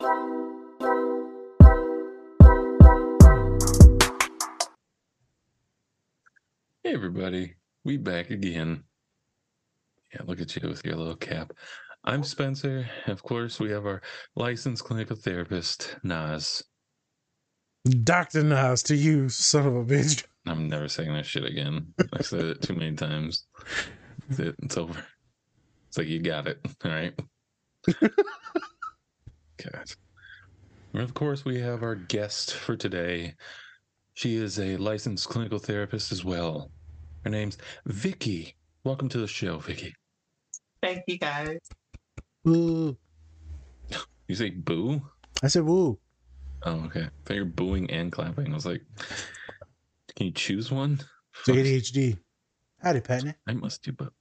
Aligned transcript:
Hey 0.00 0.06
everybody, 6.84 7.56
we 7.84 7.96
back 7.96 8.30
again. 8.30 8.84
Yeah, 10.14 10.20
look 10.24 10.40
at 10.40 10.54
you 10.54 10.68
with 10.68 10.84
your 10.84 10.94
little 10.94 11.16
cap. 11.16 11.52
I'm 12.04 12.22
Spencer. 12.22 12.88
Of 13.08 13.24
course, 13.24 13.58
we 13.58 13.72
have 13.72 13.86
our 13.86 14.00
licensed 14.36 14.84
clinical 14.84 15.16
therapist, 15.16 15.96
Nas. 16.04 16.62
Dr. 18.04 18.44
Nas 18.44 18.84
to 18.84 18.94
you, 18.94 19.28
son 19.28 19.66
of 19.66 19.74
a 19.74 19.84
bitch. 19.84 20.24
I'm 20.46 20.68
never 20.68 20.86
saying 20.86 21.12
that 21.12 21.26
shit 21.26 21.44
again. 21.44 21.92
I 22.12 22.22
said 22.22 22.44
it 22.44 22.62
too 22.62 22.76
many 22.76 22.94
times. 22.94 23.46
That's 24.28 24.38
it. 24.40 24.54
It's 24.62 24.76
over. 24.76 25.04
It's 25.88 25.98
like 25.98 26.06
you 26.06 26.22
got 26.22 26.46
it. 26.46 26.60
All 26.84 26.90
right. 26.92 27.18
God. 29.62 29.90
And 30.94 31.02
of 31.02 31.14
course, 31.14 31.44
we 31.44 31.60
have 31.60 31.82
our 31.82 31.94
guest 31.94 32.54
for 32.54 32.76
today. 32.76 33.34
She 34.14 34.36
is 34.36 34.58
a 34.58 34.76
licensed 34.76 35.28
clinical 35.28 35.58
therapist 35.58 36.12
as 36.12 36.24
well. 36.24 36.70
Her 37.24 37.30
name's 37.30 37.58
Vicky. 37.86 38.56
Welcome 38.84 39.08
to 39.10 39.18
the 39.18 39.26
show, 39.26 39.58
Vicky. 39.58 39.94
Thank 40.82 41.02
you 41.06 41.18
guys. 41.18 41.58
Woo. 42.44 42.96
You 44.28 44.34
say 44.34 44.50
boo? 44.50 45.02
I 45.42 45.48
said 45.48 45.64
woo. 45.64 45.98
Oh, 46.64 46.84
okay. 46.86 47.02
I 47.02 47.10
thought 47.24 47.34
you 47.34 47.42
were 47.42 47.50
booing 47.50 47.90
and 47.90 48.10
clapping. 48.10 48.50
I 48.50 48.54
was 48.54 48.66
like, 48.66 48.82
can 50.16 50.26
you 50.26 50.32
choose 50.32 50.70
one? 50.70 51.00
It's 51.46 51.48
ADHD. 51.48 52.18
Howdy, 52.82 53.00
Patney. 53.00 53.34
I 53.46 53.52
must 53.52 53.82
do 53.82 53.92
both. 53.92 54.12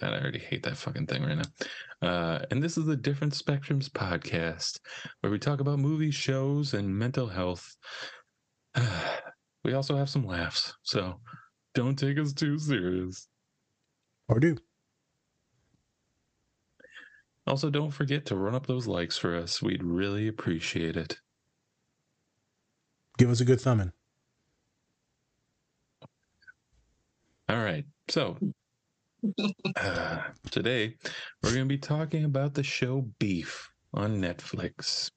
God, 0.00 0.12
I 0.12 0.20
already 0.20 0.38
hate 0.38 0.62
that 0.64 0.76
fucking 0.76 1.06
thing 1.06 1.24
right 1.24 1.38
now. 1.38 2.08
Uh, 2.08 2.44
and 2.50 2.62
this 2.62 2.76
is 2.76 2.84
the 2.84 2.96
Different 2.96 3.32
Spectrums 3.32 3.88
podcast, 3.88 4.78
where 5.20 5.32
we 5.32 5.38
talk 5.38 5.60
about 5.60 5.78
movies, 5.78 6.14
shows, 6.14 6.74
and 6.74 6.88
mental 6.88 7.26
health. 7.26 7.76
we 9.64 9.72
also 9.72 9.96
have 9.96 10.10
some 10.10 10.26
laughs, 10.26 10.74
so 10.82 11.20
don't 11.74 11.98
take 11.98 12.18
us 12.18 12.32
too 12.32 12.58
serious. 12.58 13.28
Or 14.28 14.40
do. 14.40 14.56
Also, 17.46 17.70
don't 17.70 17.92
forget 17.92 18.26
to 18.26 18.36
run 18.36 18.54
up 18.54 18.66
those 18.66 18.86
likes 18.86 19.16
for 19.16 19.36
us. 19.36 19.62
We'd 19.62 19.82
really 19.82 20.28
appreciate 20.28 20.96
it. 20.96 21.16
Give 23.18 23.30
us 23.30 23.40
a 23.40 23.44
good 23.44 23.60
thumbing. 23.60 23.92
All 27.48 27.62
right. 27.62 27.84
So, 28.08 28.36
uh, 29.76 30.22
today 30.50 30.94
we're 31.42 31.50
going 31.50 31.62
to 31.62 31.66
be 31.66 31.78
talking 31.78 32.24
about 32.24 32.54
the 32.54 32.62
show 32.62 33.08
Beef 33.18 33.70
on 33.94 34.20
Netflix. 34.20 35.10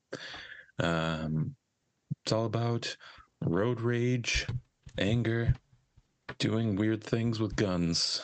Um, 0.79 1.55
it's 2.23 2.31
all 2.31 2.45
about 2.45 2.95
road 3.41 3.81
rage, 3.81 4.47
anger, 4.97 5.53
doing 6.37 6.75
weird 6.75 7.03
things 7.03 7.39
with 7.39 7.55
guns. 7.55 8.21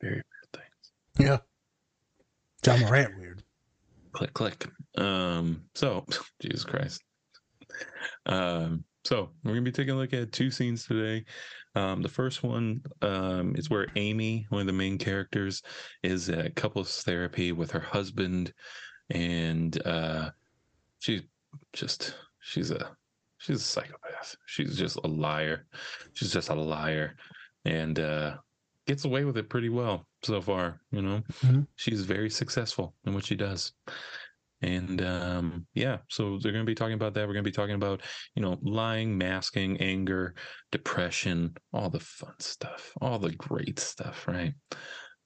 Very 0.00 0.14
weird 0.14 0.24
things. 0.52 0.92
Yeah. 1.18 1.38
Ja 2.66 2.76
Morant 2.78 3.18
weird. 3.18 3.42
Click, 4.12 4.34
click. 4.34 4.68
Um, 4.96 5.64
so, 5.74 6.04
Jesus 6.40 6.64
Christ. 6.64 7.02
Um, 8.26 8.84
so 9.04 9.30
we're 9.42 9.52
gonna 9.52 9.62
be 9.62 9.72
taking 9.72 9.94
a 9.94 9.96
look 9.96 10.12
at 10.12 10.32
two 10.32 10.50
scenes 10.50 10.86
today. 10.86 11.24
Um, 11.78 12.02
the 12.02 12.08
first 12.08 12.42
one 12.42 12.82
um, 13.02 13.54
is 13.54 13.70
where 13.70 13.86
Amy, 13.94 14.46
one 14.48 14.62
of 14.62 14.66
the 14.66 14.72
main 14.72 14.98
characters, 14.98 15.62
is 16.02 16.28
at 16.28 16.56
couples 16.56 17.02
therapy 17.04 17.52
with 17.52 17.70
her 17.70 17.80
husband, 17.80 18.52
and 19.10 19.80
uh, 19.86 20.30
she's 20.98 21.22
just 21.72 22.16
she's 22.40 22.72
a 22.72 22.96
she's 23.38 23.60
a 23.60 23.64
psychopath. 23.64 24.36
She's 24.46 24.76
just 24.76 24.96
a 25.04 25.06
liar. 25.06 25.66
She's 26.14 26.32
just 26.32 26.48
a 26.48 26.54
liar, 26.54 27.16
and 27.64 28.00
uh, 28.00 28.38
gets 28.86 29.04
away 29.04 29.24
with 29.24 29.36
it 29.36 29.48
pretty 29.48 29.68
well 29.68 30.04
so 30.24 30.40
far. 30.40 30.80
You 30.90 31.02
know, 31.02 31.22
Mhm. 31.44 31.68
she's 31.76 32.00
very 32.00 32.30
successful 32.30 32.96
in 33.04 33.14
what 33.14 33.24
she 33.24 33.36
does. 33.36 33.72
And 34.60 35.00
um, 35.02 35.66
yeah, 35.74 35.98
so 36.08 36.38
they're 36.38 36.52
going 36.52 36.64
to 36.64 36.70
be 36.70 36.74
talking 36.74 36.94
about 36.94 37.14
that. 37.14 37.26
We're 37.26 37.34
going 37.34 37.44
to 37.44 37.50
be 37.50 37.54
talking 37.54 37.76
about, 37.76 38.02
you 38.34 38.42
know, 38.42 38.58
lying, 38.62 39.16
masking, 39.16 39.76
anger, 39.78 40.34
depression, 40.72 41.54
all 41.72 41.90
the 41.90 42.00
fun 42.00 42.34
stuff, 42.40 42.92
all 43.00 43.18
the 43.18 43.32
great 43.32 43.78
stuff, 43.78 44.26
right? 44.26 44.54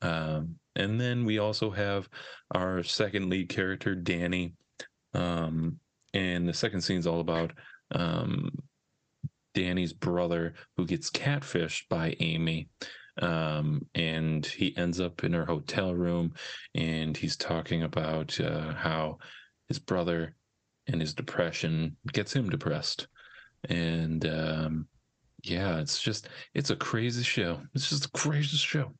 Um, 0.03 0.56
and 0.76 1.00
then 1.00 1.25
we 1.25 1.38
also 1.38 1.70
have 1.70 2.09
our 2.54 2.82
second 2.82 3.31
lead 3.31 3.48
character, 3.48 3.94
Danny. 3.94 4.54
Um, 5.15 5.78
and 6.12 6.47
the 6.47 6.54
second 6.54 6.82
scene 6.82 6.99
is 6.99 7.06
all 7.06 7.20
about 7.20 7.53
um, 7.93 8.50
Danny's 9.54 9.93
brother 9.93 10.54
who 10.76 10.87
gets 10.87 11.10
catfished 11.10 11.88
by 11.88 12.16
Amy. 12.20 12.69
Um, 13.20 13.86
and 13.94 14.44
he 14.44 14.76
ends 14.76 15.00
up 15.00 15.22
in 15.22 15.32
her 15.34 15.44
hotel 15.44 15.94
room 15.94 16.32
and 16.74 17.16
he's 17.16 17.36
talking 17.36 17.82
about 17.82 18.38
uh, 18.40 18.72
how 18.72 19.18
his 19.68 19.78
brother 19.78 20.34
and 20.86 21.00
his 21.00 21.14
depression 21.14 21.96
gets 22.12 22.32
him 22.32 22.48
depressed. 22.48 23.08
And 23.68 24.26
um, 24.26 24.88
yeah, 25.42 25.78
it's 25.78 26.00
just, 26.00 26.28
it's 26.54 26.70
a 26.70 26.76
crazy 26.76 27.22
show. 27.22 27.60
It's 27.74 27.88
just 27.88 28.06
a 28.06 28.10
crazy 28.10 28.56
show. 28.56 28.92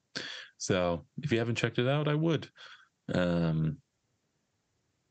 So 0.59 1.07
if 1.23 1.33
you 1.33 1.39
haven't 1.39 1.57
checked 1.57 1.79
it 1.79 1.89
out, 1.89 2.07
I 2.07 2.15
would. 2.15 2.49
Um, 3.15 3.79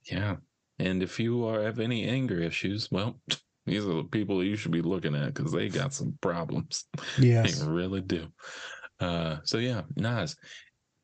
yeah. 0.09 0.37
And 0.79 1.03
if 1.03 1.19
you 1.19 1.45
are, 1.45 1.61
have 1.61 1.79
any 1.79 2.07
anger 2.07 2.39
issues, 2.39 2.89
well, 2.91 3.19
these 3.65 3.85
are 3.85 3.95
the 3.95 4.03
people 4.03 4.43
you 4.43 4.55
should 4.55 4.71
be 4.71 4.81
looking 4.81 5.15
at 5.15 5.33
because 5.33 5.51
they 5.51 5.69
got 5.69 5.93
some 5.93 6.17
problems. 6.21 6.85
Yes. 7.19 7.59
They 7.59 7.67
really 7.67 8.01
do. 8.01 8.27
Uh, 9.01 9.39
so 9.43 9.57
yeah, 9.57 9.81
Nas, 9.95 10.35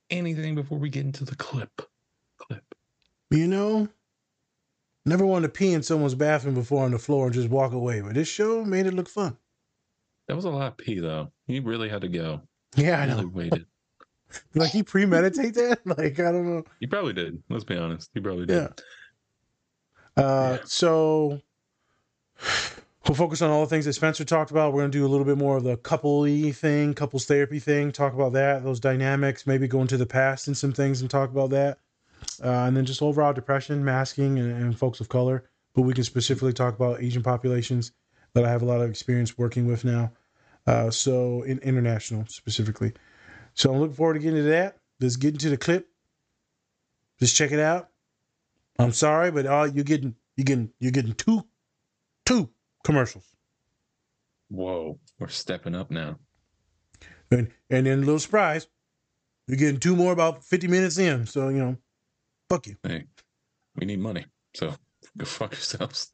anything 0.10 0.56
before 0.56 0.78
we 0.78 0.90
get 0.90 1.06
into 1.06 1.26
the 1.26 1.36
clip? 1.36 1.82
Clip. 2.38 2.64
You 3.32 3.48
know, 3.48 3.88
never 5.06 5.26
wanted 5.26 5.48
to 5.48 5.54
pee 5.54 5.74
in 5.74 5.84
someone's 5.84 6.16
bathroom 6.16 6.54
before 6.56 6.86
on 6.86 6.92
the 6.92 7.00
floor 7.00 7.26
and 7.26 7.34
just 7.34 7.50
walk 7.50 7.74
away, 7.74 8.02
but 8.02 8.14
this 8.14 8.28
show 8.28 8.64
made 8.64 8.86
it 8.86 8.94
look 8.94 9.10
fun. 9.10 9.36
That 10.28 10.36
was 10.36 10.46
a 10.46 10.50
lot 10.50 10.68
of 10.68 10.78
pee 10.78 11.00
though. 11.00 11.32
You 11.48 11.62
really 11.64 11.90
had 11.90 12.02
to 12.02 12.08
go. 12.10 12.42
Yeah, 12.76 13.00
I 13.02 13.06
really 13.06 13.22
know. 13.24 13.28
waited. 13.30 13.66
Like 14.56 14.72
he 14.72 14.84
premeditate 14.84 15.54
that? 15.54 15.80
Like, 15.86 16.20
I 16.20 16.34
don't 16.34 16.46
know. 16.54 16.64
He 16.82 16.86
probably 16.88 17.14
did. 17.14 17.42
Let's 17.50 17.64
be 17.64 17.78
honest. 17.78 18.10
He 18.14 18.20
probably 18.20 18.46
did. 18.46 18.56
Yeah. 20.18 20.22
Uh, 20.22 20.58
Yeah. 20.60 20.66
so 20.66 21.40
we'll 23.08 23.16
focus 23.16 23.42
on 23.42 23.50
all 23.50 23.62
the 23.62 23.70
things 23.70 23.86
that 23.86 23.94
Spencer 23.94 24.26
talked 24.26 24.52
about. 24.52 24.74
We're 24.74 24.82
going 24.82 24.92
to 24.92 24.98
do 24.98 25.06
a 25.06 25.08
little 25.08 25.26
bit 25.26 25.38
more 25.38 25.58
of 25.58 25.64
the 25.64 25.78
couple-y 25.78 26.52
thing, 26.52 26.94
couples 26.94 27.26
therapy 27.26 27.60
thing, 27.60 27.92
talk 27.92 28.14
about 28.14 28.34
that, 28.34 28.64
those 28.64 28.80
dynamics, 28.80 29.48
maybe 29.48 29.68
go 29.68 29.82
into 29.82 29.98
the 29.98 30.06
past 30.06 30.48
and 30.48 30.58
some 30.58 30.74
things 30.74 31.02
and 31.02 31.10
talk 31.10 31.32
about 31.32 31.52
that. 31.52 31.80
Uh, 32.44 32.66
and 32.66 32.76
then 32.76 32.86
just 32.86 33.02
overall 33.02 33.34
depression, 33.34 33.84
masking, 33.84 34.40
and, 34.40 34.52
and 34.52 34.78
folks 34.78 35.00
of 35.00 35.10
color. 35.10 35.44
But 35.74 35.84
we 35.84 35.94
can 35.94 36.04
specifically 36.04 36.54
talk 36.54 36.76
about 36.76 37.02
Asian 37.02 37.24
populations 37.24 37.92
that 38.34 38.44
I 38.44 38.50
have 38.50 38.62
a 38.62 38.66
lot 38.66 38.82
of 38.82 38.90
experience 38.90 39.38
working 39.38 39.68
with 39.68 39.86
now. 39.86 40.12
Uh, 40.66 40.92
so 40.92 41.44
in 41.44 41.60
international 41.60 42.26
specifically. 42.28 42.94
So 43.54 43.72
I'm 43.72 43.80
looking 43.80 43.96
forward 43.96 44.16
to 44.16 44.20
getting 44.20 44.44
to 44.44 44.50
that. 44.50 44.78
Let's 45.00 45.16
get 45.16 45.34
into 45.34 45.50
the 45.50 45.58
clip. 45.58 45.88
Just 47.20 47.36
check 47.36 47.52
it 47.52 47.60
out. 47.60 47.90
I'm 48.78 48.92
sorry, 48.92 49.32
but 49.32 49.46
all 49.46 49.66
you're 49.66 49.84
getting 49.84 50.16
you're 50.36 50.46
getting 50.46 50.72
you're 50.80 50.92
getting 50.92 51.14
two 51.14 51.46
two 52.26 52.50
commercials. 52.88 53.26
Whoa, 54.48 54.98
we're 55.20 55.28
stepping 55.28 55.76
up 55.76 55.92
now. 55.92 56.18
And 57.30 57.50
and 57.70 57.86
then 57.86 57.98
a 58.00 58.06
little 58.06 58.18
surprise. 58.18 58.66
You're 59.48 59.58
getting 59.58 59.80
two 59.80 59.96
more 59.96 60.14
about 60.14 60.44
50 60.44 60.68
minutes 60.68 60.98
in. 60.98 61.26
So, 61.26 61.50
you 61.50 61.58
know, 61.58 61.78
fuck 62.50 62.66
you. 62.66 62.78
Hey, 62.84 63.06
we 63.76 63.86
need 63.86 64.00
money. 64.00 64.26
So 64.56 64.74
go 65.18 65.26
fuck 65.26 65.52
yourselves. 65.52 66.12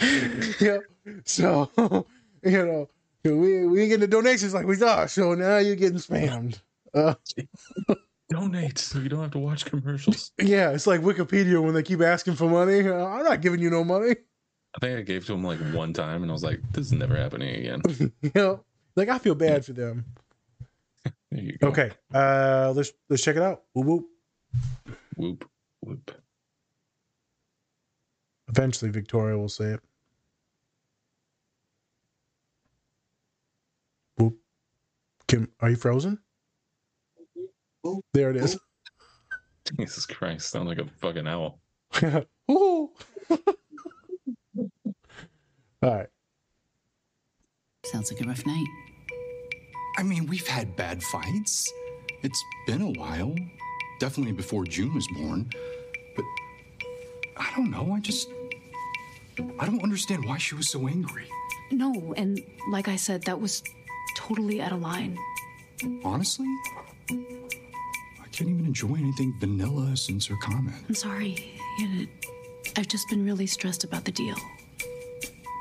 yeah. 0.60 0.78
So, 1.24 1.70
you 2.44 2.66
know, 2.66 2.88
we 3.24 3.66
we 3.66 3.80
ain't 3.80 3.88
getting 3.88 4.00
the 4.00 4.06
donations 4.06 4.52
like 4.52 4.66
we 4.66 4.76
thought. 4.76 5.10
So 5.10 5.34
now 5.34 5.58
you're 5.58 5.76
getting 5.76 5.98
spammed. 5.98 6.60
Uh, 6.92 7.14
Donate 8.28 8.78
so 8.78 8.98
you 8.98 9.08
don't 9.08 9.20
have 9.20 9.30
to 9.30 9.38
watch 9.38 9.64
commercials. 9.64 10.32
yeah, 10.38 10.70
it's 10.70 10.86
like 10.86 11.00
Wikipedia 11.00 11.62
when 11.62 11.72
they 11.72 11.82
keep 11.82 12.02
asking 12.02 12.34
for 12.34 12.48
money. 12.48 12.86
Uh, 12.86 13.06
I'm 13.06 13.24
not 13.24 13.40
giving 13.40 13.60
you 13.60 13.70
no 13.70 13.82
money. 13.84 14.16
I 14.74 14.78
think 14.80 14.98
I 14.98 15.02
gave 15.02 15.26
to 15.26 15.34
him 15.34 15.44
like 15.44 15.58
one 15.72 15.92
time 15.92 16.22
and 16.22 16.30
I 16.30 16.34
was 16.34 16.42
like, 16.42 16.60
this 16.72 16.86
is 16.86 16.92
never 16.92 17.16
happening 17.16 17.54
again. 17.56 17.82
you 18.22 18.32
know, 18.34 18.64
like 18.96 19.08
I 19.08 19.18
feel 19.18 19.34
bad 19.34 19.64
for 19.64 19.72
them. 19.72 20.04
There 21.32 21.42
you 21.42 21.56
go. 21.56 21.68
Okay, 21.68 21.90
uh, 22.12 22.74
let's 22.76 22.92
let's 23.08 23.22
check 23.22 23.36
it 23.36 23.42
out. 23.42 23.62
Whoop 23.72 23.86
whoop. 23.86 24.06
Whoop, 25.16 25.50
whoop. 25.80 26.10
Eventually, 28.48 28.90
Victoria 28.90 29.38
will 29.38 29.48
say 29.48 29.64
it. 29.72 29.80
Whoop. 34.18 34.36
Kim, 35.26 35.48
are 35.60 35.70
you 35.70 35.76
frozen? 35.76 36.18
There 38.12 38.30
it 38.30 38.36
is. 38.36 38.58
Jesus 39.78 40.04
Christ, 40.04 40.50
sound 40.50 40.68
like 40.68 40.78
a 40.78 40.86
fucking 40.86 41.26
owl. 41.26 41.60
Ooh. 45.82 45.88
All 45.88 45.94
right. 45.96 46.06
Sounds 47.84 48.12
like 48.12 48.20
a 48.20 48.28
rough 48.28 48.46
night. 48.46 48.66
I 49.98 50.02
mean, 50.02 50.26
we've 50.26 50.46
had 50.46 50.76
bad 50.76 51.02
fights. 51.02 51.70
It's 52.22 52.42
been 52.66 52.82
a 52.82 52.90
while. 52.92 53.34
Definitely 53.98 54.32
before 54.32 54.64
June 54.64 54.94
was 54.94 55.06
born. 55.08 55.50
But 56.16 56.24
I 57.36 57.52
don't 57.56 57.70
know. 57.70 57.92
I 57.92 58.00
just. 58.00 58.28
I 59.58 59.66
don't 59.66 59.82
understand 59.82 60.24
why 60.24 60.38
she 60.38 60.54
was 60.54 60.68
so 60.68 60.86
angry. 60.86 61.26
No, 61.70 62.14
and 62.16 62.40
like 62.70 62.88
I 62.88 62.96
said, 62.96 63.22
that 63.24 63.40
was 63.40 63.62
totally 64.16 64.60
out 64.60 64.72
of 64.72 64.80
line. 64.82 65.18
Honestly, 66.04 66.46
I 67.10 68.28
can't 68.30 68.50
even 68.50 68.66
enjoy 68.66 68.94
anything 68.94 69.34
vanilla 69.40 69.96
since 69.96 70.26
her 70.26 70.36
comment. 70.42 70.76
I'm 70.88 70.94
sorry. 70.94 71.58
Yeah, 71.78 72.04
I've 72.76 72.88
just 72.88 73.08
been 73.08 73.24
really 73.24 73.46
stressed 73.46 73.84
about 73.84 74.04
the 74.04 74.12
deal. 74.12 74.36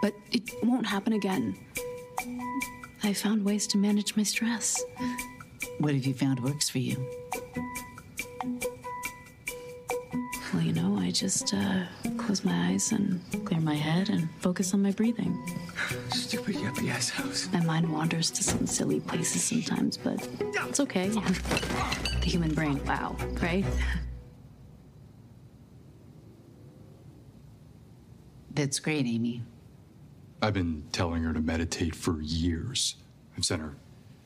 But 0.02 0.16
it 0.32 0.50
won't 0.64 0.88
happen 0.88 1.14
again. 1.14 1.56
I 3.04 3.14
found 3.14 3.46
ways 3.46 3.68
to 3.68 3.78
manage 3.78 4.16
my 4.16 4.24
stress. 4.24 4.84
What 5.80 5.94
have 5.94 6.06
you 6.06 6.14
found 6.14 6.40
works 6.44 6.70
for 6.70 6.80
you? 6.80 6.98
Well, 10.54 10.64
you 10.64 10.74
know, 10.74 10.98
I 10.98 11.12
just 11.12 11.54
uh, 11.54 11.84
close 12.18 12.44
my 12.44 12.70
eyes 12.70 12.92
and 12.92 13.22
clear 13.46 13.62
my 13.62 13.76
head 13.76 14.10
and 14.10 14.30
focus 14.40 14.74
on 14.74 14.82
my 14.82 14.92
breathing. 14.92 15.38
Stupid 16.10 16.56
yuppie 16.56 16.92
ass 16.92 17.10
house. 17.10 17.48
My 17.54 17.62
mind 17.62 17.92
wanders 17.92 18.30
to 18.32 18.44
some 18.44 18.68
silly 18.68 19.00
places 19.00 19.44
sometimes, 19.44 19.98
but 19.98 20.28
it's 20.68 20.80
okay. 20.82 21.08
The 21.10 22.26
human 22.26 22.54
brain, 22.54 22.84
wow, 22.86 23.16
right? 23.42 23.66
That's 28.54 28.80
great, 28.80 29.06
Amy. 29.06 29.42
I've 30.42 30.54
been 30.54 30.84
telling 30.92 31.22
her 31.24 31.34
to 31.34 31.40
meditate 31.40 31.96
for 31.96 32.20
years. 32.20 32.96
I've 33.38 33.46
sent 33.46 33.62
her 33.62 33.76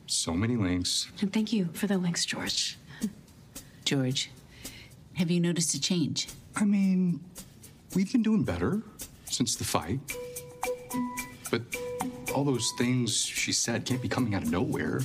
so 0.06 0.32
many 0.32 0.56
links. 0.56 1.08
And 1.20 1.30
thank 1.30 1.52
you 1.52 1.68
for 1.74 1.86
the 1.86 1.98
links, 1.98 2.24
George. 2.24 2.78
George, 3.84 4.30
have 5.14 5.30
you 5.30 5.40
noticed 5.40 5.74
a 5.74 5.80
change? 5.80 6.28
I 6.54 6.64
mean, 6.64 7.22
we've 7.94 8.10
been 8.10 8.22
doing 8.22 8.44
better 8.44 8.82
since 9.26 9.56
the 9.56 9.64
fight. 9.64 10.00
But 11.50 11.60
all 12.34 12.44
those 12.44 12.72
things 12.78 13.16
she 13.16 13.52
said 13.52 13.84
can't 13.84 14.00
be 14.00 14.08
coming 14.08 14.34
out 14.34 14.42
of 14.42 14.50
nowhere, 14.50 15.02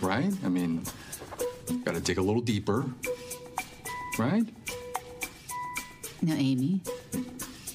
right? 0.00 0.32
I 0.44 0.48
mean, 0.48 0.84
gotta 1.84 2.00
dig 2.00 2.18
a 2.18 2.22
little 2.22 2.42
deeper, 2.42 2.84
right? 4.18 4.44
Now, 6.22 6.34
Amy, 6.34 6.80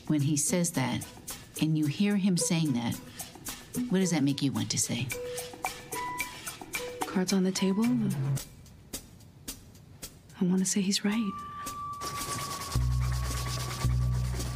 when 0.08 0.22
he 0.22 0.38
says 0.38 0.72
that, 0.72 1.06
and 1.64 1.78
you 1.78 1.86
hear 1.86 2.18
him 2.18 2.36
saying 2.36 2.74
that, 2.74 2.94
what 3.90 4.00
does 4.00 4.12
that 4.12 4.22
make 4.22 4.42
you 4.42 4.52
want 4.52 4.70
to 4.70 4.78
say? 4.78 5.08
Cards 7.06 7.32
on 7.32 7.44
the 7.44 7.52
table. 7.52 7.86
I 10.42 10.46
want 10.46 10.60
to 10.60 10.66
say 10.66 10.82
he's 10.82 11.06
right. 11.06 11.32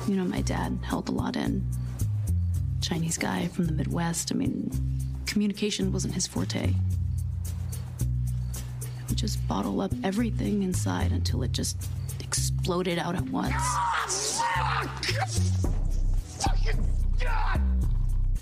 You 0.08 0.16
know, 0.18 0.26
my 0.26 0.42
dad 0.42 0.80
held 0.84 1.08
a 1.08 1.14
lot 1.14 1.38
in. 1.38 1.66
Chinese 2.82 3.18
guy 3.18 3.48
from 3.48 3.66
the 3.66 3.74
Midwest. 3.74 4.34
I 4.34 4.36
mean, 4.36 4.70
communication 5.26 5.94
wasn't 5.94 6.14
his 6.14 6.28
forte. 6.28 6.68
He 6.68 6.76
would 9.08 9.18
just 9.18 9.46
bottle 9.48 9.80
up 9.80 9.92
everything 10.04 10.64
inside 10.64 11.14
until 11.14 11.42
it 11.44 11.54
just 11.54 11.90
exploded 12.20 13.00
out 13.00 13.16
at 13.16 13.30
once. 13.30 13.54
Ah, 13.56 13.98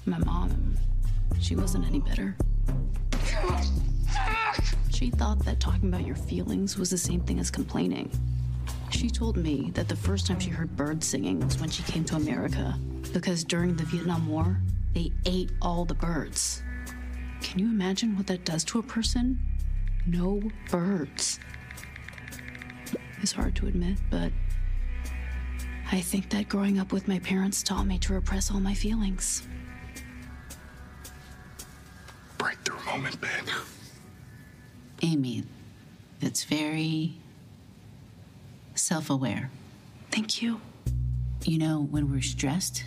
My 0.08 0.20
mom, 0.20 0.76
she 1.40 1.56
wasn't 1.56 1.88
any 1.88 2.00
better. 2.00 2.36
She 4.92 5.10
thought 5.10 5.44
that 5.46 5.60
talking 5.60 5.90
about 5.90 6.06
your 6.06 6.16
feelings 6.16 6.78
was 6.78 6.92
the 6.92 6.98
same 6.98 7.22
thing 7.22 7.40
as 7.40 7.50
complaining. 7.50 8.12
She 8.92 9.10
told 9.10 9.36
me 9.36 9.72
that 9.74 9.90
the 9.90 9.96
first 9.96 10.28
time 10.28 10.40
she 10.40 10.52
heard 10.52 10.76
birds 10.78 11.08
singing 11.08 11.40
was 11.40 11.60
when 11.60 11.72
she 11.72 11.82
came 11.84 12.06
to 12.06 12.18
America, 12.18 12.78
because 13.14 13.44
during 13.44 13.76
the 13.76 13.84
Vietnam 13.86 14.28
War, 14.28 14.62
they 14.94 15.12
ate 15.26 15.52
all 15.60 15.86
the 15.86 15.96
birds. 15.96 16.62
Can 17.42 17.60
you 17.60 17.66
imagine 17.66 18.16
what 18.16 18.28
that 18.28 18.46
does 18.46 18.64
to 18.66 18.80
a 18.80 18.84
person? 18.84 19.40
No 20.06 20.40
birds. 20.70 21.40
It's 23.22 23.32
hard 23.32 23.56
to 23.56 23.68
admit, 23.68 23.98
but 24.12 24.32
I 25.92 26.00
think 26.00 26.30
that 26.30 26.48
growing 26.48 26.78
up 26.78 26.94
with 26.94 27.08
my 27.08 27.18
parents 27.20 27.64
taught 27.64 27.88
me 27.88 27.98
to 28.00 28.14
repress 28.14 28.52
all 28.52 28.60
my 28.60 28.76
feelings. 28.76 29.48
Breakthrough 32.38 32.84
moment, 32.86 33.20
babe. 33.22 33.32
Amy, 35.02 35.44
that's 36.20 36.44
very 36.44 37.14
self 38.76 39.10
aware. 39.10 39.50
Thank 40.12 40.42
you. 40.42 40.62
You 41.44 41.60
know, 41.60 41.88
when 41.92 42.12
we're 42.12 42.22
stressed, 42.22 42.84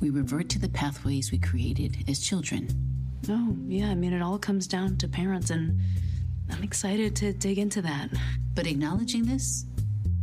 we 0.00 0.10
revert 0.10 0.48
to 0.50 0.58
the 0.58 0.68
pathways 0.68 1.32
we 1.32 1.38
created 1.38 2.04
as 2.08 2.20
children. 2.20 2.68
Oh, 3.28 3.56
yeah, 3.66 3.88
I 3.88 3.94
mean, 3.94 4.12
it 4.12 4.22
all 4.22 4.38
comes 4.38 4.66
down 4.66 4.96
to 4.98 5.08
parents, 5.08 5.50
and 5.50 5.80
I'm 6.50 6.62
excited 6.62 7.14
to 7.16 7.32
dig 7.32 7.58
into 7.58 7.82
that. 7.82 8.10
But 8.54 8.66
acknowledging 8.66 9.24
this 9.24 9.64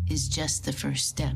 is 0.10 0.28
just 0.28 0.66
the 0.66 0.74
first 0.74 1.08
step. 1.08 1.36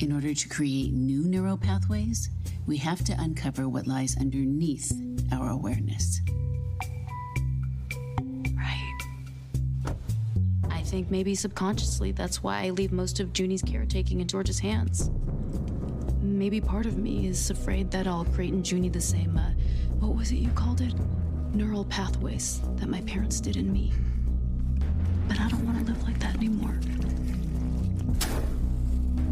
In 0.00 0.12
order 0.12 0.34
to 0.34 0.48
create 0.48 0.92
new 0.92 1.22
neural 1.24 1.56
pathways, 1.56 2.30
we 2.66 2.76
have 2.78 3.02
to 3.04 3.16
uncover 3.18 3.68
what 3.68 3.86
lies 3.86 4.16
underneath 4.18 4.92
our 5.34 5.50
awareness. 5.50 6.20
Right. 8.56 8.98
I 10.70 10.82
think 10.82 11.10
maybe 11.10 11.34
subconsciously 11.34 12.12
that's 12.12 12.42
why 12.42 12.64
I 12.64 12.70
leave 12.70 12.92
most 12.92 13.20
of 13.20 13.32
Junie's 13.32 13.62
caretaking 13.62 14.20
in 14.20 14.28
George's 14.28 14.58
hands. 14.58 15.10
Maybe 16.20 16.60
part 16.60 16.86
of 16.86 16.96
me 16.96 17.26
is 17.26 17.50
afraid 17.50 17.90
that 17.90 18.06
I'll 18.06 18.24
create 18.24 18.52
in 18.52 18.64
Junie 18.64 18.88
the 18.88 19.00
same, 19.00 19.36
uh, 19.36 19.50
what 19.98 20.16
was 20.16 20.32
it 20.32 20.36
you 20.36 20.50
called 20.50 20.80
it? 20.80 20.94
Neural 21.52 21.84
pathways 21.84 22.60
that 22.76 22.88
my 22.88 23.00
parents 23.02 23.40
did 23.40 23.56
in 23.56 23.72
me. 23.72 23.92
But 25.28 25.40
I 25.40 25.48
don't 25.48 25.64
want 25.64 25.78
to 25.78 25.92
live 25.92 26.02
like 26.04 26.18
that 26.20 26.34
anymore. 26.36 26.78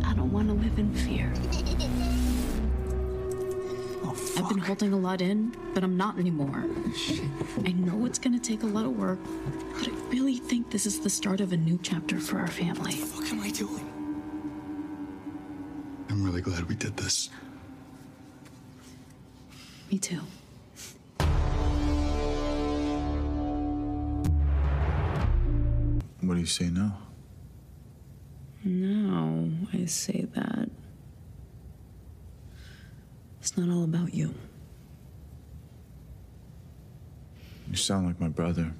I 0.04 0.14
don't 0.14 0.32
want 0.32 0.48
to 0.48 0.54
live 0.54 0.78
in 0.78 0.92
fear. 0.94 1.32
I've 4.36 4.48
been 4.48 4.58
holding 4.58 4.92
a 4.92 4.96
lot 4.96 5.20
in, 5.20 5.54
but 5.74 5.84
I'm 5.84 5.96
not 5.96 6.18
anymore. 6.18 6.64
I 7.64 7.72
know 7.72 8.06
it's 8.06 8.18
gonna 8.18 8.38
take 8.38 8.62
a 8.62 8.66
lot 8.66 8.84
of 8.86 8.96
work, 8.96 9.18
but 9.78 9.88
I 9.88 9.92
really 10.10 10.38
think 10.38 10.70
this 10.70 10.86
is 10.86 11.00
the 11.00 11.10
start 11.10 11.40
of 11.40 11.52
a 11.52 11.56
new 11.56 11.78
chapter 11.82 12.18
for 12.18 12.38
our 12.38 12.48
family. 12.48 12.94
What 12.94 13.30
am 13.30 13.40
I 13.40 13.50
doing? 13.50 13.88
I'm 16.08 16.24
really 16.24 16.40
glad 16.40 16.64
we 16.68 16.74
did 16.74 16.96
this. 16.96 17.30
Me 19.90 19.98
too. 19.98 20.20
What 26.20 26.34
do 26.34 26.40
you 26.40 26.46
say 26.46 26.70
now? 26.70 26.98
No, 28.64 29.50
I 29.72 29.84
say 29.86 30.26
that. 30.34 30.70
It's 33.42 33.56
not 33.58 33.68
all 33.68 33.82
about 33.82 34.14
you. 34.14 34.32
You 37.68 37.74
sound 37.74 38.06
like 38.06 38.20
my 38.20 38.28
brother. 38.28 38.72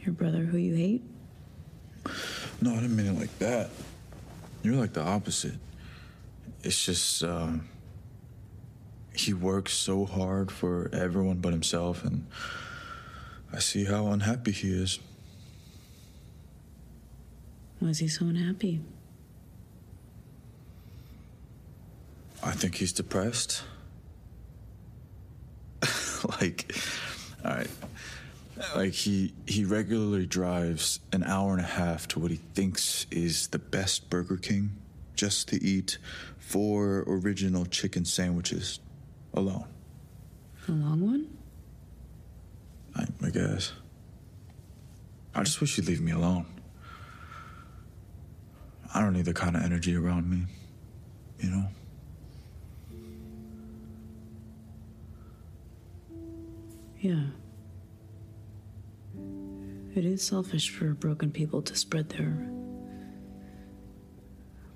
Your 0.00 0.14
brother 0.14 0.44
who 0.44 0.56
you 0.56 0.74
hate? 0.74 1.02
No, 2.62 2.70
I 2.72 2.76
didn't 2.76 2.96
mean 2.96 3.04
it 3.04 3.20
like 3.20 3.38
that. 3.38 3.68
You're 4.62 4.76
like 4.76 4.94
the 4.94 5.02
opposite. 5.02 5.58
It's 6.62 6.82
just, 6.82 7.22
um, 7.22 7.68
he 9.14 9.34
works 9.34 9.74
so 9.74 10.06
hard 10.06 10.50
for 10.50 10.88
everyone 10.90 11.36
but 11.40 11.52
himself, 11.52 12.02
and 12.02 12.26
I 13.52 13.58
see 13.58 13.84
how 13.84 14.06
unhappy 14.06 14.52
he 14.52 14.72
is. 14.72 15.00
Why 17.78 17.90
is 17.90 17.98
he 17.98 18.08
so 18.08 18.24
unhappy? 18.24 18.80
I 22.44 22.52
think 22.52 22.74
he's 22.74 22.92
depressed. 22.92 23.62
like, 26.40 26.74
all 27.44 27.52
right. 27.52 27.70
Like 28.76 28.92
he 28.92 29.34
he 29.46 29.64
regularly 29.64 30.26
drives 30.26 31.00
an 31.12 31.24
hour 31.24 31.52
and 31.52 31.60
a 31.60 31.64
half 31.64 32.06
to 32.08 32.20
what 32.20 32.30
he 32.30 32.36
thinks 32.36 33.06
is 33.10 33.48
the 33.48 33.58
best 33.58 34.08
Burger 34.10 34.36
King 34.36 34.70
just 35.16 35.48
to 35.48 35.62
eat 35.62 35.98
four 36.38 37.02
original 37.06 37.66
chicken 37.66 38.04
sandwiches 38.04 38.78
alone. 39.32 39.66
A 40.68 40.72
long 40.72 41.00
one? 41.00 41.36
I, 42.94 43.06
I 43.26 43.30
guess. 43.30 43.72
I 45.34 45.42
just 45.42 45.60
wish 45.60 45.76
you'd 45.76 45.88
leave 45.88 46.00
me 46.00 46.12
alone. 46.12 46.46
I 48.94 49.00
don't 49.00 49.14
need 49.14 49.24
the 49.24 49.34
kind 49.34 49.56
of 49.56 49.62
energy 49.62 49.96
around 49.96 50.30
me, 50.30 50.46
you 51.40 51.50
know? 51.50 51.66
Yeah. 57.04 57.26
It 59.94 60.06
is 60.06 60.22
selfish 60.22 60.70
for 60.70 60.94
broken 60.94 61.30
people 61.30 61.60
to 61.60 61.76
spread 61.76 62.08
their 62.08 62.48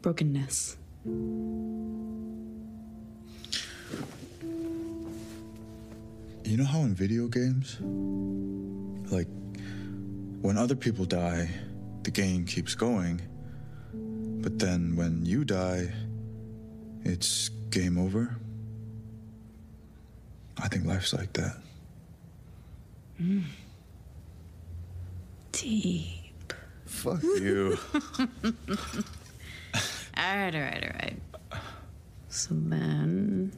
brokenness. 0.02 0.76
You 1.06 1.72
know 6.44 6.66
how 6.66 6.80
in 6.80 6.94
video 6.94 7.28
games, 7.28 7.78
like 9.10 9.28
when 10.42 10.58
other 10.58 10.76
people 10.76 11.06
die, 11.06 11.48
the 12.02 12.10
game 12.10 12.44
keeps 12.44 12.74
going, 12.74 13.22
but 14.42 14.58
then 14.58 14.96
when 14.96 15.24
you 15.24 15.46
die, 15.46 15.94
it's 17.04 17.48
game 17.70 17.96
over? 17.96 18.36
I 20.58 20.68
think 20.68 20.84
life's 20.84 21.14
like 21.14 21.32
that. 21.32 21.56
Deep. 25.52 26.52
Fuck 26.86 27.22
you. 27.22 27.78
All 30.18 30.36
right, 30.36 30.52
all 30.52 30.60
right, 30.60 30.82
all 30.82 30.90
right. 31.00 31.16
So 32.28 32.48
then, 32.52 33.52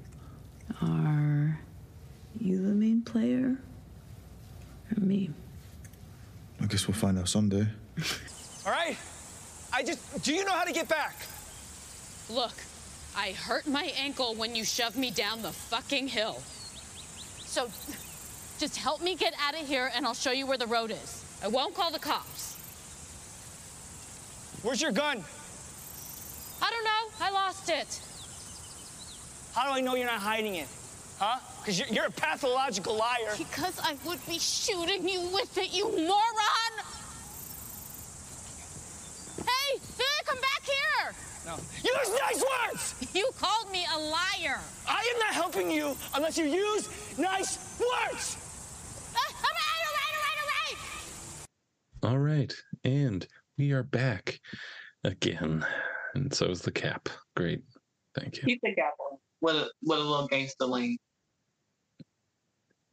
are 0.83 1.59
you 2.38 2.59
the 2.61 2.75
main 2.75 3.00
player 3.00 3.57
or 4.95 5.00
me? 5.00 5.31
I 6.61 6.67
guess 6.67 6.87
we'll 6.87 6.95
find 6.97 7.19
out 7.19 7.31
someday. 7.31 7.67
All 8.67 8.73
right? 8.73 8.99
I 9.73 9.83
just. 9.83 10.23
Do 10.23 10.35
you 10.35 10.45
know 10.45 10.52
how 10.52 10.64
to 10.64 10.73
get 10.73 10.87
back? 10.87 11.17
Look, 12.29 12.52
I 13.17 13.33
hurt 13.33 13.67
my 13.67 13.85
ankle 13.97 14.35
when 14.35 14.55
you 14.55 14.64
shoved 14.64 14.97
me 14.97 15.11
down 15.11 15.40
the 15.40 15.52
fucking 15.52 16.09
hill. 16.09 16.43
So 17.47 17.71
just 18.61 18.76
help 18.76 19.02
me 19.02 19.14
get 19.17 19.35
out 19.40 19.59
of 19.59 19.67
here 19.67 19.90
and 19.97 20.05
I'll 20.05 20.14
show 20.14 20.33
you 20.33 20.47
where 20.47 20.59
the 20.59 20.67
road 20.67 20.90
is. 20.90 21.25
I 21.43 21.49
won't 21.49 21.75
call 21.75 21.90
the 21.90 21.99
cops. 21.99 22.59
Where's 24.62 24.83
your 24.83 24.93
gun? 24.93 25.25
I 26.61 26.71
don't 26.71 26.85
know. 26.85 27.25
I 27.26 27.31
lost 27.31 27.71
it. 27.71 28.00
How 29.55 29.67
do 29.67 29.73
I 29.73 29.81
know 29.81 29.95
you're 29.95 30.07
not 30.07 30.21
hiding 30.21 30.57
it? 30.57 30.69
Huh? 31.19 31.38
Because 31.59 31.79
you're, 31.79 31.88
you're 31.88 32.05
a 32.05 32.11
pathological 32.11 32.97
liar. 32.97 33.35
Because 33.38 33.81
I 33.83 33.97
would 34.07 34.25
be 34.26 34.38
shooting 34.38 35.09
you 35.09 35.23
with 35.33 35.57
it, 35.57 35.73
you 35.73 35.85
moron! 35.85 36.73
Hey, 39.38 39.79
hey, 39.99 40.25
come 40.26 40.38
back 40.40 40.62
here! 40.64 41.14
No. 41.47 41.57
Use 41.57 42.21
nice 42.21 42.45
words! 42.69 42.95
You 43.14 43.29
called 43.40 43.73
me 43.73 43.85
a 43.93 43.99
liar. 43.99 44.61
I 44.88 45.12
am 45.14 45.19
not 45.19 45.35
helping 45.35 45.69
you 45.71 45.97
unless 46.14 46.38
you 46.38 46.45
use 46.45 46.88
nice 47.19 47.59
words! 47.81 48.37
Ah, 49.14 49.19
all 49.19 49.50
right, 49.50 49.83
all 49.87 49.95
right, 49.99 50.14
all 50.38 50.49
right, 50.55 50.79
all 52.02 52.11
right. 52.11 52.12
All 52.12 52.19
right, 52.19 52.54
and 52.85 53.26
we 53.59 53.73
are 53.73 53.83
back 53.83 54.40
again, 55.04 55.66
and 56.14 56.33
so 56.33 56.47
is 56.47 56.62
the 56.62 56.71
cap. 56.73 57.09
Great, 57.37 57.62
thank 58.14 58.37
you. 58.37 58.42
Keep 58.45 58.61
the 58.62 58.75
cap 58.75 58.95
on 58.99 59.19
with 59.40 59.57
a 59.57 59.71
with 59.83 59.99
a 59.99 60.02
little 60.02 60.26
gangster 60.28 60.64
lean. 60.66 60.97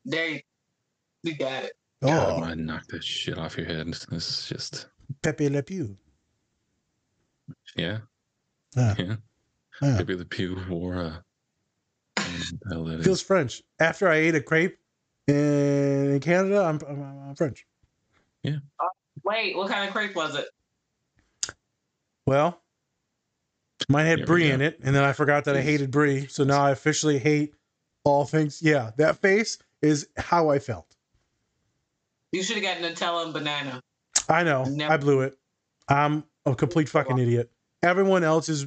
There, 0.05 0.29
you, 0.29 0.39
you 1.23 1.35
got 1.35 1.63
it. 1.65 1.73
God, 2.01 2.11
I 2.11 2.31
Oh, 2.33 2.39
want 2.39 2.49
to 2.51 2.55
knock 2.61 2.83
shit 3.01 3.37
off 3.37 3.57
your 3.57 3.65
head. 3.65 3.87
This 3.87 4.07
is 4.11 4.47
just, 4.49 4.87
Pepe 5.23 5.49
Le 5.49 5.63
Pew. 5.63 5.97
yeah, 7.75 7.99
Yeah. 8.75 8.95
yeah. 8.97 9.15
Yeah. 9.81 9.97
Maybe 9.97 10.15
the 10.15 10.25
pew 10.25 10.57
wore 10.69 10.95
a. 10.95 11.23
hell 12.17 12.87
uh, 12.87 12.97
that 12.97 13.03
Feels. 13.03 13.21
French. 13.21 13.61
After 13.79 14.09
I 14.09 14.15
ate 14.15 14.35
a 14.35 14.41
crepe 14.41 14.77
in, 15.27 15.35
in 16.13 16.19
Canada, 16.19 16.63
I'm, 16.63 16.79
I'm, 16.87 17.29
I'm 17.29 17.35
French. 17.35 17.65
Wait, 19.23 19.55
what 19.55 19.69
kind 19.69 19.87
of 19.87 19.93
crepe 19.93 20.15
was 20.15 20.35
it? 20.35 20.45
Well, 22.25 22.61
mine 23.89 24.05
had 24.05 24.19
There 24.19 24.25
brie 24.25 24.51
in 24.51 24.61
it, 24.61 24.79
and 24.83 24.95
then 24.95 25.03
I 25.03 25.13
forgot 25.13 25.45
that 25.45 25.55
I 25.55 25.61
hated 25.61 25.91
brie. 25.91 26.27
So 26.27 26.43
now 26.43 26.63
I 26.65 26.71
officially 26.71 27.19
hate 27.19 27.53
all 28.03 28.25
things. 28.25 28.61
Yeah, 28.61 28.91
that 28.97 29.17
face 29.17 29.57
is 29.81 30.07
how 30.17 30.49
I 30.49 30.59
felt. 30.59 30.95
You 32.31 32.43
should 32.43 32.57
have 32.61 32.63
got 32.63 32.77
Nutella 32.77 33.23
and 33.25 33.33
banana. 33.33 33.81
I 34.27 34.43
know. 34.43 34.63
Never- 34.65 34.93
I 34.93 34.97
blew 34.97 35.21
it. 35.21 35.37
I'm 35.87 36.25
a 36.45 36.53
complete 36.55 36.89
fucking 36.89 37.17
idiot. 37.17 37.49
Everyone 37.81 38.23
else's 38.23 38.65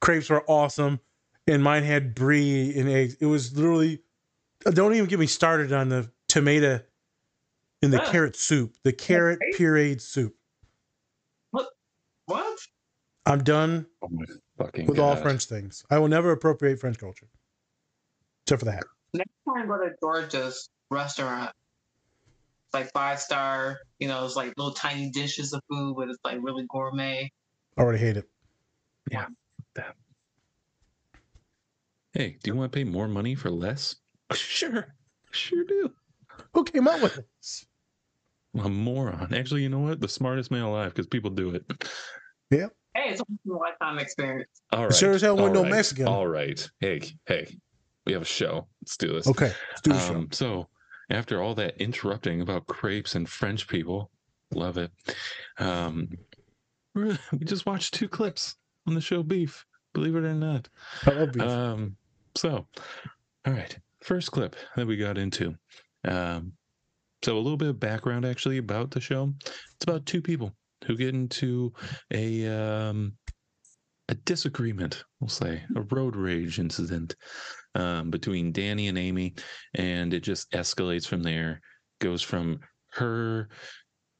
crepes 0.00 0.30
were 0.30 0.44
awesome, 0.48 1.00
and 1.48 1.62
mine 1.62 1.82
had 1.82 2.14
brie 2.14 2.72
and 2.78 2.88
eggs. 2.88 3.16
It 3.20 3.26
was 3.26 3.56
literally. 3.56 4.02
Don't 4.60 4.94
even 4.94 5.06
get 5.08 5.18
me 5.18 5.26
started 5.26 5.72
on 5.72 5.88
the 5.88 6.10
tomato 6.28 6.80
in 7.82 7.90
the 7.90 8.02
Ugh. 8.02 8.12
carrot 8.12 8.36
soup. 8.36 8.76
The 8.82 8.92
carrot 8.92 9.38
Okay. 9.42 9.62
pureed 9.62 10.00
soup. 10.00 10.34
What? 11.50 11.68
What? 12.26 12.58
I'm 13.26 13.42
done 13.44 13.86
Oh 14.02 14.08
my 14.10 14.24
fucking 14.56 14.86
with 14.86 14.98
all 14.98 15.16
French 15.16 15.44
things. 15.44 15.84
I 15.90 15.98
will 15.98 16.08
never 16.08 16.32
appropriate 16.32 16.78
French 16.80 16.98
culture, 16.98 17.28
except 18.44 18.60
for 18.60 18.64
the 18.64 18.72
hat. 18.72 18.84
Next 19.14 19.30
time, 19.48 19.68
go 19.68 19.76
to 19.76 19.90
Georgia's 20.02 20.68
restaurant. 20.90 21.50
It's 22.68 22.74
like 22.74 22.92
five 22.92 23.20
star. 23.20 23.78
You 23.98 24.08
know, 24.08 24.24
it's 24.24 24.36
like 24.36 24.54
little 24.56 24.72
tiny 24.72 25.10
dishes 25.10 25.52
of 25.52 25.60
food, 25.70 25.96
but 25.96 26.08
it's 26.08 26.18
like 26.24 26.38
really 26.40 26.64
gourmet. 26.70 27.30
I 27.76 27.80
already 27.80 27.98
hate 27.98 28.16
it. 28.16 28.28
Yeah. 29.10 29.26
Hey, 32.12 32.38
do 32.42 32.50
you 32.50 32.56
want 32.56 32.72
to 32.72 32.76
pay 32.76 32.84
more 32.84 33.06
money 33.08 33.34
for 33.34 33.50
less? 33.50 33.96
Sure, 34.34 34.86
sure 35.32 35.64
do. 35.64 35.92
Who 36.54 36.62
came 36.64 36.86
up 36.86 37.00
with 37.02 37.14
this? 37.16 37.66
I'm 38.54 38.66
a 38.66 38.68
moron. 38.68 39.32
Actually, 39.34 39.62
you 39.62 39.68
know 39.68 39.80
what? 39.80 40.00
The 40.00 40.08
smartest 40.08 40.50
man 40.50 40.62
alive 40.62 40.92
because 40.92 41.06
people 41.06 41.30
do 41.30 41.54
it. 41.54 41.64
Yeah. 42.50 42.66
Hey, 42.94 43.10
it's 43.10 43.20
a 43.20 43.24
lifetime 43.44 43.98
experience. 43.98 44.48
All 44.72 44.84
right. 44.84 44.94
Sure 44.94 45.12
as 45.12 45.22
hell 45.22 45.36
wasn't 45.36 45.56
all 45.56 45.62
no 45.62 45.68
right, 45.68 45.76
Mexican. 45.76 46.08
All 46.08 46.26
right. 46.26 46.68
Hey, 46.80 47.00
hey, 47.26 47.46
we 48.04 48.12
have 48.12 48.22
a 48.22 48.26
show. 48.26 48.66
Let's 48.82 48.96
do 48.96 49.12
this. 49.12 49.28
Okay, 49.28 49.52
let's 49.68 49.80
do 49.82 49.92
the 49.92 50.00
show. 50.00 50.14
Um, 50.14 50.28
so, 50.32 50.68
after 51.10 51.40
all 51.40 51.54
that 51.54 51.80
interrupting 51.80 52.40
about 52.40 52.66
crepes 52.66 53.14
and 53.14 53.28
French 53.28 53.68
people, 53.68 54.10
love 54.52 54.76
it. 54.78 54.90
Um, 55.58 56.08
we 56.94 57.16
just 57.44 57.66
watched 57.66 57.94
two 57.94 58.08
clips 58.08 58.56
on 58.88 58.94
the 58.94 59.00
show 59.00 59.22
Beef. 59.22 59.64
Believe 59.92 60.16
it 60.16 60.24
or 60.24 60.34
not. 60.34 60.68
I 61.06 61.10
love 61.10 61.32
beef. 61.32 61.42
Um, 61.42 61.96
so, 62.36 62.66
all 63.46 63.52
right, 63.52 63.76
first 64.02 64.30
clip 64.30 64.56
that 64.76 64.86
we 64.86 64.96
got 64.96 65.18
into. 65.18 65.56
Um, 66.04 66.52
so 67.22 67.36
a 67.36 67.38
little 67.38 67.56
bit 67.56 67.68
of 67.68 67.80
background 67.80 68.24
actually 68.24 68.58
about 68.58 68.90
the 68.90 69.00
show. 69.00 69.32
It's 69.44 69.84
about 69.84 70.06
two 70.06 70.22
people 70.22 70.54
who 70.86 70.96
get 70.96 71.14
into 71.14 71.72
a 72.10 72.46
um, 72.48 73.12
a 74.08 74.14
disagreement, 74.14 75.04
we'll 75.20 75.28
say, 75.28 75.62
a 75.76 75.82
road 75.82 76.16
rage 76.16 76.58
incident 76.58 77.14
um, 77.74 78.10
between 78.10 78.52
Danny 78.52 78.88
and 78.88 78.98
Amy, 78.98 79.34
and 79.74 80.12
it 80.12 80.20
just 80.20 80.50
escalates 80.52 81.06
from 81.06 81.22
there. 81.22 81.60
Goes 82.00 82.22
from 82.22 82.60
her, 82.92 83.48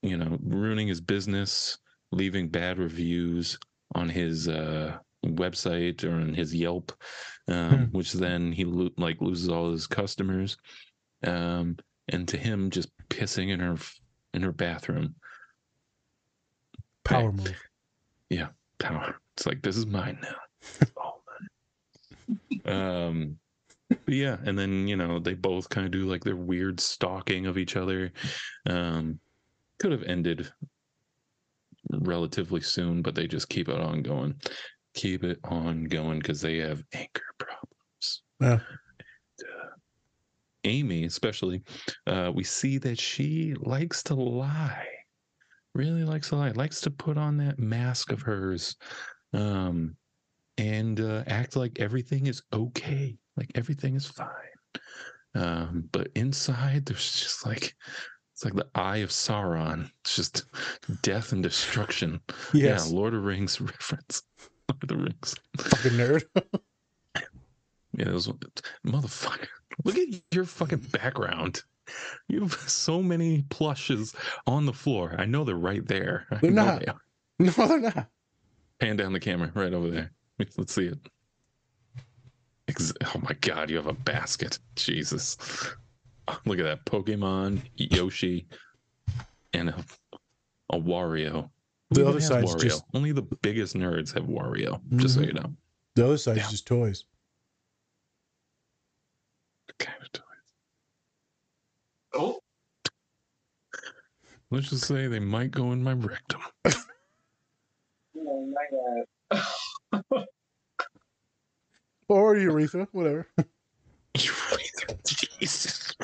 you 0.02 0.16
know, 0.16 0.38
ruining 0.42 0.86
his 0.86 1.00
business, 1.00 1.78
leaving 2.12 2.48
bad 2.48 2.78
reviews 2.78 3.58
on 3.94 4.08
his 4.08 4.46
uh, 4.48 4.98
website 5.26 6.04
or 6.04 6.12
on 6.12 6.34
his 6.34 6.54
Yelp, 6.54 6.92
um, 7.48 7.70
Hmm. 7.70 7.84
which 7.86 8.12
then 8.12 8.52
he 8.52 8.64
lo- 8.64 8.90
like 8.96 9.20
loses 9.20 9.48
all 9.48 9.72
his 9.72 9.86
customers, 9.86 10.56
um, 11.24 11.76
and 12.10 12.28
to 12.28 12.36
him 12.36 12.70
just 12.70 12.90
pissing 13.08 13.50
in 13.50 13.60
her 13.60 13.76
in 14.34 14.42
her 14.42 14.52
bathroom. 14.52 15.14
Power 17.04 17.32
move. 17.32 17.60
Yeah, 18.28 18.48
power. 18.78 19.16
It's 19.36 19.46
like 19.46 19.62
this 19.62 19.76
is 19.76 19.86
mine 19.86 20.18
now. 20.22 20.88
All 20.96 21.22
mine. 21.26 21.48
Um, 22.66 23.38
but 23.88 24.14
yeah, 24.14 24.36
and 24.44 24.58
then 24.58 24.86
you 24.86 24.96
know 24.96 25.18
they 25.18 25.34
both 25.34 25.68
kind 25.68 25.86
of 25.86 25.92
do 25.92 26.06
like 26.06 26.22
their 26.22 26.36
weird 26.36 26.78
stalking 26.78 27.46
of 27.46 27.58
each 27.58 27.76
other. 27.76 28.12
Um, 28.66 29.18
could 29.78 29.92
have 29.92 30.02
ended 30.04 30.50
relatively 31.90 32.60
soon, 32.60 33.02
but 33.02 33.14
they 33.14 33.26
just 33.26 33.48
keep 33.48 33.68
it 33.68 33.80
on 33.80 34.02
going. 34.02 34.34
Keep 34.94 35.24
it 35.24 35.38
on 35.44 35.84
going 35.84 36.18
because 36.18 36.40
they 36.40 36.58
have 36.58 36.84
anger 36.92 37.22
problems. 37.38 38.22
Yeah. 38.40 38.58
Amy, 40.64 41.04
especially, 41.04 41.62
uh, 42.06 42.30
we 42.34 42.44
see 42.44 42.78
that 42.78 42.98
she 42.98 43.54
likes 43.60 44.02
to 44.04 44.14
lie. 44.14 44.86
Really 45.74 46.04
likes 46.04 46.30
to 46.30 46.36
lie. 46.36 46.50
Likes 46.50 46.80
to 46.82 46.90
put 46.90 47.16
on 47.16 47.36
that 47.38 47.58
mask 47.58 48.10
of 48.12 48.20
hers, 48.22 48.76
um, 49.32 49.96
and 50.58 51.00
uh, 51.00 51.22
act 51.28 51.56
like 51.56 51.78
everything 51.80 52.26
is 52.26 52.42
okay, 52.52 53.16
like 53.36 53.50
everything 53.54 53.94
is 53.94 54.06
fine. 54.06 54.28
Um, 55.34 55.88
but 55.92 56.08
inside, 56.16 56.86
there's 56.86 57.12
just 57.12 57.46
like 57.46 57.74
It's 58.40 58.44
like 58.44 58.54
the 58.54 58.66
Eye 58.74 58.98
of 58.98 59.10
Sauron. 59.10 59.90
It's 60.00 60.16
just 60.16 60.44
death 61.02 61.32
and 61.32 61.42
destruction. 61.42 62.20
Yes. 62.54 62.90
Yeah, 62.90 62.96
Lord 62.96 63.12
of 63.14 63.24
Rings 63.24 63.60
reference. 63.60 64.22
Lord 64.68 64.82
of 64.82 64.88
the 64.88 64.96
Rings. 64.96 65.34
Fucking 65.58 65.92
nerd. 65.92 66.22
Yeah, 68.00 68.06
those 68.12 68.28
motherfucker. 68.86 69.46
Look 69.84 69.98
at 69.98 70.08
your 70.32 70.46
fucking 70.46 70.86
background. 70.90 71.62
You 72.28 72.40
have 72.40 72.54
so 72.54 73.02
many 73.02 73.42
plushes 73.50 74.14
on 74.46 74.64
the 74.64 74.72
floor. 74.72 75.14
I 75.18 75.26
know 75.26 75.44
they're 75.44 75.56
right 75.56 75.86
there. 75.86 76.26
They're 76.40 76.50
not. 76.50 76.80
they 76.80 76.92
no, 77.44 77.50
they're 77.52 77.80
not. 77.80 78.06
Pan 78.78 78.96
down 78.96 79.12
the 79.12 79.20
camera 79.20 79.50
right 79.54 79.74
over 79.74 79.90
there. 79.90 80.10
Let's 80.56 80.72
see 80.74 80.86
it. 80.86 80.98
Ex- 82.68 82.92
Oh 83.14 83.20
my 83.22 83.34
god, 83.42 83.68
you 83.68 83.76
have 83.76 83.86
a 83.88 83.92
basket. 83.92 84.58
Jesus. 84.76 85.36
Look 86.46 86.58
at 86.58 86.64
that. 86.64 86.86
Pokemon, 86.86 87.60
Yoshi, 87.76 88.46
and 89.52 89.68
a, 89.70 89.84
a 90.72 90.78
Wario. 90.78 91.50
The 91.90 92.02
Who 92.02 92.08
other 92.08 92.20
side's 92.20 92.54
Wario? 92.54 92.60
just- 92.62 92.84
Only 92.94 93.12
the 93.12 93.22
biggest 93.42 93.74
nerds 93.76 94.14
have 94.14 94.24
Wario, 94.24 94.80
just 94.96 95.16
so 95.16 95.20
Mhm. 95.22 95.26
you 95.26 95.32
know. 95.34 95.54
The 95.96 96.04
other 96.06 96.18
side's 96.18 96.38
Yeah. 96.38 96.48
just 96.50 96.66
toys. 96.66 97.04
Kind 99.80 100.02
of 100.02 100.12
toys. 100.12 100.24
Oh, 102.14 102.40
Let's 104.50 104.70
just 104.70 104.86
say 104.86 105.06
they 105.06 105.20
might 105.20 105.52
go 105.52 105.72
in 105.72 105.82
my 105.82 105.92
rectum. 105.92 106.40
oh 108.16 108.46
my 108.52 108.66
god. 109.32 110.24
Or 112.08 112.36
urethra, 112.36 112.88
whatever. 112.90 113.28
Euretha. 114.18 115.38
Jesus. 115.38 115.94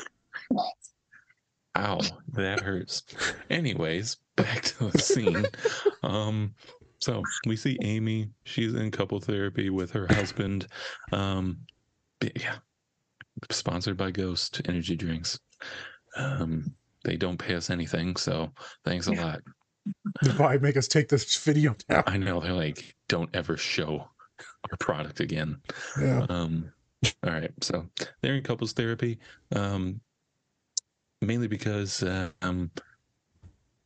Ow, 1.75 1.99
that 2.29 2.61
hurts. 2.61 3.03
Anyways, 3.49 4.15
back 4.37 4.61
to 4.61 4.85
the 4.89 4.99
scene. 4.99 5.45
Um, 6.03 6.55
so 6.99 7.23
we 7.45 7.57
see 7.57 7.77
Amy. 7.81 8.29
She's 8.45 8.73
in 8.73 8.89
couple 8.89 9.19
therapy 9.19 9.69
with 9.69 9.91
her 9.91 10.07
husband. 10.07 10.67
Um, 11.11 11.57
but 12.21 12.41
yeah, 12.41 12.55
sponsored 13.51 13.97
by 13.97 14.11
Ghost 14.11 14.61
Energy 14.65 14.95
Drinks. 14.95 15.39
Um, 16.15 16.73
they 17.03 17.15
don't 17.15 17.37
pay 17.37 17.55
us 17.55 17.69
anything, 17.69 18.15
so 18.15 18.51
thanks 18.83 19.07
a 19.07 19.13
lot. 19.13 19.41
They'll 20.21 20.35
probably 20.35 20.59
make 20.59 20.77
us 20.77 20.87
take 20.87 21.07
this 21.07 21.37
video 21.37 21.75
down. 21.87 22.03
I 22.07 22.17
know 22.17 22.39
they're 22.39 22.53
like, 22.53 22.95
don't 23.07 23.29
ever 23.33 23.55
show 23.57 24.09
our 24.69 24.77
product 24.79 25.19
again. 25.19 25.61
Yeah. 25.99 26.25
Um, 26.29 26.71
all 27.23 27.31
right, 27.31 27.51
so 27.61 27.87
they're 28.21 28.35
in 28.35 28.43
couples 28.43 28.73
therapy, 28.73 29.19
um, 29.55 30.01
mainly 31.21 31.47
because 31.47 32.03
uh, 32.03 32.29
um, 32.41 32.71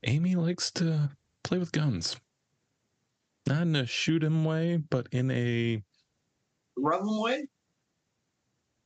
Amy 0.06 0.36
likes 0.36 0.72
to 0.72 1.10
play 1.44 1.58
with 1.58 1.72
guns, 1.72 2.16
not 3.48 3.64
in 3.64 3.76
a 3.76 3.86
shoot 3.86 4.24
'em 4.24 4.46
way, 4.46 4.78
but 4.78 5.08
in 5.12 5.30
a 5.32 5.84
Rub 6.78 7.06
them 7.06 7.22
way? 7.22 7.48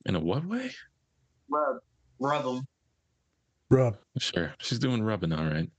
In 0.05 0.15
a 0.15 0.19
what 0.19 0.45
way? 0.45 0.71
Rub. 1.49 1.77
Rub 2.19 2.43
them. 2.43 2.67
Rub. 3.69 3.97
Sure, 4.19 4.53
she's 4.59 4.79
doing 4.79 5.03
rubbing, 5.03 5.33
all 5.33 5.45
right. 5.45 5.69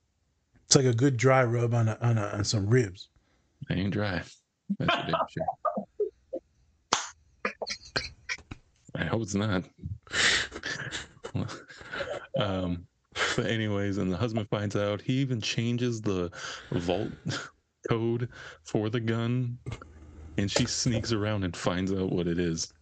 It's 0.64 0.76
like 0.76 0.87
a 0.87 0.95
good 0.95 1.16
dry 1.16 1.45
rub 1.45 1.75
on 1.75 1.88
a, 1.88 1.97
on, 2.00 2.18
a, 2.18 2.26
on 2.28 2.45
some 2.45 2.66
ribs. 2.66 3.09
They 3.68 3.76
ain't 3.76 3.92
dry. 3.92 4.23
That's 4.78 4.95
for 4.95 5.06
damn 5.06 5.26
sure. 5.30 5.47
I 8.97 9.04
hope 9.04 9.23
it's 9.23 9.35
not. 9.35 9.64
um, 12.38 12.87
but 13.37 13.47
anyways, 13.47 13.99
and 13.99 14.12
the 14.12 14.16
husband 14.16 14.49
finds 14.49 14.75
out. 14.75 15.00
He 15.00 15.14
even 15.14 15.40
changes 15.40 16.00
the 16.00 16.30
vault 16.73 17.12
code 17.88 18.28
for 18.64 18.90
the 18.90 19.00
gun, 19.00 19.58
and 20.39 20.50
she 20.50 20.67
sneaks 20.67 21.12
around 21.12 21.45
and 21.45 21.56
finds 21.56 21.93
out 21.93 22.10
what 22.10 22.26
it 22.26 22.39
is. 22.39 22.73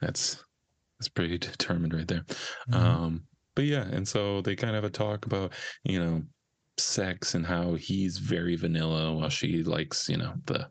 That's 0.00 0.42
that's 0.98 1.08
pretty 1.08 1.38
determined 1.50 1.94
right 1.94 2.08
there. 2.08 2.24
Um, 2.72 3.24
but 3.54 3.64
yeah, 3.64 3.84
and 3.84 4.06
so 4.06 4.40
they 4.42 4.56
kind 4.56 4.74
of 4.74 4.82
have 4.82 4.90
a 4.90 4.94
talk 4.94 5.26
about 5.26 5.52
you 5.84 5.98
know 5.98 6.22
sex 6.76 7.34
and 7.34 7.46
how 7.46 7.74
he's 7.74 8.18
very 8.18 8.56
vanilla 8.56 9.12
while 9.12 9.28
she 9.28 9.62
likes 9.62 10.08
you 10.08 10.16
know 10.16 10.32
the 10.46 10.68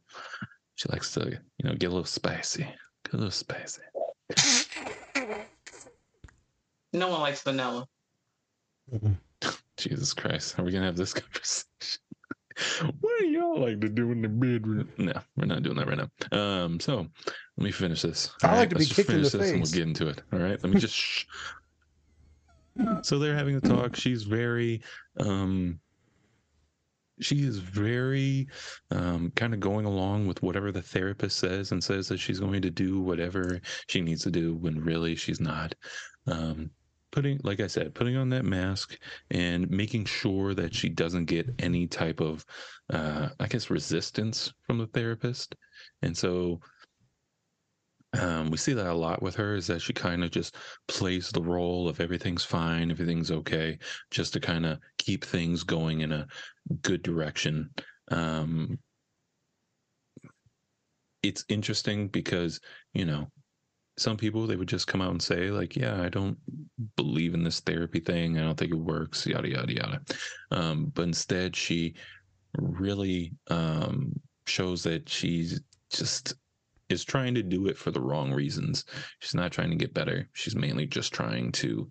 she 0.76 0.90
likes 0.90 1.14
to 1.14 1.30
you 1.30 1.70
know 1.70 1.76
get 1.76 1.88
a 1.88 1.90
little 1.90 2.04
spicy, 2.04 2.64
get 2.64 3.14
a 3.14 3.18
little 3.18 3.32
spicy. 3.32 3.82
No 6.94 7.08
one 7.08 7.22
likes 7.22 7.42
vanilla. 7.42 7.88
Jesus 9.78 10.14
Christ, 10.14 10.60
are 10.60 10.64
we 10.64 10.72
gonna 10.72 10.86
have 10.86 10.96
this 10.96 11.14
conversation? 11.14 12.00
what 13.00 13.20
do 13.20 13.26
y'all 13.28 13.60
like 13.60 13.82
to 13.82 13.90
do 13.90 14.12
in 14.12 14.22
the 14.22 14.28
bedroom? 14.30 14.90
No, 14.98 15.14
we're 15.36 15.46
not 15.46 15.64
doing 15.64 15.78
that 15.78 15.88
right 15.88 15.98
now. 16.32 16.38
Um, 16.38 16.80
so 16.80 17.08
let 17.58 17.64
me 17.64 17.72
finish 17.72 18.02
this. 18.02 18.32
I 18.44 18.50
All 18.50 18.56
like 18.58 18.70
to 18.70 18.76
be 18.76 18.86
let's 18.86 18.94
kicked 18.96 19.10
in 19.10 19.16
finish 19.16 19.32
the 19.32 19.38
this 19.40 19.52
and 19.52 19.62
face. 19.64 19.72
we'll 19.74 19.80
get 19.80 19.88
into 19.88 20.08
it. 20.08 20.22
All 20.32 20.40
right, 20.40 20.62
let 20.64 20.72
me 20.74 20.80
just. 20.80 20.96
Shh. 20.96 21.26
So 23.04 23.20
they're 23.20 23.36
having 23.36 23.56
a 23.56 23.62
talk. 23.62 23.96
She's 23.96 24.24
very, 24.24 24.82
um, 25.20 25.80
she 27.20 27.44
is 27.44 27.60
very, 27.60 28.48
um, 28.90 29.32
kind 29.36 29.54
of 29.54 29.60
going 29.60 29.86
along 29.86 30.26
with 30.28 30.42
whatever 30.42 30.72
the 30.72 30.82
therapist 30.82 31.38
says 31.38 31.72
and 31.72 31.84
says 31.84 32.08
that 32.08 32.20
she's 32.20 32.40
going 32.40 32.64
to 32.64 32.72
do 32.72 33.00
whatever 33.00 33.62
she 33.88 34.02
needs 34.02 34.24
to 34.24 34.32
do 34.32 34.56
when 34.56 34.80
really 34.80 35.16
she's 35.16 35.40
not. 35.40 35.76
Um, 36.26 36.72
putting, 37.14 37.40
like 37.44 37.62
I 37.62 37.68
said, 37.68 37.94
putting 37.94 38.18
on 38.18 38.28
that 38.30 38.44
mask 38.44 38.98
and 39.32 39.70
making 39.70 40.06
sure 40.06 40.54
that 40.56 40.74
she 40.74 40.90
doesn't 40.90 41.26
get 41.26 41.48
any 41.60 41.88
type 41.88 42.20
of, 42.20 42.44
uh, 42.92 43.30
I 43.40 43.48
guess, 43.48 43.70
resistance 43.70 44.52
from 44.64 44.80
the 44.80 44.88
therapist. 44.88 45.56
And 46.02 46.18
so 46.18 46.60
um, 48.20 48.50
we 48.50 48.58
see 48.58 48.74
that 48.74 48.88
a 48.88 48.94
lot 48.94 49.22
with 49.22 49.36
her 49.36 49.56
is 49.56 49.68
that 49.68 49.82
she 49.82 49.94
kind 49.94 50.24
of 50.24 50.32
just 50.32 50.56
plays 50.88 51.30
the 51.30 51.42
role 51.42 51.88
of 51.88 52.02
everything's 52.02 52.44
fine, 52.44 52.90
everything's 52.90 53.32
okay, 53.32 53.78
just 54.12 54.34
to 54.34 54.40
kind 54.40 54.66
of 54.66 54.80
keep 54.98 55.24
things 55.24 55.64
going 55.64 56.02
in 56.02 56.12
a 56.12 56.28
good 56.82 57.04
direction. 57.04 57.70
Um, 58.10 58.80
it's 61.22 61.46
interesting 61.48 62.08
because, 62.08 62.60
you 62.94 63.06
know, 63.06 63.30
some 63.98 64.18
people 64.18 64.48
they 64.48 64.56
would 64.56 64.68
just 64.68 64.88
come 64.88 65.02
out 65.02 65.12
and 65.12 65.22
say 65.22 65.52
like 65.52 65.76
yeah 65.76 66.02
i 66.02 66.10
don't 66.10 66.38
believe 66.96 67.34
in 67.34 67.44
this 67.44 67.60
therapy 67.60 68.00
thing. 68.00 68.38
I 68.38 68.42
don't 68.42 68.58
think 68.58 68.72
it 68.72 68.78
works 68.78 69.26
yada 69.26 69.50
yada 69.50 69.74
yada. 69.74 70.02
Um, 70.52 70.92
but 70.94 71.04
instead 71.04 71.56
she 71.56 71.96
really 72.58 73.34
um, 73.50 74.14
shows 74.46 74.84
that 74.84 75.08
she's 75.10 75.62
just 75.90 76.34
is 76.90 77.04
trying 77.04 77.34
to 77.36 77.44
do 77.44 77.68
it 77.68 77.78
for 77.78 77.92
the 77.92 78.02
wrong 78.02 78.32
reasons. 78.32 78.86
She's 79.20 79.34
not 79.36 79.52
trying 79.52 79.70
to 79.70 79.76
get 79.76 79.94
better. 79.94 80.28
She's 80.34 80.56
mainly 80.56 80.86
just 80.86 81.14
trying 81.14 81.52
to 81.54 81.90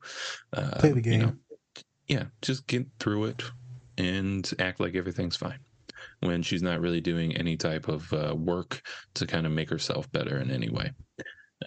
uh, 0.53 0.79
Play 0.79 0.91
the 0.91 0.97
you 0.97 1.03
game. 1.03 1.21
know, 1.21 1.35
yeah 2.09 2.25
just 2.43 2.67
get 2.67 2.87
through 2.99 3.25
it 3.27 3.43
and 3.99 4.51
act 4.59 4.81
like 4.81 4.97
everything's 4.97 5.37
fine 5.37 5.59
when 6.21 6.43
she's 6.43 6.62
not 6.62 6.81
really 6.81 7.01
doing 7.01 7.37
any 7.37 7.57
type 7.57 7.88
of 7.88 8.12
uh, 8.12 8.35
work 8.37 8.83
to 9.15 9.27
kind 9.27 9.47
of 9.47 9.53
make 9.53 9.71
herself 9.71 10.11
better 10.12 10.38
in 10.38 10.51
any 10.51 10.69
way 10.69 10.91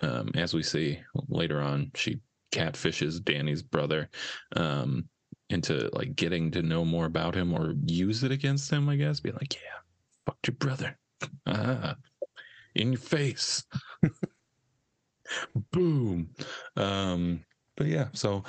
um, 0.01 0.31
as 0.36 0.53
we 0.53 0.63
see 0.63 0.99
later 1.29 1.62
on, 1.62 1.91
she 1.95 2.19
catfishes 2.51 3.23
Danny's 3.23 3.62
brother 3.62 4.10
um, 4.55 5.08
into 5.49 5.89
like 5.93 6.15
getting 6.15 6.51
to 6.51 6.62
know 6.62 6.86
more 6.86 7.05
about 7.05 7.36
him 7.36 7.53
or 7.53 7.73
use 7.86 8.23
it 8.23 8.31
against 8.31 8.71
him, 8.71 8.89
I 8.89 8.95
guess. 8.95 9.19
Be 9.19 9.31
like, 9.31 9.53
yeah, 9.55 9.79
fucked 10.25 10.47
your 10.47 10.55
brother. 10.55 10.97
Ah, 11.45 11.95
in 12.75 12.91
your 12.93 13.01
face. 13.01 13.65
Boom. 15.71 16.29
Um, 16.75 17.43
but 17.77 17.88
yeah, 17.88 18.08
so 18.13 18.43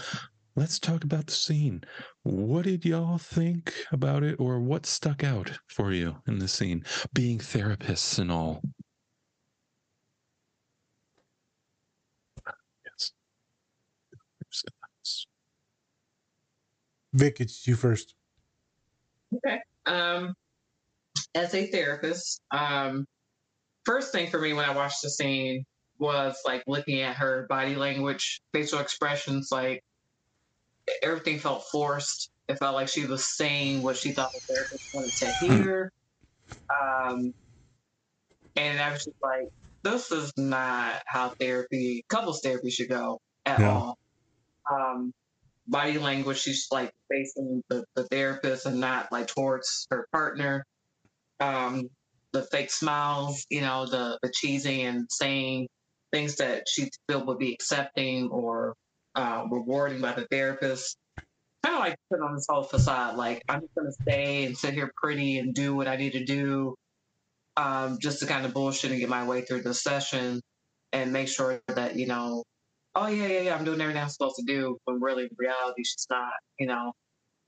let's 0.57 0.79
talk 0.79 1.05
about 1.05 1.27
the 1.27 1.33
scene. 1.33 1.83
What 2.23 2.65
did 2.65 2.85
y'all 2.85 3.19
think 3.19 3.73
about 3.93 4.23
it, 4.23 4.37
or 4.39 4.61
what 4.61 4.87
stuck 4.87 5.25
out 5.25 5.51
for 5.69 5.93
you 5.93 6.17
in 6.27 6.39
the 6.39 6.49
scene? 6.49 6.85
Being 7.13 7.39
therapists 7.39 8.19
and 8.19 8.31
all. 8.31 8.63
Vic, 17.17 17.41
it's 17.41 17.67
you 17.67 17.77
first. 17.77 18.15
Okay. 19.35 19.59
Um, 19.87 20.35
as 21.35 21.55
a 21.55 21.67
therapist, 21.69 22.41
um, 22.51 23.07
first 23.85 24.13
thing 24.13 24.31
for 24.31 24.41
me 24.41 24.53
when 24.53 24.69
I 24.69 24.75
watched 24.75 25.03
the 25.03 25.11
scene 25.11 25.65
was 25.99 26.37
like 26.45 26.63
looking 26.67 27.01
at 27.01 27.17
her 27.17 27.47
body 27.49 27.75
language, 27.75 28.41
facial 28.53 28.81
expressions. 28.81 29.49
Like 29.51 29.81
everything 31.03 31.39
felt 31.39 31.65
forced. 31.73 32.31
It 32.49 32.59
felt 32.59 32.75
like 32.75 32.89
she 32.89 33.07
was 33.07 33.37
saying 33.37 33.83
what 33.83 33.97
she 33.97 34.13
thought 34.13 34.31
the 34.35 34.41
therapist 34.55 34.83
wanted 34.93 35.15
to 35.17 35.33
hear. 35.33 35.91
Um, 36.83 37.33
and 38.57 38.81
I 38.81 38.93
was 38.93 39.05
just 39.05 39.17
like, 39.23 39.49
this 39.85 40.13
is 40.13 40.33
not 40.37 41.03
how 41.07 41.35
therapy, 41.41 42.05
couples 42.09 42.41
therapy 42.43 42.71
should 42.71 42.89
go 42.89 43.19
at 43.47 43.61
Yeah. 43.61 43.69
all. 43.69 43.97
Um, 44.71 45.13
body 45.67 45.99
language. 45.99 46.39
She's 46.39 46.67
like 46.71 46.93
facing 47.11 47.63
the, 47.69 47.85
the 47.95 48.05
therapist 48.05 48.67
and 48.67 48.81
not 48.81 49.11
like 49.13 49.27
towards 49.29 49.87
her 49.91 50.07
partner. 50.13 50.65
Um, 51.41 51.89
the 52.33 52.43
fake 52.43 52.71
smiles, 52.71 53.47
you 53.51 53.61
know, 53.61 53.87
the 53.87 54.19
the 54.23 54.31
cheesing 54.31 54.85
and 54.85 55.07
saying 55.11 55.69
things 56.13 56.37
that 56.37 56.65
she 56.69 56.89
feel 57.09 57.25
would 57.27 57.39
be 57.39 57.53
accepting 57.53 58.29
or 58.29 58.75
uh, 59.15 59.45
rewarding 59.51 60.01
by 60.01 60.13
the 60.13 60.27
therapist. 60.31 60.97
Kind 61.65 61.77
of 61.77 61.81
like 61.81 61.97
put 62.11 62.21
on 62.21 62.35
this 62.35 62.47
whole 62.49 62.63
facade, 62.63 63.17
like 63.17 63.43
I'm 63.49 63.61
just 63.61 63.75
gonna 63.75 63.93
stay 64.03 64.45
and 64.45 64.57
sit 64.57 64.75
here 64.75 64.93
pretty 64.97 65.39
and 65.39 65.55
do 65.55 65.75
what 65.75 65.89
I 65.89 65.97
need 65.97 66.13
to 66.13 66.25
do, 66.25 66.75
um, 67.57 67.99
just 68.01 68.21
to 68.21 68.27
kind 68.27 68.47
of 68.47 68.55
bullshit 68.55 68.93
and 68.93 69.01
get 69.01 69.09
my 69.09 69.27
way 69.27 69.43
through 69.43 69.63
the 69.63 69.75
session 69.75 70.41
and 70.93 71.13
make 71.13 71.29
sure 71.29 71.61
that 71.69 71.97
you 71.97 72.07
know, 72.07 72.45
oh 72.97 73.09
yeah, 73.09 73.29
yeah, 73.29 73.41
yeah, 73.43 73.57
I'm 73.57 73.65
doing 73.65 73.81
everything 73.83 74.03
I'm 74.03 74.11
supposed 74.11 74.37
to 74.39 74.45
do, 74.47 74.79
but 74.87 74.95
really 74.97 75.25
in 75.25 75.31
reality 75.39 75.85
she's 75.85 76.07
not. 76.11 76.33
You 76.61 76.69
know, 76.69 76.93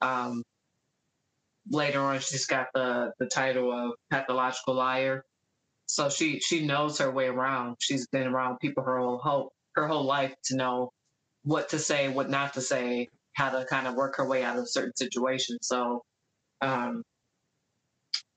um, 0.03 0.45
later 1.71 2.01
on 2.01 2.21
she's 2.21 2.47
got 2.47 2.69
the 2.75 3.13
the 3.21 3.27
title 3.27 3.73
of 3.73 3.93
pathological 4.11 4.75
liar, 4.75 5.25
so 5.87 6.11
she 6.11 6.41
she 6.41 6.67
knows 6.67 6.99
her 7.01 7.11
way 7.13 7.27
around. 7.29 7.77
She's 7.81 8.09
been 8.09 8.29
around 8.29 8.59
people 8.61 8.85
her 8.85 8.99
whole 8.99 9.19
whole 9.19 9.53
her 9.77 9.89
whole 9.89 10.05
life 10.05 10.35
to 10.47 10.57
know 10.57 10.91
what 11.45 11.71
to 11.71 11.79
say, 11.81 12.09
what 12.09 12.31
not 12.31 12.55
to 12.55 12.63
say, 12.63 13.09
how 13.35 13.51
to 13.51 13.65
kind 13.67 13.87
of 13.89 13.95
work 13.97 14.17
her 14.19 14.29
way 14.29 14.45
out 14.45 14.59
of 14.59 14.69
certain 14.71 14.97
situations. 14.97 15.61
So, 15.63 16.03
um, 16.63 17.03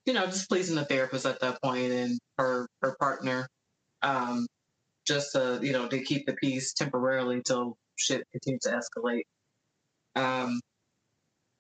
you 0.06 0.14
know, 0.14 0.26
just 0.28 0.50
pleasing 0.50 0.76
the 0.76 0.86
therapist 0.86 1.26
at 1.26 1.40
that 1.42 1.62
point 1.64 1.92
and 1.92 2.20
her 2.38 2.68
her 2.82 2.96
partner, 3.00 3.48
um, 4.04 4.48
just 5.12 5.34
to 5.34 5.60
you 5.62 5.74
know 5.74 5.88
to 5.88 6.02
keep 6.04 6.26
the 6.26 6.34
peace 6.34 6.74
temporarily 6.74 7.38
until 7.38 7.78
shit 7.98 8.24
continues 8.32 8.62
to 8.64 8.72
escalate. 8.72 9.24
Um, 10.16 10.60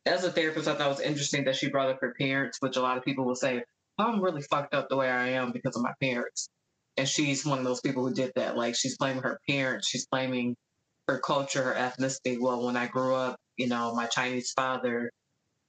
as 0.05 0.23
a 0.23 0.31
therapist, 0.31 0.67
I 0.67 0.75
thought 0.75 0.87
it 0.87 0.89
was 0.89 0.99
interesting 1.01 1.43
that 1.45 1.55
she 1.55 1.69
brought 1.69 1.89
up 1.89 1.99
her 2.01 2.15
parents, 2.19 2.57
which 2.61 2.77
a 2.77 2.81
lot 2.81 2.97
of 2.97 3.05
people 3.05 3.25
will 3.25 3.35
say, 3.35 3.63
I'm 3.97 4.21
really 4.21 4.41
fucked 4.41 4.73
up 4.73 4.89
the 4.89 4.97
way 4.97 5.09
I 5.09 5.29
am 5.29 5.51
because 5.51 5.75
of 5.75 5.83
my 5.83 5.93
parents. 6.01 6.49
And 6.97 7.07
she's 7.07 7.45
one 7.45 7.59
of 7.59 7.65
those 7.65 7.81
people 7.81 8.07
who 8.07 8.13
did 8.13 8.31
that. 8.35 8.57
Like 8.57 8.75
she's 8.75 8.97
blaming 8.97 9.23
her 9.23 9.39
parents, 9.47 9.87
she's 9.87 10.07
blaming 10.07 10.55
her 11.07 11.19
culture, 11.19 11.63
her 11.63 11.73
ethnicity. 11.73 12.37
Well, 12.39 12.65
when 12.65 12.77
I 12.77 12.87
grew 12.87 13.15
up, 13.15 13.37
you 13.57 13.67
know, 13.67 13.93
my 13.93 14.07
Chinese 14.07 14.51
father 14.55 15.11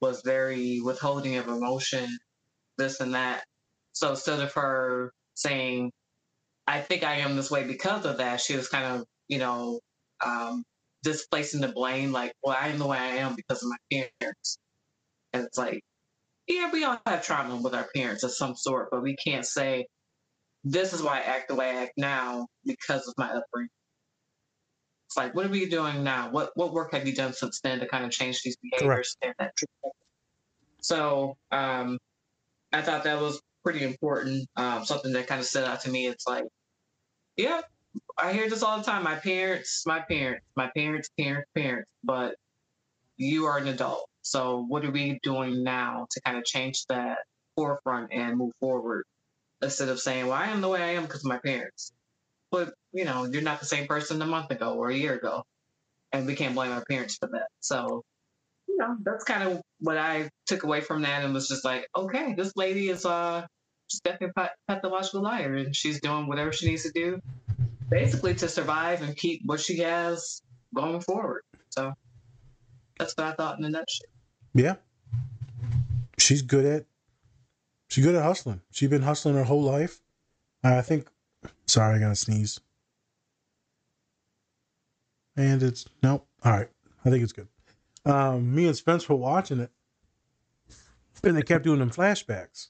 was 0.01 0.21
very 0.25 0.81
withholding 0.81 1.37
of 1.37 1.47
emotion, 1.47 2.09
this 2.77 2.99
and 2.99 3.13
that. 3.13 3.43
So 3.93 4.11
instead 4.11 4.39
of 4.39 4.51
her 4.53 5.11
saying, 5.35 5.91
I 6.67 6.81
think 6.81 7.03
I 7.03 7.15
am 7.15 7.35
this 7.35 7.51
way 7.51 7.65
because 7.65 8.05
of 8.05 8.17
that, 8.17 8.39
she 8.41 8.55
was 8.55 8.69
kind 8.69 8.85
of, 8.85 9.05
you 9.27 9.37
know, 9.37 9.79
um, 10.25 10.63
displacing 11.03 11.61
the 11.61 11.67
blame, 11.67 12.11
like, 12.11 12.33
well, 12.43 12.55
I 12.59 12.69
am 12.69 12.79
the 12.79 12.87
way 12.87 12.97
I 12.97 13.17
am 13.17 13.35
because 13.35 13.61
of 13.61 13.69
my 13.69 14.05
parents. 14.19 14.57
And 15.33 15.43
it's 15.45 15.57
like, 15.57 15.81
yeah, 16.47 16.69
we 16.71 16.83
all 16.83 16.99
have 17.05 17.25
trauma 17.25 17.57
with 17.57 17.73
our 17.73 17.87
parents 17.95 18.23
of 18.23 18.31
some 18.31 18.55
sort, 18.55 18.89
but 18.91 19.01
we 19.01 19.15
can't 19.15 19.45
say, 19.45 19.87
this 20.63 20.93
is 20.93 21.01
why 21.01 21.17
I 21.17 21.21
act 21.21 21.49
the 21.49 21.55
way 21.55 21.69
I 21.69 21.83
act 21.83 21.93
now 21.97 22.47
because 22.65 23.07
of 23.07 23.13
my 23.17 23.25
upbringing. 23.25 23.69
It's 25.07 25.17
like, 25.17 25.35
what 25.35 25.45
are 25.45 25.49
we 25.49 25.67
doing 25.67 26.03
now? 26.03 26.31
What 26.31 26.51
what 26.55 26.73
work 26.73 26.93
have 26.93 27.05
you 27.05 27.13
done 27.13 27.33
since 27.33 27.59
then 27.61 27.79
to 27.79 27.85
kind 27.85 28.05
of 28.05 28.11
change 28.11 28.41
these 28.41 28.57
behaviors 28.57 29.15
and 29.21 29.33
that 29.37 29.53
So 30.81 31.35
um, 31.51 31.99
I 32.71 32.81
thought 32.81 33.03
that 33.03 33.19
was 33.19 33.41
pretty 33.63 33.83
important. 33.83 34.47
Um, 34.55 34.85
something 34.85 35.13
that 35.13 35.27
kind 35.27 35.39
of 35.39 35.47
stood 35.47 35.65
out 35.65 35.81
to 35.81 35.89
me. 35.89 36.07
It's 36.07 36.27
like, 36.27 36.45
yeah, 37.37 37.61
I 38.17 38.33
hear 38.33 38.49
this 38.49 38.63
all 38.63 38.77
the 38.77 38.83
time. 38.83 39.03
My 39.03 39.15
parents, 39.15 39.83
my 39.85 40.01
parents, 40.01 40.45
my 40.55 40.69
parents, 40.75 41.09
parents, 41.17 41.49
parents. 41.55 41.89
But 42.03 42.35
you 43.17 43.45
are 43.45 43.57
an 43.57 43.67
adult. 43.67 44.07
So 44.21 44.65
what 44.67 44.85
are 44.85 44.91
we 44.91 45.19
doing 45.23 45.63
now 45.63 46.07
to 46.11 46.21
kind 46.21 46.37
of 46.37 46.45
change 46.45 46.85
that 46.87 47.19
forefront 47.55 48.11
and 48.11 48.37
move 48.37 48.53
forward 48.59 49.05
instead 49.61 49.89
of 49.89 49.99
saying, 49.99 50.27
"Well, 50.27 50.37
I 50.37 50.47
am 50.47 50.61
the 50.61 50.69
way 50.69 50.81
I 50.81 50.91
am 50.93 51.03
because 51.03 51.21
of 51.21 51.29
my 51.29 51.39
parents." 51.39 51.91
But 52.51 52.73
you 52.93 53.05
know, 53.05 53.25
you're 53.25 53.41
not 53.41 53.59
the 53.59 53.65
same 53.65 53.87
person 53.87 54.21
a 54.21 54.25
month 54.25 54.51
ago 54.51 54.75
or 54.75 54.89
a 54.89 54.95
year 54.95 55.15
ago, 55.15 55.43
and 56.11 56.25
we 56.25 56.35
can't 56.35 56.55
blame 56.55 56.71
our 56.71 56.85
parents 56.85 57.17
for 57.17 57.27
that. 57.27 57.47
So, 57.59 58.03
you 58.73 58.79
know, 58.79 58.97
that's 59.03 59.23
kind 59.23 59.43
of 59.43 59.61
what 59.79 59.97
I 59.97 60.29
took 60.47 60.63
away 60.63 60.81
from 60.81 61.03
that, 61.03 61.23
and 61.23 61.33
was 61.33 61.47
just 61.47 61.63
like, 61.63 61.87
okay, 61.95 62.33
this 62.33 62.53
lady 62.55 62.89
is 62.89 63.05
uh, 63.05 63.45
a 64.05 64.49
pathological 64.67 65.21
liar, 65.21 65.55
and 65.55 65.75
she's 65.75 66.01
doing 66.01 66.27
whatever 66.27 66.51
she 66.51 66.67
needs 66.67 66.83
to 66.83 66.91
do, 66.93 67.21
basically 67.89 68.33
to 68.35 68.49
survive 68.49 69.03
and 69.03 69.15
keep 69.15 69.41
what 69.45 69.59
she 69.59 69.77
has 69.77 70.41
going 70.73 71.01
forward. 71.01 71.43
So 71.69 71.93
that's 72.97 73.15
what 73.15 73.27
I 73.27 73.33
thought 73.33 73.59
in 73.59 73.65
a 73.65 73.69
nutshell. 73.69 74.07
Yeah. 74.55 74.75
She's 76.17 76.41
good 76.41 76.65
at 76.65 76.85
she's 77.89 78.05
good 78.05 78.15
at 78.15 78.23
hustling. 78.23 78.61
She's 78.71 78.89
been 78.89 79.01
hustling 79.01 79.35
her 79.35 79.43
whole 79.43 79.63
life. 79.63 79.99
I 80.63 80.81
think 80.81 81.07
sorry, 81.67 81.97
I 81.97 81.99
gotta 81.99 82.15
sneeze. 82.15 82.59
And 85.35 85.61
it's 85.61 85.85
nope. 86.01 86.27
All 86.43 86.51
right. 86.51 86.69
I 87.05 87.09
think 87.09 87.23
it's 87.23 87.33
good. 87.33 87.47
Um, 88.05 88.53
me 88.53 88.67
and 88.67 88.75
Spence 88.75 89.07
were 89.07 89.15
watching 89.15 89.59
it. 89.59 89.71
And 91.23 91.37
they 91.37 91.41
kept 91.41 91.63
doing 91.63 91.79
them 91.79 91.89
flashbacks. 91.91 92.67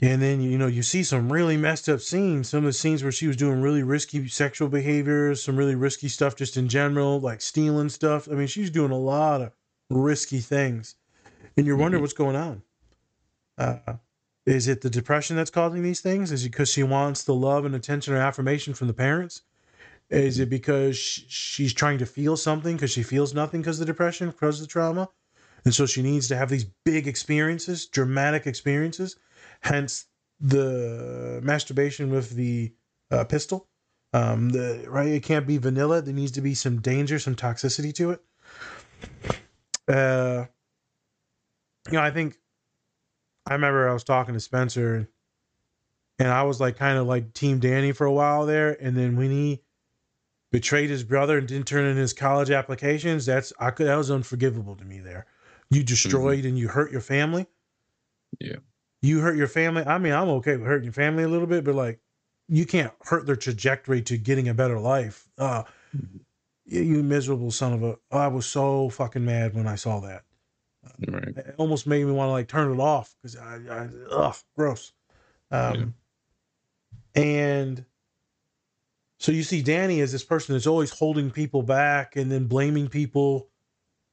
And 0.00 0.22
then 0.22 0.40
you 0.40 0.56
know 0.56 0.68
you 0.68 0.82
see 0.82 1.02
some 1.02 1.30
really 1.30 1.56
messed 1.56 1.88
up 1.88 2.00
scenes. 2.00 2.48
Some 2.48 2.58
of 2.58 2.64
the 2.64 2.72
scenes 2.72 3.02
where 3.02 3.12
she 3.12 3.26
was 3.26 3.36
doing 3.36 3.60
really 3.60 3.82
risky 3.82 4.28
sexual 4.28 4.68
behaviors, 4.68 5.42
some 5.42 5.56
really 5.56 5.74
risky 5.74 6.08
stuff 6.08 6.36
just 6.36 6.56
in 6.56 6.68
general, 6.68 7.20
like 7.20 7.40
stealing 7.40 7.88
stuff. 7.88 8.28
I 8.30 8.34
mean, 8.34 8.46
she's 8.46 8.70
doing 8.70 8.92
a 8.92 8.98
lot 8.98 9.42
of 9.42 9.52
risky 9.90 10.38
things, 10.38 10.94
and 11.56 11.66
you're 11.66 11.76
wondering 11.76 11.98
mm-hmm. 11.98 12.04
what's 12.04 12.12
going 12.12 12.36
on. 12.36 12.62
Uh, 13.58 13.94
is 14.46 14.68
it 14.68 14.82
the 14.82 14.88
depression 14.88 15.36
that's 15.36 15.50
causing 15.50 15.82
these 15.82 16.00
things? 16.00 16.30
Is 16.30 16.44
it 16.44 16.52
because 16.52 16.70
she 16.70 16.84
wants 16.84 17.24
the 17.24 17.34
love 17.34 17.64
and 17.64 17.74
attention 17.74 18.14
or 18.14 18.18
affirmation 18.18 18.74
from 18.74 18.86
the 18.86 18.94
parents? 18.94 19.42
Is 20.10 20.38
it 20.38 20.48
because 20.48 20.96
she's 20.96 21.74
trying 21.74 21.98
to 21.98 22.06
feel 22.06 22.36
something 22.36 22.76
because 22.76 22.90
she 22.90 23.02
feels 23.02 23.34
nothing 23.34 23.60
because 23.60 23.78
of 23.78 23.86
the 23.86 23.92
depression, 23.92 24.30
because 24.30 24.60
of 24.60 24.66
the 24.66 24.72
trauma? 24.72 25.08
And 25.64 25.74
so 25.74 25.84
she 25.84 26.02
needs 26.02 26.28
to 26.28 26.36
have 26.36 26.48
these 26.48 26.64
big 26.84 27.06
experiences, 27.06 27.86
dramatic 27.86 28.46
experiences 28.46 29.16
hence 29.60 30.06
the 30.40 31.40
masturbation 31.42 32.10
with 32.10 32.30
the 32.30 32.72
uh, 33.10 33.24
pistol. 33.24 33.68
Um, 34.12 34.50
the 34.50 34.84
right, 34.88 35.08
it 35.08 35.22
can't 35.22 35.46
be 35.46 35.58
vanilla. 35.58 36.00
There 36.00 36.14
needs 36.14 36.32
to 36.32 36.40
be 36.40 36.54
some 36.54 36.80
danger, 36.80 37.18
some 37.18 37.34
toxicity 37.34 37.94
to 37.96 38.12
it. 38.12 38.20
Uh, 39.86 40.46
you 41.88 41.94
know, 41.94 42.02
I 42.02 42.10
think 42.10 42.38
I 43.46 43.54
remember 43.54 43.88
I 43.88 43.92
was 43.92 44.04
talking 44.04 44.34
to 44.34 44.40
Spencer, 44.40 45.08
and 46.18 46.28
I 46.28 46.42
was 46.42 46.60
like 46.60 46.76
kind 46.76 46.96
of 46.98 47.06
like 47.06 47.34
Team 47.34 47.58
Danny 47.58 47.92
for 47.92 48.06
a 48.06 48.12
while 48.12 48.46
there, 48.46 48.76
and 48.80 48.96
then 48.96 49.16
when 49.16 49.30
he 49.30 49.62
betrayed 50.50 50.90
his 50.90 51.04
brother 51.04 51.38
and 51.38 51.46
didn't 51.46 51.66
turn 51.66 51.86
in 51.86 51.96
his 51.96 52.12
college 52.12 52.50
applications, 52.50 53.26
that's 53.26 53.52
I 53.58 53.70
could 53.70 53.86
that 53.86 53.96
was 53.96 54.10
unforgivable 54.10 54.76
to 54.76 54.84
me. 54.84 55.00
There, 55.00 55.26
you 55.70 55.82
destroyed 55.82 56.40
mm-hmm. 56.40 56.48
and 56.48 56.58
you 56.58 56.68
hurt 56.68 56.92
your 56.92 57.00
family. 57.00 57.46
Yeah 58.40 58.56
you 59.00 59.20
hurt 59.20 59.36
your 59.36 59.48
family. 59.48 59.84
I 59.84 59.98
mean, 59.98 60.12
I'm 60.12 60.28
okay 60.28 60.56
with 60.56 60.66
hurting 60.66 60.84
your 60.84 60.92
family 60.92 61.24
a 61.24 61.28
little 61.28 61.46
bit, 61.46 61.64
but 61.64 61.74
like, 61.74 62.00
you 62.48 62.64
can't 62.64 62.92
hurt 63.02 63.26
their 63.26 63.36
trajectory 63.36 64.02
to 64.02 64.16
getting 64.16 64.48
a 64.48 64.54
better 64.54 64.78
life. 64.78 65.28
Uh, 65.36 65.64
you, 66.64 66.82
you 66.82 67.02
miserable 67.02 67.50
son 67.50 67.74
of 67.74 67.82
a! 67.82 67.98
I 68.10 68.28
was 68.28 68.46
so 68.46 68.88
fucking 68.88 69.24
mad 69.24 69.54
when 69.54 69.66
I 69.66 69.74
saw 69.74 70.00
that. 70.00 70.22
Right. 71.06 71.36
It 71.36 71.54
almost 71.58 71.86
made 71.86 72.06
me 72.06 72.12
want 72.12 72.28
to 72.28 72.32
like 72.32 72.48
turn 72.48 72.72
it 72.72 72.80
off 72.80 73.14
because 73.20 73.36
I, 73.36 73.58
I, 73.70 73.88
ugh, 74.10 74.36
gross. 74.56 74.92
Um, 75.50 75.94
yeah. 77.14 77.22
and 77.22 77.84
so 79.18 79.32
you 79.32 79.42
see 79.42 79.62
Danny 79.62 80.00
as 80.00 80.12
this 80.12 80.24
person 80.24 80.54
that's 80.54 80.66
always 80.66 80.90
holding 80.90 81.30
people 81.30 81.62
back 81.62 82.16
and 82.16 82.30
then 82.30 82.46
blaming 82.46 82.88
people. 82.88 83.48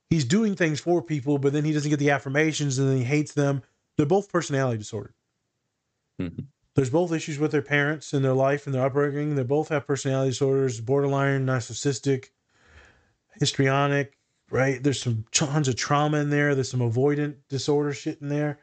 He's 0.09 0.25
doing 0.25 0.55
things 0.55 0.79
for 0.79 1.01
people, 1.01 1.37
but 1.37 1.53
then 1.53 1.65
he 1.65 1.73
doesn't 1.73 1.89
get 1.89 1.99
the 1.99 2.11
affirmations 2.11 2.77
and 2.79 2.89
then 2.89 2.97
he 2.97 3.03
hates 3.03 3.33
them 3.33 3.63
they're 3.97 4.05
both 4.05 4.31
personality 4.31 4.77
disordered. 4.77 5.13
Mm-hmm. 6.21 6.43
There's 6.75 6.89
both 6.89 7.13
issues 7.13 7.39
with 7.39 7.51
their 7.51 7.61
parents 7.61 8.13
and 8.13 8.23
their 8.23 8.33
life 8.33 8.65
and 8.65 8.75
their 8.75 8.85
upbringing. 8.85 9.35
They 9.35 9.43
both 9.43 9.69
have 9.69 9.87
personality 9.87 10.31
disorders, 10.31 10.81
borderline, 10.81 11.45
narcissistic, 11.45 12.29
histrionic, 13.39 14.17
right? 14.51 14.83
There's 14.83 15.01
some 15.01 15.25
tons 15.31 15.69
of 15.69 15.77
trauma 15.77 16.17
in 16.17 16.29
there. 16.29 16.53
There's 16.53 16.69
some 16.69 16.81
avoidant 16.81 17.35
disorder 17.47 17.93
shit 17.93 18.21
in 18.21 18.27
there. 18.27 18.59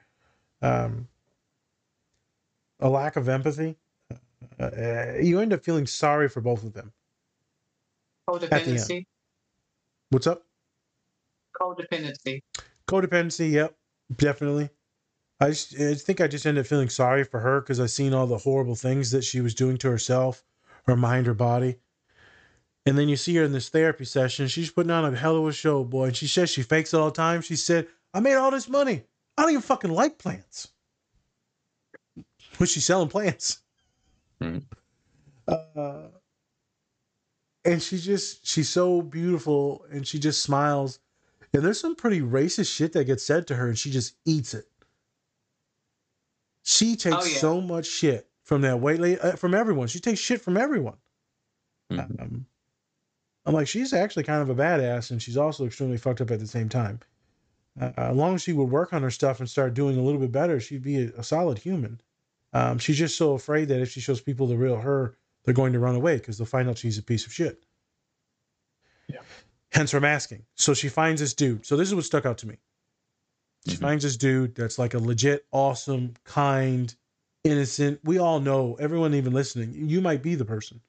Um, 0.60 1.08
a 2.80 2.88
lack 2.90 3.16
of 3.16 3.28
empathy. 3.28 3.78
Uh, 4.58 5.18
you 5.20 5.40
end 5.40 5.52
up 5.52 5.64
feeling 5.64 5.86
sorry 5.86 6.28
for 6.28 6.40
both 6.40 6.62
of 6.64 6.72
them. 6.72 6.92
Codependency. 8.28 9.06
What's 10.10 10.26
up? 10.26 10.44
Codependency. 11.60 12.42
Codependency, 12.88 13.52
yep, 13.52 13.76
definitely. 14.14 14.70
I, 15.40 15.48
just, 15.48 15.78
I 15.80 15.94
think 15.94 16.20
I 16.20 16.28
just 16.28 16.46
ended 16.46 16.64
up 16.64 16.68
feeling 16.68 16.88
sorry 16.88 17.24
for 17.24 17.40
her 17.40 17.60
because 17.60 17.80
I 17.80 17.86
seen 17.86 18.14
all 18.14 18.26
the 18.26 18.38
horrible 18.38 18.74
things 18.76 19.10
that 19.10 19.24
she 19.24 19.40
was 19.40 19.54
doing 19.54 19.76
to 19.78 19.90
herself, 19.90 20.44
her 20.86 20.96
mind, 20.96 21.26
her 21.26 21.34
body. 21.34 21.76
And 22.84 22.98
then 22.98 23.08
you 23.08 23.16
see 23.16 23.34
her 23.36 23.44
in 23.44 23.52
this 23.52 23.68
therapy 23.68 24.04
session. 24.04 24.48
She's 24.48 24.70
putting 24.70 24.90
on 24.90 25.04
a 25.04 25.16
hell 25.16 25.36
of 25.36 25.46
a 25.46 25.52
show, 25.52 25.84
boy. 25.84 26.06
And 26.06 26.16
she 26.16 26.26
says 26.26 26.50
she 26.50 26.62
fakes 26.62 26.92
it 26.92 26.98
all 26.98 27.06
the 27.06 27.12
time. 27.12 27.40
She 27.40 27.56
said, 27.56 27.86
I 28.12 28.20
made 28.20 28.34
all 28.34 28.50
this 28.50 28.68
money. 28.68 29.04
I 29.36 29.42
don't 29.42 29.52
even 29.52 29.62
fucking 29.62 29.90
like 29.90 30.18
plants. 30.18 30.68
But 32.58 32.68
she's 32.68 32.84
selling 32.84 33.08
plants. 33.08 33.61
Right. 34.42 34.62
Uh, 35.76 36.08
and 37.64 37.82
she 37.82 37.98
just, 37.98 38.46
she's 38.46 38.68
so 38.68 39.02
beautiful 39.02 39.84
and 39.90 40.06
she 40.06 40.18
just 40.18 40.42
smiles. 40.42 40.98
And 41.52 41.62
there's 41.62 41.80
some 41.80 41.94
pretty 41.94 42.20
racist 42.20 42.74
shit 42.74 42.92
that 42.94 43.04
gets 43.04 43.22
said 43.24 43.46
to 43.48 43.54
her 43.56 43.68
and 43.68 43.78
she 43.78 43.90
just 43.90 44.14
eats 44.24 44.54
it. 44.54 44.66
She 46.64 46.96
takes 46.96 47.16
Oh, 47.16 47.24
yeah. 47.24 47.38
so 47.38 47.60
much 47.60 47.86
shit 47.86 48.28
from 48.44 48.62
that 48.62 48.80
white 48.80 49.00
lady, 49.00 49.20
uh, 49.20 49.36
from 49.36 49.54
everyone. 49.54 49.88
She 49.88 50.00
takes 50.00 50.20
shit 50.20 50.40
from 50.40 50.56
everyone. 50.56 50.96
Mhm. 51.90 52.20
Um, 52.20 52.46
I'm 53.44 53.54
like, 53.54 53.66
she's 53.68 53.92
actually 53.92 54.22
kind 54.22 54.40
of 54.42 54.48
a 54.50 54.54
badass, 54.54 55.10
and 55.10 55.20
she's 55.20 55.36
also 55.36 55.66
extremely 55.66 55.96
fucked 55.96 56.20
up 56.20 56.30
at 56.30 56.38
the 56.38 56.46
same 56.46 56.68
time. 56.68 57.00
Uh, 57.80 57.90
as 57.96 58.16
long 58.16 58.34
as 58.36 58.42
she 58.42 58.52
would 58.52 58.70
work 58.70 58.92
on 58.92 59.02
her 59.02 59.10
stuff 59.10 59.40
and 59.40 59.50
start 59.50 59.74
doing 59.74 59.98
a 59.98 60.02
little 60.02 60.20
bit 60.20 60.30
better, 60.30 60.60
she'd 60.60 60.82
be 60.82 61.02
a, 61.06 61.08
a 61.18 61.24
solid 61.24 61.58
human. 61.58 62.00
Um, 62.52 62.78
she's 62.78 62.98
just 62.98 63.16
so 63.16 63.32
afraid 63.32 63.68
that 63.68 63.80
if 63.80 63.90
she 63.90 64.00
shows 64.00 64.20
people 64.20 64.46
the 64.46 64.56
real 64.56 64.76
her, 64.78 65.16
they're 65.44 65.54
going 65.54 65.72
to 65.72 65.78
run 65.78 65.94
away 65.94 66.18
because 66.18 66.38
they'll 66.38 66.46
find 66.46 66.68
out 66.68 66.78
she's 66.78 66.98
a 66.98 67.02
piece 67.02 67.26
of 67.26 67.32
shit. 67.32 67.64
Yeah. 69.08 69.20
Hence 69.72 69.90
her 69.92 70.00
masking. 70.00 70.44
So 70.54 70.74
she 70.74 70.88
finds 70.88 71.20
this 71.20 71.34
dude. 71.34 71.64
So 71.64 71.76
this 71.76 71.88
is 71.88 71.94
what 71.94 72.04
stuck 72.04 72.26
out 72.26 72.38
to 72.38 72.46
me. 72.48 72.58
She 73.66 73.76
Mhm. 73.76 73.80
finds 73.80 74.04
this 74.04 74.16
dude 74.16 74.54
that's 74.54 74.78
like 74.78 74.92
a 74.94 74.98
legit, 74.98 75.46
awesome, 75.50 76.14
kind, 76.24 76.94
innocent. 77.44 78.00
We 78.04 78.18
all 78.18 78.38
know, 78.40 78.74
everyone 78.74 79.14
even 79.14 79.32
listening, 79.32 79.72
you 79.88 80.00
might 80.00 80.22
be 80.22 80.34
the 80.34 80.44
person. 80.44 80.80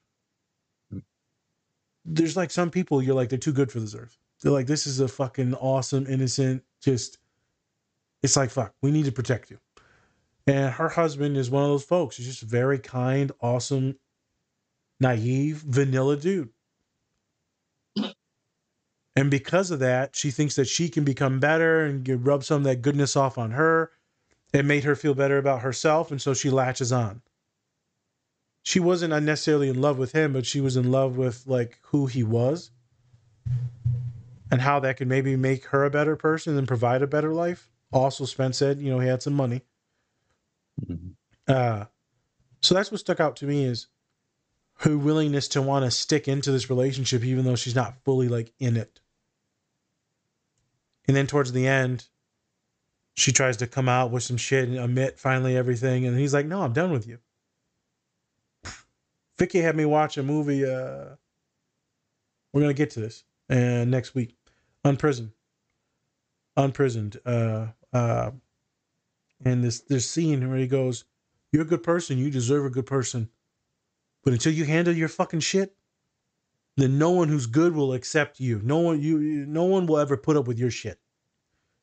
There's 2.04 2.36
like 2.36 2.50
some 2.50 2.70
people 2.70 3.02
you're 3.02 3.14
like, 3.14 3.30
they're 3.30 3.38
too 3.38 3.52
good 3.52 3.72
for 3.72 3.80
this 3.80 3.94
earth. 3.94 4.18
They're 4.42 4.52
like, 4.52 4.66
this 4.66 4.86
is 4.86 5.00
a 5.00 5.08
fucking 5.08 5.54
awesome, 5.54 6.06
innocent, 6.06 6.62
just, 6.82 7.18
it's 8.22 8.36
like, 8.36 8.50
fuck, 8.50 8.74
we 8.82 8.90
need 8.90 9.06
to 9.06 9.12
protect 9.12 9.50
you. 9.50 9.58
And 10.46 10.74
her 10.74 10.90
husband 10.90 11.36
is 11.36 11.50
one 11.50 11.62
of 11.62 11.70
those 11.70 11.84
folks. 11.84 12.16
He's 12.16 12.26
just 12.26 12.42
very 12.42 12.78
kind, 12.78 13.32
awesome, 13.40 13.98
naive, 15.00 15.64
vanilla 15.66 16.16
dude. 16.16 16.50
And 19.16 19.30
because 19.30 19.70
of 19.70 19.78
that, 19.78 20.16
she 20.16 20.30
thinks 20.32 20.56
that 20.56 20.66
she 20.66 20.88
can 20.88 21.04
become 21.04 21.38
better 21.38 21.84
and 21.84 22.26
rub 22.26 22.42
some 22.42 22.58
of 22.58 22.64
that 22.64 22.82
goodness 22.82 23.16
off 23.16 23.38
on 23.38 23.52
her. 23.52 23.92
It 24.52 24.64
made 24.64 24.84
her 24.84 24.96
feel 24.96 25.14
better 25.14 25.38
about 25.38 25.62
herself. 25.62 26.10
And 26.10 26.20
so 26.20 26.34
she 26.34 26.50
latches 26.50 26.90
on. 26.90 27.22
She 28.64 28.80
wasn't 28.80 29.12
necessarily 29.24 29.68
in 29.68 29.80
love 29.80 29.98
with 29.98 30.12
him, 30.12 30.32
but 30.32 30.46
she 30.46 30.60
was 30.60 30.76
in 30.76 30.90
love 30.90 31.16
with 31.16 31.46
like 31.46 31.78
who 31.82 32.06
he 32.06 32.24
was 32.24 32.70
and 34.50 34.60
how 34.60 34.80
that 34.80 34.96
could 34.96 35.08
maybe 35.08 35.36
make 35.36 35.66
her 35.66 35.84
a 35.84 35.90
better 35.90 36.16
person 36.16 36.58
and 36.58 36.66
provide 36.66 37.02
a 37.02 37.06
better 37.06 37.32
life. 37.32 37.70
Also, 37.92 38.24
Spence 38.24 38.58
said, 38.58 38.80
you 38.80 38.90
know, 38.90 38.98
he 38.98 39.06
had 39.06 39.22
some 39.22 39.34
money. 39.34 39.62
Mhm. 40.80 41.14
Uh, 41.46 41.84
so 42.60 42.74
that's 42.74 42.90
what 42.90 43.00
stuck 43.00 43.20
out 43.20 43.36
to 43.36 43.46
me 43.46 43.64
is 43.64 43.88
her 44.80 44.96
willingness 44.98 45.48
to 45.48 45.62
want 45.62 45.84
to 45.84 45.90
stick 45.90 46.26
into 46.28 46.50
this 46.50 46.70
relationship, 46.70 47.22
even 47.22 47.44
though 47.44 47.56
she's 47.56 47.74
not 47.74 48.02
fully 48.04 48.28
like 48.28 48.52
in 48.58 48.76
it. 48.76 49.00
And 51.06 51.16
then 51.16 51.26
towards 51.26 51.52
the 51.52 51.66
end, 51.66 52.08
she 53.16 53.30
tries 53.32 53.58
to 53.58 53.66
come 53.66 53.88
out 53.88 54.10
with 54.10 54.22
some 54.22 54.36
shit 54.36 54.68
and 54.68 54.78
admit 54.78 55.20
finally 55.20 55.56
everything. 55.56 56.06
And 56.06 56.18
he's 56.18 56.34
like, 56.34 56.46
no, 56.46 56.62
I'm 56.62 56.72
done 56.72 56.90
with 56.90 57.06
you. 57.06 57.18
Vicky 59.38 59.60
had 59.60 59.76
me 59.76 59.84
watch 59.84 60.16
a 60.16 60.22
movie. 60.22 60.64
Uh, 60.64 61.16
we're 62.52 62.60
going 62.60 62.68
to 62.68 62.74
get 62.74 62.90
to 62.90 63.00
this 63.00 63.24
uh, 63.50 63.84
next 63.84 64.14
week. 64.14 64.36
Unprisoned. 64.84 65.32
Unprisoned. 66.56 67.20
Uh, 67.24 67.66
uh, 67.92 68.30
and 69.44 69.62
this, 69.62 69.80
this 69.80 70.10
scene 70.10 70.48
where 70.48 70.58
he 70.58 70.66
goes, 70.66 71.04
You're 71.52 71.62
a 71.62 71.66
good 71.66 71.82
person. 71.82 72.18
You 72.18 72.30
deserve 72.30 72.64
a 72.64 72.70
good 72.70 72.86
person. 72.86 73.28
But 74.24 74.32
until 74.32 74.52
you 74.52 74.64
handle 74.64 74.94
your 74.94 75.08
fucking 75.08 75.40
shit, 75.40 75.76
then 76.76 76.98
no 76.98 77.10
one 77.10 77.28
who's 77.28 77.46
good 77.46 77.74
will 77.74 77.92
accept 77.92 78.40
you. 78.40 78.60
No 78.64 78.78
one 78.78 79.00
you 79.00 79.18
no 79.46 79.64
one 79.64 79.86
will 79.86 79.98
ever 79.98 80.16
put 80.16 80.36
up 80.36 80.46
with 80.46 80.58
your 80.58 80.70
shit. 80.70 80.98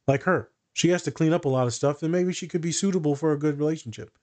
Like 0.08 0.24
her. 0.24 0.50
She 0.74 0.90
has 0.90 1.04
to 1.04 1.12
clean 1.12 1.34
up 1.34 1.46
a 1.46 1.50
lot 1.50 1.68
of 1.68 1.74
stuff, 1.74 2.02
and 2.02 2.12
maybe 2.12 2.34
she 2.34 2.48
could 2.48 2.62
be 2.62 2.72
suitable 2.72 3.16
for 3.16 3.32
a 3.32 3.40
good 3.40 3.60
relationship. 3.60 4.18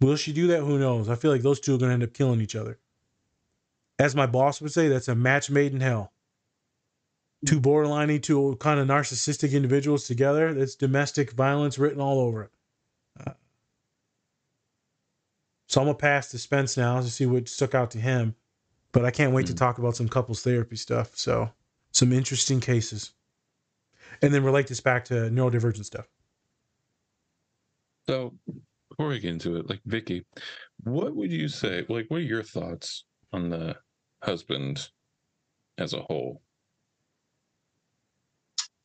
Will 0.00 0.16
she 0.16 0.32
do 0.32 0.46
that? 0.48 0.60
Who 0.60 0.78
knows? 0.78 1.08
I 1.08 1.16
feel 1.16 1.30
like 1.30 1.42
those 1.42 1.60
two 1.60 1.74
are 1.74 1.78
gonna 1.78 1.92
end 1.92 2.02
up 2.02 2.12
killing 2.12 2.40
each 2.40 2.56
other. 2.56 2.78
As 3.98 4.16
my 4.16 4.26
boss 4.26 4.60
would 4.60 4.72
say, 4.72 4.88
that's 4.88 5.08
a 5.08 5.14
match 5.14 5.50
made 5.50 5.72
in 5.72 5.80
hell. 5.80 6.12
Two 7.44 7.60
borderline, 7.60 8.20
two 8.20 8.56
kind 8.60 8.78
of 8.78 8.86
narcissistic 8.86 9.52
individuals 9.52 10.06
together. 10.06 10.54
That's 10.54 10.76
domestic 10.76 11.32
violence 11.32 11.78
written 11.78 12.00
all 12.00 12.20
over 12.20 12.44
it. 12.44 12.50
Uh, 13.26 13.32
so 15.68 15.80
I'm 15.80 15.86
gonna 15.88 15.98
pass 15.98 16.30
to 16.30 16.38
Spence 16.38 16.76
now 16.76 17.00
to 17.00 17.10
see 17.10 17.26
what 17.26 17.48
stuck 17.48 17.74
out 17.74 17.90
to 17.92 17.98
him. 17.98 18.36
But 18.92 19.04
I 19.04 19.10
can't 19.10 19.32
wait 19.32 19.46
to 19.46 19.52
Hmm. 19.52 19.56
talk 19.58 19.78
about 19.78 19.96
some 19.96 20.08
couples 20.08 20.42
therapy 20.42 20.76
stuff. 20.76 21.16
So 21.16 21.50
some 21.92 22.12
interesting 22.12 22.60
cases. 22.60 23.12
And 24.20 24.32
then 24.32 24.44
relate 24.44 24.68
this 24.68 24.80
back 24.80 25.04
to 25.06 25.14
neurodivergent 25.14 25.84
stuff. 25.84 26.08
So 28.08 28.34
before 28.88 29.08
we 29.08 29.18
get 29.18 29.32
into 29.32 29.56
it, 29.56 29.68
like 29.68 29.80
Vicky, 29.84 30.24
what 30.84 31.14
would 31.16 31.32
you 31.32 31.48
say? 31.48 31.84
Like, 31.88 32.06
what 32.08 32.18
are 32.18 32.20
your 32.20 32.42
thoughts 32.42 33.04
on 33.32 33.48
the 33.48 33.76
husband 34.22 34.90
as 35.78 35.92
a 35.94 36.02
whole? 36.02 36.42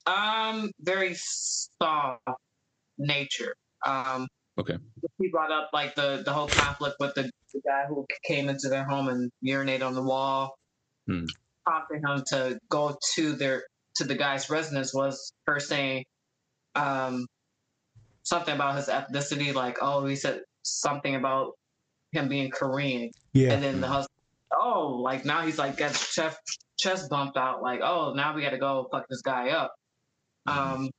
Um, 0.08 0.72
very 0.80 1.14
soft 1.16 2.22
nature. 2.98 3.54
Um, 3.86 4.28
Okay. 4.60 4.76
he 5.20 5.28
brought 5.30 5.52
up 5.52 5.70
like 5.72 5.94
the 5.94 6.24
the 6.26 6.34
whole 6.34 6.48
conflict 6.48 6.96
with 7.00 7.14
the, 7.14 7.30
the 7.54 7.62
guy 7.64 7.84
who 7.88 8.06
came 8.26 8.50
into 8.50 8.70
their 8.70 8.84
home 8.86 9.08
and 9.08 9.30
urinated 9.46 9.86
on 9.86 9.94
the 9.94 10.02
wall. 10.02 10.56
Hmm. 11.08 11.26
Prompting 11.66 12.02
him 12.02 12.24
to 12.30 12.58
go 12.70 12.98
to 13.16 13.34
their 13.34 13.64
to 13.98 14.04
the 14.04 14.16
guy's 14.16 14.50
residence 14.50 14.94
was 14.96 15.32
her 15.46 15.60
saying 15.60 16.06
um, 16.74 17.28
something 18.24 18.56
about 18.56 18.78
his 18.78 18.88
ethnicity, 18.88 19.54
like 19.54 19.78
oh 19.82 20.06
he 20.08 20.16
said 20.16 20.42
something 20.64 21.14
about 21.16 21.52
him 22.14 22.28
being 22.28 22.50
Korean, 22.50 23.12
Yeah. 23.34 23.54
and 23.54 23.64
then 23.64 23.80
the 23.82 23.88
husband, 23.88 24.10
oh 24.60 25.00
like 25.04 25.24
now 25.24 25.42
he's 25.46 25.60
like 25.60 25.78
got 25.78 25.94
chest 25.94 26.40
chest 26.80 27.10
bumped 27.12 27.38
out, 27.38 27.62
like 27.62 27.82
oh 27.84 28.14
now 28.16 28.34
we 28.36 28.42
got 28.42 28.52
to 28.52 28.58
go 28.58 28.88
fuck 28.92 29.06
this 29.08 29.22
guy 29.22 29.50
up. 29.50 29.72
Um, 30.48 30.90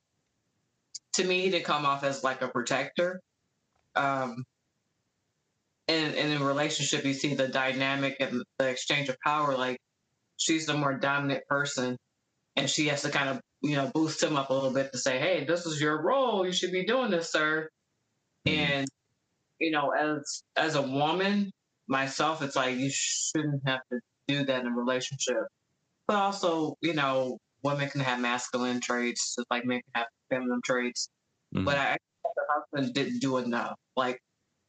to 1.13 1.23
me, 1.23 1.41
he 1.41 1.49
did 1.49 1.63
come 1.63 1.85
off 1.85 2.03
as 2.03 2.23
like 2.23 2.41
a 2.41 2.47
protector. 2.47 3.19
Um, 3.95 4.43
and, 5.87 6.15
and 6.15 6.31
in 6.33 6.43
relationship, 6.43 7.03
you 7.03 7.13
see 7.13 7.33
the 7.33 7.47
dynamic 7.47 8.17
and 8.19 8.43
the 8.59 8.69
exchange 8.69 9.09
of 9.09 9.17
power. 9.25 9.57
Like 9.57 9.77
she's 10.37 10.65
the 10.67 10.75
more 10.75 10.93
dominant 10.93 11.43
person, 11.49 11.97
and 12.55 12.69
she 12.69 12.87
has 12.87 13.01
to 13.03 13.09
kind 13.09 13.29
of 13.29 13.41
you 13.61 13.75
know 13.75 13.91
boost 13.93 14.21
him 14.23 14.37
up 14.37 14.49
a 14.49 14.53
little 14.53 14.71
bit 14.71 14.91
to 14.91 14.99
say, 14.99 15.19
"Hey, 15.19 15.45
this 15.45 15.65
is 15.65 15.81
your 15.81 16.01
role. 16.03 16.45
You 16.45 16.51
should 16.53 16.71
be 16.71 16.85
doing 16.85 17.11
this, 17.11 17.31
sir." 17.31 17.69
Mhm. 18.47 18.53
And 18.53 18.87
you 19.59 19.71
know, 19.71 19.91
as 19.91 20.43
as 20.55 20.75
a 20.75 20.81
woman 20.81 21.51
myself, 21.87 22.41
it's 22.41 22.55
like 22.55 22.77
you 22.77 22.89
shouldn't 22.91 23.61
have 23.67 23.81
to 23.91 23.99
do 24.27 24.45
that 24.45 24.61
in 24.61 24.67
a 24.67 24.71
relationship. 24.71 25.43
But 26.07 26.17
also, 26.17 26.75
you 26.81 26.93
know, 26.93 27.39
women 27.63 27.89
can 27.89 28.01
have 28.01 28.19
masculine 28.19 28.79
traits, 28.81 29.35
just 29.35 29.47
like 29.51 29.65
men 29.65 29.81
can 29.81 30.03
have 30.03 30.07
feminine 30.29 30.61
traits. 30.63 31.09
Mhm. 31.55 31.65
But 31.65 31.77
I 31.77 31.97
the 32.23 32.43
husband 32.49 32.93
didn't 32.93 33.19
do 33.19 33.37
enough. 33.37 33.75
Like, 33.95 34.19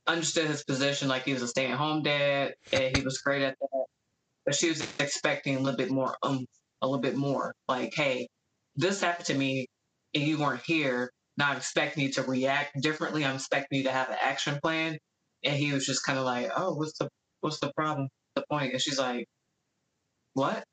understood 0.07 0.47
his 0.49 0.65
position, 0.65 1.09
like 1.09 1.25
he 1.25 1.33
was 1.33 1.43
a 1.43 1.49
stay-at-home 1.49 2.03
dad, 2.03 2.55
and 2.73 2.97
he 2.97 3.03
was 3.03 3.19
great 3.19 3.43
at 3.43 3.57
that. 3.61 3.85
But 4.47 4.55
she 4.55 4.69
was 4.71 4.83
expecting 4.99 5.57
a 5.57 5.61
little 5.61 5.77
bit 5.77 5.91
more, 5.91 6.17
um, 6.23 6.47
a 6.83 6.87
little 6.87 7.01
bit 7.01 7.17
more. 7.17 7.55
Like, 7.69 7.93
hey, 7.95 8.29
this 8.77 9.01
happened 9.03 9.27
to 9.27 9.35
me, 9.35 9.67
and 10.15 10.25
you 10.25 10.39
weren't 10.39 10.63
here. 10.65 11.11
Not 11.37 11.57
expecting 11.57 12.03
you 12.05 12.13
to 12.13 12.23
react 12.25 12.81
differently. 12.83 13.25
I'm 13.25 13.37
expecting 13.37 13.79
you 13.79 13.85
to 13.85 13.93
have 13.93 14.09
an 14.11 14.19
action 14.21 14.59
plan. 14.63 14.99
And 15.45 15.57
he 15.57 15.73
was 15.73 15.87
just 15.87 16.05
kind 16.05 16.19
of 16.19 16.25
like, 16.25 16.51
oh, 16.55 16.75
what's 16.75 16.99
the 16.99 17.09
what's 17.41 17.61
the 17.61 17.73
problem? 17.75 18.09
The 18.35 18.45
point? 18.51 18.73
And 18.73 18.81
she's 18.81 18.99
like, 18.99 19.27
what? 20.35 20.65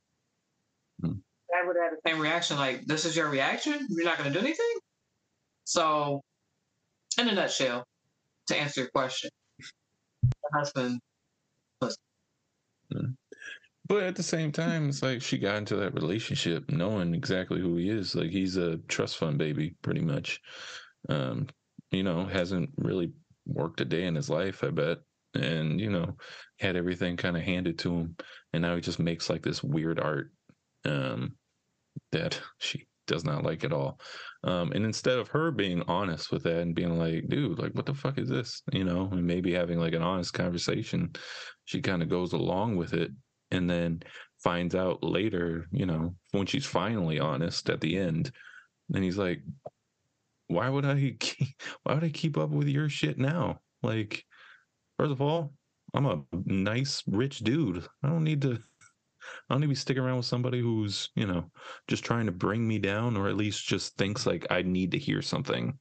Hmm. 1.51 1.63
I 1.63 1.67
would 1.67 1.75
have 1.81 1.91
the 1.91 2.09
same 2.09 2.19
reaction. 2.21 2.57
Like, 2.57 2.85
this 2.85 3.05
is 3.05 3.15
your 3.15 3.29
reaction? 3.29 3.87
You're 3.89 4.05
not 4.05 4.17
going 4.17 4.31
to 4.31 4.39
do 4.39 4.45
anything? 4.45 4.73
So, 5.65 6.21
in 7.19 7.27
a 7.29 7.33
nutshell, 7.33 7.85
to 8.47 8.57
answer 8.57 8.81
your 8.81 8.89
question, 8.91 9.29
the 10.19 10.57
husband, 10.59 10.99
But 13.87 14.03
at 14.03 14.15
the 14.15 14.23
same 14.23 14.51
time, 14.51 14.89
it's 14.89 15.01
like 15.01 15.21
she 15.21 15.37
got 15.37 15.57
into 15.57 15.75
that 15.77 15.93
relationship 15.93 16.69
knowing 16.69 17.13
exactly 17.15 17.61
who 17.61 17.77
he 17.77 17.89
is. 17.89 18.15
Like 18.15 18.31
he's 18.31 18.57
a 18.57 18.77
trust 18.89 19.17
fund 19.17 19.37
baby, 19.37 19.75
pretty 19.81 20.01
much. 20.01 20.41
Um, 21.09 21.47
you 21.91 22.03
know, 22.03 22.25
hasn't 22.25 22.71
really 22.77 23.11
worked 23.45 23.79
a 23.81 23.85
day 23.85 24.05
in 24.05 24.15
his 24.15 24.29
life, 24.29 24.63
I 24.63 24.71
bet. 24.71 24.97
and 25.35 25.79
you 25.79 25.89
know 25.89 26.15
had 26.59 26.75
everything 26.75 27.17
kind 27.17 27.37
of 27.37 27.43
handed 27.43 27.77
to 27.79 27.93
him 27.93 28.15
and 28.53 28.61
now 28.61 28.75
he 28.75 28.81
just 28.81 28.99
makes 28.99 29.29
like 29.29 29.43
this 29.43 29.63
weird 29.63 29.99
art 29.99 30.31
um 30.87 31.35
that 32.11 32.39
she 32.59 32.85
does 33.07 33.23
not 33.23 33.43
like 33.43 33.63
at 33.63 33.71
all 33.71 33.99
um 34.43 34.71
and 34.73 34.83
instead 34.83 35.17
of 35.17 35.29
her 35.29 35.49
being 35.49 35.81
honest 35.87 36.31
with 36.31 36.43
that 36.43 36.59
and 36.59 36.75
being 36.75 36.97
like 36.99 37.27
dude 37.29 37.57
like 37.57 37.73
what 37.73 37.85
the 37.85 37.93
fuck 37.93 38.17
is 38.17 38.27
this 38.27 38.61
you 38.73 38.83
know 38.83 39.07
and 39.11 39.25
maybe 39.25 39.53
having 39.53 39.79
like 39.79 39.93
an 39.93 40.01
honest 40.01 40.33
conversation 40.33 41.09
she 41.65 41.81
kind 41.81 42.03
of 42.03 42.09
goes 42.09 42.33
along 42.33 42.75
with 42.75 42.93
it 42.93 43.11
and 43.51 43.69
then 43.69 44.01
finds 44.43 44.75
out 44.75 45.01
later 45.01 45.65
you 45.71 45.85
know 45.85 46.13
when 46.31 46.45
she's 46.45 46.65
finally 46.65 47.17
honest 47.19 47.69
at 47.69 47.79
the 47.79 47.97
end 47.97 48.29
then 48.89 49.01
he's 49.01 49.17
like 49.17 49.41
why 50.47 50.69
would 50.69 50.85
i 50.85 51.15
keep, 51.19 51.47
why 51.83 51.93
would 51.93 52.03
i 52.03 52.09
keep 52.09 52.37
up 52.37 52.49
with 52.49 52.67
your 52.67 52.89
shit 52.89 53.17
now 53.17 53.57
like 53.81 54.25
First 54.97 55.11
of 55.11 55.21
all, 55.21 55.53
I'm 55.93 56.07
a 56.07 56.23
nice, 56.45 57.03
rich 57.07 57.39
dude. 57.39 57.85
I 58.03 58.09
don't 58.09 58.23
need 58.23 58.41
to. 58.41 58.59
I 59.49 59.53
don't 59.53 59.61
need 59.61 59.67
to 59.67 59.69
be 59.69 59.75
sticking 59.75 60.03
around 60.03 60.17
with 60.17 60.25
somebody 60.25 60.61
who's, 60.61 61.09
you 61.15 61.25
know, 61.25 61.49
just 61.87 62.03
trying 62.03 62.25
to 62.25 62.31
bring 62.31 62.67
me 62.67 62.79
down, 62.79 63.17
or 63.17 63.27
at 63.27 63.37
least 63.37 63.67
just 63.67 63.97
thinks 63.97 64.25
like 64.25 64.45
I 64.49 64.61
need 64.61 64.91
to 64.91 64.97
hear 64.97 65.21
something. 65.21 65.77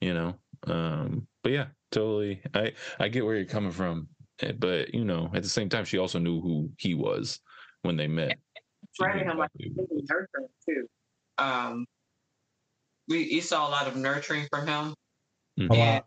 You 0.00 0.14
know. 0.14 0.34
Um, 0.66 1.26
but 1.42 1.52
yeah, 1.52 1.66
totally. 1.90 2.42
I 2.54 2.72
I 2.98 3.08
get 3.08 3.24
where 3.24 3.36
you're 3.36 3.44
coming 3.44 3.72
from, 3.72 4.08
eh, 4.40 4.52
but 4.52 4.94
you 4.94 5.04
know, 5.04 5.30
at 5.34 5.42
the 5.42 5.48
same 5.48 5.68
time, 5.68 5.84
she 5.84 5.98
also 5.98 6.18
knew 6.18 6.40
who 6.40 6.70
he 6.78 6.94
was 6.94 7.40
when 7.82 7.96
they 7.96 8.08
met. 8.08 8.38
Right, 9.00 9.26
him 9.26 9.38
like 9.38 9.50
nurturing 9.58 10.48
too. 10.68 10.86
Um, 11.38 11.86
we 13.08 13.24
you 13.24 13.40
saw 13.40 13.68
a 13.68 13.70
lot 13.70 13.86
of 13.86 13.96
nurturing 13.96 14.46
from 14.50 14.66
him, 14.66 14.94
Mm-hmm. 15.58 15.72
And. 15.72 16.04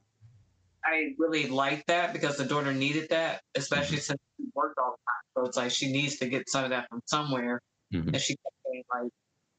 I 0.85 1.13
really 1.17 1.47
like 1.47 1.85
that 1.87 2.13
because 2.13 2.37
the 2.37 2.45
daughter 2.45 2.73
needed 2.73 3.09
that, 3.09 3.41
especially 3.55 3.97
Mm-hmm. 3.97 4.13
since 4.13 4.19
she 4.37 4.45
worked 4.55 4.79
all 4.79 4.91
the 4.91 4.97
time. 5.05 5.18
So 5.39 5.45
it's 5.47 5.57
like 5.57 5.71
she 5.71 5.91
needs 5.91 6.17
to 6.17 6.29
get 6.29 6.49
some 6.49 6.65
of 6.65 6.71
that 6.71 6.89
from 6.89 7.01
somewhere. 7.05 7.61
Mhm. 7.93 8.07
And 8.13 8.21
she 8.21 8.35
kept 8.35 8.55
saying 8.65 8.83
like, 8.93 9.11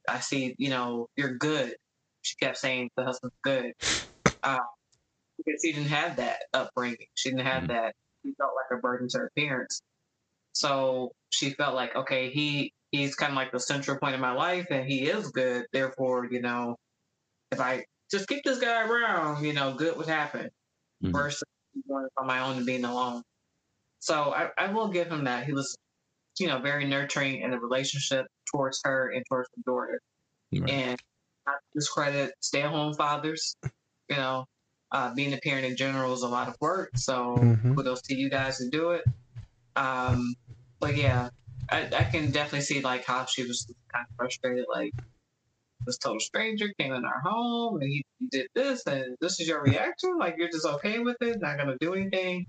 "I 0.09 0.19
see, 0.19 0.55
you 0.59 0.69
know, 0.69 1.07
you're 1.17 1.37
good." 1.37 1.77
She 2.21 2.35
kept 2.37 2.57
saying 2.57 2.91
the 2.97 3.03
husband's 3.05 3.35
good 3.43 3.73
uh, 4.43 4.59
because 5.37 5.61
she 5.63 5.73
didn't 5.73 5.89
have 5.89 6.17
that 6.17 6.43
upbringing. 6.53 7.07
She 7.15 7.31
didn't 7.31 7.45
have 7.47 7.63
Mhm. 7.65 7.69
that. 7.69 7.95
She 8.25 8.33
felt 8.33 8.53
like 8.55 8.77
a 8.77 8.81
burden 8.81 9.07
to 9.09 9.19
her 9.19 9.31
parents. 9.37 9.81
So 10.53 11.13
she 11.31 11.51
felt 11.51 11.75
like, 11.75 11.95
okay, 11.95 12.31
he 12.31 12.73
he's 12.91 13.15
kind 13.15 13.31
of 13.31 13.37
like 13.37 13.51
the 13.51 13.59
central 13.59 13.99
point 13.99 14.15
of 14.15 14.21
my 14.21 14.33
life, 14.33 14.67
and 14.71 14.87
he 14.87 15.07
is 15.09 15.31
good. 15.31 15.67
Therefore, 15.73 16.27
you 16.31 16.41
know, 16.41 16.77
if 17.51 17.59
I 17.61 17.85
just 18.11 18.27
keep 18.27 18.43
this 18.43 18.59
guy 18.59 18.87
around, 18.87 19.45
you 19.45 19.53
know, 19.53 19.75
good 19.75 19.97
would 19.97 20.07
happen 20.07 20.51
Mhm. 21.03 21.13
versus 21.13 21.43
going 21.87 22.07
on 22.17 22.27
my 22.27 22.39
own 22.41 22.57
and 22.57 22.65
being 22.65 22.85
alone. 22.85 23.23
So 24.01 24.33
I, 24.33 24.49
I 24.57 24.73
will 24.73 24.87
give 24.89 25.07
him 25.07 25.25
that. 25.25 25.45
He 25.45 25.53
was, 25.53 25.77
you 26.39 26.47
know, 26.47 26.59
very 26.59 26.85
nurturing 26.85 27.41
in 27.41 27.51
the 27.51 27.59
relationship 27.59 28.25
towards 28.51 28.81
her 28.83 29.11
and 29.13 29.23
towards 29.29 29.47
the 29.55 29.63
daughter. 29.63 30.01
Right. 30.51 30.69
And 30.69 30.99
not 31.45 31.53
to 31.53 31.79
discredit 31.79 32.33
stay 32.41 32.63
at 32.63 32.71
home 32.71 32.93
fathers. 32.95 33.55
You 34.09 34.17
know, 34.17 34.45
uh, 34.91 35.13
being 35.13 35.33
a 35.33 35.37
parent 35.37 35.65
in 35.65 35.77
general 35.77 36.13
is 36.13 36.23
a 36.23 36.27
lot 36.27 36.47
of 36.49 36.55
work. 36.59 36.91
So 36.97 37.37
Mhm. 37.37 37.75
kudos 37.75 38.01
to 38.03 38.15
you 38.15 38.29
guys 38.29 38.57
to 38.57 38.69
do 38.69 38.91
it. 38.91 39.05
Um, 39.75 40.33
but 40.79 40.97
yeah, 40.97 41.29
I, 41.69 41.85
I 41.85 42.03
can 42.03 42.31
definitely 42.31 42.61
see 42.61 42.81
like 42.81 43.05
how 43.05 43.25
she 43.25 43.43
was 43.43 43.65
kind 43.93 44.05
of 44.09 44.15
frustrated, 44.17 44.65
like 44.73 44.91
this 45.85 45.97
total 45.97 46.19
stranger 46.19 46.67
came 46.79 46.93
in 46.93 47.05
our 47.05 47.21
home 47.23 47.81
and 47.81 47.89
he 47.89 48.03
did 48.31 48.47
this 48.53 48.85
and 48.85 49.15
this 49.19 49.39
is 49.39 49.47
your 49.47 49.63
reaction 49.63 50.17
like 50.19 50.35
you're 50.37 50.49
just 50.51 50.65
okay 50.65 50.99
with 50.99 51.17
it 51.21 51.41
not 51.41 51.57
gonna 51.57 51.75
do 51.79 51.93
anything 51.95 52.45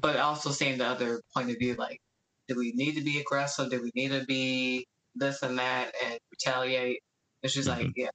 but 0.00 0.16
also 0.16 0.50
seeing 0.50 0.78
the 0.78 0.86
other 0.86 1.20
point 1.34 1.50
of 1.50 1.58
view 1.58 1.74
like 1.74 2.00
do 2.48 2.56
we 2.56 2.72
need 2.72 2.94
to 2.94 3.02
be 3.02 3.18
aggressive 3.20 3.70
do 3.70 3.82
we 3.82 3.90
need 3.94 4.10
to 4.10 4.24
be 4.26 4.86
this 5.14 5.42
and 5.42 5.58
that 5.58 5.92
and 6.04 6.18
retaliate 6.30 7.00
and 7.42 7.50
she's 7.52 7.68
like 7.68 7.90
yeah 7.96 8.08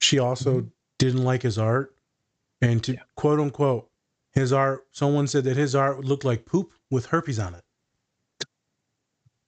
She 0.00 0.18
also 0.18 0.66
didn't 0.98 1.24
like 1.24 1.42
his 1.42 1.58
art, 1.58 1.94
and 2.60 2.82
to 2.84 2.96
quote 3.16 3.40
unquote, 3.40 3.88
his 4.32 4.52
art. 4.52 4.86
Someone 4.92 5.26
said 5.26 5.44
that 5.44 5.56
his 5.56 5.74
art 5.74 6.04
looked 6.04 6.24
like 6.24 6.44
poop 6.44 6.72
with 6.90 7.06
herpes 7.06 7.38
on 7.38 7.54
it. 7.54 7.64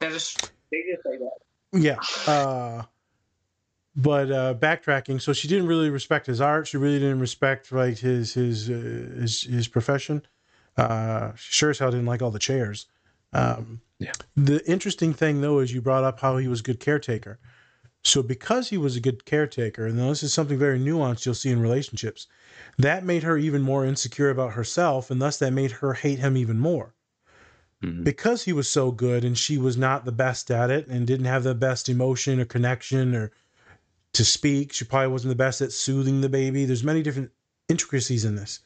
that 0.00 0.12
is 0.12 0.34
they 0.70 0.82
did 0.82 0.98
say 1.04 1.18
that 1.18 1.38
Yeah. 1.72 2.32
Uh, 2.32 2.84
but 3.94 4.30
uh, 4.30 4.54
backtracking, 4.54 5.20
so 5.20 5.32
she 5.32 5.48
didn't 5.48 5.66
really 5.66 5.90
respect 5.90 6.26
his 6.26 6.40
art. 6.40 6.66
She 6.68 6.76
really 6.76 6.98
didn't 6.98 7.20
respect 7.20 7.72
like 7.72 7.98
his 7.98 8.34
his 8.34 8.70
uh, 8.70 8.72
his 9.20 9.42
his 9.42 9.68
profession. 9.68 10.26
Uh, 10.76 11.32
she 11.36 11.52
sure 11.52 11.70
as 11.70 11.78
hell 11.78 11.90
didn't 11.90 12.06
like 12.06 12.22
all 12.22 12.30
the 12.30 12.38
chairs. 12.38 12.86
Um, 13.32 13.80
Yeah. 13.98 14.12
The 14.36 14.64
interesting 14.70 15.14
thing 15.14 15.40
though 15.40 15.58
is 15.60 15.72
you 15.72 15.80
brought 15.80 16.04
up 16.04 16.20
how 16.20 16.36
he 16.36 16.48
was 16.48 16.60
a 16.60 16.64
good 16.64 16.80
caretaker. 16.80 17.38
So 18.04 18.22
because 18.22 18.68
he 18.68 18.78
was 18.78 18.94
a 18.94 19.00
good 19.00 19.24
caretaker, 19.24 19.86
and 19.86 19.98
this 19.98 20.22
is 20.22 20.32
something 20.32 20.58
very 20.58 20.78
nuanced 20.78 21.24
you'll 21.26 21.34
see 21.34 21.50
in 21.50 21.58
relationships, 21.60 22.28
that 22.78 23.04
made 23.04 23.24
her 23.24 23.36
even 23.36 23.62
more 23.62 23.84
insecure 23.84 24.30
about 24.30 24.52
herself, 24.52 25.10
and 25.10 25.20
thus 25.20 25.38
that 25.38 25.52
made 25.52 25.72
her 25.72 25.94
hate 25.94 26.20
him 26.20 26.36
even 26.36 26.58
more 26.58 26.94
Mhm. 27.82 28.04
because 28.04 28.44
he 28.44 28.52
was 28.52 28.68
so 28.68 28.90
good 28.90 29.24
and 29.24 29.36
she 29.36 29.58
was 29.58 29.76
not 29.76 30.04
the 30.04 30.12
best 30.12 30.50
at 30.50 30.70
it 30.70 30.86
and 30.86 31.06
didn't 31.06 31.26
have 31.26 31.42
the 31.42 31.54
best 31.54 31.88
emotion 31.88 32.38
or 32.40 32.44
connection 32.46 33.14
or 33.14 33.30
to 34.12 34.24
speak 34.24 34.72
she 34.72 34.84
probably 34.84 35.08
wasn't 35.08 35.28
the 35.30 35.34
best 35.34 35.60
at 35.60 35.72
soothing 35.72 36.22
the 36.22 36.28
baby 36.28 36.64
there's 36.64 36.82
many 36.84 37.02
different 37.02 37.30
intricacies 37.68 38.24
in 38.24 38.34
this 38.34 38.60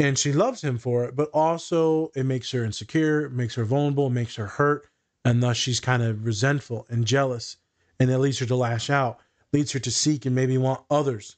and 0.00 0.18
she 0.18 0.32
loves 0.32 0.62
him 0.62 0.78
for 0.78 1.04
it 1.04 1.14
but 1.14 1.28
also 1.32 2.10
it 2.16 2.24
makes 2.24 2.50
her 2.50 2.64
insecure 2.64 3.28
makes 3.28 3.54
her 3.54 3.64
vulnerable 3.64 4.10
makes 4.10 4.34
her 4.34 4.46
hurt 4.46 4.88
and 5.24 5.42
thus 5.42 5.56
she's 5.56 5.80
kind 5.80 6.02
of 6.02 6.24
resentful 6.24 6.86
and 6.88 7.04
jealous 7.06 7.56
and 8.00 8.10
it 8.10 8.18
leads 8.18 8.38
her 8.38 8.46
to 8.46 8.56
lash 8.56 8.90
out 8.90 9.20
leads 9.52 9.72
her 9.72 9.78
to 9.78 9.90
seek 9.90 10.26
and 10.26 10.34
maybe 10.34 10.56
want 10.58 10.82
others. 10.90 11.36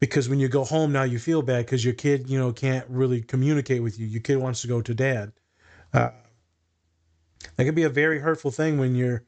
Because 0.00 0.28
when 0.28 0.40
you 0.40 0.48
go 0.48 0.64
home 0.64 0.92
now 0.92 1.02
you 1.02 1.18
feel 1.18 1.42
bad 1.42 1.64
because 1.64 1.84
your 1.84 1.94
kid 1.94 2.28
you 2.28 2.38
know 2.38 2.52
can't 2.52 2.86
really 2.88 3.22
communicate 3.22 3.82
with 3.82 3.98
you. 3.98 4.06
Your 4.06 4.20
kid 4.20 4.36
wants 4.36 4.62
to 4.62 4.68
go 4.68 4.82
to 4.82 4.94
dad. 4.94 5.32
Uh, 5.92 6.10
that 7.56 7.64
can 7.64 7.74
be 7.74 7.84
a 7.84 7.88
very 7.88 8.18
hurtful 8.18 8.50
thing 8.50 8.78
when 8.78 8.94
you're 8.94 9.22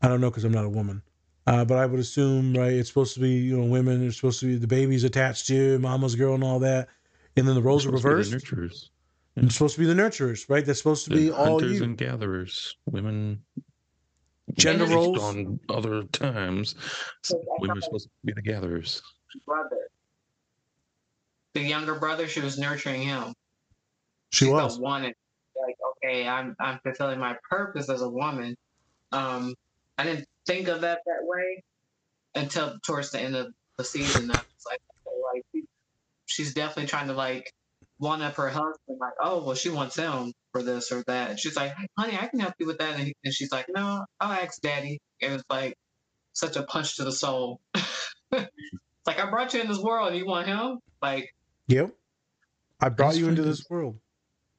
i 0.00 0.08
don't 0.08 0.20
know 0.20 0.30
because 0.30 0.44
i'm 0.44 0.52
not 0.52 0.64
a 0.64 0.68
woman 0.68 1.02
uh, 1.48 1.64
but 1.64 1.78
i 1.78 1.86
would 1.86 2.00
assume 2.00 2.54
right 2.54 2.74
it's 2.74 2.88
supposed 2.90 3.14
to 3.14 3.20
be 3.20 3.30
you 3.30 3.58
know 3.58 3.66
women 3.66 4.06
are 4.06 4.12
supposed 4.12 4.40
to 4.40 4.46
be 4.46 4.56
the 4.56 4.66
baby's 4.68 5.04
attached 5.04 5.46
to 5.48 5.54
you 5.54 5.78
mama's 5.80 6.14
girl 6.16 6.34
and 6.36 6.44
all 6.44 6.60
that. 6.60 6.88
And 7.36 7.46
then 7.48 7.54
the 7.56 7.62
roles 7.62 7.86
are 7.86 7.96
Supposed 7.96 8.04
to 8.04 8.08
be 8.08 8.14
reversed. 8.14 8.30
the 8.32 8.56
nurturers, 8.56 8.90
and 9.36 9.46
it's 9.46 9.54
supposed 9.56 9.74
to 9.76 9.80
be 9.80 9.86
the 9.86 9.94
nurturers 9.94 10.48
right? 10.50 10.66
That's 10.66 10.78
supposed 10.80 11.04
to 11.06 11.10
be 11.10 11.28
the 11.28 11.36
all 11.36 11.60
hunters 11.60 11.78
you. 11.78 11.84
and 11.84 11.96
gatherers. 11.96 12.76
Women. 12.86 13.42
Gender 14.56 14.86
roles? 14.86 15.18
on 15.22 15.60
other 15.68 16.02
times. 16.04 16.74
Women 17.60 17.78
are 17.78 17.80
supposed 17.82 18.06
to 18.06 18.10
be 18.24 18.32
the 18.32 18.42
gatherers. 18.42 19.02
brother. 19.46 19.76
The 21.54 21.60
younger 21.62 21.94
brother 21.96 22.26
she 22.28 22.40
was 22.40 22.58
nurturing 22.58 23.02
him. 23.02 23.34
She 24.30 24.46
felt 24.46 24.56
was. 24.56 24.78
wanted 24.80 25.14
like 25.66 25.76
okay 26.04 26.26
i'm 26.28 26.56
i'm 26.60 26.78
fulfilling 26.84 27.18
my 27.20 27.36
purpose 27.48 27.88
as 27.88 28.02
a 28.02 28.08
woman. 28.08 28.56
Um 29.12 29.54
i 29.98 30.04
didn't 30.04 30.26
think 30.48 30.68
of 30.68 30.80
that 30.80 31.00
that 31.06 31.20
way 31.22 31.62
until 32.34 32.78
towards 32.84 33.10
the 33.10 33.20
end 33.20 33.36
of 33.36 33.52
the 33.76 33.84
season. 33.84 34.30
I 34.30 34.34
was 34.34 34.64
like 34.66 34.80
like 35.34 35.64
she's 36.26 36.54
definitely 36.54 36.86
trying 36.86 37.08
to 37.08 37.12
like 37.12 37.52
one 37.98 38.22
up 38.22 38.36
her 38.36 38.48
husband 38.48 38.98
like 39.00 39.12
oh 39.20 39.44
well 39.44 39.54
she 39.54 39.70
wants 39.70 39.96
him 39.96 40.32
for 40.52 40.62
this 40.62 40.90
or 40.90 41.04
that. 41.06 41.30
And 41.30 41.38
she's 41.38 41.54
like 41.54 41.74
honey 41.96 42.18
i 42.20 42.26
can 42.26 42.40
help 42.40 42.54
you 42.58 42.66
with 42.66 42.78
that. 42.78 42.94
And, 42.94 43.04
he, 43.04 43.14
and 43.24 43.32
she's 43.32 43.52
like 43.52 43.66
no 43.68 44.04
i'll 44.20 44.32
ask 44.32 44.60
daddy. 44.60 44.98
It 45.20 45.30
was 45.30 45.44
like 45.50 45.76
such 46.32 46.56
a 46.56 46.62
punch 46.62 46.96
to 46.96 47.04
the 47.04 47.12
soul. 47.12 47.60
Like 49.06 49.20
i 49.20 49.30
brought 49.30 49.54
you 49.54 49.62
in 49.62 49.68
this 49.68 49.78
world. 49.78 50.08
And 50.08 50.18
you 50.18 50.26
want 50.26 50.46
him 50.46 50.80
like 51.00 51.34
yep. 51.66 51.94
I 52.78 52.90
brought 52.90 53.16
you 53.16 53.26
into 53.26 53.40
this 53.40 53.64
world 53.70 53.98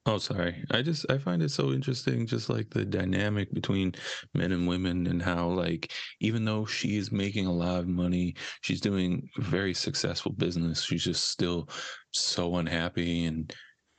Oh, 0.05 0.17
sorry. 0.17 0.63
I 0.71 0.81
just 0.81 1.05
I 1.11 1.17
find 1.19 1.43
it 1.43 1.49
so 1.51 1.71
interesting, 1.71 2.25
just 2.25 2.49
like 2.49 2.69
the 2.71 2.83
dynamic 2.85 3.53
between 3.53 3.93
men 4.33 4.51
and 4.51 4.67
women, 4.67 5.05
and 5.07 5.21
how 5.21 5.49
like 5.49 5.91
even 6.19 6.45
though 6.45 6.65
she 6.65 6.97
is 6.97 7.11
making 7.11 7.45
a 7.45 7.53
lot 7.53 7.79
of 7.81 7.87
money, 7.87 8.35
she's 8.61 8.81
doing 8.81 9.29
very 9.37 9.73
successful 9.73 10.31
business. 10.31 10.83
She's 10.83 11.03
just 11.03 11.25
still 11.29 11.69
so 12.11 12.55
unhappy, 12.55 13.25
and 13.25 13.53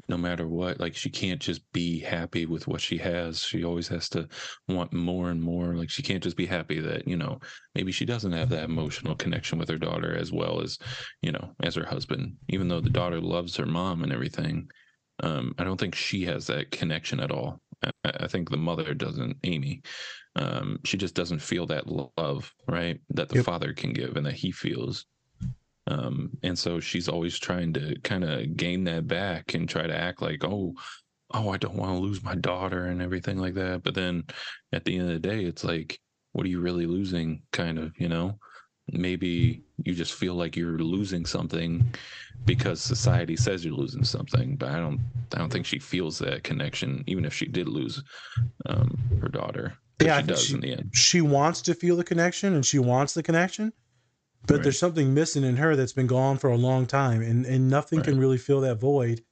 no 0.09 0.17
matter 0.17 0.49
what, 0.49 0.81
like 0.81 0.97
she 0.97 1.11
can't 1.11 1.41
just 1.41 1.71
be 1.73 2.01
happy 2.01 2.45
with 2.47 2.67
what 2.67 2.81
she 2.81 2.99
has. 2.99 3.41
She 3.45 3.63
always 3.65 3.87
has 3.89 4.09
to 4.11 4.27
want 4.69 4.93
more 4.93 5.31
and 5.31 5.41
more. 5.41 5.75
Like 5.77 5.91
she 5.91 6.03
can't 6.03 6.23
just 6.25 6.37
be 6.37 6.47
happy 6.47 6.81
that 6.81 7.07
you 7.07 7.17
know 7.17 7.39
maybe 7.77 7.93
she 7.93 8.05
doesn't 8.07 8.33
have 8.33 8.49
that 8.49 8.65
emotional 8.65 9.15
connection 9.15 9.59
with 9.59 9.69
her 9.69 9.79
daughter 9.79 10.17
as 10.17 10.33
well 10.33 10.61
as 10.61 10.79
you 11.23 11.31
know 11.31 11.55
as 11.63 11.77
her 11.77 11.85
husband. 11.87 12.37
Even 12.49 12.67
though 12.69 12.81
the 12.81 12.91
daughter 12.91 13.21
loves 13.21 13.57
her 13.57 13.67
mom 13.67 14.03
and 14.03 14.13
everything 14.13 14.69
um, 15.21 15.55
I 15.59 15.65
don't 15.65 15.79
think 15.79 15.95
she 15.95 16.25
has 16.25 16.47
that 16.47 16.71
connection 16.71 17.21
at 17.21 17.31
all. 17.31 17.61
I, 17.85 17.91
I 18.05 18.27
think 18.27 18.51
the 18.51 18.57
mother 18.57 18.95
doesn't, 18.95 19.37
Amy. 19.45 19.83
Um, 20.37 20.79
she 20.85 20.97
just 20.97 21.15
doesn't 21.15 21.41
feel 21.41 21.67
that 21.67 21.87
love, 21.87 22.53
right? 22.69 23.01
That 23.11 23.29
the 23.29 23.37
Yep. 23.37 23.45
father 23.45 23.73
can 23.73 23.93
give 23.93 24.17
and 24.17 24.27
that 24.27 24.35
he 24.35 24.53
feels. 24.53 25.07
Um, 25.87 26.31
and 26.43 26.59
so 26.59 26.79
she's 26.79 27.09
always 27.09 27.39
trying 27.39 27.73
to 27.75 27.99
kind 28.05 28.23
of 28.25 28.57
gain 28.57 28.85
that 28.85 29.09
back 29.09 29.55
and 29.55 29.69
try 29.69 29.87
to 29.87 29.97
act 29.97 30.23
like, 30.23 30.45
oh, 30.45 30.75
oh, 31.33 31.49
I 31.49 31.57
don't 31.57 31.77
want 31.77 31.97
to 31.97 32.01
lose 32.03 32.23
my 32.23 32.35
daughter 32.35 32.87
and 32.87 33.03
everything 33.03 33.39
like 33.39 33.55
that. 33.55 33.83
But 33.83 33.95
then 33.95 34.25
at 34.73 34.85
the 34.85 34.99
end 34.99 35.09
of 35.09 35.15
the 35.15 35.29
day, 35.29 35.45
it's 35.45 35.65
like, 35.65 35.99
what 36.33 36.47
are 36.47 36.51
you 36.51 36.61
really 36.61 36.87
losing? 36.87 37.43
Kind 37.53 37.79
of, 37.79 37.93
you 37.99 38.09
know? 38.09 38.39
Maybe 38.93 39.63
you 39.85 39.95
just 39.95 40.15
feel 40.15 40.35
like 40.35 40.57
you're 40.57 40.79
losing 40.79 41.25
something 41.27 41.85
because 42.47 42.81
society 42.81 43.37
says 43.37 43.65
you're 43.65 43.75
losing 43.75 44.05
something, 44.05 44.57
but 44.57 44.71
I 44.71 44.79
don't. 44.81 45.01
I 45.33 45.39
don't 45.39 45.53
think 45.53 45.67
she 45.67 45.79
feels 45.79 46.19
that 46.19 46.43
connection, 46.43 47.05
even 47.07 47.25
if 47.25 47.33
she 47.33 47.47
did 47.47 47.69
lose 47.69 48.03
um, 48.67 48.99
her 49.23 49.29
daughter. 49.29 49.75
Yeah, 50.03 50.21
she 50.21 50.27
does 50.27 50.45
she- 50.47 50.55
in 50.55 50.61
the 50.61 50.73
end. 50.73 50.91
She 50.93 51.21
wants 51.21 51.63
to 51.63 51.75
feel 51.75 51.97
the 51.97 52.05
connection 52.05 52.55
and 52.55 52.67
she 52.67 52.79
wants 52.81 53.15
the 53.15 53.23
connection, 53.23 53.73
but 54.47 54.55
Right. 54.55 54.63
there's 54.65 54.79
something 54.79 55.15
missing 55.15 55.45
in 55.45 55.57
her 55.57 55.77
that's 55.77 55.93
been 55.93 56.09
gone 56.09 56.39
for 56.39 56.51
a 56.51 56.57
long 56.57 56.87
time, 56.87 57.23
and 57.23 57.47
and 57.47 57.69
nothing 57.71 58.03
can 58.03 58.19
really 58.19 58.39
fill 58.39 58.61
that 58.63 58.81
void 58.81 59.23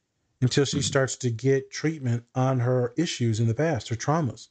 until 0.41 0.63
she 0.63 0.79
Mhm. 0.79 0.83
starts 0.83 1.17
to 1.17 1.29
get 1.31 1.69
treatment 1.69 2.23
on 2.33 2.61
her 2.61 2.93
issues 2.97 3.41
in 3.41 3.47
the 3.47 3.53
past, 3.53 3.89
her 3.89 3.95
traumas. 3.95 4.47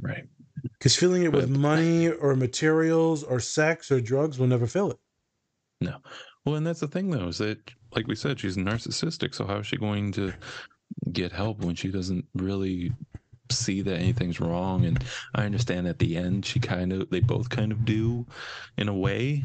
Right. 0.00 0.24
Because 0.62 0.96
filling 0.96 1.24
it 1.24 1.32
with 1.32 1.48
money 1.48 2.08
or 2.08 2.36
materials 2.36 3.24
or 3.24 3.40
sex 3.40 3.90
or 3.90 4.00
drugs 4.00 4.38
will 4.38 4.46
never 4.46 4.66
fill 4.66 4.90
it. 4.92 4.98
No. 5.80 5.96
Well, 6.44 6.56
and 6.56 6.66
that's 6.66 6.80
the 6.80 6.88
thing, 6.88 7.10
though, 7.10 7.28
is 7.28 7.38
that, 7.38 7.58
like 7.94 8.06
we 8.06 8.14
said, 8.14 8.38
she's 8.38 8.56
narcissistic. 8.56 9.34
So 9.34 9.44
how 9.46 9.58
is 9.58 9.66
she 9.66 9.76
going 9.76 10.12
to 10.12 10.32
get 11.12 11.32
help 11.32 11.60
when 11.60 11.74
she 11.74 11.88
doesn't 11.88 12.24
really 12.34 12.92
see 13.50 13.80
that 13.82 13.96
anything's 13.96 14.40
wrong? 14.40 14.84
And 14.84 15.04
I 15.34 15.44
understand 15.44 15.86
at 15.86 15.98
the 15.98 16.16
end, 16.16 16.46
she 16.46 16.60
kind 16.60 16.92
of, 16.92 17.10
they 17.10 17.20
both 17.20 17.48
kind 17.48 17.72
of 17.72 17.84
do 17.84 18.26
in 18.78 18.88
a 18.88 18.94
way 18.94 19.44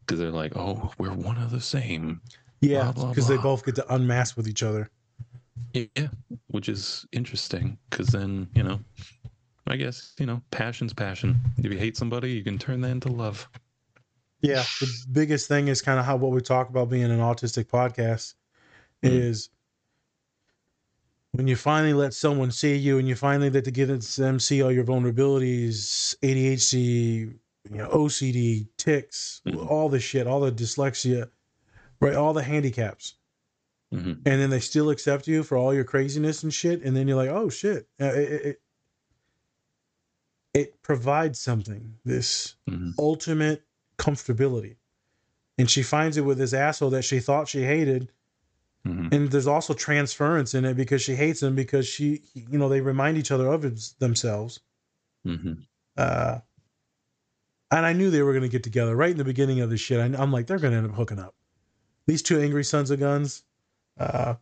because 0.00 0.18
they're 0.18 0.30
like, 0.30 0.56
oh, 0.56 0.92
we're 0.98 1.12
one 1.12 1.36
of 1.36 1.50
the 1.50 1.60
same. 1.60 2.20
Yeah, 2.60 2.92
because 2.92 3.28
they 3.28 3.36
both 3.36 3.64
get 3.64 3.74
to 3.76 3.94
unmask 3.94 4.36
with 4.36 4.48
each 4.48 4.62
other. 4.62 4.90
Yeah. 5.74 6.08
Which 6.48 6.68
is 6.68 7.06
interesting 7.12 7.78
because 7.90 8.08
then, 8.08 8.48
you 8.54 8.62
know, 8.62 8.80
I 9.68 9.76
guess, 9.76 10.14
you 10.18 10.26
know, 10.26 10.40
passion's 10.50 10.94
passion. 10.94 11.36
If 11.58 11.70
you 11.70 11.78
hate 11.78 11.96
somebody, 11.96 12.30
you 12.32 12.42
can 12.42 12.58
turn 12.58 12.80
that 12.80 12.90
into 12.90 13.08
love. 13.08 13.48
Yeah, 14.40 14.62
the 14.80 14.88
biggest 15.12 15.46
thing 15.48 15.68
is 15.68 15.82
kind 15.82 15.98
of 15.98 16.06
how 16.06 16.16
what 16.16 16.30
we 16.32 16.40
talk 16.40 16.70
about 16.70 16.88
being 16.88 17.04
an 17.04 17.18
autistic 17.18 17.64
podcast 17.64 18.34
Mhm. 19.02 19.10
is 19.20 19.50
when 21.32 21.46
you 21.46 21.56
finally 21.56 21.92
let 21.92 22.14
someone 22.14 22.50
see 22.50 22.74
you 22.76 22.98
and 22.98 23.06
you 23.06 23.14
finally 23.14 23.50
let 23.50 23.64
to 23.64 23.70
get 23.70 23.86
them 24.16 24.40
see 24.40 24.62
all 24.62 24.72
your 24.72 24.84
vulnerabilities, 24.84 26.16
ADHD, 26.22 27.34
you 27.70 27.76
know, 27.76 27.88
OCD, 27.90 28.68
tics, 28.78 29.42
Mhm. 29.46 29.68
all 29.70 29.88
the 29.88 30.00
shit, 30.00 30.26
all 30.26 30.40
the 30.40 30.52
dyslexia, 30.52 31.30
right, 32.00 32.14
all 32.14 32.32
the 32.32 32.42
handicaps, 32.42 33.14
hmm 33.92 33.98
and 34.24 34.24
then 34.24 34.50
they 34.50 34.60
still 34.60 34.90
accept 34.90 35.26
you 35.26 35.42
for 35.42 35.56
all 35.58 35.74
your 35.74 35.84
craziness 35.84 36.42
and 36.42 36.54
shit, 36.54 36.82
and 36.82 36.96
then 36.96 37.06
you're 37.08 37.16
like, 37.16 37.30
oh 37.30 37.48
shit, 37.48 37.88
Uh, 38.00 38.06
it, 38.06 38.32
it, 38.46 38.62
it, 40.60 40.82
provides 40.82 41.38
something. 41.38 41.94
This 42.04 42.56
hmm 42.68 42.90
ultimate 42.98 43.62
comfortability. 43.98 44.76
And 45.58 45.68
she 45.68 45.82
finds 45.82 46.16
it 46.16 46.22
with 46.22 46.38
this 46.38 46.52
asshole 46.52 46.90
that 46.90 47.02
she 47.02 47.20
thought 47.20 47.48
she 47.48 47.62
hated. 47.62 48.12
hmm 48.84 49.08
And 49.10 49.30
there's 49.30 49.46
also 49.46 49.74
transference 49.74 50.54
in 50.54 50.64
it 50.64 50.74
because 50.74 51.02
she 51.02 51.14
hates 51.14 51.42
him 51.42 51.54
because 51.54 51.86
she, 51.86 52.22
you 52.34 52.58
know, 52.58 52.68
they 52.68 52.80
remind 52.80 53.18
each 53.18 53.30
other 53.30 53.48
of 53.48 53.62
themselves. 53.98 54.60
hmm 55.24 55.54
Uh, 55.96 56.38
and 57.70 57.84
I 57.84 57.92
knew 57.92 58.10
they 58.10 58.22
were 58.22 58.32
going 58.32 58.42
to 58.42 58.48
get 58.48 58.62
together 58.62 58.96
right 58.96 59.10
in 59.10 59.18
the 59.18 59.24
beginning 59.24 59.60
of 59.60 59.68
this 59.68 59.80
shit. 59.80 60.00
I, 60.00 60.20
I'm 60.20 60.32
like, 60.32 60.46
they're 60.46 60.58
going 60.58 60.72
to 60.72 60.78
end 60.78 60.90
up 60.90 60.96
hooking 60.96 61.18
up. 61.18 61.34
These 62.06 62.22
two 62.22 62.40
angry 62.40 62.64
sons 62.64 62.90
of 62.90 63.00
guns, 63.00 63.42
uh, 63.98 64.34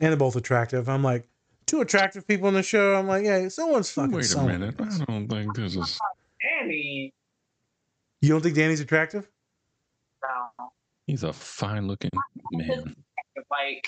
and 0.00 0.10
they're 0.10 0.16
both 0.16 0.34
attractive. 0.36 0.88
I'm 0.88 1.04
like, 1.04 1.28
two 1.70 1.80
attractive 1.80 2.26
people 2.26 2.48
in 2.48 2.54
the 2.54 2.62
show. 2.62 2.94
I'm 2.96 3.06
like, 3.06 3.24
yeah, 3.24 3.48
someone's 3.48 3.90
fucking 3.90 4.10
Wait 4.12 4.24
a 4.24 4.28
someone. 4.28 4.60
minute. 4.60 4.74
I 4.80 5.04
don't 5.04 5.28
think 5.28 5.54
this 5.54 5.76
is. 5.76 5.98
Annie. 6.60 7.14
You 8.20 8.28
don't 8.30 8.40
think 8.42 8.56
Danny's 8.56 8.80
attractive? 8.80 9.28
No. 10.22 10.70
He's 11.06 11.22
a 11.22 11.32
fine 11.32 11.86
looking 11.86 12.10
man. 12.52 12.94
Like 13.50 13.86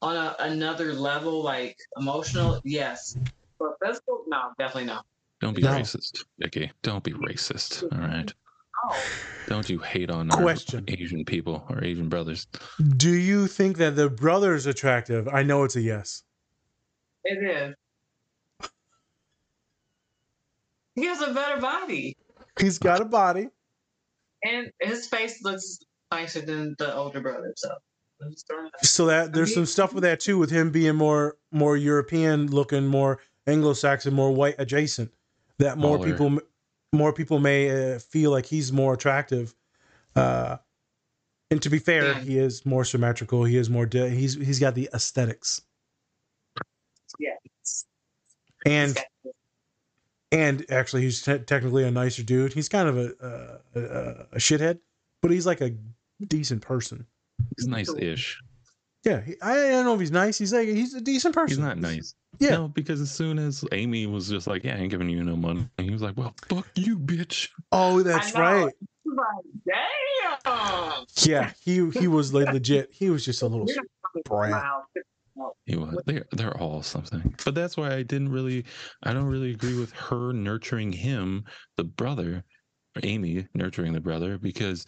on 0.00 0.16
a, 0.16 0.36
another 0.38 0.94
level, 0.94 1.42
like 1.42 1.76
emotional, 1.98 2.60
yes. 2.64 3.16
But 3.58 3.74
physical, 3.84 4.24
no, 4.28 4.52
definitely 4.58 4.84
not. 4.86 5.04
Don't 5.40 5.54
be 5.54 5.62
No. 5.62 5.70
racist, 5.70 6.24
Vicky. 6.38 6.70
Don't 6.82 7.02
be 7.02 7.12
racist. 7.12 7.82
All 7.92 7.98
right. 7.98 8.32
Oh, 8.84 8.96
Don't 9.48 9.68
you 9.68 9.78
hate 9.78 10.10
on 10.10 10.28
Question. 10.28 10.84
Asian 10.88 11.24
people 11.24 11.64
or 11.68 11.84
Asian 11.84 12.08
brothers? 12.08 12.46
Do 12.96 13.12
you 13.12 13.46
think 13.46 13.76
that 13.78 13.94
the 13.96 14.08
brother's 14.08 14.66
attractive? 14.66 15.28
I 15.28 15.42
know 15.42 15.62
it's 15.64 15.76
a 15.76 15.80
yes. 15.80 16.22
It 17.24 17.42
is. 17.42 17.74
He 20.94 21.06
has 21.06 21.20
a 21.22 21.32
better 21.32 21.60
body, 21.60 22.16
He's 22.60 22.78
got 22.78 23.00
a 23.00 23.04
body. 23.04 23.48
and 24.44 24.70
his 24.80 25.06
face 25.06 25.42
looks 25.42 25.78
nicer 26.10 26.42
than 26.42 26.74
the 26.78 26.94
older 26.94 27.20
brother. 27.20 27.52
So, 27.56 27.70
I'm 28.22 28.30
just 28.32 28.46
throwing 28.46 28.70
that- 28.78 28.86
So 28.86 29.06
that 29.06 29.32
there's 29.32 29.54
some 29.54 29.64
stuff 29.66 29.94
with 29.94 30.02
that 30.02 30.20
too, 30.20 30.38
with 30.38 30.50
him 30.50 30.70
being 30.70 30.96
more 30.96 31.36
more 31.50 31.76
European 31.76 32.48
looking, 32.48 32.86
more 32.86 33.20
Anglo-Saxon, 33.46 34.12
more 34.14 34.30
white 34.32 34.54
adjacent. 34.58 35.12
That 35.58 35.78
more 35.78 35.98
Baller. 35.98 36.04
people 36.04 36.38
more 36.92 37.12
people 37.14 37.38
may 37.38 37.94
uh, 37.94 37.98
feel 37.98 38.30
like 38.30 38.44
he's 38.46 38.70
more 38.72 38.92
attractive. 38.94 39.54
Uh, 40.14 40.58
and 41.50 41.62
to 41.62 41.70
be 41.70 41.78
fair, 41.78 42.04
Yeah. 42.12 42.20
he 42.20 42.38
is 42.38 42.66
more 42.66 42.84
symmetrical. 42.84 43.44
He 43.44 43.56
is 43.56 43.70
more. 43.70 43.86
De- 43.86 44.10
he's 44.10 44.34
he's 44.34 44.58
got 44.58 44.74
the 44.74 44.90
aesthetics, 44.92 45.62
yeah. 45.62 45.71
And 48.66 48.98
and 50.30 50.64
actually, 50.70 51.02
he's 51.02 51.22
te- 51.22 51.38
technically 51.40 51.84
a 51.84 51.90
nicer 51.90 52.22
dude. 52.22 52.52
He's 52.52 52.68
kind 52.68 52.88
of 52.88 52.98
a, 52.98 53.60
a, 53.74 53.80
a 53.80 54.26
a 54.32 54.38
shithead, 54.38 54.78
but 55.20 55.30
he's 55.30 55.46
like 55.46 55.60
a 55.60 55.72
decent 56.26 56.62
person. 56.62 57.06
He's 57.56 57.66
nice-ish. 57.66 58.40
Yeah, 59.04 59.20
he, 59.20 59.34
I 59.42 59.54
don't 59.70 59.84
know 59.84 59.94
if 59.94 60.00
he's 60.00 60.12
nice. 60.12 60.38
He's 60.38 60.52
like 60.52 60.68
he's 60.68 60.94
a 60.94 61.00
decent 61.00 61.34
person. 61.34 61.48
He's 61.48 61.58
not 61.58 61.76
nice. 61.78 62.14
Yeah. 62.38 62.50
No, 62.50 62.68
because 62.68 63.00
as 63.00 63.10
soon 63.10 63.38
as 63.38 63.64
Amy 63.72 64.06
was 64.06 64.28
just 64.28 64.46
like, 64.46 64.64
"Yeah, 64.64 64.76
I 64.76 64.78
ain't 64.78 64.90
giving 64.90 65.08
you 65.08 65.22
no 65.24 65.36
money," 65.36 65.68
and 65.76 65.84
he 65.86 65.92
was 65.92 66.02
like, 66.02 66.16
"Well, 66.16 66.34
fuck 66.46 66.66
you, 66.76 66.98
bitch." 66.98 67.48
Oh, 67.72 68.02
that's 68.02 68.32
right. 68.34 68.72
Damn. 69.66 71.04
Yeah, 71.24 71.50
he 71.60 71.90
he 71.90 72.08
was 72.08 72.32
like 72.32 72.52
legit. 72.52 72.90
He 72.92 73.10
was 73.10 73.24
just 73.24 73.42
a 73.42 73.46
little. 73.46 73.66
You're 73.66 73.84
brat. 74.24 74.64
He 75.66 75.76
was. 75.76 75.96
They're 76.06 76.26
they're 76.32 76.56
all 76.58 76.82
something. 76.82 77.34
But 77.44 77.54
that's 77.54 77.76
why 77.76 77.94
I 77.94 78.02
didn't 78.02 78.30
really. 78.30 78.64
I 79.02 79.12
don't 79.12 79.26
really 79.26 79.50
agree 79.52 79.74
with 79.74 79.92
her 79.92 80.32
nurturing 80.32 80.92
him, 80.92 81.44
the 81.76 81.84
brother, 81.84 82.44
or 82.96 83.00
Amy 83.04 83.46
nurturing 83.54 83.92
the 83.92 84.00
brother, 84.00 84.38
because 84.38 84.84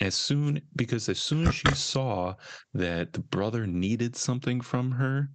as 0.00 0.14
soon 0.14 0.62
because 0.76 1.08
as 1.08 1.20
soon 1.20 1.46
as 1.46 1.54
she 1.54 1.72
saw 1.72 2.34
that 2.74 3.12
the 3.14 3.20
brother 3.20 3.66
needed 3.66 4.16
something 4.16 4.60
from 4.60 4.92
her, 4.92 5.30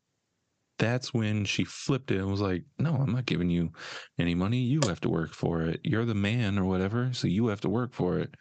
that's 0.79 1.13
when 1.13 1.45
she 1.45 1.63
flipped 1.65 2.11
it 2.11 2.19
and 2.19 2.31
was 2.31 2.41
like, 2.41 2.65
"No, 2.79 2.95
I'm 2.95 3.13
not 3.13 3.25
giving 3.27 3.49
you 3.49 3.71
any 4.19 4.35
money. 4.35 4.59
You 4.61 4.85
have 4.87 5.01
to 5.01 5.09
work 5.09 5.33
for 5.33 5.63
it. 5.63 5.81
You're 5.83 6.05
the 6.05 6.15
man 6.15 6.59
or 6.59 6.65
whatever, 6.65 7.13
so 7.13 7.27
you 7.27 7.47
have 7.47 7.61
to 7.61 7.69
work 7.69 7.93
for 7.93 8.19
it." 8.19 8.35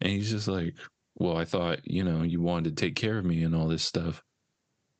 And 0.00 0.12
he's 0.12 0.30
just 0.30 0.48
like, 0.48 0.74
"Well, 1.16 1.36
I 1.36 1.44
thought 1.46 1.80
you 1.84 2.04
know 2.04 2.22
you 2.24 2.42
wanted 2.42 2.76
to 2.76 2.82
take 2.86 2.96
care 2.96 3.18
of 3.18 3.24
me 3.26 3.42
and 3.44 3.54
all 3.54 3.68
this 3.68 3.84
stuff." 3.84 4.22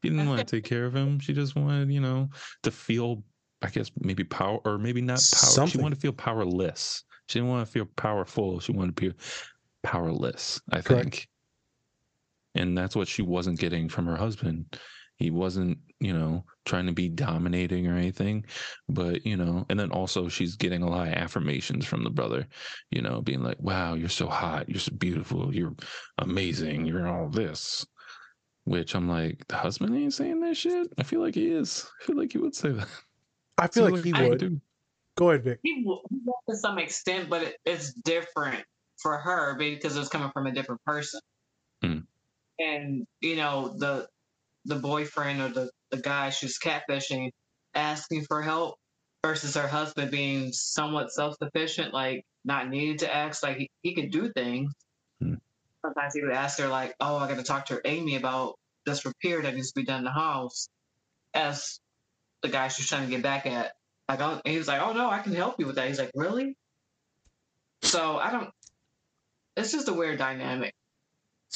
She 0.02 0.10
didn't 0.10 0.28
want 0.28 0.46
to 0.46 0.56
take 0.56 0.64
care 0.64 0.84
of 0.84 0.94
him. 0.94 1.18
She 1.18 1.32
just 1.32 1.56
wanted, 1.56 1.90
you 1.90 2.00
know, 2.00 2.28
to 2.62 2.70
feel, 2.70 3.24
I 3.62 3.68
guess, 3.68 3.90
maybe 4.00 4.24
power 4.24 4.60
or 4.64 4.78
maybe 4.78 5.00
not 5.00 5.16
power. 5.16 5.22
Something. 5.22 5.72
She 5.72 5.78
wanted 5.78 5.96
to 5.96 6.00
feel 6.00 6.12
powerless. 6.12 7.04
She 7.28 7.38
didn't 7.38 7.50
want 7.50 7.66
to 7.66 7.72
feel 7.72 7.86
powerful. 7.96 8.60
She 8.60 8.72
wanted 8.72 8.96
to 8.96 9.10
be 9.10 9.14
powerless, 9.82 10.60
I 10.70 10.80
Correct. 10.80 11.04
think. 11.04 11.28
And 12.54 12.76
that's 12.76 12.96
what 12.96 13.08
she 13.08 13.22
wasn't 13.22 13.60
getting 13.60 13.88
from 13.88 14.06
her 14.06 14.16
husband. 14.16 14.78
He 15.16 15.30
wasn't, 15.30 15.78
you 15.98 16.12
know, 16.12 16.44
trying 16.64 16.86
to 16.86 16.92
be 16.92 17.08
dominating 17.08 17.88
or 17.88 17.96
anything. 17.96 18.44
But, 18.88 19.26
you 19.26 19.36
know, 19.36 19.66
and 19.68 19.78
then 19.78 19.90
also 19.90 20.28
she's 20.28 20.56
getting 20.56 20.82
a 20.82 20.88
lot 20.88 21.08
of 21.08 21.14
affirmations 21.14 21.84
from 21.84 22.04
the 22.04 22.10
brother, 22.10 22.46
you 22.90 23.02
know, 23.02 23.20
being 23.20 23.42
like, 23.42 23.60
wow, 23.60 23.94
you're 23.94 24.08
so 24.08 24.28
hot. 24.28 24.68
You're 24.68 24.78
so 24.78 24.94
beautiful. 24.94 25.52
You're 25.52 25.74
amazing. 26.18 26.86
You're 26.86 27.08
all 27.08 27.28
this. 27.28 27.84
Which 28.68 28.94
I'm 28.94 29.08
like, 29.08 29.48
the 29.48 29.56
husband 29.56 29.96
ain't 29.96 30.12
saying 30.12 30.40
that 30.40 30.56
shit. 30.56 30.92
I 30.98 31.02
feel 31.02 31.20
like 31.20 31.34
he 31.34 31.46
is. 31.46 31.90
I 32.02 32.04
feel 32.04 32.16
like 32.16 32.32
he 32.32 32.38
would 32.38 32.54
say 32.54 32.70
that. 32.70 32.88
I 33.56 33.66
feel 33.68 33.86
Seems 33.86 34.04
like 34.04 34.04
he 34.04 34.12
I 34.12 34.28
would. 34.28 34.38
do. 34.38 34.60
Go 35.16 35.30
ahead, 35.30 35.44
Vic. 35.44 35.60
He 35.62 35.82
will 35.86 36.02
he 36.10 36.18
will 36.24 36.34
to 36.50 36.56
some 36.56 36.78
extent, 36.78 37.30
but 37.30 37.42
it, 37.42 37.56
it's 37.64 37.94
different 37.94 38.62
for 39.02 39.16
her 39.16 39.56
because 39.56 39.96
it's 39.96 40.10
coming 40.10 40.30
from 40.32 40.46
a 40.46 40.52
different 40.52 40.84
person. 40.84 41.20
Mm. 41.82 42.04
And 42.58 43.06
you 43.22 43.36
know 43.36 43.74
the 43.78 44.06
the 44.66 44.76
boyfriend 44.76 45.40
or 45.40 45.48
the 45.48 45.70
the 45.90 45.96
guy 45.96 46.28
she's 46.28 46.58
catfishing, 46.58 47.30
asking 47.74 48.24
for 48.26 48.42
help 48.42 48.76
versus 49.24 49.56
her 49.56 49.66
husband 49.66 50.10
being 50.10 50.52
somewhat 50.52 51.10
self 51.10 51.36
sufficient, 51.42 51.94
like 51.94 52.22
not 52.44 52.68
needing 52.68 52.98
to 52.98 53.14
ask, 53.14 53.42
like 53.42 53.56
he, 53.56 53.70
he 53.80 53.94
could 53.94 54.10
do 54.10 54.30
things. 54.32 54.70
Sometimes 55.82 56.14
he 56.14 56.22
would 56.22 56.32
ask 56.32 56.58
her 56.58 56.68
like, 56.68 56.94
"Oh, 57.00 57.16
I 57.16 57.28
got 57.28 57.36
to 57.36 57.42
talk 57.42 57.66
to 57.66 57.80
Amy 57.84 58.16
about 58.16 58.54
this 58.86 59.04
repair 59.04 59.42
that 59.42 59.54
needs 59.54 59.72
to 59.72 59.80
be 59.80 59.86
done 59.86 59.98
in 59.98 60.04
the 60.04 60.10
house," 60.10 60.68
as 61.34 61.80
the 62.42 62.48
guy 62.48 62.68
she's 62.68 62.88
trying 62.88 63.04
to 63.04 63.10
get 63.10 63.22
back 63.22 63.46
at. 63.46 63.72
Like, 64.08 64.20
oh, 64.20 64.40
he 64.44 64.58
was 64.58 64.68
like, 64.68 64.80
"Oh 64.80 64.92
no, 64.92 65.10
I 65.10 65.20
can 65.20 65.34
help 65.34 65.56
you 65.58 65.66
with 65.66 65.76
that." 65.76 65.88
He's 65.88 65.98
like, 65.98 66.12
"Really?" 66.14 66.56
So 67.82 68.16
I 68.18 68.30
don't. 68.30 68.50
It's 69.56 69.72
just 69.72 69.88
a 69.88 69.92
weird 69.92 70.18
dynamic. 70.18 70.74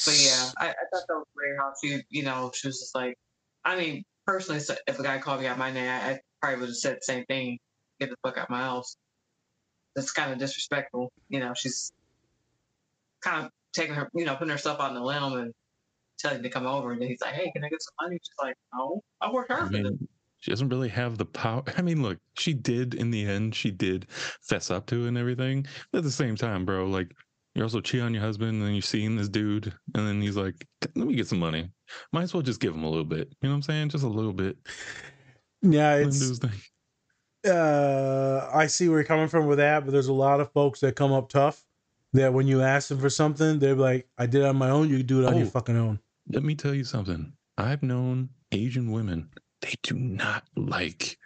But 0.05 0.19
yeah, 0.19 0.49
I, 0.57 0.69
I 0.69 0.73
thought 0.91 1.03
that 1.07 1.15
was 1.15 1.27
weird 1.35 1.59
how 1.59 1.73
she, 1.81 2.03
you 2.09 2.23
know, 2.23 2.51
she 2.53 2.67
was 2.67 2.79
just 2.79 2.95
like, 2.95 3.15
I 3.63 3.77
mean, 3.77 4.03
personally, 4.25 4.59
if 4.87 4.99
a 4.99 5.03
guy 5.03 5.19
called 5.19 5.41
me 5.41 5.47
out 5.47 5.57
my 5.57 5.71
name, 5.71 5.87
I, 5.87 6.11
I 6.11 6.19
probably 6.41 6.61
would 6.61 6.69
have 6.69 6.75
said 6.75 6.97
the 6.97 7.01
same 7.03 7.25
thing. 7.25 7.59
Get 7.99 8.09
the 8.09 8.15
fuck 8.23 8.37
out 8.37 8.45
of 8.45 8.49
my 8.49 8.61
house. 8.61 8.97
That's 9.95 10.11
kind 10.11 10.31
of 10.33 10.39
disrespectful. 10.39 11.11
You 11.29 11.39
know, 11.39 11.53
she's 11.53 11.91
kind 13.21 13.45
of 13.45 13.51
taking 13.73 13.95
her, 13.95 14.09
you 14.13 14.25
know, 14.25 14.35
putting 14.35 14.51
herself 14.51 14.79
on 14.79 14.93
the 14.93 15.01
limb 15.01 15.33
and 15.33 15.53
telling 16.19 16.37
him 16.37 16.43
to 16.43 16.49
come 16.49 16.65
over. 16.65 16.91
And 16.91 17.01
then 17.01 17.09
he's 17.09 17.21
like, 17.21 17.33
hey, 17.33 17.51
can 17.51 17.63
I 17.63 17.69
get 17.69 17.81
some 17.81 17.93
money? 18.01 18.19
She's 18.21 18.35
like, 18.41 18.55
no, 18.75 19.01
I 19.21 19.31
worked 19.31 19.51
I 19.51 19.55
hard 19.55 19.67
for 19.67 19.73
this. 19.73 19.83
mean, 19.83 20.07
she 20.39 20.51
doesn't 20.51 20.69
really 20.69 20.89
have 20.89 21.17
the 21.17 21.25
power. 21.25 21.63
I 21.77 21.81
mean, 21.81 22.01
look, 22.01 22.17
she 22.37 22.53
did 22.53 22.93
in 22.95 23.11
the 23.11 23.25
end. 23.25 23.55
She 23.55 23.71
did 23.71 24.07
fess 24.41 24.71
up 24.71 24.85
to 24.87 25.05
it 25.05 25.07
and 25.09 25.17
everything. 25.17 25.65
But 25.91 25.99
at 25.99 26.03
the 26.03 26.11
same 26.11 26.35
time, 26.35 26.65
bro, 26.65 26.85
like 26.85 27.13
you're 27.55 27.65
also 27.65 27.81
cheating 27.81 28.05
on 28.05 28.13
your 28.13 28.23
husband, 28.23 28.49
and 28.49 28.61
then 28.61 28.73
you're 28.73 28.81
seeing 28.81 29.15
this 29.15 29.29
dude, 29.29 29.71
and 29.93 30.07
then 30.07 30.19
he's 30.21 30.35
like, 30.35 30.67
"Let 30.95 31.07
me 31.07 31.15
get 31.15 31.27
some 31.27 31.39
money." 31.39 31.69
Might 32.11 32.23
as 32.23 32.33
well 32.33 32.41
just 32.41 32.59
give 32.59 32.73
him 32.73 32.83
a 32.83 32.89
little 32.89 33.05
bit. 33.05 33.29
You 33.41 33.47
know 33.47 33.49
what 33.49 33.55
I'm 33.57 33.61
saying? 33.61 33.89
Just 33.89 34.03
a 34.03 34.07
little 34.07 34.33
bit. 34.33 34.57
Yeah, 35.61 35.95
it's 35.95 36.39
thing. 36.39 36.51
uh 37.45 38.49
I 38.53 38.67
see 38.67 38.89
where 38.89 38.97
you're 38.97 39.05
coming 39.05 39.27
from 39.27 39.45
with 39.45 39.59
that, 39.59 39.85
but 39.85 39.91
there's 39.91 40.07
a 40.07 40.13
lot 40.13 40.39
of 40.39 40.51
folks 40.51 40.79
that 40.79 40.95
come 40.95 41.11
up 41.11 41.29
tough 41.29 41.63
that 42.13 42.33
when 42.33 42.47
you 42.47 42.61
ask 42.61 42.89
them 42.89 42.99
for 42.99 43.09
something, 43.09 43.59
they're 43.59 43.75
like, 43.75 44.07
I 44.17 44.25
did 44.25 44.41
it 44.41 44.45
on 44.47 44.55
my 44.57 44.69
own, 44.69 44.89
you 44.89 45.01
do 45.03 45.21
it 45.23 45.27
on 45.27 45.37
your 45.37 45.47
Oh. 45.47 45.49
fucking 45.49 45.77
own. 45.77 45.99
Let 46.31 46.43
me 46.43 46.55
tell 46.55 46.73
you 46.73 46.83
something. 46.83 47.33
I've 47.57 47.83
known 47.83 48.29
Asian 48.51 48.91
women, 48.91 49.29
they 49.61 49.73
do 49.83 49.95
not 49.95 50.43
like 50.55 51.17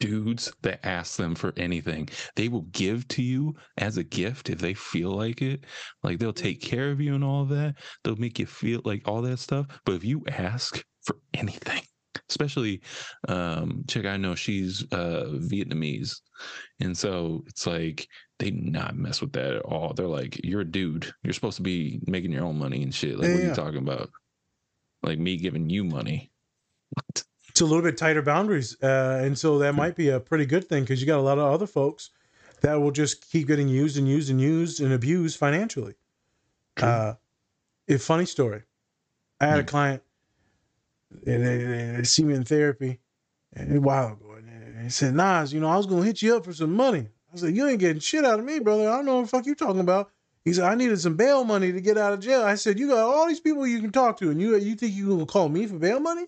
dudes 0.00 0.52
that 0.62 0.84
ask 0.84 1.16
them 1.16 1.34
for 1.34 1.52
anything. 1.56 2.08
They 2.34 2.48
will 2.48 2.62
give 2.72 3.06
to 3.08 3.22
you 3.22 3.54
as 3.78 3.96
a 3.98 4.04
gift 4.04 4.50
if 4.50 4.58
they 4.58 4.74
feel 4.74 5.10
like 5.12 5.42
it. 5.42 5.64
Like 6.02 6.18
they'll 6.18 6.32
take 6.32 6.60
care 6.60 6.90
of 6.90 7.00
you 7.00 7.14
and 7.14 7.22
all 7.22 7.42
of 7.42 7.48
that. 7.50 7.76
They'll 8.02 8.16
make 8.16 8.38
you 8.38 8.46
feel 8.46 8.80
like 8.84 9.06
all 9.06 9.22
that 9.22 9.38
stuff. 9.38 9.66
But 9.84 9.94
if 9.94 10.04
you 10.04 10.24
ask 10.28 10.84
for 11.02 11.16
anything, 11.34 11.82
especially 12.28 12.82
um 13.28 13.84
chick 13.88 14.04
I 14.06 14.16
know 14.16 14.34
she's 14.34 14.84
uh 14.92 15.26
Vietnamese. 15.34 16.14
And 16.80 16.96
so 16.98 17.44
it's 17.46 17.66
like 17.66 18.08
they 18.42 18.50
do 18.50 18.70
not 18.70 18.96
mess 18.96 19.20
with 19.20 19.32
that 19.32 19.52
at 19.54 19.62
all. 19.62 19.94
They're 19.94 20.06
like, 20.06 20.40
You're 20.44 20.62
a 20.62 20.64
dude. 20.64 21.12
You're 21.22 21.32
supposed 21.32 21.56
to 21.56 21.62
be 21.62 22.00
making 22.06 22.32
your 22.32 22.44
own 22.44 22.58
money 22.58 22.82
and 22.82 22.92
shit. 22.94 23.16
Like, 23.18 23.28
Yeah, 23.28 23.34
what 23.34 23.38
are 23.38 23.42
yeah. 23.42 23.48
you 23.50 23.54
talking 23.54 23.78
about? 23.78 24.10
Like 25.02 25.18
me 25.18 25.36
giving 25.36 25.70
you 25.70 25.84
money. 25.84 26.30
What? 26.90 27.24
It's 27.48 27.60
a 27.60 27.66
little 27.66 27.82
bit 27.82 27.98
tighter 27.98 28.22
boundaries. 28.22 28.82
Uh, 28.82 29.20
and 29.22 29.38
so 29.38 29.58
that 29.58 29.74
might 29.74 29.94
be 29.94 30.08
a 30.08 30.18
pretty 30.18 30.46
good 30.46 30.66
thing 30.70 30.84
because 30.84 31.02
you 31.02 31.06
got 31.06 31.18
a 31.18 31.22
lot 31.22 31.36
of 31.36 31.52
other 31.52 31.66
folks 31.66 32.08
that 32.62 32.76
will 32.80 32.90
just 32.90 33.30
keep 33.30 33.46
getting 33.46 33.68
used 33.68 33.98
and 33.98 34.08
used 34.08 34.30
and 34.30 34.40
used 34.40 34.80
and 34.80 34.90
abused 34.90 35.36
financially. 35.38 35.94
Uh, 36.80 37.12
a 37.90 37.98
funny 37.98 38.24
story. 38.24 38.62
I 39.38 39.46
had 39.48 39.58
a 39.58 39.62
Hmm. 39.64 39.66
client, 39.68 40.02
and 41.26 41.44
they, 41.46 41.58
they, 41.58 41.96
they 41.98 42.02
see 42.04 42.24
me 42.24 42.32
in 42.34 42.44
therapy 42.44 43.00
and 43.52 43.76
a 43.76 43.80
while 43.82 44.12
ago, 44.14 44.32
and 44.32 44.82
he 44.82 44.88
said, 44.88 45.14
"Nas, 45.14 45.52
you 45.52 45.60
know, 45.60 45.68
I 45.68 45.76
was 45.76 45.84
gonna 45.84 46.04
hit 46.06 46.22
you 46.22 46.34
up 46.36 46.46
for 46.46 46.54
some 46.54 46.72
money." 46.74 47.08
I 47.32 47.36
said, 47.36 47.56
"You 47.56 47.66
ain't 47.68 47.80
getting 47.80 48.00
shit 48.00 48.24
out 48.24 48.38
of 48.38 48.44
me, 48.44 48.58
brother. 48.58 48.88
I 48.88 48.96
don't 48.96 49.06
know 49.06 49.16
what 49.16 49.22
the 49.22 49.28
fuck 49.28 49.46
you 49.46 49.54
talking 49.54 49.80
about." 49.80 50.10
He 50.44 50.52
said, 50.52 50.64
"I 50.64 50.74
needed 50.74 51.00
some 51.00 51.16
bail 51.16 51.44
money 51.44 51.72
to 51.72 51.80
get 51.80 51.96
out 51.96 52.12
of 52.12 52.20
jail." 52.20 52.42
I 52.42 52.56
said, 52.56 52.78
"You 52.78 52.88
got 52.88 52.98
all 52.98 53.26
these 53.26 53.40
people 53.40 53.66
you 53.66 53.80
can 53.80 53.92
talk 53.92 54.18
to, 54.18 54.30
and 54.30 54.40
you 54.40 54.56
you 54.56 54.74
think 54.74 54.94
you 54.94 55.08
gonna 55.08 55.26
call 55.26 55.48
me 55.48 55.66
for 55.66 55.78
bail 55.78 56.00
money?" 56.00 56.26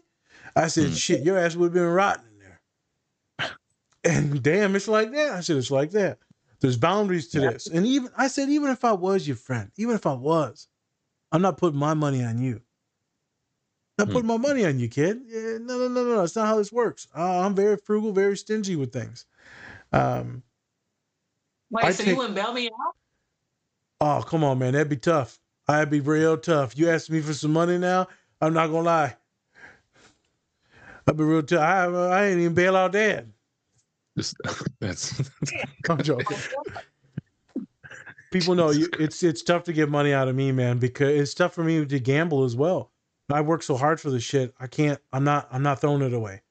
I 0.56 0.68
said, 0.68 0.90
Hmm. 0.90 0.94
"Shit, 0.94 1.22
your 1.22 1.38
ass 1.38 1.56
would 1.56 1.66
have 1.66 1.72
been 1.74 1.82
rotting 1.84 2.24
in 2.32 2.38
there." 2.38 2.60
And 4.04 4.42
damn, 4.42 4.76
it's 4.76 4.88
like 4.88 5.12
that. 5.12 5.32
I 5.32 5.40
said, 5.40 5.56
"It's 5.56 5.70
like 5.70 5.90
that." 5.92 6.18
There's 6.60 6.76
boundaries 6.78 7.28
to 7.28 7.40
this, 7.40 7.66
and 7.66 7.84
even 7.86 8.10
I 8.16 8.28
said, 8.28 8.48
even 8.48 8.70
if 8.70 8.84
I 8.84 8.92
was 8.92 9.26
your 9.26 9.36
friend, 9.36 9.70
even 9.76 9.94
if 9.94 10.06
I 10.06 10.14
was, 10.14 10.68
I'm 11.30 11.42
not 11.42 11.58
putting 11.58 11.78
my 11.78 11.92
money 11.94 12.24
on 12.24 12.38
you. 12.38 12.62
Not 13.98 14.08
Hmm. 14.08 14.12
putting 14.14 14.28
my 14.28 14.38
money 14.38 14.64
on 14.64 14.78
you, 14.78 14.88
kid. 14.88 15.22
Yeah, 15.26 15.58
no, 15.60 15.78
no, 15.78 15.88
no, 15.88 16.04
no. 16.04 16.20
That's 16.20 16.36
not 16.36 16.46
how 16.46 16.56
this 16.56 16.72
works. 16.72 17.06
Uh, 17.14 17.40
I'm 17.40 17.54
very 17.54 17.76
frugal, 17.76 18.12
very 18.12 18.36
stingy 18.36 18.76
with 18.76 18.92
things. 18.92 19.26
Um, 19.92 20.42
Wait, 21.74 21.84
I 21.84 21.90
so 21.90 21.98
take- 22.04 22.12
you 22.12 22.16
wouldn't 22.16 22.34
bail 22.34 22.52
me 22.52 22.66
out? 22.68 22.94
oh, 24.00 24.22
come 24.26 24.44
on, 24.44 24.58
man. 24.58 24.72
That'd 24.72 24.88
be 24.88 24.96
tough. 24.96 25.38
I'd 25.68 25.90
be 25.90 26.00
real 26.00 26.36
tough. 26.36 26.76
You 26.76 26.90
ask 26.90 27.10
me 27.10 27.20
for 27.20 27.32
some 27.34 27.52
money 27.52 27.78
now, 27.78 28.06
I'm 28.40 28.52
not 28.52 28.68
gonna 28.68 28.82
lie. 28.82 29.16
I'd 31.06 31.16
be 31.16 31.24
real 31.24 31.42
tough. 31.42 31.60
I, 31.60 31.84
I 31.86 32.24
ain't 32.26 32.40
even 32.40 32.54
bail 32.54 32.76
out 32.76 32.92
dad. 32.92 33.32
Just, 34.18 34.36
that's 34.80 35.20
I'm 35.88 36.00
joking. 36.02 36.36
People 38.30 38.54
know 38.54 38.70
you, 38.70 38.88
it's 38.98 39.22
it's 39.22 39.42
tough 39.42 39.64
to 39.64 39.72
get 39.72 39.88
money 39.88 40.12
out 40.12 40.28
of 40.28 40.34
me, 40.36 40.52
man, 40.52 40.78
because 40.78 41.08
it's 41.08 41.34
tough 41.34 41.52
for 41.54 41.64
me 41.64 41.84
to 41.84 41.98
gamble 42.00 42.44
as 42.44 42.54
well. 42.56 42.90
I 43.32 43.40
work 43.40 43.62
so 43.62 43.76
hard 43.76 44.00
for 44.00 44.10
this 44.10 44.22
shit. 44.22 44.54
I 44.60 44.66
can't. 44.66 45.00
I'm 45.12 45.24
not. 45.24 45.48
I'm 45.50 45.62
not 45.62 45.80
throwing 45.80 46.02
it 46.02 46.12
away. 46.12 46.42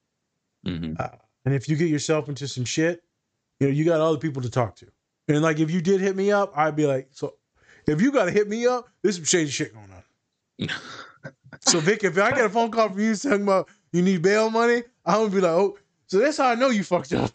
Mhm. 0.65 0.99
Uh, 0.99 1.09
and 1.45 1.53
if 1.53 1.67
you 1.69 1.75
get 1.75 1.89
yourself 1.89 2.29
into 2.29 2.47
some 2.47 2.65
shit, 2.65 3.03
you 3.59 3.67
know 3.67 3.73
you 3.73 3.85
got 3.85 3.99
other 4.01 4.17
people 4.17 4.41
to 4.41 4.49
talk 4.49 4.75
to. 4.77 4.87
And 5.27 5.41
like 5.41 5.59
if 5.59 5.71
you 5.71 5.81
did 5.81 6.01
hit 6.01 6.15
me 6.15 6.31
up, 6.31 6.51
I'd 6.55 6.75
be 6.75 6.85
like, 6.85 7.09
so 7.11 7.35
if 7.87 8.01
you 8.01 8.11
got 8.11 8.25
to 8.25 8.31
hit 8.31 8.47
me 8.47 8.67
up, 8.67 8.87
there's 9.01 9.15
some 9.15 9.25
shady 9.25 9.49
shit 9.49 9.73
going 9.73 9.89
on. 9.91 10.69
So 11.61 11.79
Vic, 11.79 12.03
if 12.03 12.17
I 12.17 12.31
get 12.31 12.45
a 12.45 12.49
phone 12.49 12.71
call 12.71 12.89
from 12.89 12.99
you 12.99 13.15
talking 13.15 13.43
about 13.43 13.69
you 13.91 14.01
need 14.01 14.21
bail 14.21 14.49
money, 14.49 14.83
I'm 15.05 15.19
gonna 15.19 15.29
be 15.29 15.41
like, 15.41 15.51
oh, 15.51 15.77
so 16.07 16.19
that's 16.19 16.37
how 16.37 16.49
I 16.49 16.55
know 16.55 16.69
you 16.69 16.83
fucked 16.83 17.13
up. 17.13 17.31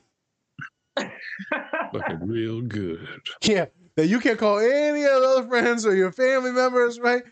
fucking 0.97 2.26
real 2.26 2.61
good. 2.61 3.07
Yeah, 3.43 3.66
that 3.97 4.07
you 4.09 4.20
can't 4.20 4.39
call 4.39 4.59
any 4.59 5.05
of 5.05 5.22
the 5.22 5.28
other 5.28 5.49
friends 5.49 5.86
or 5.86 5.95
your 5.95 6.12
family 6.12 6.53
members, 6.53 7.01
right? 7.01 7.22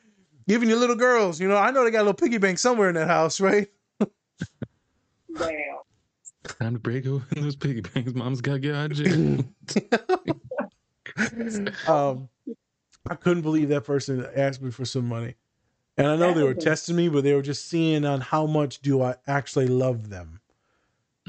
Even 0.48 0.68
your 0.68 0.78
little 0.78 0.96
girls, 0.96 1.40
you 1.40 1.48
know, 1.48 1.56
I 1.56 1.70
know 1.70 1.84
they 1.84 1.90
got 1.90 1.98
a 1.98 2.06
little 2.06 2.14
piggy 2.14 2.38
bank 2.38 2.58
somewhere 2.58 2.88
in 2.88 2.94
that 2.94 3.08
house, 3.08 3.40
right? 3.40 3.68
Damn. 5.36 5.58
Time 6.44 6.74
to 6.74 6.78
break 6.78 7.06
open 7.06 7.42
those 7.42 7.56
piggy 7.56 7.80
banks. 7.80 8.14
Mom's 8.14 8.40
got 8.40 8.52
to 8.54 8.58
get 8.60 8.74
out 8.74 8.92
of 8.92 8.96
jail. 8.96 9.44
Um, 11.86 12.28
I 13.08 13.14
couldn't 13.14 13.42
believe 13.42 13.68
that 13.70 13.84
person 13.84 14.26
asked 14.34 14.62
me 14.62 14.70
for 14.70 14.84
some 14.84 15.06
money, 15.08 15.36
and 15.96 16.06
I 16.06 16.16
know 16.16 16.32
they 16.32 16.42
were 16.44 16.54
testing 16.54 16.96
me, 16.96 17.08
but 17.08 17.24
they 17.24 17.34
were 17.34 17.42
just 17.42 17.66
seeing 17.68 18.04
on 18.04 18.20
how 18.20 18.46
much 18.46 18.80
do 18.80 19.02
I 19.02 19.16
actually 19.26 19.68
love 19.68 20.10
them. 20.10 20.40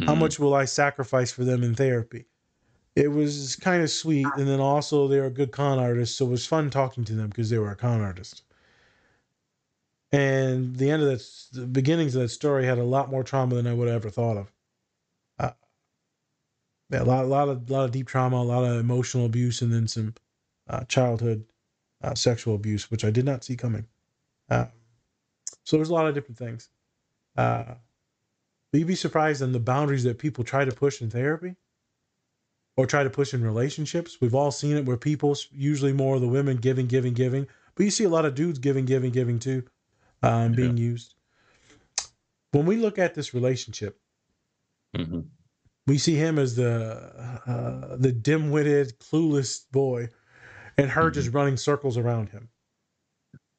How 0.08 0.16
Mhm. 0.16 0.20
much 0.20 0.40
will 0.40 0.54
I 0.56 0.66
sacrifice 0.66 1.32
for 1.32 1.44
them 1.44 1.64
in 1.64 1.76
therapy? 1.76 2.26
It 2.96 3.10
was 3.10 3.56
kind 3.56 3.84
of 3.84 3.92
sweet, 3.92 4.36
and 4.38 4.48
then 4.48 4.60
also 4.60 5.08
they 5.08 5.20
were 5.22 5.30
good 5.30 5.52
con 5.52 5.80
artists, 5.80 6.18
so 6.18 6.26
it 6.28 6.32
was 6.32 6.46
fun 6.48 6.70
talking 6.70 7.06
to 7.06 7.16
them 7.16 7.30
because 7.30 7.50
they 7.50 7.60
were 7.60 7.72
a 7.72 7.76
con 7.76 8.02
artist. 8.02 8.44
And 10.12 10.76
the 10.78 10.90
end 10.92 11.02
of 11.04 11.08
that, 11.10 11.26
the 11.54 11.66
beginnings 11.68 12.16
of 12.16 12.22
that 12.22 12.30
story 12.30 12.66
had 12.66 12.78
a 12.78 12.84
lot 12.84 13.10
more 13.10 13.24
trauma 13.24 13.56
than 13.56 13.68
I 13.68 13.74
would 13.74 13.88
have 13.88 13.96
ever 14.04 14.10
thought 14.10 14.38
of. 14.38 14.52
Yeah, 16.90 17.04
a 17.04 17.06
lot, 17.06 17.26
a 17.26 17.28
lot 17.28 17.50
of, 17.50 17.70
lot 17.70 17.86
of 17.86 17.92
deep 17.92 18.08
trauma, 18.08 18.38
a 18.38 18.44
lot 18.44 18.64
of 18.64 18.80
emotional 18.80 19.26
abuse, 19.26 19.62
and 19.62 19.74
then 19.74 19.88
some 19.88 20.14
uh, 20.70 20.84
childhood 20.86 21.46
uh, 22.02 22.16
sexual 22.16 22.56
abuse, 22.56 22.90
which 22.90 23.04
I 23.04 23.10
did 23.10 23.26
not 23.26 23.44
see 23.44 23.56
coming. 23.58 23.86
Uh, 24.50 24.68
so 25.64 25.76
there's 25.76 25.90
a 25.90 25.94
lot 25.94 26.08
of 26.08 26.16
different 26.16 26.38
things. 26.38 26.70
Uh, 27.36 27.76
but 28.72 28.80
you'd 28.80 28.88
be 28.88 28.96
surprised 28.96 29.42
on 29.42 29.52
the 29.52 29.60
boundaries 29.60 30.04
that 30.04 30.18
people 30.18 30.44
try 30.44 30.64
to 30.66 30.72
push 30.72 31.02
in 31.02 31.10
therapy 31.10 31.56
or 32.78 32.86
try 32.86 33.04
to 33.04 33.10
push 33.10 33.34
in 33.34 33.44
relationships. 33.44 34.20
We've 34.22 34.36
all 34.36 34.52
seen 34.52 34.78
it 34.78 34.86
where 34.86 34.98
people, 34.98 35.36
usually 35.52 35.94
more 35.94 36.16
of 36.16 36.22
the 36.22 36.28
women, 36.28 36.58
giving, 36.58 36.88
giving, 36.88 37.14
giving, 37.14 37.48
but 37.76 37.84
you 37.84 37.92
see 37.92 38.04
a 38.06 38.10
lot 38.10 38.26
of 38.26 38.36
dudes 38.36 38.60
giving, 38.60 38.86
giving, 38.86 39.12
giving 39.12 39.40
too, 39.40 39.64
um, 40.24 40.54
being 40.54 40.78
used. 40.78 41.16
When 42.52 42.66
we 42.66 42.78
look 42.78 42.98
at 42.98 43.14
this 43.14 43.34
relationship, 43.34 44.00
Mhm. 44.96 45.28
We 45.88 45.98
see 45.98 46.16
him 46.16 46.38
as 46.38 46.56
the 46.56 47.42
uh, 47.48 47.96
the 47.98 48.12
dim-witted, 48.12 49.00
clueless 49.00 49.70
boy, 49.72 50.10
and 50.78 50.92
her 50.92 51.10
just 51.10 51.34
running 51.34 51.58
circles 51.58 51.98
around 51.98 52.30
him. 52.30 52.50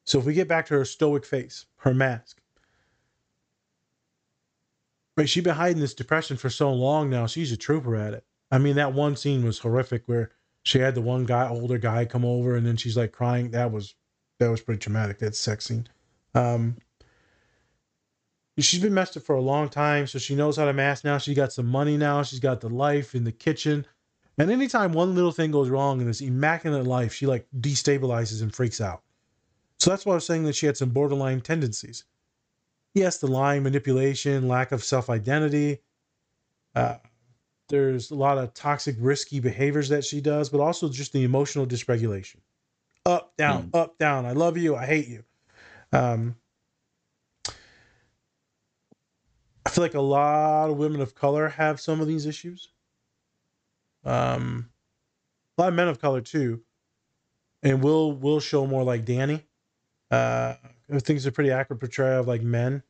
So 0.05 0.19
if 0.19 0.25
we 0.25 0.33
get 0.33 0.47
back 0.47 0.67
to 0.67 0.75
her 0.75 0.85
stoic 0.85 1.25
face, 1.25 1.65
her 1.77 1.93
mask, 1.93 2.39
right? 5.17 5.27
She's 5.27 5.43
been 5.43 5.55
hiding 5.55 5.81
this 5.81 5.93
depression 5.93 6.37
for 6.37 6.49
so 6.49 6.71
long 6.71 7.09
now. 7.09 7.27
She's 7.27 7.51
a 7.51 7.57
trooper 7.57 7.95
at 7.95 8.13
it. 8.13 8.23
I 8.51 8.57
mean, 8.57 8.75
that 8.75 8.93
one 8.93 9.15
scene 9.15 9.43
was 9.43 9.59
horrific 9.59 10.03
where 10.07 10.31
she 10.63 10.79
had 10.79 10.95
the 10.95 11.01
one 11.01 11.25
guy, 11.25 11.47
older 11.47 11.77
guy, 11.77 12.05
come 12.05 12.25
over, 12.25 12.55
and 12.55 12.65
then 12.65 12.77
she's 12.77 12.97
like 12.97 13.11
crying. 13.11 13.51
That 13.51 13.71
was 13.71 13.95
that 14.39 14.49
was 14.49 14.61
pretty 14.61 14.79
traumatic. 14.79 15.19
That 15.19 15.35
sex 15.35 15.65
scene. 15.65 15.87
Um, 16.35 16.77
she's 18.63 18.81
been 18.81 18.93
messed 18.93 19.17
up 19.17 19.23
for 19.23 19.35
a 19.35 19.41
long 19.41 19.69
time, 19.69 20.07
so 20.07 20.19
she 20.19 20.35
knows 20.35 20.57
how 20.57 20.65
to 20.65 20.73
mask 20.73 21.03
now. 21.03 21.17
She 21.17 21.33
got 21.33 21.53
some 21.53 21.67
money 21.67 21.97
now. 21.97 22.23
She's 22.23 22.39
got 22.39 22.61
the 22.61 22.69
life 22.69 23.15
in 23.15 23.23
the 23.23 23.31
kitchen. 23.31 23.85
And 24.37 24.49
anytime 24.49 24.93
one 24.93 25.15
little 25.15 25.31
thing 25.31 25.51
goes 25.51 25.69
wrong 25.69 25.99
in 25.99 26.07
this 26.07 26.21
immaculate 26.21 26.87
life, 26.87 27.13
she 27.13 27.27
like 27.27 27.45
destabilizes 27.59 28.41
and 28.41 28.53
freaks 28.53 28.79
out. 28.79 29.03
So 29.79 29.89
that's 29.89 30.05
why 30.05 30.13
I 30.13 30.15
was 30.15 30.25
saying 30.25 30.43
that 30.45 30.55
she 30.55 30.65
had 30.65 30.77
some 30.77 30.89
borderline 30.89 31.41
tendencies. 31.41 32.05
Yes, 32.93 33.17
the 33.17 33.27
lying, 33.27 33.63
manipulation, 33.63 34.47
lack 34.47 34.71
of 34.71 34.83
self 34.83 35.09
identity. 35.09 35.79
Uh, 36.75 36.95
there's 37.67 38.11
a 38.11 38.15
lot 38.15 38.37
of 38.37 38.53
toxic, 38.53 38.95
risky 38.99 39.39
behaviors 39.39 39.89
that 39.89 40.03
she 40.03 40.21
does, 40.21 40.49
but 40.49 40.59
also 40.59 40.89
just 40.89 41.13
the 41.13 41.23
emotional 41.23 41.65
dysregulation. 41.65 42.37
Up, 43.05 43.35
down, 43.37 43.69
up, 43.73 43.97
down. 43.97 44.25
I 44.25 44.31
love 44.31 44.57
you. 44.57 44.75
I 44.75 44.85
hate 44.85 45.07
you. 45.07 45.23
Um, 45.91 46.35
I 49.69 49.71
feel 49.71 49.83
like 49.83 49.93
a 49.93 50.01
lot 50.01 50.71
of 50.71 50.77
women 50.77 50.99
of 50.99 51.13
color 51.13 51.47
have 51.49 51.79
some 51.79 52.01
of 52.01 52.07
these 52.07 52.25
issues. 52.25 52.69
Um, 54.03 54.71
a 55.55 55.61
lot 55.61 55.67
of 55.69 55.75
men 55.75 55.87
of 55.87 56.01
color 56.01 56.21
too, 56.21 56.63
and 57.61 57.83
will 57.83 58.13
will 58.13 58.39
show 58.39 58.65
more 58.65 58.83
like 58.83 59.05
Danny. 59.05 59.45
Uh, 60.09 60.55
I 60.91 60.99
think 60.99 61.17
it's 61.17 61.27
a 61.27 61.31
pretty 61.31 61.51
accurate 61.51 61.79
portrayal 61.79 62.21
of 62.21 62.27
like 62.27 62.41
men 62.41 62.81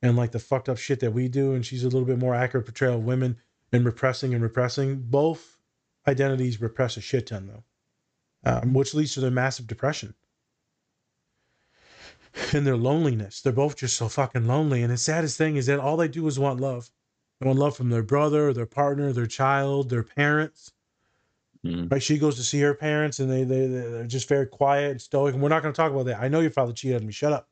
and 0.00 0.16
like 0.16 0.30
the 0.30 0.38
fucked 0.38 0.68
up 0.68 0.78
shit 0.78 1.00
that 1.00 1.10
we 1.10 1.26
do, 1.26 1.54
and 1.54 1.66
she's 1.66 1.82
a 1.82 1.88
little 1.88 2.04
bit 2.04 2.20
more 2.20 2.36
accurate 2.36 2.66
portrayal 2.66 2.98
of 2.98 3.04
women 3.04 3.36
and 3.72 3.84
repressing 3.84 4.32
and 4.32 4.44
repressing. 4.44 5.00
Both 5.00 5.58
identities 6.06 6.60
repress 6.60 6.96
a 6.96 7.00
shit 7.00 7.26
ton 7.26 7.48
though, 7.48 7.64
um, 8.48 8.74
which 8.74 8.94
leads 8.94 9.14
to 9.14 9.20
their 9.20 9.32
massive 9.32 9.66
depression 9.66 10.14
and 12.52 12.66
their 12.66 12.76
loneliness. 12.76 13.40
They're 13.40 13.52
both 13.52 13.76
just 13.76 13.96
so 13.96 14.08
fucking 14.08 14.46
lonely. 14.46 14.82
And 14.82 14.92
the 14.92 14.96
saddest 14.96 15.36
thing 15.36 15.56
is 15.56 15.66
that 15.66 15.80
all 15.80 15.96
they 15.96 16.08
do 16.08 16.26
is 16.26 16.38
want 16.38 16.60
love. 16.60 16.90
They 17.40 17.46
want 17.46 17.58
love 17.58 17.76
from 17.76 17.90
their 17.90 18.02
brother, 18.02 18.52
their 18.52 18.66
partner, 18.66 19.12
their 19.12 19.26
child, 19.26 19.90
their 19.90 20.02
parents. 20.02 20.72
Mm. 21.64 21.90
Right? 21.90 22.02
She 22.02 22.18
goes 22.18 22.36
to 22.36 22.42
see 22.42 22.60
her 22.60 22.74
parents 22.74 23.20
and 23.20 23.30
they, 23.30 23.44
they, 23.44 23.66
they're 23.66 24.06
just 24.06 24.28
very 24.28 24.46
quiet 24.46 24.92
and 24.92 25.00
stoic. 25.00 25.34
And 25.34 25.42
we're 25.42 25.48
not 25.48 25.62
going 25.62 25.72
to 25.72 25.76
talk 25.76 25.92
about 25.92 26.06
that. 26.06 26.20
I 26.20 26.28
know 26.28 26.40
your 26.40 26.50
father 26.50 26.72
cheated 26.72 27.00
on 27.00 27.06
me. 27.06 27.12
Shut 27.12 27.32
up. 27.32 27.48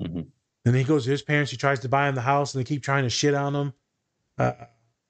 Mm-hmm. 0.00 0.22
And 0.64 0.76
he 0.76 0.84
goes 0.84 1.04
to 1.04 1.10
his 1.10 1.22
parents. 1.22 1.50
He 1.50 1.56
tries 1.56 1.80
to 1.80 1.88
buy 1.88 2.08
him 2.08 2.14
the 2.14 2.20
house 2.20 2.54
and 2.54 2.60
they 2.60 2.68
keep 2.68 2.82
trying 2.82 3.04
to 3.04 3.10
shit 3.10 3.34
on 3.34 3.54
him. 3.54 3.72
Uh, 4.36 4.52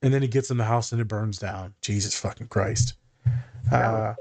and 0.02 0.14
then 0.14 0.22
he 0.22 0.28
gets 0.28 0.50
in 0.50 0.56
the 0.56 0.64
house 0.64 0.92
and 0.92 1.00
it 1.00 1.08
burns 1.08 1.38
down. 1.38 1.74
Jesus 1.80 2.18
fucking 2.18 2.46
Christ. 2.48 2.94
Uh, 3.72 4.14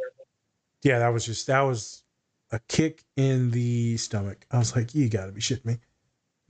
yeah, 0.84 1.00
that 1.00 1.10
was 1.10 1.26
just, 1.26 1.48
that 1.48 1.62
was 1.62 2.04
a 2.52 2.60
kick 2.68 3.04
in 3.16 3.52
the 3.52 3.98
stomach. 3.98 4.46
I 4.52 4.58
was 4.58 4.76
like, 4.76 4.96
you 4.96 5.10
got 5.10 5.26
to 5.26 5.32
be 5.32 5.42
shitting 5.42 5.66
me. 5.66 5.78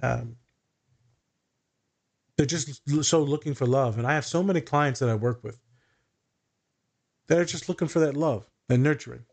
Um, 0.02 0.36
they're 2.38 2.46
just 2.46 2.82
so 3.02 3.24
looking 3.24 3.56
for 3.56 3.66
love. 3.66 3.98
And 3.98 4.06
I 4.06 4.14
have 4.14 4.26
so 4.26 4.44
many 4.44 4.62
clients 4.62 5.00
that 5.00 5.10
I 5.10 5.16
work 5.16 5.44
with 5.44 5.58
that 7.28 7.40
are 7.40 7.46
just 7.46 7.68
looking 7.68 7.88
for 7.88 8.00
that 8.00 8.16
love 8.16 8.50
and 8.70 8.84
nurturing. 8.84 9.26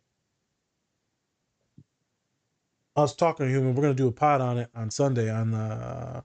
I 2.97 3.01
was 3.01 3.15
talking 3.15 3.47
to 3.47 3.53
him, 3.53 3.67
and 3.67 3.77
we're 3.77 3.83
going 3.83 3.95
to 3.95 4.03
do 4.03 4.09
a 4.09 4.13
pod 4.13 4.41
on 4.41 4.57
it 4.59 4.71
on 4.75 4.91
Sunday 4.91 5.31
on 5.31 5.51
the, 5.51 6.25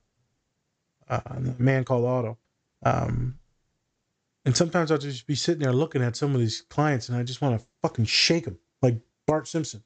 uh, 1.10 1.22
on 1.26 1.44
the 1.44 1.56
man 1.64 1.84
called 1.84 2.06
Otto. 2.06 2.38
Um, 2.84 3.40
and 4.46 4.56
sometimes 4.56 4.92
I'll 4.92 5.00
just 5.00 5.28
be 5.28 5.36
sitting 5.36 5.62
there 5.62 5.74
looking 5.74 6.02
at 6.02 6.16
some 6.16 6.34
of 6.34 6.40
these 6.40 6.62
clients, 6.62 7.10
and 7.10 7.18
I 7.18 7.24
just 7.24 7.42
want 7.42 7.60
to 7.60 7.66
fucking 7.82 8.06
shake 8.06 8.46
them 8.46 8.58
like 8.82 9.02
Bart 9.28 9.48
Simpson 9.48 9.84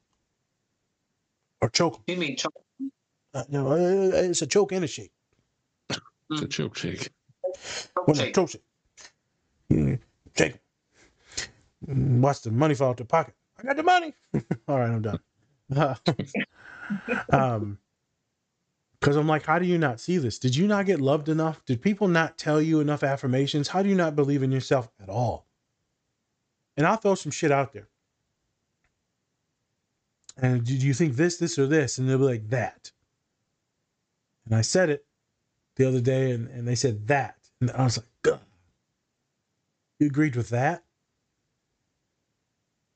or 1.63 1.69
choke. 1.69 2.01
You 2.07 2.17
mean 2.17 2.35
choke? 2.35 2.53
Uh, 3.33 3.43
no, 3.49 3.71
uh, 3.71 3.77
it's 4.13 4.41
a 4.41 4.47
choke 4.47 4.73
and 4.73 4.83
a 4.83 4.87
shake. 4.87 5.13
It's 6.29 6.41
a 6.41 6.47
choke 6.47 6.77
shake. 6.77 7.09
Well, 8.05 8.15
no, 8.15 8.31
choke 8.31 8.49
shake. 8.49 8.63
Mm, 9.71 9.99
shake 10.37 10.59
'em. 11.87 12.21
Watch 12.21 12.41
the 12.41 12.51
money 12.51 12.75
fall 12.75 12.89
out 12.89 12.97
the 12.97 13.05
pocket. 13.05 13.33
I 13.57 13.63
got 13.63 13.77
the 13.77 13.83
money. 13.83 14.13
All 14.67 14.79
right, 14.79 14.89
I'm 14.89 15.01
done. 15.01 15.19
um, 17.31 17.77
because 18.99 19.15
I'm 19.15 19.27
like, 19.27 19.45
how 19.45 19.59
do 19.59 19.65
you 19.65 19.77
not 19.77 19.99
see 19.99 20.17
this? 20.17 20.39
Did 20.39 20.55
you 20.55 20.67
not 20.67 20.85
get 20.85 21.01
loved 21.01 21.29
enough? 21.29 21.63
Did 21.65 21.81
people 21.81 22.07
not 22.07 22.37
tell 22.37 22.61
you 22.61 22.79
enough 22.79 23.03
affirmations? 23.03 23.69
How 23.69 23.83
do 23.83 23.89
you 23.89 23.95
not 23.95 24.15
believe 24.15 24.43
in 24.43 24.51
yourself 24.51 24.89
at 25.01 25.09
all? 25.09 25.47
And 26.77 26.85
I'll 26.85 26.97
throw 26.97 27.15
some 27.15 27.31
shit 27.31 27.51
out 27.51 27.73
there. 27.73 27.87
And 30.37 30.63
do 30.63 30.73
you 30.73 30.93
think 30.93 31.15
this, 31.15 31.37
this, 31.37 31.59
or 31.59 31.67
this? 31.67 31.97
And 31.97 32.09
they'll 32.09 32.17
be 32.17 32.23
like, 32.23 32.49
that. 32.49 32.91
And 34.45 34.55
I 34.55 34.61
said 34.61 34.89
it 34.89 35.05
the 35.75 35.87
other 35.87 36.01
day, 36.01 36.31
and, 36.31 36.47
and 36.49 36.67
they 36.67 36.75
said 36.75 37.07
that. 37.07 37.37
And 37.61 37.71
I 37.71 37.83
was 37.83 37.97
like, 37.97 38.07
Gah. 38.23 38.39
you 39.99 40.07
agreed 40.07 40.35
with 40.35 40.49
that? 40.49 40.83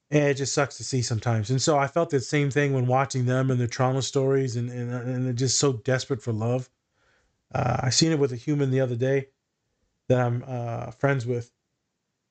And 0.10 0.24
it 0.24 0.36
just 0.36 0.54
sucks 0.54 0.78
to 0.78 0.84
see 0.84 1.02
sometimes. 1.02 1.50
And 1.50 1.62
so 1.62 1.78
I 1.78 1.88
felt 1.88 2.10
the 2.10 2.20
same 2.20 2.50
thing 2.50 2.74
when 2.74 2.88
watching 2.88 3.26
them 3.26 3.52
and 3.52 3.60
their 3.60 3.68
trauma 3.68 4.02
stories, 4.02 4.56
and, 4.56 4.70
and, 4.70 4.92
and 4.92 5.26
they're 5.26 5.34
just 5.34 5.60
so 5.60 5.74
desperate 5.74 6.22
for 6.22 6.32
love. 6.32 6.70
Uh, 7.54 7.78
I 7.84 7.90
seen 7.90 8.12
it 8.12 8.20
with 8.20 8.32
a 8.32 8.38
human 8.38 8.72
the 8.72 8.82
other 8.82 8.96
day 8.96 9.28
that 10.08 10.20
I'm 10.20 10.44
uh, 10.48 10.92
friends 10.92 11.26
with. 11.26 11.52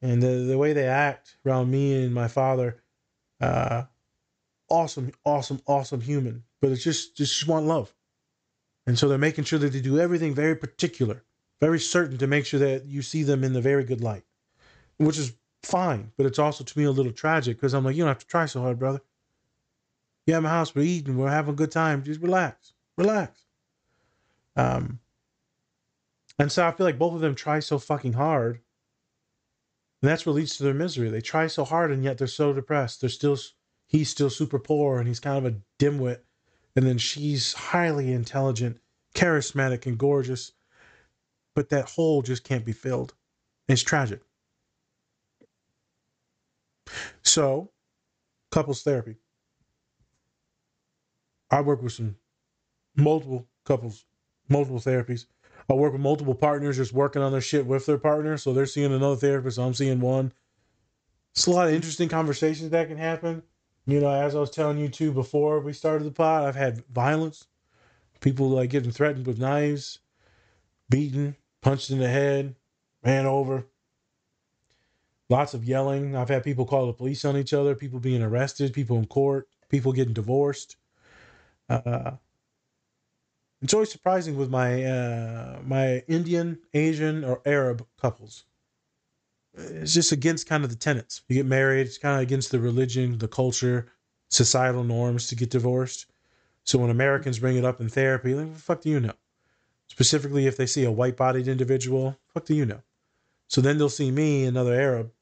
And 0.02 0.22
the, 0.22 0.46
the 0.46 0.58
way 0.58 0.72
they 0.72 0.86
act 0.86 1.36
around 1.44 1.70
me 1.70 2.02
and 2.02 2.14
my 2.14 2.28
father, 2.28 2.82
uh, 3.40 3.84
awesome, 4.68 5.12
awesome, 5.24 5.60
awesome 5.66 6.00
human. 6.00 6.44
But 6.60 6.72
it's 6.72 6.84
just, 6.84 7.16
just 7.16 7.46
want 7.46 7.66
love. 7.66 7.92
And 8.86 8.98
so 8.98 9.08
they're 9.08 9.18
making 9.18 9.44
sure 9.44 9.58
that 9.58 9.72
they 9.72 9.80
do 9.80 9.98
everything 9.98 10.34
very 10.34 10.54
particular, 10.54 11.24
very 11.60 11.80
certain 11.80 12.18
to 12.18 12.26
make 12.26 12.46
sure 12.46 12.60
that 12.60 12.86
you 12.86 13.02
see 13.02 13.22
them 13.22 13.42
in 13.44 13.52
the 13.52 13.60
very 13.60 13.84
good 13.84 14.00
light, 14.00 14.24
which 14.98 15.18
is 15.18 15.32
fine. 15.62 16.12
But 16.16 16.26
it's 16.26 16.38
also 16.38 16.64
to 16.64 16.78
me 16.78 16.84
a 16.84 16.90
little 16.90 17.12
tragic 17.12 17.56
because 17.56 17.74
I'm 17.74 17.84
like, 17.84 17.96
you 17.96 18.02
don't 18.02 18.08
have 18.08 18.20
to 18.20 18.26
try 18.26 18.46
so 18.46 18.60
hard, 18.60 18.78
brother. 18.78 19.00
You 20.26 20.34
have 20.34 20.42
my 20.42 20.48
house, 20.48 20.74
we're 20.74 20.82
eating, 20.82 21.18
we're 21.18 21.30
having 21.30 21.54
a 21.54 21.56
good 21.56 21.70
time. 21.70 22.02
Just 22.02 22.20
relax, 22.20 22.72
relax. 22.96 23.42
Um, 24.56 25.00
and 26.38 26.50
so 26.50 26.66
I 26.66 26.72
feel 26.72 26.86
like 26.86 26.98
both 26.98 27.14
of 27.14 27.20
them 27.20 27.34
try 27.34 27.60
so 27.60 27.78
fucking 27.78 28.14
hard. 28.14 28.60
And 30.02 30.10
that's 30.10 30.26
what 30.26 30.34
leads 30.34 30.56
to 30.56 30.64
their 30.64 30.74
misery. 30.74 31.08
They 31.08 31.20
try 31.20 31.46
so 31.46 31.64
hard 31.64 31.90
and 31.90 32.04
yet 32.04 32.18
they're 32.18 32.26
so 32.26 32.52
depressed. 32.52 33.00
They're 33.00 33.10
still, 33.10 33.38
he's 33.86 34.10
still 34.10 34.30
super 34.30 34.58
poor 34.58 34.98
and 34.98 35.08
he's 35.08 35.20
kind 35.20 35.44
of 35.44 35.52
a 35.52 35.56
dimwit 35.78 36.20
and 36.76 36.86
then 36.86 36.98
she's 36.98 37.54
highly 37.54 38.12
intelligent, 38.12 38.78
charismatic, 39.14 39.86
and 39.86 39.96
gorgeous. 39.96 40.52
But 41.54 41.70
that 41.70 41.88
hole 41.88 42.20
just 42.20 42.44
can't 42.44 42.66
be 42.66 42.72
filled. 42.72 43.14
It's 43.66 43.82
tragic. 43.82 44.20
So, 47.22 47.70
couples 48.52 48.82
therapy. 48.82 49.16
I 51.50 51.62
work 51.62 51.82
with 51.82 51.94
some 51.94 52.16
multiple 52.94 53.48
couples, 53.64 54.04
multiple 54.48 54.80
therapies. 54.80 55.26
I 55.68 55.74
work 55.74 55.92
with 55.92 56.02
multiple 56.02 56.34
partners 56.34 56.76
just 56.76 56.92
working 56.92 57.22
on 57.22 57.32
their 57.32 57.40
shit 57.40 57.66
with 57.66 57.86
their 57.86 57.98
partner. 57.98 58.36
So 58.36 58.52
they're 58.52 58.66
seeing 58.66 58.92
another 58.92 59.16
therapist, 59.16 59.58
I'm 59.58 59.74
seeing 59.74 60.00
one. 60.00 60.32
It's 61.34 61.46
a 61.46 61.50
lot 61.50 61.68
of 61.68 61.74
interesting 61.74 62.08
conversations 62.08 62.70
that 62.70 62.88
can 62.88 62.98
happen. 62.98 63.42
You 63.86 64.00
know, 64.00 64.10
as 64.10 64.34
I 64.34 64.40
was 64.40 64.50
telling 64.50 64.78
you 64.78 64.88
too 64.88 65.12
before 65.12 65.60
we 65.60 65.72
started 65.72 66.04
the 66.04 66.10
pod, 66.10 66.44
I've 66.44 66.56
had 66.56 66.84
violence, 66.86 67.46
people 68.20 68.48
like 68.48 68.70
getting 68.70 68.90
threatened 68.90 69.26
with 69.26 69.38
knives, 69.38 70.00
beaten, 70.90 71.36
punched 71.60 71.90
in 71.90 71.98
the 71.98 72.08
head, 72.08 72.56
ran 73.04 73.26
over. 73.26 73.66
Lots 75.28 75.54
of 75.54 75.64
yelling. 75.64 76.16
I've 76.16 76.28
had 76.28 76.44
people 76.44 76.66
call 76.66 76.86
the 76.86 76.92
police 76.92 77.24
on 77.24 77.36
each 77.36 77.52
other, 77.52 77.74
people 77.74 78.00
being 78.00 78.22
arrested, 78.22 78.72
people 78.72 78.96
in 78.98 79.06
court, 79.06 79.48
people 79.68 79.92
getting 79.92 80.14
divorced. 80.14 80.76
Uh, 81.68 82.12
it's 83.62 83.74
always 83.74 83.90
surprising 83.90 84.36
with 84.36 84.50
my 84.50 84.84
uh, 84.84 85.60
my 85.64 85.98
Indian, 86.08 86.58
Asian, 86.74 87.24
or 87.24 87.40
Arab 87.44 87.86
couples 88.00 88.44
it's 89.56 89.94
just 89.94 90.12
against 90.12 90.48
kind 90.48 90.64
of 90.64 90.70
the 90.70 90.76
tenets. 90.76 91.22
You 91.28 91.36
get 91.36 91.46
married, 91.46 91.86
it's 91.86 91.98
kind 91.98 92.16
of 92.16 92.22
against 92.22 92.50
the 92.50 92.60
religion, 92.60 93.18
the 93.18 93.28
culture, 93.28 93.86
societal 94.28 94.84
norms 94.84 95.28
to 95.28 95.34
get 95.34 95.50
divorced. 95.50 96.06
So 96.64 96.78
when 96.78 96.90
Americans 96.90 97.38
bring 97.38 97.56
it 97.56 97.64
up 97.64 97.80
in 97.80 97.88
therapy, 97.88 98.34
like, 98.34 98.46
what 98.46 98.54
the 98.54 98.60
fuck 98.60 98.80
do 98.82 98.90
you 98.90 99.00
know? 99.00 99.14
Specifically, 99.86 100.46
if 100.46 100.56
they 100.56 100.66
see 100.66 100.84
a 100.84 100.90
white 100.90 101.16
bodied 101.16 101.48
individual, 101.48 102.18
fuck 102.34 102.44
do 102.44 102.54
you 102.54 102.66
know? 102.66 102.82
So 103.48 103.60
then 103.60 103.78
they'll 103.78 103.88
see 103.88 104.10
me, 104.10 104.44
another 104.44 104.74
Arab. 104.74 105.12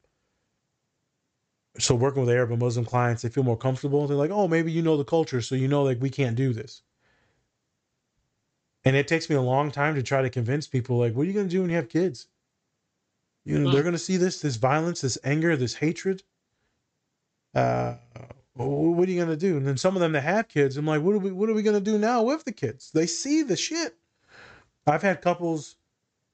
So 1.78 1.94
working 1.94 2.22
with 2.22 2.30
Arab 2.30 2.50
and 2.50 2.60
Muslim 2.60 2.86
clients, 2.86 3.22
they 3.22 3.28
feel 3.28 3.44
more 3.44 3.56
comfortable. 3.56 4.06
They're 4.06 4.16
like, 4.16 4.30
oh, 4.30 4.48
maybe 4.48 4.72
you 4.72 4.80
know 4.80 4.96
the 4.96 5.04
culture, 5.04 5.42
so 5.42 5.54
you 5.54 5.68
know 5.68 5.82
like 5.82 6.00
we 6.00 6.10
can't 6.10 6.36
do 6.36 6.52
this. 6.52 6.82
And 8.84 8.96
it 8.96 9.08
takes 9.08 9.28
me 9.28 9.36
a 9.36 9.42
long 9.42 9.70
time 9.70 9.94
to 9.94 10.02
try 10.02 10.22
to 10.22 10.30
convince 10.30 10.66
people, 10.66 10.98
like, 10.98 11.14
what 11.14 11.22
are 11.22 11.26
you 11.26 11.32
gonna 11.32 11.48
do 11.48 11.60
when 11.60 11.70
you 11.70 11.76
have 11.76 11.88
kids? 11.88 12.26
You 13.44 13.58
know, 13.58 13.70
they're 13.70 13.82
going 13.82 13.92
to 13.92 13.98
see 13.98 14.16
this, 14.16 14.40
this 14.40 14.56
violence, 14.56 15.02
this 15.02 15.18
anger, 15.22 15.56
this 15.56 15.74
hatred. 15.74 16.22
Uh, 17.54 17.94
what 18.54 19.08
are 19.08 19.10
you 19.12 19.18
going 19.18 19.28
to 19.28 19.36
do? 19.36 19.56
And 19.56 19.66
then 19.66 19.76
some 19.76 19.96
of 19.96 20.00
them 20.00 20.12
that 20.12 20.22
have 20.22 20.48
kids, 20.48 20.76
I'm 20.76 20.86
like, 20.86 21.02
what 21.02 21.14
are 21.14 21.18
we, 21.18 21.30
what 21.32 21.50
are 21.50 21.54
we 21.54 21.62
going 21.62 21.76
to 21.76 21.90
do 21.90 21.98
now 21.98 22.22
with 22.22 22.44
the 22.44 22.52
kids? 22.52 22.90
They 22.92 23.06
see 23.06 23.42
the 23.42 23.56
shit. 23.56 23.96
I've 24.86 25.02
had 25.02 25.22
couples, 25.22 25.76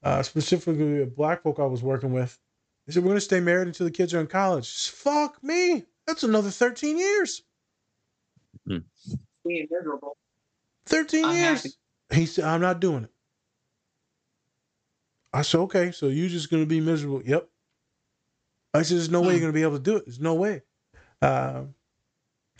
uh, 0.03 0.23
specifically 0.23 1.05
black 1.05 1.43
folk 1.43 1.59
I 1.59 1.65
was 1.65 1.83
working 1.83 2.13
with. 2.13 2.39
They 2.87 2.93
said, 2.93 3.03
we're 3.03 3.09
going 3.09 3.17
to 3.17 3.23
stay 3.23 3.41
married 3.41 3.69
until 3.69 3.87
the 3.87 3.93
kids 3.93 4.15
are 4.15 4.21
in 4.21 4.27
college. 4.27 4.89
Fuck 4.91 5.43
me. 5.43 5.85
That's 6.07 6.23
another 6.23 6.51
13 6.51 6.99
years. 6.99 7.43
Hmm. 8.67 8.79
being 9.47 9.67
miserable. 9.71 10.17
13 10.87 11.25
I'm 11.25 11.37
years. 11.37 11.63
happy. 11.63 12.21
He 12.21 12.27
said, 12.27 12.45
I'm 12.45 12.61
not 12.61 12.81
doing 12.81 13.05
it. 13.05 13.11
I 15.33 15.43
said, 15.43 15.59
okay, 15.61 15.93
so 15.93 16.09
you're 16.09 16.29
just 16.29 16.51
going 16.51 16.63
to 16.63 16.67
be 16.67 16.81
miserable. 16.81 17.23
Yep. 17.25 17.49
I 18.75 18.83
said, 18.83 18.97
there's 18.97 19.11
no 19.11 19.21
way 19.21 19.33
you're 19.33 19.41
going 19.41 19.53
to 19.53 19.57
be 19.57 19.63
able 19.63 19.77
to 19.77 19.83
do 19.83 19.97
it. 19.97 20.07
There's 20.07 20.21
no 20.21 20.35
way. 20.35 20.63
Um, 21.23 21.75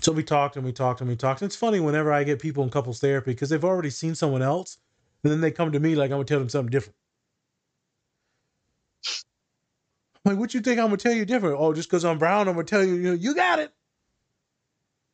so 0.01 0.13
we 0.13 0.23
talked 0.23 0.57
and 0.57 0.65
we 0.65 0.73
talked 0.73 1.01
and 1.01 1.09
we 1.09 1.17
talked. 1.17 1.43
And 1.43 1.49
it's 1.49 1.57
funny 1.57 1.81
whenever 1.81 2.13
I 2.13 2.25
get 2.25 2.41
people 2.41 2.65
in 2.65 2.71
couples 2.71 3.01
therapy 3.01 3.33
because 3.33 3.49
they've 3.49 3.65
already 3.65 3.91
seen 3.91 4.15
someone 4.15 4.43
else. 4.43 4.79
And 5.23 5.33
then 5.33 5.41
they 5.41 5.51
come 5.51 5.73
to 5.73 5.81
me 5.81 5.95
like 5.95 6.11
I'm 6.11 6.17
going 6.17 6.27
to 6.27 6.33
tell 6.33 6.39
them 6.39 6.49
something 6.49 6.71
different. 6.71 6.97
I'm 10.25 10.33
like, 10.33 10.39
what 10.39 10.55
you 10.55 10.61
think 10.61 10.79
I'm 10.79 10.87
going 10.87 10.99
to 10.99 11.03
tell 11.03 11.17
you 11.17 11.25
different? 11.25 11.57
Oh, 11.59 11.73
just 11.73 11.89
because 11.89 12.05
I'm 12.05 12.19
brown, 12.19 12.49
I'm 12.49 12.55
going 12.55 12.67
to 12.67 12.71
tell 12.71 12.85
you, 12.85 12.95
you, 12.95 13.03
know, 13.03 13.13
you 13.13 13.35
got 13.35 13.59
it. 13.59 13.73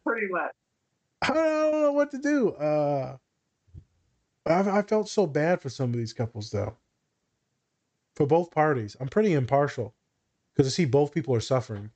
Pretty 0.06 0.28
much. 0.30 0.52
I 1.22 1.34
don't 1.34 1.82
know 1.82 1.92
what 1.92 2.12
to 2.12 2.18
do. 2.18 2.52
Uh, 2.52 3.18
I've, 4.48 4.68
I 4.68 4.82
felt 4.82 5.10
so 5.10 5.28
bad 5.28 5.62
for 5.62 5.70
some 5.70 5.92
of 5.92 5.98
these 5.98 6.14
couples, 6.14 6.50
though. 6.52 6.78
For 8.16 8.26
both 8.26 8.52
parties, 8.52 8.98
I'm 9.00 9.10
pretty 9.10 9.34
impartial 9.34 9.94
because 10.54 10.72
I 10.72 10.76
see 10.76 10.86
both 10.86 11.14
people 11.14 11.36
are 11.36 11.40
suffering. 11.40 11.92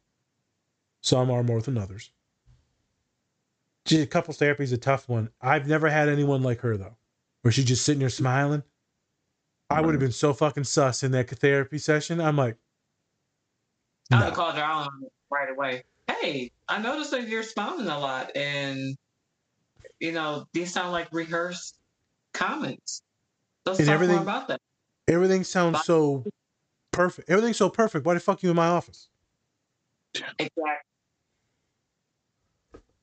Some 1.01 1.31
are 1.31 1.43
more 1.43 1.61
than 1.61 1.77
others. 1.77 2.11
Gee, 3.85 4.05
couples 4.05 4.37
therapy 4.37 4.63
is 4.63 4.71
a 4.71 4.77
tough 4.77 5.09
one. 5.09 5.29
I've 5.41 5.67
never 5.67 5.89
had 5.89 6.09
anyone 6.09 6.43
like 6.43 6.61
her 6.61 6.77
though, 6.77 6.95
where 7.41 7.51
she's 7.51 7.65
just 7.65 7.83
sitting 7.83 7.99
there 7.99 8.09
smiling. 8.09 8.61
I 9.71 9.81
would 9.81 9.95
have 9.95 9.99
mm. 9.99 10.05
been 10.05 10.11
so 10.11 10.33
fucking 10.33 10.65
sus 10.65 11.01
in 11.01 11.11
that 11.13 11.29
therapy 11.29 11.79
session. 11.79 12.21
I'm 12.21 12.35
like, 12.35 12.57
I 14.11 14.19
no. 14.19 14.25
would 14.25 14.35
call 14.35 14.51
her 14.51 14.61
out 14.61 14.89
right 15.31 15.49
away. 15.49 15.83
Hey, 16.07 16.51
I 16.67 16.79
noticed 16.79 17.11
that 17.11 17.27
you're 17.27 17.41
smiling 17.41 17.87
a 17.87 17.97
lot, 17.97 18.35
and 18.35 18.95
you 19.99 20.11
know 20.11 20.45
these 20.53 20.71
sound 20.71 20.91
like 20.91 21.07
rehearsed 21.11 21.77
comments. 22.33 23.01
Let's 23.65 23.79
And 23.79 23.87
talk 23.87 23.93
everything- 23.93 24.15
more 24.15 24.23
about 24.23 24.47
that. 24.47 24.59
everything 25.07 25.43
sounds 25.43 25.83
so 25.83 26.23
perfect. 26.91 27.29
Everything's 27.29 27.57
so 27.57 27.69
perfect. 27.69 28.05
Why 28.05 28.13
the 28.13 28.19
fuck 28.19 28.41
you 28.43 28.49
in 28.49 28.55
my 28.55 28.67
office? 28.67 29.09
Exactly. 30.13 30.63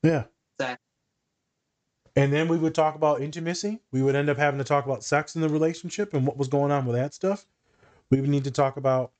Yeah. 0.02 0.24
Exactly. 0.58 0.84
And 2.16 2.32
then 2.32 2.48
we 2.48 2.58
would 2.58 2.74
talk 2.74 2.96
about 2.96 3.20
intimacy. 3.20 3.80
We 3.92 4.02
would 4.02 4.16
end 4.16 4.28
up 4.28 4.36
having 4.36 4.58
to 4.58 4.64
talk 4.64 4.84
about 4.84 5.04
sex 5.04 5.36
in 5.36 5.40
the 5.40 5.48
relationship 5.48 6.14
and 6.14 6.26
what 6.26 6.36
was 6.36 6.48
going 6.48 6.72
on 6.72 6.84
with 6.84 6.96
that 6.96 7.14
stuff. 7.14 7.46
We 8.10 8.20
would 8.20 8.30
need 8.30 8.44
to 8.44 8.50
talk 8.50 8.76
about 8.76 9.12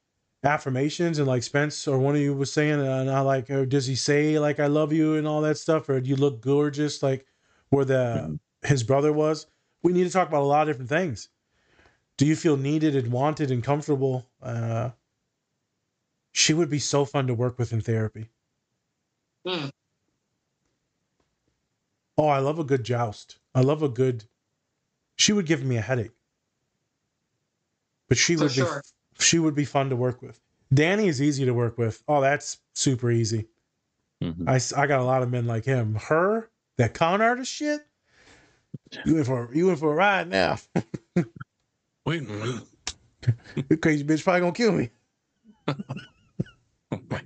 affirmations 0.43 1.19
and 1.19 1.27
like 1.27 1.43
Spence 1.43 1.87
or 1.87 1.99
one 1.99 2.15
of 2.15 2.21
you 2.21 2.35
was 2.35 2.53
saying, 2.53 2.81
uh, 2.81 3.01
and 3.01 3.11
I 3.11 3.21
like, 3.21 3.51
or 3.51 3.67
does 3.67 3.87
he 3.87 3.95
say 3.95 4.39
like 4.39 4.59
I 4.59 4.67
love 4.67 4.93
you 4.93 5.15
and 5.15 5.29
all 5.29 5.41
that 5.43 5.59
stuff, 5.59 5.89
or 5.89 6.01
do 6.01 6.09
you 6.11 6.17
look 6.17 6.41
gorgeous 6.41 7.03
like 7.03 7.27
where 7.71 7.85
the 7.85 7.95
mm-hmm. 7.95 8.67
his 8.67 8.83
brother 8.83 9.13
was? 9.13 9.47
We 9.83 9.93
need 9.93 10.05
to 10.05 10.11
talk 10.11 10.29
about 10.29 10.43
a 10.43 10.47
lot 10.47 10.63
of 10.69 10.75
different 10.75 10.89
things. 10.91 11.29
Do 12.17 12.27
you 12.27 12.35
feel 12.37 12.57
needed 12.57 12.97
and 12.97 13.13
wanted 13.13 13.51
and 13.51 13.63
comfortable? 13.63 14.29
Uh, 14.43 14.91
she 16.33 16.53
would 16.53 16.69
be 16.71 16.79
so 16.81 17.05
fun 17.05 17.27
to 17.29 17.35
work 17.35 17.59
with 17.59 17.73
in 17.73 17.81
therapy. 17.81 18.29
Mm. 19.47 19.71
Oh, 22.17 22.27
I 22.29 22.39
love 22.39 22.59
a 22.59 22.65
good 22.65 22.83
joust. 22.85 23.39
I 23.55 23.61
love 23.61 23.83
a 23.83 23.89
good. 23.89 24.25
She 25.17 25.33
would 25.33 25.47
give 25.47 25.65
me 25.65 25.77
a 25.77 25.81
headache, 25.81 26.13
but 28.09 28.19
she 28.19 28.35
For 28.37 28.45
would 28.45 28.53
sure. 28.53 28.83
be 29.19 29.25
she 29.25 29.39
would 29.39 29.55
be 29.55 29.65
fun 29.65 29.91
to 29.91 29.97
work 29.97 30.23
with. 30.23 30.41
Danny 30.73 31.09
is 31.09 31.23
easy 31.23 31.45
to 31.45 31.55
work 31.55 31.79
with. 31.79 32.03
Oh, 32.09 32.21
that's 32.21 32.59
super 32.75 33.11
easy. 33.11 33.49
Mhm. 34.23 34.49
I, 34.49 34.57
s- 34.57 34.73
I 34.73 34.87
got 34.87 35.01
a 35.01 35.05
lot 35.05 35.23
of 35.23 35.31
men 35.31 35.47
like 35.47 35.65
him. 35.65 35.95
Her 35.95 36.51
that 36.77 36.95
con 36.95 37.21
artist 37.21 37.53
shit. 37.53 37.87
You 39.05 39.19
in 39.19 39.25
for 39.25 39.51
you 39.53 39.71
in 39.71 39.77
for 39.77 39.93
a 39.93 39.95
ride 39.95 40.29
now. 40.29 40.57
Wait 42.07 42.23
a 42.23 42.25
minute. 42.25 42.63
You 43.69 43.77
crazy 43.77 44.05
bitch 44.05 44.25
probably 44.25 44.41
gonna 44.41 44.53
kill 44.53 44.73
me. 44.73 44.91
Oh 46.91 47.01
my 47.11 47.21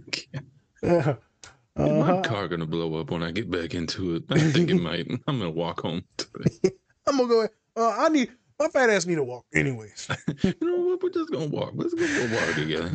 god. 0.83 1.19
Uh, 1.75 1.85
Is 1.85 1.91
my 1.93 2.11
uh-huh. 2.11 2.21
car 2.21 2.49
gonna 2.49 2.67
blow 2.67 2.97
up 2.97 3.11
when 3.11 3.23
I 3.23 3.31
get 3.31 3.51
back 3.51 3.73
into 3.73 4.17
it? 4.17 4.25
I 4.29 4.39
think 4.39 4.69
it 4.69 4.75
might. 4.75 5.09
I'm 5.27 5.39
gonna 5.39 5.49
walk 5.51 5.81
home 5.81 6.03
today. 6.19 6.71
I'm 7.07 7.17
gonna 7.17 7.29
go. 7.29 7.49
Uh, 7.75 7.97
I 7.99 8.11
need 8.11 8.31
my 8.59 8.69
fat 8.69 8.91
ass 8.91 9.07
need 9.07 9.15
to 9.15 9.25
walk 9.25 9.47
anyways. 9.55 10.07
You 10.43 10.55
know 10.61 10.77
what? 10.83 11.03
We're 11.03 11.09
just 11.09 11.33
gonna 11.33 11.47
walk. 11.47 11.73
Let's 11.75 11.95
go 11.95 12.07
for 12.07 12.21
a 12.21 12.27
walk 12.27 12.55
together. 12.55 12.91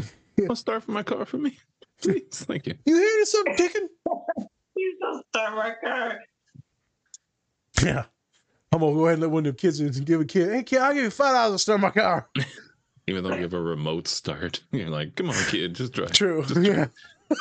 I'll 0.47 0.55
start 0.55 0.83
for 0.83 0.91
my 0.91 1.01
car 1.01 1.25
for 1.25 1.39
me. 1.39 1.57
Please, 2.01 2.45
thank 2.47 2.67
you. 2.67 2.75
You 2.85 2.97
hear 2.97 3.05
this, 3.17 3.31
something 3.31 3.55
ticking? 3.55 3.87
You 4.75 4.97
just 5.01 5.27
start 5.29 5.55
my 5.55 5.73
car. 5.83 6.19
Yeah. 7.83 8.05
I'm 8.71 8.79
gonna 8.79 8.93
go 8.93 9.05
ahead 9.05 9.13
and 9.13 9.21
let 9.21 9.31
one 9.31 9.45
of 9.45 9.45
them 9.45 9.55
kids 9.55 9.79
in 9.79 9.87
and 9.87 10.05
give 10.05 10.19
a 10.21 10.25
kid. 10.25 10.51
Hey 10.51 10.63
kid, 10.63 10.79
I'll 10.79 10.93
give 10.93 11.03
you 11.03 11.09
five 11.09 11.33
dollars 11.33 11.53
to 11.55 11.59
start 11.59 11.79
my 11.79 11.89
car. 11.89 12.29
Even 13.07 13.23
though 13.23 13.33
you 13.33 13.43
have 13.43 13.53
a 13.53 13.61
remote 13.61 14.07
start, 14.07 14.61
you're 14.71 14.89
like, 14.89 15.15
come 15.15 15.29
on, 15.29 15.45
kid, 15.45 15.75
just 15.75 15.93
drive. 15.93 16.11
True. 16.11 16.43
Yeah. 16.59 16.87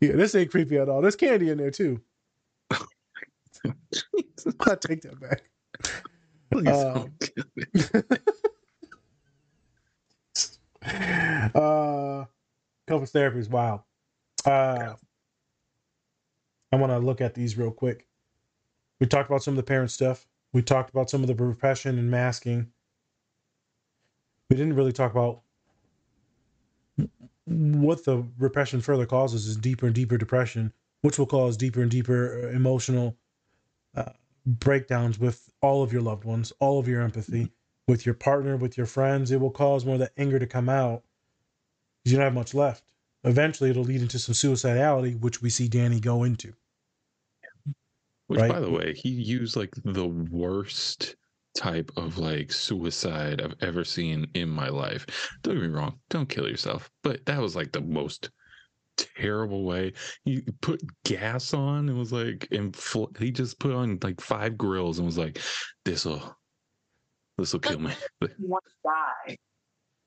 yeah, 0.00 0.12
this 0.12 0.34
ain't 0.34 0.50
creepy 0.50 0.76
at 0.76 0.88
all. 0.88 1.00
There's 1.00 1.14
candy 1.14 1.50
in 1.50 1.58
there 1.58 1.70
too. 1.70 2.00
I 3.64 4.74
take 4.74 5.02
that 5.02 5.20
back. 5.20 5.42
Please 6.50 6.64
don't 6.64 7.12
kill 7.20 7.44
me. 7.54 7.64
uh 11.54 12.24
couples 12.88 13.10
therapy 13.12 13.38
is 13.38 13.48
wild. 13.48 13.82
Uh 14.44 14.94
I 16.72 16.76
want 16.76 16.90
to 16.90 16.98
look 16.98 17.20
at 17.20 17.34
these 17.34 17.56
real 17.56 17.70
quick. 17.70 18.06
We 19.00 19.06
talked 19.06 19.30
about 19.30 19.42
some 19.42 19.52
of 19.52 19.56
the 19.56 19.62
parent 19.62 19.90
stuff. 19.90 20.26
We 20.52 20.62
talked 20.62 20.90
about 20.90 21.10
some 21.10 21.22
of 21.22 21.26
the 21.28 21.34
repression 21.34 21.98
and 21.98 22.10
masking. 22.10 22.72
We 24.48 24.56
didn't 24.56 24.74
really 24.74 24.92
talk 24.92 25.12
about 25.12 25.42
what 27.46 28.04
the 28.04 28.24
repression 28.38 28.80
further 28.80 29.06
causes 29.06 29.46
is 29.46 29.56
deeper 29.56 29.86
and 29.86 29.94
deeper 29.94 30.18
depression, 30.18 30.72
which 31.02 31.18
will 31.18 31.26
cause 31.26 31.56
deeper 31.56 31.82
and 31.82 31.90
deeper 31.90 32.44
uh, 32.44 32.48
emotional 32.54 33.16
uh, 33.96 34.12
breakdowns 34.46 35.18
with 35.18 35.50
all 35.62 35.82
of 35.82 35.92
your 35.92 36.02
loved 36.02 36.24
ones, 36.24 36.52
all 36.60 36.78
of 36.78 36.88
your 36.88 37.00
empathy, 37.00 37.50
with 37.88 38.04
your 38.04 38.14
partner, 38.14 38.56
with 38.56 38.76
your 38.76 38.86
friends. 38.86 39.30
It 39.30 39.40
will 39.40 39.50
cause 39.50 39.84
more 39.84 39.94
of 39.94 40.00
that 40.00 40.12
anger 40.16 40.38
to 40.38 40.46
come 40.46 40.68
out 40.68 41.02
because 42.02 42.12
you 42.12 42.18
don't 42.18 42.24
have 42.24 42.34
much 42.34 42.54
left. 42.54 42.84
Eventually, 43.24 43.70
it'll 43.70 43.84
lead 43.84 44.00
into 44.02 44.18
some 44.18 44.34
suicidality, 44.34 45.18
which 45.18 45.42
we 45.42 45.50
see 45.50 45.68
Danny 45.68 46.00
go 46.00 46.24
into. 46.24 46.54
Which, 48.30 48.38
right? 48.38 48.52
by 48.52 48.60
the 48.60 48.70
way, 48.70 48.94
he 48.94 49.08
used 49.08 49.56
like 49.56 49.74
the 49.84 50.06
worst 50.06 51.16
type 51.56 51.90
of 51.96 52.16
like 52.16 52.52
suicide 52.52 53.42
I've 53.42 53.56
ever 53.60 53.82
seen 53.82 54.28
in 54.34 54.48
my 54.48 54.68
life. 54.68 55.04
Don't 55.42 55.56
get 55.56 55.64
me 55.64 55.68
wrong, 55.70 55.98
don't 56.10 56.28
kill 56.28 56.48
yourself, 56.48 56.88
but 57.02 57.26
that 57.26 57.40
was 57.40 57.56
like 57.56 57.72
the 57.72 57.80
most 57.80 58.30
terrible 58.96 59.64
way. 59.64 59.94
He 60.24 60.42
put 60.60 60.80
gas 61.04 61.52
on 61.52 61.88
and 61.88 61.98
was 61.98 62.12
like, 62.12 62.46
infl- 62.52 63.18
he 63.18 63.32
just 63.32 63.58
put 63.58 63.72
on 63.72 63.98
like 64.00 64.20
five 64.20 64.56
grills 64.56 65.00
and 65.00 65.06
was 65.06 65.18
like, 65.18 65.40
"This'll, 65.84 66.36
this'll 67.36 67.58
kill 67.58 67.80
me." 67.80 67.92
You 68.20 68.28
want 68.46 68.64
to 68.64 68.74
die. 68.84 69.36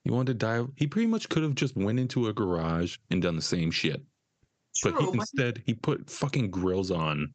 He 0.05 0.11
wanted 0.11 0.39
to 0.39 0.45
die. 0.45 0.63
He 0.77 0.87
pretty 0.87 1.07
much 1.07 1.27
could 1.27 1.43
have 1.43 1.55
just 1.55 1.75
went 1.75 1.99
into 1.99 2.29
a 2.29 2.33
garage 2.33 2.95
and 3.11 3.21
done 3.21 3.35
the 3.35 3.41
same 3.41 3.69
shit, 3.69 4.01
but 4.81 4.93
he, 4.93 4.97
True, 4.97 5.07
but 5.07 5.15
instead 5.15 5.61
he 5.65 5.73
put 5.73 6.09
fucking 6.09 6.51
grills 6.51 6.89
on. 6.89 7.33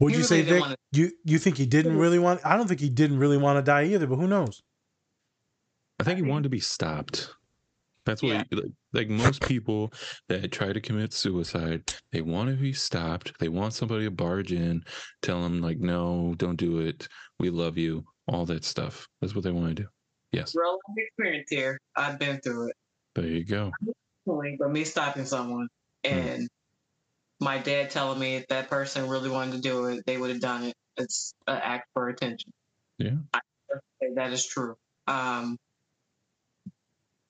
Would 0.00 0.12
you 0.12 0.18
really 0.18 0.28
say, 0.28 0.36
didn't 0.38 0.54
Vic? 0.54 0.60
wanna- 0.60 0.76
You 0.92 1.12
you 1.24 1.38
think 1.38 1.56
he 1.56 1.66
didn't 1.66 1.96
really 1.96 2.18
want? 2.18 2.40
I 2.44 2.56
don't 2.56 2.68
think 2.68 2.80
he 2.80 2.90
didn't 2.90 3.18
really 3.18 3.36
want 3.36 3.58
to 3.58 3.62
die 3.62 3.84
either. 3.84 4.06
But 4.06 4.16
who 4.16 4.28
knows? 4.28 4.62
I 5.98 6.04
think 6.04 6.16
he 6.16 6.22
wanted 6.22 6.44
to 6.44 6.48
be 6.48 6.60
stopped. 6.60 7.30
That's 8.04 8.22
what, 8.22 8.30
Yeah. 8.30 8.44
he, 8.48 8.56
like, 8.56 8.72
like 8.94 9.08
most 9.08 9.42
people 9.42 9.92
that 10.28 10.50
try 10.50 10.72
to 10.72 10.80
commit 10.80 11.12
suicide, 11.12 11.92
they 12.12 12.22
want 12.22 12.48
to 12.48 12.56
be 12.56 12.72
stopped. 12.72 13.38
They 13.38 13.48
want 13.48 13.74
somebody 13.74 14.04
to 14.04 14.10
barge 14.10 14.52
in, 14.52 14.82
tell 15.20 15.42
them 15.42 15.60
like, 15.60 15.78
"No, 15.78 16.34
don't 16.38 16.56
do 16.56 16.78
it. 16.78 17.06
We 17.38 17.50
love 17.50 17.76
you." 17.76 18.06
All 18.26 18.46
that 18.46 18.64
stuff. 18.64 19.06
That's 19.20 19.34
what 19.34 19.44
they 19.44 19.50
want 19.50 19.76
to 19.76 19.82
do. 19.82 19.88
Yes, 20.32 20.54
real 20.54 20.72
life 20.72 21.06
experience 21.06 21.48
here. 21.50 21.78
I've 21.96 22.18
been 22.18 22.40
through 22.40 22.68
it. 22.68 22.76
there 23.14 23.26
you 23.26 23.44
go. 23.44 23.72
But 24.26 24.70
me 24.70 24.84
stopping 24.84 25.24
someone 25.24 25.68
hmm. 26.06 26.12
and 26.12 26.48
my 27.40 27.58
dad 27.58 27.90
telling 27.90 28.18
me 28.18 28.36
if 28.36 28.48
that 28.48 28.68
person 28.68 29.08
really 29.08 29.30
wanted 29.30 29.52
to 29.52 29.60
do 29.60 29.86
it, 29.86 30.04
they 30.06 30.16
would 30.16 30.30
have 30.30 30.40
done 30.40 30.64
it. 30.64 30.74
It's 30.96 31.34
an 31.46 31.60
act 31.62 31.88
for 31.94 32.08
attention. 32.08 32.52
Yeah. 32.98 33.16
I 33.32 33.40
that 34.14 34.32
is 34.32 34.46
true. 34.46 34.76
Um, 35.06 35.58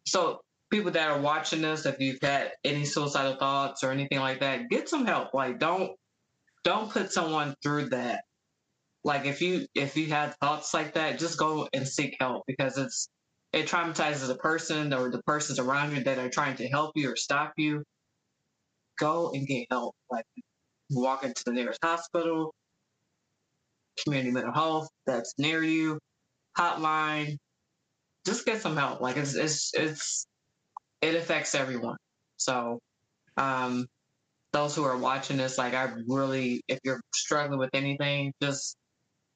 so 0.06 0.40
people 0.70 0.90
that 0.92 1.11
are 1.11 1.20
watching 1.20 1.62
this, 1.62 1.86
if 1.86 2.00
you've 2.00 2.20
had 2.22 2.52
any 2.64 2.84
suicidal 2.84 3.36
thoughts 3.36 3.84
or 3.84 3.90
anything 3.90 4.20
like 4.20 4.40
that, 4.40 4.68
get 4.68 4.88
some 4.88 5.06
help. 5.06 5.34
Like 5.34 5.59
don't 5.59 5.92
don't 6.64 6.90
put 6.90 7.12
someone 7.12 7.54
through 7.62 7.90
that. 7.90 8.24
Like 9.04 9.26
if 9.26 9.40
you 9.40 9.66
if 9.74 9.96
you 9.96 10.06
had 10.06 10.34
thoughts 10.36 10.74
like 10.74 10.94
that, 10.94 11.18
just 11.18 11.38
go 11.38 11.68
and 11.72 11.86
seek 11.86 12.16
help 12.20 12.44
because 12.46 12.78
it's 12.78 13.09
it 13.52 13.66
traumatizes 13.66 14.26
the 14.26 14.36
person 14.36 14.92
or 14.92 15.11
the 15.11 15.22
persons 15.22 15.59
around 15.59 15.96
you 15.96 16.04
that 16.04 16.18
are 16.18 16.28
trying 16.28 16.56
to 16.56 16.68
help 16.68 16.92
you 16.96 17.12
or 17.12 17.16
stop 17.16 17.54
you, 17.56 17.82
go 18.99 19.30
and 19.34 19.46
get 19.46 19.66
help. 19.70 19.94
Like 20.11 20.24
walk 20.90 21.24
into 21.24 21.42
the 21.44 21.53
nearest 21.53 21.78
hospital, 21.84 22.55
community 24.05 24.30
mental 24.30 24.53
health 24.53 24.88
that's 25.07 25.34
near 25.38 25.62
you, 25.62 25.99
hotline. 26.57 27.36
Just 28.26 28.44
get 28.46 28.61
some 28.61 28.76
help. 28.76 29.01
Like 29.01 29.16
it's 29.16 29.34
it's 29.34 29.72
it's 29.74 30.26
it 31.03 31.14
affects 31.14 31.55
everyone. 31.55 31.96
So 32.36 32.78
um 33.36 33.86
those 34.53 34.74
who 34.74 34.84
are 34.84 34.96
watching 34.96 35.36
this, 35.36 35.59
like 35.59 35.74
I 35.74 35.92
really 36.09 36.62
if 36.68 36.78
you're 36.84 37.01
struggling 37.14 37.59
with 37.59 37.70
anything, 37.74 38.32
just 38.42 38.76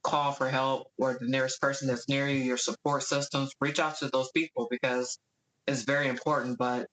call 0.02 0.32
for 0.32 0.48
help 0.48 0.88
or 0.98 1.16
the 1.20 1.28
nearest 1.28 1.60
person 1.60 1.88
that's 1.88 2.08
near 2.08 2.28
you, 2.28 2.38
your 2.42 2.56
support 2.56 3.02
systems, 3.04 3.52
reach 3.60 3.78
out 3.78 3.98
to 3.98 4.10
those 4.12 4.30
people 4.32 4.66
because 4.70 5.18
it's 5.66 5.82
very 5.82 6.08
important. 6.08 6.58
But 6.58 6.86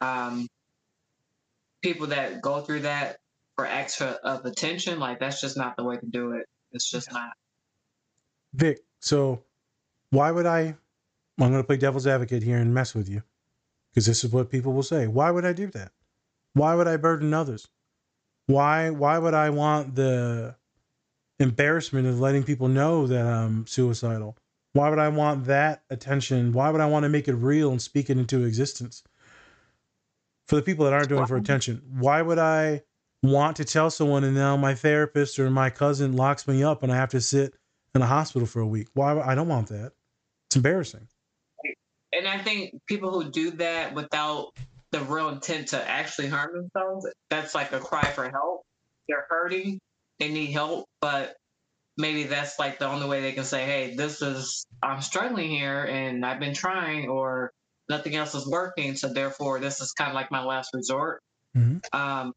um 0.00 0.46
people 1.82 2.08
that 2.08 2.40
go 2.42 2.60
through 2.60 2.80
that 2.80 3.18
for 3.56 3.66
extra 3.66 4.18
of 4.22 4.44
attention, 4.44 4.98
like 4.98 5.18
that's 5.18 5.40
just 5.40 5.56
not 5.56 5.76
the 5.76 5.84
way 5.84 5.96
to 5.96 6.06
do 6.06 6.32
it. 6.32 6.46
It's 6.72 6.90
just 6.90 7.12
not. 7.12 7.32
Vic, 8.54 8.80
so 9.00 9.42
why 10.10 10.30
would 10.30 10.46
I? 10.46 10.76
I'm 11.38 11.50
going 11.50 11.62
to 11.62 11.64
play 11.64 11.76
devil's 11.76 12.06
advocate 12.06 12.42
here 12.42 12.56
and 12.58 12.72
mess 12.72 12.94
with 12.94 13.08
you 13.08 13.22
because 13.90 14.06
this 14.06 14.24
is 14.24 14.32
what 14.32 14.50
people 14.50 14.72
will 14.72 14.82
say. 14.82 15.06
Why 15.06 15.30
would 15.30 15.44
I 15.44 15.52
do 15.52 15.66
that? 15.68 15.92
Why 16.54 16.74
would 16.74 16.88
I 16.88 16.96
burden 16.96 17.34
others? 17.34 17.68
Why 18.46 18.90
why 18.90 19.18
would 19.18 19.34
I 19.34 19.50
want 19.50 19.94
the 19.94 20.54
embarrassment 21.38 22.06
of 22.06 22.20
letting 22.20 22.44
people 22.44 22.68
know 22.68 23.06
that 23.06 23.26
I'm 23.26 23.66
suicidal? 23.66 24.36
Why 24.72 24.90
would 24.90 24.98
I 24.98 25.08
want 25.08 25.46
that 25.46 25.82
attention? 25.90 26.52
Why 26.52 26.70
would 26.70 26.80
I 26.80 26.86
want 26.86 27.04
to 27.04 27.08
make 27.08 27.28
it 27.28 27.34
real 27.34 27.70
and 27.70 27.80
speak 27.80 28.10
it 28.10 28.18
into 28.18 28.44
existence? 28.44 29.02
For 30.48 30.56
the 30.56 30.62
people 30.62 30.84
that 30.84 30.92
aren't 30.92 31.08
doing 31.08 31.22
it 31.22 31.28
for 31.28 31.36
attention, 31.36 31.82
why 31.98 32.22
would 32.22 32.38
I 32.38 32.82
want 33.22 33.56
to 33.56 33.64
tell 33.64 33.90
someone 33.90 34.22
and 34.22 34.34
now 34.34 34.56
my 34.56 34.74
therapist 34.74 35.38
or 35.38 35.50
my 35.50 35.70
cousin 35.70 36.14
locks 36.14 36.46
me 36.46 36.62
up 36.62 36.82
and 36.82 36.92
I 36.92 36.96
have 36.96 37.10
to 37.10 37.20
sit 37.20 37.54
in 37.94 38.02
a 38.02 38.06
hospital 38.06 38.46
for 38.46 38.60
a 38.60 38.66
week? 38.66 38.88
Why 38.94 39.18
I 39.20 39.34
don't 39.34 39.48
want 39.48 39.68
that. 39.68 39.92
It's 40.48 40.56
embarrassing. 40.56 41.08
And 42.12 42.28
I 42.28 42.38
think 42.38 42.80
people 42.86 43.10
who 43.10 43.28
do 43.30 43.50
that 43.52 43.94
without 43.94 44.52
the 44.92 45.00
real 45.00 45.28
intent 45.28 45.68
to 45.68 45.88
actually 45.88 46.28
harm 46.28 46.52
themselves, 46.54 47.06
that's 47.28 47.54
like 47.54 47.72
a 47.72 47.80
cry 47.80 48.10
for 48.10 48.30
help. 48.30 48.62
They're 49.08 49.26
hurting, 49.28 49.80
they 50.18 50.30
need 50.30 50.52
help, 50.52 50.86
but 51.00 51.36
maybe 51.98 52.24
that's 52.24 52.58
like 52.58 52.78
the 52.78 52.88
only 52.88 53.08
way 53.08 53.20
they 53.20 53.32
can 53.32 53.44
say, 53.44 53.64
hey, 53.64 53.94
this 53.96 54.22
is, 54.22 54.66
I'm 54.82 55.02
struggling 55.02 55.50
here 55.50 55.84
and 55.84 56.24
I've 56.24 56.40
been 56.40 56.54
trying, 56.54 57.08
or 57.08 57.52
nothing 57.88 58.16
else 58.16 58.34
is 58.34 58.46
working. 58.46 58.96
So 58.96 59.08
therefore, 59.08 59.60
this 59.60 59.80
is 59.80 59.92
kind 59.92 60.10
of 60.10 60.14
like 60.14 60.30
my 60.30 60.44
last 60.44 60.70
resort. 60.74 61.22
Mm-hmm. 61.56 61.78
Um, 61.98 62.32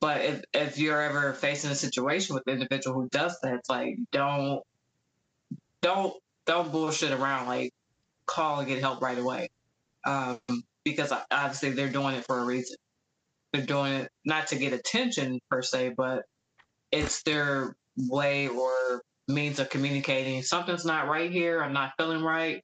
but 0.00 0.22
if, 0.22 0.42
if 0.52 0.78
you're 0.78 1.00
ever 1.00 1.34
facing 1.34 1.70
a 1.70 1.74
situation 1.74 2.34
with 2.34 2.44
an 2.46 2.54
individual 2.54 3.00
who 3.00 3.08
does 3.10 3.38
that, 3.42 3.54
it's 3.54 3.68
like, 3.68 3.96
don't, 4.12 4.62
don't, 5.82 6.14
don't 6.46 6.72
bullshit 6.72 7.12
around. 7.12 7.46
Like, 7.46 7.72
call 8.26 8.60
and 8.60 8.68
get 8.68 8.80
help 8.80 9.02
right 9.02 9.18
away. 9.18 9.50
Um, 10.06 10.38
because 10.84 11.12
obviously 11.30 11.70
they're 11.72 11.90
doing 11.90 12.14
it 12.14 12.24
for 12.24 12.38
a 12.38 12.44
reason. 12.44 12.76
They're 13.52 13.66
doing 13.66 13.92
it 13.92 14.10
not 14.24 14.46
to 14.48 14.56
get 14.56 14.72
attention 14.72 15.40
per 15.50 15.60
se, 15.60 15.94
but 15.96 16.22
it's 16.90 17.22
their 17.24 17.76
way 17.96 18.48
or 18.48 19.02
means 19.28 19.58
of 19.58 19.68
communicating. 19.68 20.42
Something's 20.42 20.84
not 20.84 21.08
right 21.08 21.30
here. 21.30 21.62
I'm 21.62 21.72
not 21.72 21.92
feeling 21.98 22.22
right. 22.22 22.62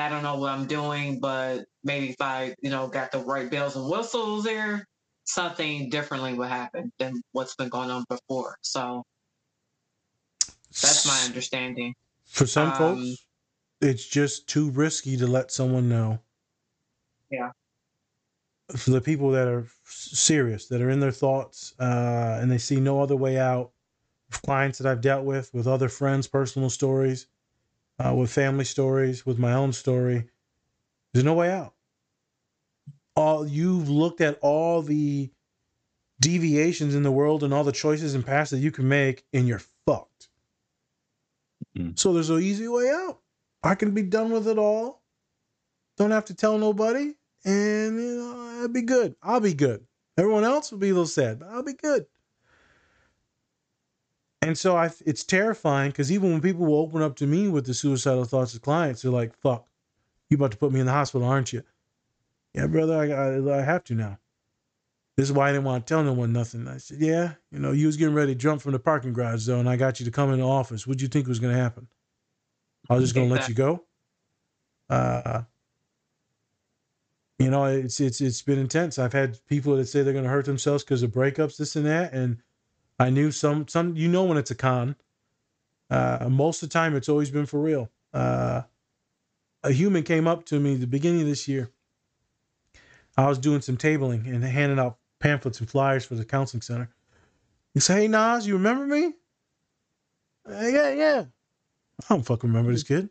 I 0.00 0.08
don't 0.08 0.22
know 0.22 0.36
what 0.36 0.50
I'm 0.50 0.66
doing, 0.66 1.20
but 1.20 1.64
maybe 1.82 2.10
if 2.10 2.20
I, 2.20 2.54
you 2.60 2.70
know, 2.70 2.86
got 2.88 3.12
the 3.12 3.18
right 3.18 3.50
bells 3.50 3.76
and 3.76 3.90
whistles 3.90 4.44
there, 4.44 4.86
something 5.24 5.88
differently 5.90 6.34
would 6.34 6.48
happen 6.48 6.92
than 6.98 7.22
what's 7.32 7.54
been 7.56 7.68
going 7.68 7.90
on 7.90 8.04
before. 8.08 8.56
So 8.62 9.04
that's 10.80 11.06
my 11.06 11.20
understanding. 11.26 11.94
For 12.26 12.46
some 12.46 12.70
Um, 12.70 12.76
folks, 12.76 13.26
it's 13.80 14.06
just 14.06 14.48
too 14.48 14.70
risky 14.70 15.16
to 15.16 15.26
let 15.26 15.50
someone 15.50 15.88
know. 15.88 16.20
Yeah. 17.30 17.50
For 18.74 18.90
the 18.90 19.00
people 19.00 19.30
that 19.32 19.46
are 19.46 19.66
serious, 19.84 20.68
that 20.68 20.80
are 20.80 20.90
in 20.90 21.00
their 21.00 21.12
thoughts, 21.12 21.74
uh, 21.78 22.38
and 22.40 22.50
they 22.50 22.58
see 22.58 22.80
no 22.80 23.02
other 23.02 23.16
way 23.16 23.38
out, 23.38 23.72
clients 24.30 24.78
that 24.78 24.90
I've 24.90 25.02
dealt 25.02 25.24
with, 25.24 25.52
with 25.52 25.66
other 25.66 25.88
friends, 25.88 26.26
personal 26.26 26.70
stories, 26.70 27.26
uh, 27.98 28.14
with 28.14 28.30
family 28.30 28.64
stories, 28.64 29.24
with 29.24 29.38
my 29.38 29.52
own 29.52 29.72
story, 29.72 30.28
there's 31.12 31.24
no 31.24 31.34
way 31.34 31.50
out. 31.50 31.74
All 33.16 33.46
you've 33.46 33.88
looked 33.88 34.20
at 34.20 34.38
all 34.40 34.82
the 34.82 35.30
deviations 36.20 36.94
in 36.94 37.02
the 37.02 37.12
world 37.12 37.44
and 37.44 37.54
all 37.54 37.64
the 37.64 37.72
choices 37.72 38.14
and 38.14 38.26
paths 38.26 38.50
that 38.50 38.58
you 38.58 38.70
can 38.70 38.88
make, 38.88 39.24
and 39.32 39.46
you're 39.46 39.62
fucked. 39.86 40.28
Mm. 41.76 41.98
So 41.98 42.12
there's 42.12 42.30
no 42.30 42.38
easy 42.38 42.68
way 42.68 42.90
out. 42.90 43.20
I 43.62 43.74
can 43.74 43.92
be 43.92 44.02
done 44.02 44.30
with 44.30 44.48
it 44.48 44.58
all. 44.58 45.02
Don't 45.96 46.10
have 46.10 46.26
to 46.26 46.34
tell 46.34 46.58
nobody, 46.58 47.14
and 47.44 48.00
you 48.00 48.16
know, 48.16 48.60
I'll 48.62 48.68
be 48.68 48.82
good. 48.82 49.14
I'll 49.22 49.40
be 49.40 49.54
good. 49.54 49.86
Everyone 50.16 50.44
else 50.44 50.70
will 50.70 50.78
be 50.78 50.90
a 50.90 50.92
little 50.92 51.06
sad, 51.06 51.38
but 51.38 51.48
I'll 51.48 51.62
be 51.62 51.74
good. 51.74 52.06
And 54.44 54.58
so 54.58 54.76
I, 54.76 54.90
it's 55.06 55.24
terrifying 55.24 55.90
because 55.90 56.12
even 56.12 56.30
when 56.32 56.40
people 56.40 56.66
will 56.66 56.78
open 56.78 57.00
up 57.00 57.16
to 57.16 57.26
me 57.26 57.48
with 57.48 57.64
the 57.64 57.72
suicidal 57.72 58.24
thoughts 58.24 58.54
as 58.54 58.60
clients, 58.60 59.02
they're 59.02 59.10
like, 59.10 59.34
"Fuck, 59.40 59.66
you 60.28 60.36
about 60.36 60.50
to 60.50 60.58
put 60.58 60.70
me 60.70 60.80
in 60.80 60.86
the 60.86 60.92
hospital, 60.92 61.26
aren't 61.26 61.52
you?" 61.52 61.62
Yeah, 62.52 62.66
brother, 62.66 62.94
I, 62.94 63.10
I, 63.10 63.60
I 63.60 63.62
have 63.62 63.84
to 63.84 63.94
now. 63.94 64.18
This 65.16 65.26
is 65.26 65.32
why 65.32 65.48
I 65.48 65.52
didn't 65.52 65.64
want 65.64 65.86
to 65.86 65.94
tell 65.94 66.04
no 66.04 66.12
one 66.12 66.32
nothing. 66.32 66.68
I 66.68 66.76
said, 66.76 66.98
"Yeah, 67.00 67.34
you 67.50 67.58
know, 67.58 67.72
you 67.72 67.86
was 67.86 67.96
getting 67.96 68.14
ready 68.14 68.34
to 68.34 68.38
jump 68.38 68.60
from 68.60 68.72
the 68.72 68.78
parking 68.78 69.12
garage 69.14 69.46
though, 69.46 69.60
and 69.60 69.68
I 69.68 69.76
got 69.76 69.98
you 69.98 70.04
to 70.06 70.12
come 70.12 70.32
in 70.32 70.40
the 70.40 70.46
office. 70.46 70.86
What'd 70.86 71.00
you 71.00 71.08
think 71.08 71.26
was 71.26 71.40
going 71.40 71.54
to 71.54 71.60
happen? 71.60 71.88
I 72.90 72.96
was 72.96 73.04
just 73.04 73.14
going 73.14 73.28
to 73.28 73.34
let 73.34 73.48
you 73.48 73.54
go." 73.54 73.84
Uh, 74.90 75.42
you 77.38 77.50
know, 77.50 77.64
it's 77.64 77.98
it's 77.98 78.20
it's 78.20 78.42
been 78.42 78.58
intense. 78.58 78.98
I've 78.98 79.12
had 79.12 79.38
people 79.46 79.76
that 79.76 79.86
say 79.86 80.02
they're 80.02 80.12
going 80.12 80.24
to 80.24 80.30
hurt 80.30 80.44
themselves 80.44 80.84
because 80.84 81.02
of 81.02 81.12
breakups, 81.12 81.56
this 81.56 81.76
and 81.76 81.86
that, 81.86 82.12
and 82.12 82.38
I 82.98 83.10
knew 83.10 83.30
some 83.30 83.66
some 83.68 83.96
you 83.96 84.08
know 84.08 84.24
when 84.24 84.38
it's 84.38 84.50
a 84.50 84.54
con. 84.54 84.96
Uh, 85.90 86.28
most 86.30 86.62
of 86.62 86.68
the 86.68 86.72
time, 86.72 86.96
it's 86.96 87.08
always 87.08 87.30
been 87.30 87.46
for 87.46 87.60
real. 87.60 87.90
Uh, 88.12 88.62
a 89.62 89.72
human 89.72 90.02
came 90.02 90.26
up 90.26 90.44
to 90.46 90.58
me 90.60 90.76
the 90.76 90.86
beginning 90.86 91.22
of 91.22 91.26
this 91.26 91.46
year. 91.48 91.70
I 93.16 93.28
was 93.28 93.38
doing 93.38 93.60
some 93.60 93.76
tabling 93.76 94.26
and 94.26 94.42
handing 94.44 94.78
out 94.78 94.98
pamphlets 95.20 95.60
and 95.60 95.68
flyers 95.70 96.04
for 96.04 96.14
the 96.14 96.24
counseling 96.24 96.62
center. 96.62 96.90
He 97.72 97.80
said, 97.80 97.98
"Hey 97.98 98.08
Nas, 98.08 98.46
you 98.46 98.54
remember 98.54 98.86
me?" 98.86 99.14
"Uh, 100.48 100.66
yeah, 100.66 100.90
yeah. 100.90 101.24
I 102.02 102.14
don't 102.14 102.24
fucking 102.24 102.50
remember 102.50 102.72
this 102.72 102.82
kid. 102.82 103.08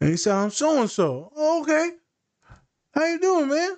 And 0.00 0.10
he 0.10 0.16
said, 0.16 0.34
"I'm 0.34 0.50
so 0.50 0.80
and 0.80 0.90
so." 0.90 1.32
Okay. 1.36 1.90
How 2.92 3.04
you 3.04 3.20
doing, 3.20 3.48
man? 3.48 3.76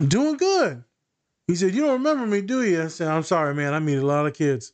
I'm 0.00 0.08
doing 0.08 0.36
good. 0.36 0.84
He 1.46 1.56
said, 1.56 1.74
You 1.74 1.82
don't 1.82 1.92
remember 1.92 2.26
me, 2.26 2.40
do 2.40 2.62
you? 2.62 2.82
I 2.82 2.88
said, 2.88 3.08
I'm 3.08 3.22
sorry, 3.22 3.54
man. 3.54 3.74
I 3.74 3.78
meet 3.78 3.96
a 3.96 4.06
lot 4.06 4.26
of 4.26 4.34
kids. 4.34 4.72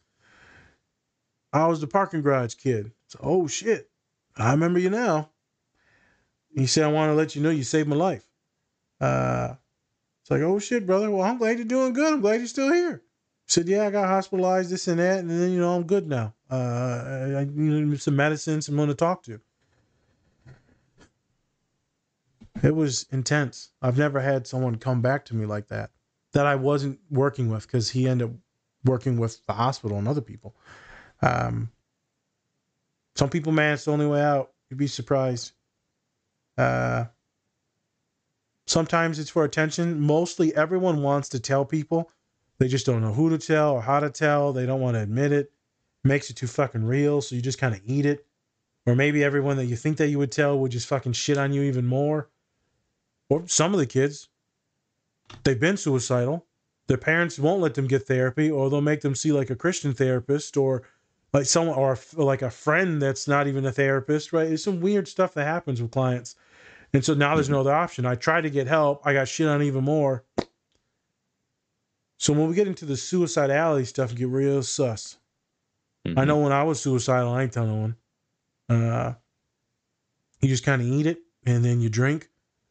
I 1.52 1.66
was 1.66 1.80
the 1.80 1.86
parking 1.86 2.22
garage 2.22 2.54
kid. 2.54 2.92
So, 3.08 3.18
oh 3.22 3.46
shit. 3.46 3.90
I 4.36 4.50
remember 4.52 4.78
you 4.78 4.90
now. 4.90 5.30
He 6.54 6.66
said, 6.66 6.84
I 6.84 6.88
want 6.88 7.10
to 7.10 7.14
let 7.14 7.34
you 7.34 7.42
know 7.42 7.50
you 7.50 7.62
saved 7.62 7.88
my 7.88 7.96
life. 7.96 8.24
Uh 9.00 9.54
it's 10.22 10.30
like, 10.30 10.42
oh 10.42 10.58
shit, 10.58 10.86
brother. 10.86 11.10
Well, 11.10 11.22
I'm 11.26 11.38
glad 11.38 11.56
you're 11.56 11.64
doing 11.64 11.94
good. 11.94 12.12
I'm 12.12 12.20
glad 12.20 12.36
you're 12.36 12.46
still 12.46 12.72
here. 12.72 13.02
He 13.46 13.52
said, 13.52 13.68
Yeah, 13.68 13.86
I 13.86 13.90
got 13.90 14.08
hospitalized, 14.08 14.70
this 14.70 14.88
and 14.88 14.98
that, 14.98 15.20
and 15.20 15.30
then 15.30 15.50
you 15.50 15.60
know, 15.60 15.74
I'm 15.74 15.84
good 15.84 16.06
now. 16.06 16.34
Uh 16.50 17.34
I, 17.34 17.40
I 17.40 17.46
need 17.50 18.00
some 18.00 18.16
medicine, 18.16 18.60
someone 18.60 18.88
to 18.88 18.94
talk 18.94 19.22
to. 19.24 19.40
It 22.62 22.74
was 22.74 23.06
intense. 23.10 23.70
I've 23.80 23.96
never 23.96 24.20
had 24.20 24.46
someone 24.46 24.76
come 24.76 25.00
back 25.00 25.24
to 25.26 25.36
me 25.36 25.46
like 25.46 25.68
that 25.68 25.90
that 26.32 26.46
I 26.46 26.56
wasn't 26.56 26.98
working 27.10 27.50
with 27.50 27.66
because 27.66 27.90
he 27.90 28.08
ended 28.08 28.28
up 28.28 28.34
working 28.84 29.18
with 29.18 29.44
the 29.46 29.52
hospital 29.52 29.98
and 29.98 30.08
other 30.08 30.20
people. 30.20 30.54
Um, 31.22 31.70
some 33.16 33.30
people, 33.30 33.52
man, 33.52 33.74
it's 33.74 33.84
the 33.84 33.92
only 33.92 34.06
way 34.06 34.22
out. 34.22 34.52
You'd 34.70 34.76
be 34.78 34.86
surprised. 34.86 35.52
Uh, 36.56 37.06
sometimes 38.66 39.18
it's 39.18 39.30
for 39.30 39.44
attention. 39.44 40.00
Mostly 40.00 40.54
everyone 40.54 41.02
wants 41.02 41.28
to 41.30 41.40
tell 41.40 41.64
people. 41.64 42.10
They 42.58 42.68
just 42.68 42.86
don't 42.86 43.02
know 43.02 43.12
who 43.12 43.30
to 43.30 43.38
tell 43.38 43.72
or 43.72 43.82
how 43.82 44.00
to 44.00 44.10
tell. 44.10 44.52
They 44.52 44.66
don't 44.66 44.80
want 44.80 44.96
to 44.96 45.02
admit 45.02 45.32
it. 45.32 45.52
Makes 46.04 46.30
it 46.30 46.36
too 46.36 46.46
fucking 46.46 46.84
real. 46.84 47.20
So 47.20 47.34
you 47.34 47.42
just 47.42 47.58
kind 47.58 47.74
of 47.74 47.80
eat 47.84 48.06
it. 48.06 48.24
Or 48.86 48.94
maybe 48.94 49.22
everyone 49.22 49.56
that 49.56 49.66
you 49.66 49.76
think 49.76 49.98
that 49.98 50.08
you 50.08 50.18
would 50.18 50.32
tell 50.32 50.58
would 50.58 50.72
just 50.72 50.86
fucking 50.86 51.12
shit 51.12 51.38
on 51.38 51.52
you 51.52 51.62
even 51.62 51.86
more. 51.86 52.30
Or 53.28 53.46
some 53.46 53.74
of 53.74 53.80
the 53.80 53.86
kids, 53.86 54.28
they've 55.44 55.60
been 55.60 55.76
suicidal. 55.76 56.46
Their 56.86 56.96
parents 56.96 57.38
won't 57.38 57.60
let 57.60 57.74
them 57.74 57.86
get 57.86 58.06
therapy, 58.06 58.50
or 58.50 58.70
they'll 58.70 58.80
make 58.80 59.02
them 59.02 59.14
see 59.14 59.32
like 59.32 59.50
a 59.50 59.56
Christian 59.56 59.92
therapist, 59.92 60.56
or 60.56 60.82
like 61.32 61.44
someone, 61.44 61.76
or 61.76 61.98
like 62.16 62.42
a 62.42 62.50
friend 62.50 63.00
that's 63.02 63.28
not 63.28 63.46
even 63.46 63.66
a 63.66 63.72
therapist. 63.72 64.32
Right? 64.32 64.48
There's 64.48 64.64
some 64.64 64.80
weird 64.80 65.06
stuff 65.06 65.34
that 65.34 65.44
happens 65.44 65.82
with 65.82 65.90
clients, 65.90 66.34
And 66.92 67.04
so 67.04 67.14
now 67.14 67.34
there's 67.34 67.50
no 67.50 67.60
other 67.60 67.74
option. 67.74 68.06
I 68.06 68.14
tried 68.14 68.42
to 68.42 68.50
get 68.50 68.66
help. 68.66 69.02
I 69.04 69.12
got 69.12 69.28
shit 69.28 69.46
on 69.46 69.62
even 69.62 69.84
more. 69.84 70.24
So 72.16 72.32
when 72.32 72.48
we 72.48 72.54
get 72.54 72.66
into 72.66 72.84
the 72.84 72.94
suicidality 72.94 73.86
stuff, 73.86 74.14
get 74.14 74.28
real 74.28 74.62
sus. 74.62 75.18
Mm-hmm. 76.06 76.18
I 76.18 76.24
know 76.24 76.38
when 76.38 76.52
I 76.52 76.64
was 76.64 76.80
suicidal, 76.80 77.32
I 77.32 77.42
ain't 77.42 77.52
telling 77.52 77.70
no 77.70 77.80
one. 77.80 77.96
Uh, 78.68 79.14
you 80.40 80.48
just 80.48 80.64
kind 80.64 80.80
of 80.80 80.88
eat 80.88 81.06
it, 81.06 81.18
and 81.46 81.64
then 81.64 81.80
you 81.80 81.88
drink, 81.88 82.28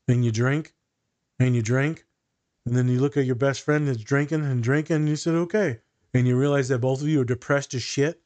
and 0.07 0.25
you 0.25 0.31
drink, 0.31 0.73
and 1.39 1.55
you 1.55 1.61
drink, 1.61 2.05
and 2.67 2.75
then 2.75 2.89
you 2.89 2.99
look 2.99 3.15
at 3.15 3.25
your 3.25 3.35
best 3.35 3.61
friend 3.61 3.87
that's 3.87 4.03
drinking 4.03 4.43
and 4.43 4.61
drinking, 4.61 4.97
and 4.97 5.09
you 5.09 5.15
said, 5.15 5.35
okay. 5.35 5.79
And 6.13 6.27
you 6.27 6.37
realize 6.37 6.67
that 6.67 6.79
both 6.79 7.01
of 7.01 7.07
you 7.07 7.21
are 7.21 7.25
depressed 7.25 7.73
as 7.73 7.81
shit. 7.81 8.21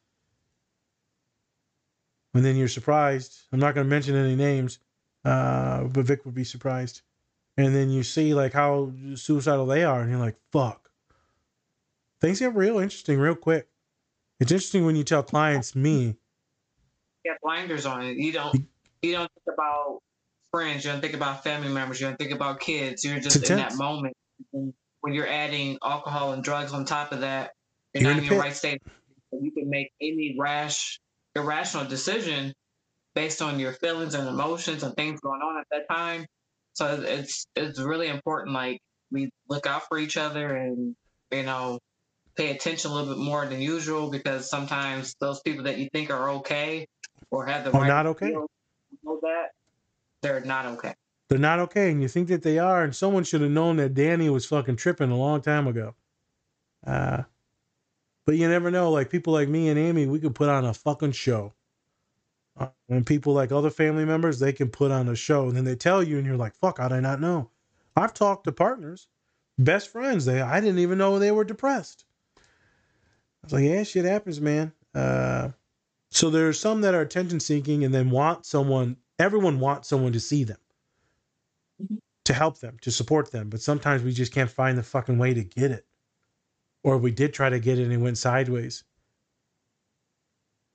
And 2.34 2.44
then 2.44 2.56
you're 2.56 2.68
surprised. 2.68 3.42
I'm 3.52 3.60
not 3.60 3.76
going 3.76 3.86
to 3.86 3.89
mention 3.89 4.16
any 4.16 4.36
names, 4.36 4.80
uh, 5.26 5.84
but 5.84 6.06
Vic 6.06 6.26
would 6.26 6.34
be 6.34 6.44
surprised. 6.44 7.02
And 7.58 7.76
then 7.76 7.92
you 7.92 8.02
see 8.02 8.34
like 8.34 8.54
how 8.54 8.92
suicidal 9.14 9.68
they 9.68 9.84
are, 9.84 10.02
and 10.02 10.10
you're 10.10 10.20
like, 10.20 10.38
fuck. 10.52 10.89
Things 12.20 12.39
get 12.39 12.56
real 12.56 12.80
interesting 12.80 13.20
real 13.20 13.36
quick. 13.36 13.68
It's 14.39 14.52
interesting 14.52 14.86
when 14.86 14.96
you 14.96 15.04
tell 15.04 15.22
clients, 15.22 15.76
me, 15.76 16.16
You 17.24 17.32
have 17.32 17.38
blinders 17.44 17.86
on 17.86 18.04
it. 18.04 18.18
You 18.18 18.32
don't. 18.32 18.56
You 19.04 19.14
don't 19.14 19.32
think 19.34 19.56
about 19.56 20.00
friends. 20.52 20.84
You 20.84 20.92
don't 20.92 21.02
think 21.02 21.14
about 21.14 21.44
family 21.44 21.70
members. 21.70 22.02
You 22.02 22.08
don't 22.08 22.18
think 22.18 22.32
about 22.32 22.60
kids. 22.60 23.04
You're 23.04 23.20
just 23.20 23.50
in 23.50 23.58
that 23.58 23.76
moment. 23.76 24.16
When 24.52 25.14
you're 25.14 25.28
adding 25.28 25.78
alcohol 25.84 26.34
and 26.34 26.44
drugs 26.44 26.74
on 26.74 26.86
top 26.86 27.12
of 27.12 27.22
that, 27.22 27.52
you're, 27.94 28.04
You're 28.04 28.14
not 28.14 28.20
in 28.20 28.24
your 28.26 28.36
pit. 28.36 28.39
right 28.39 28.56
state. 28.56 28.82
You 29.32 29.52
can 29.52 29.70
make 29.70 29.92
any 30.02 30.36
rash, 30.39 31.00
irrational 31.36 31.86
decision 31.86 32.54
based 33.16 33.42
on 33.42 33.60
your 33.60 33.74
feelings 33.74 34.14
and 34.16 34.28
emotions 34.28 34.84
and 34.84 34.96
things 34.96 35.20
going 35.22 35.42
on 35.42 35.60
at 35.60 35.68
that 35.72 35.94
time. 35.94 36.26
So 36.74 37.02
it's 37.06 37.46
it's 37.56 37.80
really 37.80 38.08
important. 38.08 38.54
Like 38.54 38.80
we 39.12 39.30
look 39.50 39.66
out 39.68 39.84
for 39.89 39.98
each 39.98 40.18
other 40.18 40.56
and 40.56 40.96
you 41.32 41.44
know 41.44 41.80
pay 42.36 42.52
attention 42.52 42.92
a 42.92 42.94
little 42.94 43.14
bit 43.16 43.22
more 43.24 43.46
than 43.46 43.62
usual 43.62 44.10
because 44.10 44.50
sometimes 44.50 45.16
those 45.20 45.42
people 45.42 45.64
that 45.66 45.78
you 45.78 45.89
think 45.94 46.10
are 46.10 46.30
okay 46.32 46.86
or 47.32 47.46
have 47.46 47.66
the 47.66 47.72
Are 47.74 47.82
right 47.82 47.88
not 47.88 48.06
okay. 48.08 48.32
know 49.04 49.20
that 49.22 49.48
they're 50.22 50.42
not 50.42 50.66
okay. 50.66 50.94
They're 51.32 51.39
not 51.39 51.59
okay, 51.59 51.89
and 51.89 52.01
you 52.01 52.09
think 52.09 52.27
that 52.27 52.43
they 52.43 52.59
are, 52.59 52.84
and 52.84 52.93
someone 52.93 53.23
should 53.23 53.39
have 53.39 53.51
known 53.51 53.77
that 53.77 53.93
Danny 53.93 54.29
was 54.29 54.45
fucking 54.45 54.75
tripping 54.75 55.11
a 55.11 55.15
long 55.17 55.39
time 55.41 55.65
ago. 55.65 55.95
Uh, 56.86 57.23
but 58.25 58.36
you 58.36 58.49
never 58.49 58.69
know. 58.69 58.91
Like 58.91 59.09
people 59.09 59.32
like 59.32 59.47
me 59.47 59.69
and 59.69 59.79
Amy, 59.79 60.07
we 60.07 60.19
could 60.19 60.36
put 60.36 60.49
on 60.49 60.65
a 60.65 60.73
fucking 60.73 61.13
show. 61.13 61.53
Uh, 62.59 62.67
and 62.89 63.05
people 63.05 63.32
like 63.32 63.53
other 63.53 63.69
family 63.69 64.03
members, 64.03 64.39
they 64.39 64.51
can 64.51 64.67
put 64.67 64.91
on 64.91 65.07
a 65.07 65.15
show, 65.15 65.47
and 65.47 65.55
then 65.55 65.63
they 65.63 65.73
tell 65.77 66.03
you, 66.03 66.17
and 66.17 66.27
you're 66.27 66.36
like, 66.36 66.53
"Fuck, 66.57 66.79
how 66.79 66.89
did 66.89 66.95
I 66.95 66.99
not 66.99 67.21
know?" 67.21 67.49
I've 67.95 68.13
talked 68.13 68.43
to 68.43 68.51
partners, 68.51 69.07
best 69.57 69.88
friends. 69.88 70.25
They, 70.25 70.41
I 70.41 70.59
didn't 70.59 70.79
even 70.79 70.97
know 70.97 71.17
they 71.17 71.32
were 71.32 71.45
depressed. 71.45 72.03
I 72.38 73.45
was 73.45 73.53
like, 73.53 73.63
"Yeah, 73.63 73.84
shit 73.84 74.03
happens, 74.03 74.41
man." 74.41 74.73
Uh, 74.93 75.51
so 76.09 76.29
there's 76.29 76.59
some 76.59 76.82
that 76.82 76.93
are 76.93 76.99
attention 76.99 77.39
seeking 77.39 77.86
and 77.86 77.93
then 77.93 78.09
want 78.09 78.45
someone. 78.45 78.97
Everyone 79.17 79.61
wants 79.61 79.88
someone 79.88 80.11
to 80.11 80.19
see 80.19 80.43
them 80.43 80.57
to 82.26 82.34
help 82.34 82.59
them, 82.59 82.78
to 82.82 82.91
support 82.91 83.32
them. 83.32 83.49
But 83.49 83.61
sometimes 83.61 84.03
we 84.03 84.13
just 84.13 84.34
can't 84.34 84.49
find 84.49 84.78
the 84.78 84.84
fucking 84.84 85.17
way 85.17 85.34
to 85.34 85.43
get 85.43 85.72
it. 85.72 85.86
Or 86.84 86.97
we 86.97 87.11
did 87.11 87.34
try 87.34 87.49
to 87.49 87.59
get 87.59 87.80
it 87.80 87.84
and 87.84 87.93
it 87.93 87.97
went 87.97 88.17
sideways. 88.17 88.84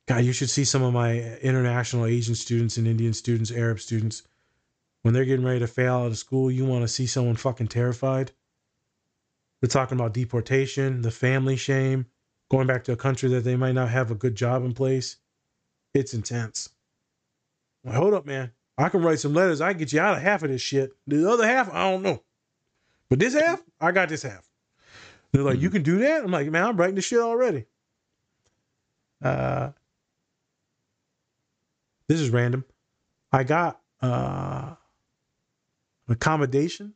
God, 0.07 0.25
you 0.25 0.33
should 0.33 0.51
see 0.51 0.65
some 0.65 0.83
of 0.83 0.93
my 0.93 1.37
international 1.39 2.07
Asian 2.07 2.37
students 2.37 2.77
and 2.77 2.87
Indian 2.87 3.13
students, 3.13 3.51
Arab 3.51 3.81
students. 3.81 4.23
When 5.03 5.15
they're 5.15 5.25
getting 5.25 5.45
ready 5.45 5.61
to 5.61 5.67
fail 5.67 5.95
out 5.95 6.07
of 6.07 6.19
school, 6.19 6.51
you 6.51 6.65
want 6.65 6.83
to 6.83 6.89
see 6.89 7.07
someone 7.07 7.37
fucking 7.37 7.69
terrified. 7.69 8.33
They're 9.61 9.69
talking 9.69 9.99
about 9.99 10.15
deportation, 10.15 11.03
the 11.03 11.11
family 11.11 11.57
shame, 11.57 12.07
going 12.51 12.67
back 12.67 12.85
to 12.85 12.93
a 12.93 12.97
country 12.97 13.29
that 13.31 13.43
they 13.45 13.57
might 13.57 13.75
not 13.75 13.89
have 13.89 14.11
a 14.11 14.17
good 14.17 14.35
job 14.35 14.65
in 14.65 14.75
place. 14.75 15.17
It's 15.95 16.15
intense. 16.15 16.69
Well, 17.83 17.95
hold 17.95 18.15
up, 18.15 18.27
man. 18.27 18.53
I 18.79 18.89
can 18.89 19.03
write 19.03 19.21
some 19.21 19.35
letters. 19.35 19.61
I 19.61 19.71
can 19.71 19.79
get 19.79 19.93
you 19.93 20.01
out 20.01 20.17
of 20.17 20.23
half 20.23 20.43
of 20.43 20.51
this 20.51 20.61
shit. 20.61 20.93
The 21.07 21.31
other 21.31 21.47
half, 21.47 21.73
I 21.73 21.91
don't 21.91 22.03
know. 22.03 22.23
But 23.09 23.19
this 23.19 23.35
half, 23.35 23.63
I 23.81 23.93
got 23.93 24.09
this 24.09 24.23
half. 24.23 24.49
They're 25.33 25.43
like, 25.43 25.61
you 25.61 25.71
can 25.71 25.83
do 25.83 25.99
that? 25.99 26.25
I'm 26.25 26.31
like, 26.31 26.51
man, 26.51 26.65
I'm 26.65 26.77
writing 26.77 26.95
this 26.95 27.05
shit 27.05 27.21
already. 27.21 27.67
Uh, 29.23 29.71
this 32.09 32.21
is 32.21 32.31
random. 32.31 32.65
I 33.33 33.45
got 33.45 33.81
uh, 34.03 34.75
accommodation. 36.09 36.95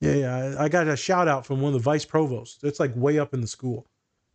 Yeah, 0.00 0.14
yeah. 0.14 0.36
I 0.58 0.64
I 0.64 0.68
got 0.68 0.88
a 0.88 0.96
shout 0.96 1.28
out 1.28 1.44
from 1.44 1.60
one 1.60 1.74
of 1.74 1.80
the 1.80 1.84
vice 1.84 2.04
provosts. 2.04 2.58
That's 2.62 2.80
like 2.80 2.92
way 2.96 3.18
up 3.18 3.34
in 3.34 3.40
the 3.40 3.46
school 3.46 3.86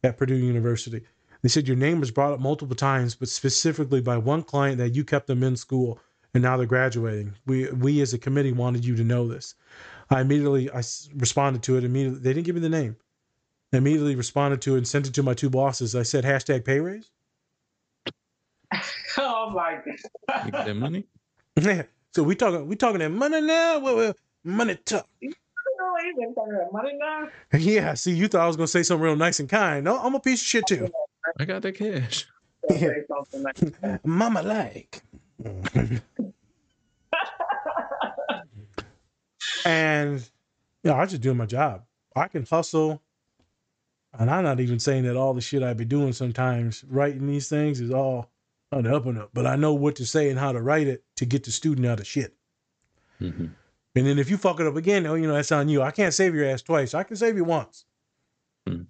at 0.03 0.17
Purdue 0.17 0.35
University. 0.35 1.01
They 1.41 1.49
said 1.49 1.67
your 1.67 1.77
name 1.77 1.99
was 1.99 2.11
brought 2.11 2.33
up 2.33 2.39
multiple 2.39 2.75
times, 2.75 3.15
but 3.15 3.29
specifically 3.29 4.01
by 4.01 4.17
one 4.17 4.43
client 4.43 4.77
that 4.79 4.95
you 4.95 5.03
kept 5.03 5.27
them 5.27 5.43
in 5.43 5.55
school 5.55 5.99
and 6.35 6.43
now 6.43 6.57
they're 6.57 6.67
graduating. 6.67 7.33
We 7.45 7.71
we 7.71 8.01
as 8.01 8.13
a 8.13 8.19
committee 8.19 8.51
wanted 8.51 8.85
you 8.85 8.95
to 8.97 9.03
know 9.03 9.27
this. 9.27 9.55
I 10.09 10.21
immediately 10.21 10.69
I 10.69 10.83
responded 11.15 11.63
to 11.63 11.77
it 11.77 11.83
immediately. 11.83 12.19
They 12.19 12.33
didn't 12.33 12.45
give 12.45 12.55
me 12.55 12.61
the 12.61 12.69
name. 12.69 12.97
I 13.73 13.77
immediately 13.77 14.15
responded 14.15 14.61
to 14.63 14.75
it 14.75 14.79
and 14.79 14.87
sent 14.87 15.07
it 15.07 15.13
to 15.15 15.23
my 15.23 15.33
two 15.33 15.49
bosses. 15.49 15.95
I 15.95 16.03
said 16.03 16.23
hashtag 16.23 16.65
pay 16.65 16.79
raise. 16.79 17.09
Oh 19.17 19.49
my 19.51 19.79
You 19.85 20.51
get 20.51 20.65
that 20.65 20.75
money? 20.75 21.05
Yeah. 21.55 21.83
So 22.13 22.23
we 22.23 22.35
talking 22.35 22.67
we 22.67 22.75
talking 22.75 22.99
that 22.99 23.11
money 23.11 23.39
now. 23.39 23.79
Well, 23.79 23.95
well, 23.95 24.13
money 24.43 24.75
talk. 24.75 25.07
god! 25.21 25.29
You 26.19 26.33
talking 26.35 26.53
about 26.53 26.73
money 26.73 26.91
now? 26.99 27.29
Yeah. 27.57 27.93
See, 27.93 28.11
you 28.13 28.27
thought 28.27 28.41
I 28.41 28.47
was 28.47 28.57
gonna 28.57 28.67
say 28.67 28.83
something 28.83 29.03
real 29.03 29.15
nice 29.15 29.39
and 29.39 29.47
kind. 29.47 29.85
No, 29.85 29.97
I'm 29.97 30.15
a 30.15 30.19
piece 30.19 30.41
of 30.41 30.47
shit 30.47 30.67
too. 30.67 30.89
I 31.39 31.45
got 31.45 31.61
the 31.61 31.71
cash. 31.71 32.27
Don't 32.67 32.79
say 32.79 33.03
something 33.07 33.43
like 33.43 33.55
that. 33.81 34.05
Mama 34.05 34.41
like. 34.41 35.03
and 39.65 40.29
yeah, 40.83 40.95
I 40.95 41.05
just 41.05 41.21
doing 41.21 41.37
my 41.37 41.45
job. 41.45 41.83
I 42.15 42.27
can 42.27 42.45
hustle. 42.45 43.01
And 44.17 44.31
I'm 44.31 44.43
not 44.43 44.59
even 44.61 44.79
saying 44.79 45.03
that 45.03 45.17
all 45.17 45.33
the 45.33 45.41
shit 45.41 45.61
I 45.61 45.73
be 45.73 45.83
doing 45.83 46.13
sometimes 46.13 46.85
writing 46.87 47.27
these 47.27 47.49
things 47.49 47.81
is 47.81 47.91
all 47.91 48.31
on 48.71 48.83
the 48.83 48.95
up 48.95 49.05
and 49.05 49.19
up, 49.19 49.29
but 49.33 49.45
I 49.45 49.55
know 49.55 49.73
what 49.73 49.97
to 49.97 50.05
say 50.05 50.29
and 50.29 50.39
how 50.39 50.51
to 50.51 50.61
write 50.61 50.87
it 50.87 51.03
to 51.17 51.25
get 51.25 51.43
the 51.43 51.51
student 51.51 51.85
out 51.85 51.99
of 51.99 52.07
shit. 52.07 52.35
Mm-hmm. 53.21 53.47
And 53.95 54.05
then 54.07 54.19
if 54.19 54.29
you 54.29 54.37
fuck 54.37 54.59
it 54.59 54.67
up 54.67 54.75
again, 54.75 55.05
oh, 55.05 55.15
you 55.15 55.27
know, 55.27 55.33
that's 55.33 55.51
on 55.51 55.69
you. 55.69 55.81
I 55.81 55.91
can't 55.91 56.13
save 56.13 56.35
your 56.35 56.45
ass 56.45 56.61
twice. 56.61 56.93
I 56.93 57.03
can 57.03 57.15
save 57.15 57.37
you 57.37 57.45
once. 57.45 57.85
Hmm. 58.67 58.83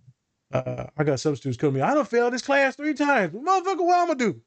Uh, 0.56 0.88
I 0.98 1.04
got 1.04 1.20
some 1.20 1.36
students 1.36 1.60
come 1.60 1.74
to. 1.74 1.84
I 1.84 1.94
don't 1.94 2.08
fail 2.08 2.32
this 2.32 2.42
class 2.42 2.78
three 2.78 2.94
times. 2.94 3.34
Motherfucker, 3.34 3.86
what 3.86 4.00
I'm 4.00 4.08
gonna 4.08 4.16
do? 4.16 4.42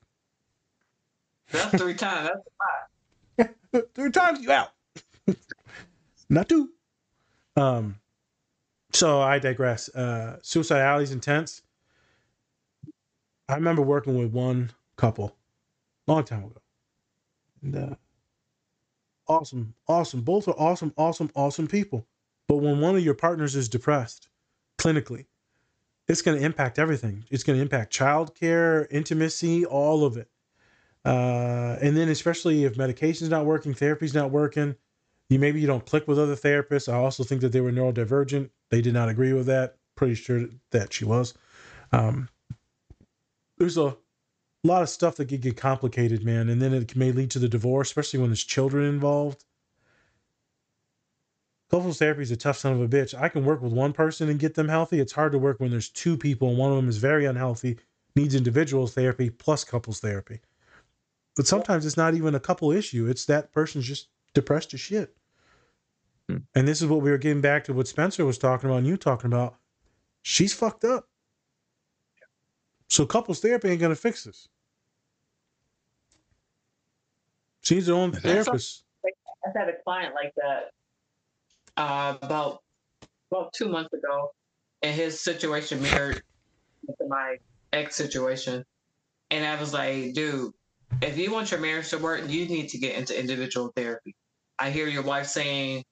That's 1.53 1.83
three 1.83 1.93
times. 1.93 2.31
That's 3.37 3.55
three 3.95 4.11
times 4.11 4.41
you 4.41 4.51
out. 4.51 4.71
Not 6.31 6.49
two. 6.49 6.71
Um, 7.57 7.97
so 8.95 9.21
I 9.21 9.39
digress. 9.39 9.95
Uh, 9.95 10.39
suicidality 10.43 11.03
is 11.03 11.13
intense. 11.13 11.61
I 13.47 13.57
remember 13.57 13.83
working 13.83 14.17
with 14.19 14.33
one 14.33 14.71
couple, 14.97 15.37
long 16.07 16.25
time 16.25 16.45
ago, 16.45 16.63
and 17.63 17.77
uh, 17.77 17.95
awesome, 19.27 19.75
awesome. 19.87 20.23
Both 20.23 20.49
are 20.49 20.59
awesome, 20.59 20.95
awesome, 20.97 21.31
awesome 21.35 21.69
people. 21.69 22.07
But 22.47 22.57
when 22.57 22.81
one 22.81 22.97
of 22.97 23.05
your 23.05 23.15
partners 23.15 23.55
is 23.55 23.69
depressed, 23.69 24.29
clinically, 24.79 25.27
it's 26.09 26.23
going 26.23 26.39
to 26.39 26.45
impact 26.45 26.79
everything. 26.79 27.25
It's 27.31 27.45
going 27.45 27.59
to 27.59 27.63
impact 27.63 27.93
childcare, 27.93 28.87
intimacy, 28.91 29.65
all 29.67 30.05
of 30.05 30.17
it. 30.17 30.29
Uh, 31.05 31.77
and 31.81 31.97
then 31.97 32.09
especially 32.09 32.65
if 32.65 32.77
medication's 32.77 33.31
not 33.31 33.45
working, 33.45 33.75
therapy's 33.75 34.15
not 34.15 34.31
working, 34.31 34.75
you 35.29 35.39
maybe 35.39 35.61
you 35.61 35.67
don't 35.67 35.87
click 35.87 36.09
with 36.09 36.19
other 36.19 36.35
therapists. 36.35 36.93
I 36.93 36.97
also 36.97 37.23
think 37.25 37.43
that 37.43 37.53
they 37.53 37.61
were 37.61 37.73
neurodivergent. 37.73 38.51
They 38.71 38.81
did 38.81 38.95
not 38.95 39.09
agree 39.09 39.33
with 39.33 39.47
that. 39.47 39.77
Pretty 39.95 40.15
sure 40.15 40.47
that 40.71 40.93
she 40.93 41.05
was. 41.05 41.35
Um, 41.93 42.29
there's 43.59 43.77
a 43.77 43.97
lot 44.65 44.83
of 44.83 44.89
stuff 44.89 45.17
that 45.17 45.29
could 45.29 45.41
get 45.41 45.57
complicated, 45.57 46.25
man, 46.25 46.49
and 46.49 46.61
then 46.61 46.73
it 46.73 46.97
may 46.97 47.13
lead 47.13 47.31
to 47.33 47.39
the 47.39 47.49
divorce, 47.49 47.89
especially 47.89 48.21
when 48.21 48.31
there's 48.31 48.45
children 48.45 48.85
involved. 48.85 49.45
Couples 51.71 51.99
therapy 51.99 52.23
is 52.23 52.31
a 52.31 52.37
tough 52.37 52.57
son 52.57 52.73
of 52.73 52.81
a 52.81 52.89
bitch. 52.89 53.14
I 53.19 53.29
can 53.29 53.45
work 53.45 53.61
with 53.61 53.73
one 53.73 53.93
person 53.93 54.31
and 54.31 54.39
get 54.39 54.55
them 54.55 54.69
healthy. 54.69 55.01
It's 55.01 55.12
hard 55.12 55.33
to 55.33 55.39
work 55.39 55.61
when 55.61 55.71
there's 55.71 55.91
two 55.91 56.16
people 56.16 56.49
and 56.49 56.57
one 56.57 56.71
of 56.71 56.77
them 56.77 56.89
is 56.89 56.97
very 56.97 57.27
unhealthy, 57.27 57.79
needs 58.16 58.35
individual 58.35 58.87
therapy 58.87 59.29
plus 59.29 59.64
couples 59.64 60.01
therapy. 60.01 60.41
But 61.37 61.47
sometimes 61.47 61.85
it's 61.85 61.97
not 61.97 62.14
even 62.14 62.35
a 62.35 62.41
couple 62.41 62.73
issue. 62.73 63.07
It's 63.07 63.27
that 63.27 63.53
person's 63.53 63.87
just 63.87 64.09
depressed 64.33 64.73
as 64.73 64.81
shit. 64.81 65.14
Hmm. 66.29 66.39
And 66.55 66.66
this 66.66 66.81
is 66.81 66.89
what 66.89 67.03
we 67.03 67.11
were 67.11 67.19
getting 67.19 67.43
back 67.43 67.64
to 67.64 67.75
what 67.75 67.87
Spencer 67.87 68.25
was 68.25 68.39
talking 68.39 68.71
about 68.71 68.79
and 68.79 68.87
you 68.87 68.97
talking 68.97 69.31
about. 69.31 69.57
She's 70.23 70.55
fucked 70.55 70.85
up. 70.85 71.07
So 72.89 73.05
couples 73.05 73.41
therapy 73.41 73.69
ain't 73.69 73.81
gonna 73.81 73.95
fix 73.95 74.25
this. 74.25 74.49
She 77.61 77.75
needs 77.75 77.89
her 77.89 77.95
own 77.95 78.12
therapist 78.12 78.85
I've 79.47 79.55
had 79.55 79.69
a 79.69 79.83
client 79.85 80.14
like 80.14 80.35
that 80.37 80.73
uh, 81.79 82.16
about 82.20 82.59
about 83.31 83.53
two 83.55 83.68
months 83.68 83.93
ago, 83.93 84.31
and 84.83 84.95
his 84.95 85.20
situation 85.20 85.81
mirrored 85.81 86.22
my 87.09 87.37
ex 87.72 87.97
situation. 87.97 88.64
And 89.31 89.47
I 89.47 89.61
was 89.61 89.72
like, 89.72 90.14
dude, 90.14 90.53
if 91.03 91.16
you 91.18 91.33
want 91.33 91.51
your 91.51 91.61
marriage 91.61 91.91
to 91.91 91.99
work, 91.99 92.29
you 92.29 92.47
need 92.47 92.68
to 92.70 92.79
get 92.79 92.97
into 92.97 93.18
individual 93.18 93.72
therapy. 93.76 94.14
I 94.59 94.70
hear 94.70 94.89
your 94.89 95.03
wife 95.03 95.26
saying 95.26 95.85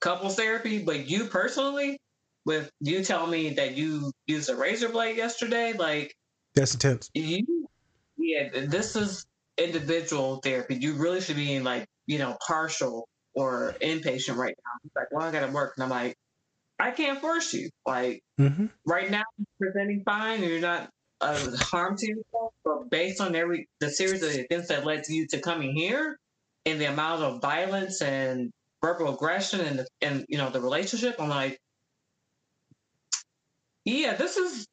couples 0.00 0.36
therapy, 0.36 0.82
but 0.82 1.08
you 1.08 1.24
personally, 1.24 1.98
with 2.46 2.70
you 2.80 3.04
telling 3.04 3.30
me 3.30 3.50
that 3.50 3.76
you 3.76 4.12
used 4.26 4.48
a 4.48 4.56
razor 4.56 4.88
blade 4.88 5.16
yesterday, 5.16 5.72
like 5.72 6.14
that's 6.54 6.72
intense. 6.74 7.10
You, 7.14 7.68
yeah, 8.16 8.48
this 8.66 8.96
is 8.96 9.26
individual 9.58 10.36
therapy. 10.36 10.76
You 10.76 10.94
really 10.94 11.20
should 11.20 11.36
be 11.36 11.54
in 11.54 11.64
like 11.64 11.86
you 12.06 12.18
know 12.18 12.36
partial 12.46 13.08
or 13.34 13.74
inpatient 13.80 14.36
right 14.36 14.54
now. 14.64 14.72
He's 14.82 14.92
like, 14.94 15.12
well, 15.12 15.26
I 15.26 15.32
got 15.32 15.46
to 15.46 15.52
work, 15.52 15.74
and 15.76 15.84
I'm 15.84 15.90
like, 15.90 16.16
I 16.78 16.90
can't 16.90 17.20
force 17.20 17.52
you. 17.52 17.70
Like 17.86 18.22
mm-hmm. 18.40 18.66
right 18.86 19.10
now, 19.10 19.22
you're 19.38 19.72
presenting 19.72 20.02
fine, 20.04 20.42
and 20.42 20.50
you're 20.50 20.60
not 20.60 20.88
uh, 21.20 21.38
harm 21.56 21.96
to 21.96 22.06
yourself. 22.06 22.52
But 22.64 22.90
based 22.90 23.20
on 23.20 23.34
every 23.34 23.68
the 23.80 23.90
series 23.90 24.22
of 24.22 24.30
events 24.34 24.68
that 24.68 24.84
led 24.84 25.04
you 25.08 25.26
to 25.28 25.40
coming 25.40 25.74
here, 25.74 26.18
and 26.66 26.80
the 26.80 26.86
amount 26.86 27.22
of 27.22 27.40
violence 27.40 28.02
and 28.02 28.50
verbal 28.82 29.14
aggression 29.14 29.60
and 29.60 29.78
the, 29.80 29.86
and 30.02 30.24
you 30.28 30.38
know 30.38 30.50
the 30.50 30.60
relationship, 30.60 31.16
I'm 31.18 31.28
like, 31.28 31.58
yeah, 33.84 34.14
this 34.14 34.36
is 34.36 34.66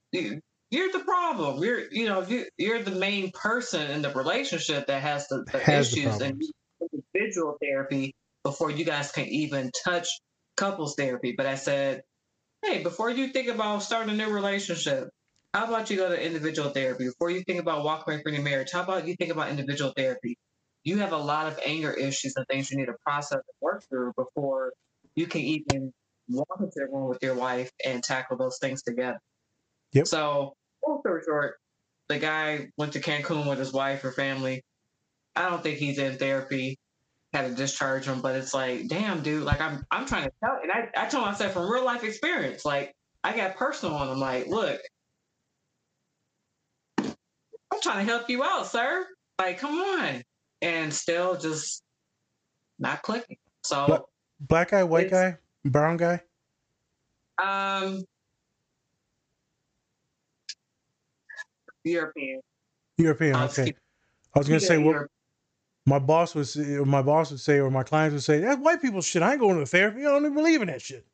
you're 0.72 0.92
the 0.92 1.04
problem. 1.06 1.64
You're 1.64 1.92
you 1.92 2.08
know 2.08 2.22
you, 2.24 2.46
you're 2.58 2.82
the 2.82 2.92
main 2.92 3.32
person 3.32 3.92
in 3.92 4.02
the 4.02 4.12
relationship 4.12 4.88
that 4.88 5.02
has 5.02 5.28
the, 5.28 5.44
the 5.52 5.60
has 5.60 5.94
issues 5.94 6.18
the 6.18 6.26
and 6.26 6.44
individual 7.14 7.58
therapy 7.62 8.16
before 8.44 8.72
you 8.72 8.86
guys 8.86 9.12
can 9.12 9.26
even 9.28 9.72
touch 9.84 10.08
couples 10.58 10.96
therapy. 10.96 11.34
But 11.36 11.46
I 11.46 11.56
said, 11.56 12.02
hey, 12.64 12.84
before 12.84 13.10
you 13.10 13.28
think 13.30 13.48
about 13.48 13.84
starting 13.84 14.14
a 14.14 14.18
new 14.18 14.32
relationship, 14.32 15.10
how 15.54 15.66
about 15.66 15.90
you 15.90 15.98
go 15.98 16.10
to 16.10 16.26
individual 16.26 16.70
therapy? 16.70 17.06
Before 17.06 17.30
you 17.30 17.42
think 17.42 17.60
about 17.60 17.84
walking 17.84 18.14
away 18.14 18.24
from 18.24 18.34
your 18.34 18.44
marriage, 18.44 18.72
how 18.72 18.84
about 18.84 19.08
you 19.08 19.16
think 19.16 19.32
about 19.32 19.50
individual 19.50 19.92
therapy? 19.96 20.38
You 20.84 20.98
have 21.00 21.12
a 21.12 21.18
lot 21.18 21.48
of 21.48 21.60
anger 21.66 21.92
issues 21.92 22.34
and 22.36 22.46
things 22.48 22.72
you 22.72 22.78
need 22.78 22.88
to 22.88 22.96
process 23.06 23.34
and 23.34 23.44
work 23.60 23.84
through 23.90 24.14
before 24.16 24.72
you 25.16 25.28
can 25.28 25.42
even 25.42 25.94
walk 26.30 26.58
into 26.60 26.72
the 26.76 26.88
room 26.92 27.10
with 27.10 27.20
your 27.22 27.36
wife 27.36 27.70
and 27.86 28.02
tackle 28.02 28.38
those 28.38 28.58
things 28.60 28.82
together. 28.82 29.20
Yep. 29.94 30.08
So, 30.08 30.54
long 30.88 31.02
story 31.02 31.22
short, 31.26 31.56
the 32.08 32.18
guy 32.18 32.70
went 32.78 32.94
to 32.94 33.00
Cancun 33.00 33.48
with 33.48 33.60
his 33.60 33.74
wife 33.74 34.04
or 34.04 34.12
family. 34.12 34.64
I 35.36 35.50
don't 35.50 35.62
think 35.62 35.78
he's 35.78 36.00
in 36.00 36.18
therapy 36.18 36.78
had 37.34 37.48
to 37.48 37.56
discharge 37.56 38.06
him, 38.06 38.22
but 38.22 38.36
it's 38.36 38.54
like, 38.54 38.88
damn, 38.88 39.22
dude, 39.22 39.44
like 39.44 39.62
I'm 39.62 39.86
I'm 39.92 40.06
trying 40.06 40.24
to 40.24 40.32
tell 40.44 40.60
and 40.62 40.72
I, 40.72 40.90
I 40.96 41.08
told 41.08 41.26
myself 41.26 41.54
from 41.54 41.72
real 41.72 41.86
life 41.86 42.04
experience, 42.04 42.66
like 42.66 42.94
I 43.24 43.36
got 43.36 43.56
personal 43.56 43.96
on 43.96 44.10
him, 44.10 44.20
like, 44.20 44.48
look, 44.48 44.80
I'm 47.00 47.82
trying 47.82 48.06
to 48.06 48.12
help 48.12 48.30
you 48.30 48.44
out, 48.44 48.68
sir. 48.68 49.06
Like, 49.40 49.60
come 49.60 49.80
on. 49.80 50.24
And 50.62 50.94
still 50.94 51.38
just 51.38 51.84
not 52.80 53.02
clicking. 53.02 53.38
So 53.64 53.86
black, 53.88 54.02
black 54.42 54.72
guy, 54.72 54.84
white 54.84 55.10
guy, 55.10 55.38
brown 55.64 55.98
guy? 55.98 56.22
Um 57.42 58.04
European. 61.84 62.42
European, 62.98 63.36
okay. 63.36 63.74
I 64.36 64.40
was 64.40 64.48
gonna 64.48 64.60
say 64.60 64.78
what 64.78 65.08
my 65.86 66.00
boss 66.00 66.36
was 66.36 66.56
my 66.58 67.02
boss 67.02 67.32
would 67.32 67.40
say 67.40 67.60
or 67.60 67.72
my 67.72 67.84
clients 67.84 68.14
would 68.14 68.24
say 68.24 68.40
that's 68.40 68.60
white 68.62 68.82
people 68.82 69.02
shit. 69.02 69.22
I 69.22 69.32
ain't 69.32 69.40
going 69.40 69.60
to 69.60 69.66
therapy. 69.66 70.02
I 70.02 70.10
don't 70.10 70.22
even 70.22 70.36
believe 70.36 70.62
in 70.62 70.68
that 70.68 70.82
shit. 70.82 71.06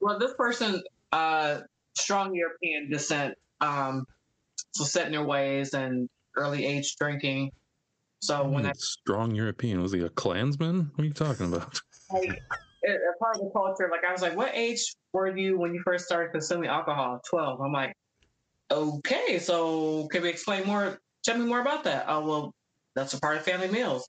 Well 0.00 0.18
this 0.18 0.34
person 0.34 0.82
uh 1.12 1.60
strong 1.96 2.34
european 2.34 2.90
descent 2.90 3.34
um 3.60 4.06
so 4.72 4.84
set 4.84 5.06
in 5.06 5.12
their 5.12 5.24
ways 5.24 5.74
and 5.74 6.08
early 6.36 6.64
age 6.64 6.96
drinking. 6.96 7.52
So 8.20 8.44
when 8.48 8.64
that, 8.64 8.80
strong 8.80 9.34
european. 9.34 9.82
Was 9.82 9.92
he 9.92 10.00
a 10.00 10.08
klansman? 10.08 10.90
What 10.94 11.04
are 11.04 11.06
you 11.06 11.12
talking 11.12 11.52
about? 11.52 11.80
Like 12.10 12.42
a 12.86 13.18
part 13.18 13.36
of 13.36 13.44
the 13.44 13.50
culture 13.54 13.88
like 13.90 14.04
i 14.04 14.12
was 14.12 14.22
like 14.22 14.36
what 14.36 14.50
age 14.52 14.96
were 15.12 15.34
you 15.34 15.56
when 15.56 15.72
you 15.72 15.80
first 15.82 16.04
started 16.04 16.32
consuming 16.32 16.68
alcohol? 16.68 17.22
12 17.30 17.60
i'm 17.60 17.72
like 17.72 17.96
okay 18.70 19.38
so 19.38 20.08
can 20.08 20.22
we 20.22 20.28
explain 20.28 20.66
more? 20.66 20.98
Tell 21.24 21.38
me 21.38 21.46
more 21.46 21.60
about 21.60 21.84
that. 21.84 22.06
Oh 22.08 22.26
well 22.26 22.54
that's 22.94 23.14
a 23.14 23.20
part 23.20 23.36
of 23.36 23.44
family 23.44 23.68
meals. 23.68 24.08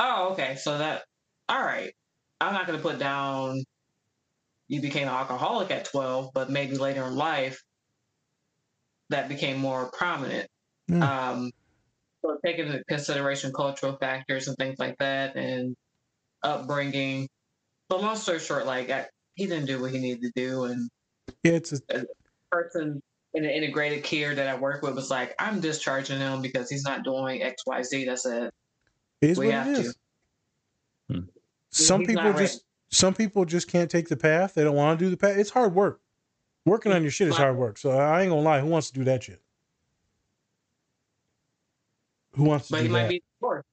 Oh, 0.00 0.30
okay. 0.32 0.56
So 0.56 0.78
that, 0.78 1.04
all 1.48 1.62
right. 1.62 1.92
I'm 2.40 2.52
not 2.52 2.66
going 2.66 2.78
to 2.78 2.82
put 2.82 2.98
down 2.98 3.62
you 4.68 4.80
became 4.80 5.08
an 5.08 5.14
alcoholic 5.14 5.70
at 5.70 5.84
12, 5.86 6.30
but 6.34 6.50
maybe 6.50 6.76
later 6.76 7.04
in 7.04 7.14
life 7.14 7.62
that 9.10 9.28
became 9.28 9.58
more 9.58 9.90
prominent. 9.92 10.48
Mm. 10.90 11.02
Um, 11.02 11.52
so 12.22 12.38
taking 12.44 12.66
into 12.66 12.82
consideration 12.84 13.52
cultural 13.52 13.96
factors 13.96 14.48
and 14.48 14.56
things 14.56 14.78
like 14.78 14.96
that 14.98 15.36
and 15.36 15.76
upbringing. 16.42 17.28
But 17.88 18.00
long 18.00 18.16
story 18.16 18.38
short, 18.38 18.66
like 18.66 18.90
I, 18.90 19.06
he 19.34 19.46
didn't 19.46 19.66
do 19.66 19.80
what 19.80 19.90
he 19.92 19.98
needed 19.98 20.22
to 20.22 20.32
do. 20.34 20.64
And 20.64 20.88
yeah, 21.42 21.52
it's 21.52 21.72
a, 21.72 21.80
a 21.90 22.04
person 22.50 23.02
in 23.34 23.42
the 23.42 23.54
integrated 23.54 24.04
care 24.04 24.34
that 24.34 24.46
I 24.48 24.54
work 24.54 24.82
with 24.82 24.94
was 24.94 25.10
like, 25.10 25.34
I'm 25.38 25.60
discharging 25.60 26.18
him 26.18 26.40
because 26.40 26.70
he's 26.70 26.84
not 26.84 27.02
doing 27.02 27.42
X, 27.42 27.62
Y, 27.66 27.82
Z. 27.82 28.04
That's 28.04 28.24
it. 28.26 28.54
It 29.20 29.30
is 29.30 29.38
we 29.38 29.48
what 29.48 29.66
it 29.66 29.78
is. 29.78 29.96
Hmm. 31.10 31.20
Some 31.70 32.00
he's 32.00 32.08
people 32.08 32.32
just 32.34 32.64
some 32.90 33.12
people 33.12 33.44
just 33.44 33.68
can't 33.68 33.90
take 33.90 34.08
the 34.08 34.16
path. 34.16 34.54
They 34.54 34.62
don't 34.62 34.76
want 34.76 34.98
to 34.98 35.04
do 35.04 35.10
the 35.10 35.16
path. 35.16 35.36
It's 35.36 35.50
hard 35.50 35.74
work. 35.74 36.00
Working 36.64 36.92
on 36.92 37.02
your 37.02 37.10
shit 37.10 37.28
is 37.28 37.36
hard 37.36 37.56
work. 37.56 37.76
So 37.76 37.90
I 37.90 38.22
ain't 38.22 38.30
gonna 38.30 38.42
lie. 38.42 38.60
Who 38.60 38.68
wants 38.68 38.90
to 38.90 38.94
do 38.94 39.04
that 39.04 39.24
shit? 39.24 39.42
Who 42.36 42.44
wants 42.44 42.68
to 42.68 42.72
but 42.72 42.78
do 42.78 42.82
he 42.84 42.88
that? 42.88 42.92
might 42.92 43.08
be 43.08 43.22
divorced. 43.40 43.66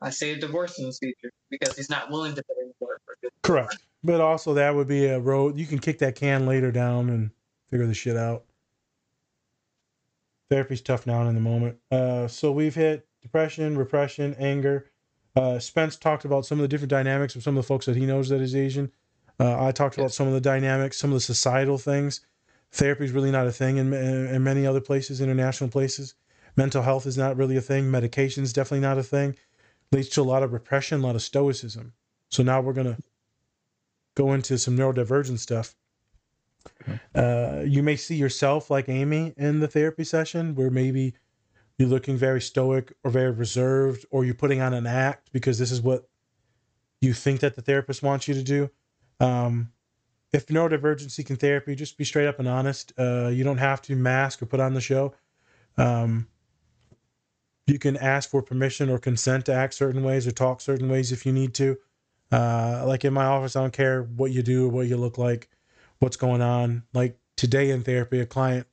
I 0.00 0.10
say 0.10 0.32
a 0.32 0.36
divorce 0.36 0.78
in 0.78 0.86
this 0.86 0.98
future 0.98 1.32
because 1.50 1.76
he's 1.76 1.90
not 1.90 2.10
willing 2.10 2.34
to 2.34 2.42
put 2.42 2.56
in 2.58 2.72
work. 2.80 3.00
Correct. 3.42 3.78
But 4.04 4.20
also 4.20 4.54
that 4.54 4.74
would 4.74 4.88
be 4.88 5.06
a 5.06 5.18
road 5.18 5.58
you 5.58 5.66
can 5.66 5.78
kick 5.78 5.98
that 6.00 6.14
can 6.14 6.46
later 6.46 6.70
down 6.70 7.08
and 7.10 7.30
figure 7.70 7.86
the 7.86 7.94
shit 7.94 8.16
out 8.16 8.44
therapy's 10.50 10.80
tough 10.80 11.06
now 11.06 11.20
and 11.20 11.28
in 11.28 11.34
the 11.34 11.40
moment. 11.40 11.76
Uh, 11.90 12.26
so 12.26 12.52
we've 12.52 12.74
hit 12.74 13.06
depression, 13.22 13.76
repression, 13.76 14.34
anger. 14.38 14.90
Uh, 15.36 15.58
Spence 15.58 15.96
talked 15.96 16.24
about 16.24 16.46
some 16.46 16.58
of 16.58 16.62
the 16.62 16.68
different 16.68 16.90
dynamics 16.90 17.36
of 17.36 17.42
some 17.42 17.56
of 17.56 17.64
the 17.64 17.66
folks 17.66 17.86
that 17.86 17.96
he 17.96 18.06
knows 18.06 18.28
that 18.28 18.40
is 18.40 18.56
Asian. 18.56 18.90
Uh, 19.40 19.64
I 19.64 19.72
talked 19.72 19.96
about 19.96 20.12
some 20.12 20.26
of 20.26 20.32
the 20.32 20.40
dynamics, 20.40 20.96
some 20.96 21.10
of 21.10 21.14
the 21.14 21.20
societal 21.20 21.78
things. 21.78 22.22
Therapy 22.72 23.04
is 23.04 23.12
really 23.12 23.30
not 23.30 23.46
a 23.46 23.52
thing 23.52 23.76
in, 23.76 23.92
in 23.92 24.42
many 24.42 24.66
other 24.66 24.80
places, 24.80 25.20
international 25.20 25.70
places. 25.70 26.14
Mental 26.56 26.82
health 26.82 27.06
is 27.06 27.16
not 27.16 27.36
really 27.36 27.56
a 27.56 27.60
thing. 27.60 27.90
Medication 27.90 28.42
is 28.42 28.52
definitely 28.52 28.80
not 28.80 28.98
a 28.98 29.02
thing. 29.02 29.36
Leads 29.92 30.08
to 30.10 30.22
a 30.22 30.24
lot 30.24 30.42
of 30.42 30.52
repression, 30.52 31.00
a 31.00 31.06
lot 31.06 31.14
of 31.14 31.22
stoicism. 31.22 31.92
So 32.30 32.42
now 32.42 32.60
we're 32.60 32.72
gonna 32.72 32.98
go 34.16 34.32
into 34.32 34.58
some 34.58 34.76
neurodivergent 34.76 35.38
stuff. 35.38 35.76
Uh, 37.14 37.62
you 37.66 37.82
may 37.82 37.96
see 37.96 38.16
yourself 38.16 38.70
like 38.70 38.88
Amy 38.88 39.34
in 39.36 39.60
the 39.60 39.68
therapy 39.68 40.04
session, 40.04 40.54
where 40.54 40.70
maybe 40.70 41.14
you're 41.78 41.88
looking 41.88 42.16
very 42.16 42.40
stoic 42.40 42.92
or 43.04 43.10
very 43.10 43.30
reserved, 43.30 44.04
or 44.10 44.24
you're 44.24 44.34
putting 44.34 44.60
on 44.60 44.74
an 44.74 44.86
act 44.86 45.30
because 45.32 45.58
this 45.58 45.70
is 45.70 45.80
what 45.80 46.08
you 47.00 47.12
think 47.12 47.40
that 47.40 47.54
the 47.54 47.62
therapist 47.62 48.02
wants 48.02 48.26
you 48.28 48.34
to 48.34 48.42
do. 48.42 48.70
Um, 49.20 49.72
if 50.32 50.46
neurodivergent 50.46 51.10
seeking 51.10 51.36
therapy, 51.36 51.74
just 51.74 51.96
be 51.96 52.04
straight 52.04 52.26
up 52.26 52.38
and 52.38 52.48
honest. 52.48 52.92
Uh, 52.98 53.28
you 53.28 53.44
don't 53.44 53.58
have 53.58 53.80
to 53.82 53.96
mask 53.96 54.42
or 54.42 54.46
put 54.46 54.60
on 54.60 54.74
the 54.74 54.80
show. 54.80 55.14
Um, 55.76 56.26
you 57.66 57.78
can 57.78 57.96
ask 57.96 58.30
for 58.30 58.42
permission 58.42 58.90
or 58.90 58.98
consent 58.98 59.46
to 59.46 59.54
act 59.54 59.74
certain 59.74 60.02
ways 60.02 60.26
or 60.26 60.32
talk 60.32 60.60
certain 60.60 60.88
ways 60.88 61.12
if 61.12 61.24
you 61.24 61.32
need 61.32 61.54
to. 61.54 61.76
Uh, 62.30 62.84
like 62.86 63.04
in 63.04 63.14
my 63.14 63.24
office, 63.24 63.56
I 63.56 63.60
don't 63.60 63.72
care 63.72 64.02
what 64.02 64.32
you 64.32 64.42
do 64.42 64.66
or 64.66 64.68
what 64.68 64.86
you 64.86 64.96
look 64.96 65.16
like 65.16 65.48
what's 66.00 66.16
going 66.16 66.42
on. 66.42 66.84
Like 66.92 67.18
today 67.36 67.70
in 67.70 67.82
therapy, 67.82 68.20
a 68.20 68.26
client, 68.26 68.66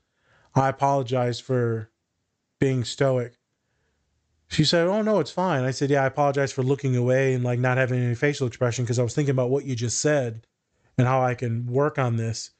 I 0.54 0.70
apologize 0.70 1.40
for 1.40 1.90
being 2.60 2.84
stoic. 2.84 3.38
She 4.48 4.64
said, 4.64 4.88
"Oh 4.88 5.02
no, 5.02 5.20
it's 5.20 5.32
fine." 5.32 5.64
I 5.64 5.72
said, 5.72 5.90
"Yeah, 5.90 6.04
I 6.04 6.08
apologize 6.08 6.52
for 6.52 6.64
looking 6.64 6.96
away 6.96 7.34
and 7.34 7.44
like 7.44 7.60
not 7.60 7.78
having 7.78 8.00
any 8.00 8.16
facial 8.16 8.48
expression 8.48 8.86
because 8.86 9.00
I 9.00 9.04
was 9.04 9.16
thinking 9.16 9.32
about 9.32 9.50
what 9.50 9.66
you 9.66 9.76
just 9.76 10.00
said 10.00 10.46
and 10.98 11.08
how 11.08 11.22
I 11.22 11.36
can 11.36 11.66
work 11.66 11.98
on 11.98 12.16
this." 12.16 12.52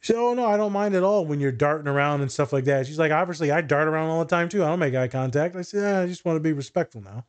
She 0.00 0.12
said, 0.12 0.18
"Oh 0.18 0.34
no, 0.34 0.46
I 0.46 0.56
don't 0.56 0.72
mind 0.72 0.94
at 0.94 1.02
all 1.02 1.24
when 1.24 1.40
you're 1.40 1.52
darting 1.52 1.88
around 1.88 2.20
and 2.20 2.30
stuff 2.30 2.52
like 2.52 2.64
that." 2.64 2.86
She's 2.86 2.98
like, 2.98 3.12
"Obviously, 3.12 3.50
I 3.50 3.62
dart 3.62 3.88
around 3.88 4.10
all 4.10 4.24
the 4.24 4.30
time 4.30 4.48
too. 4.48 4.62
I 4.62 4.68
don't 4.68 4.78
make 4.78 4.94
eye 4.94 5.08
contact." 5.08 5.56
I 5.56 5.62
said, 5.62 5.80
yeah, 5.82 6.00
"I 6.00 6.06
just 6.06 6.24
want 6.24 6.36
to 6.36 6.40
be 6.40 6.52
respectful 6.52 7.00
now." 7.00 7.24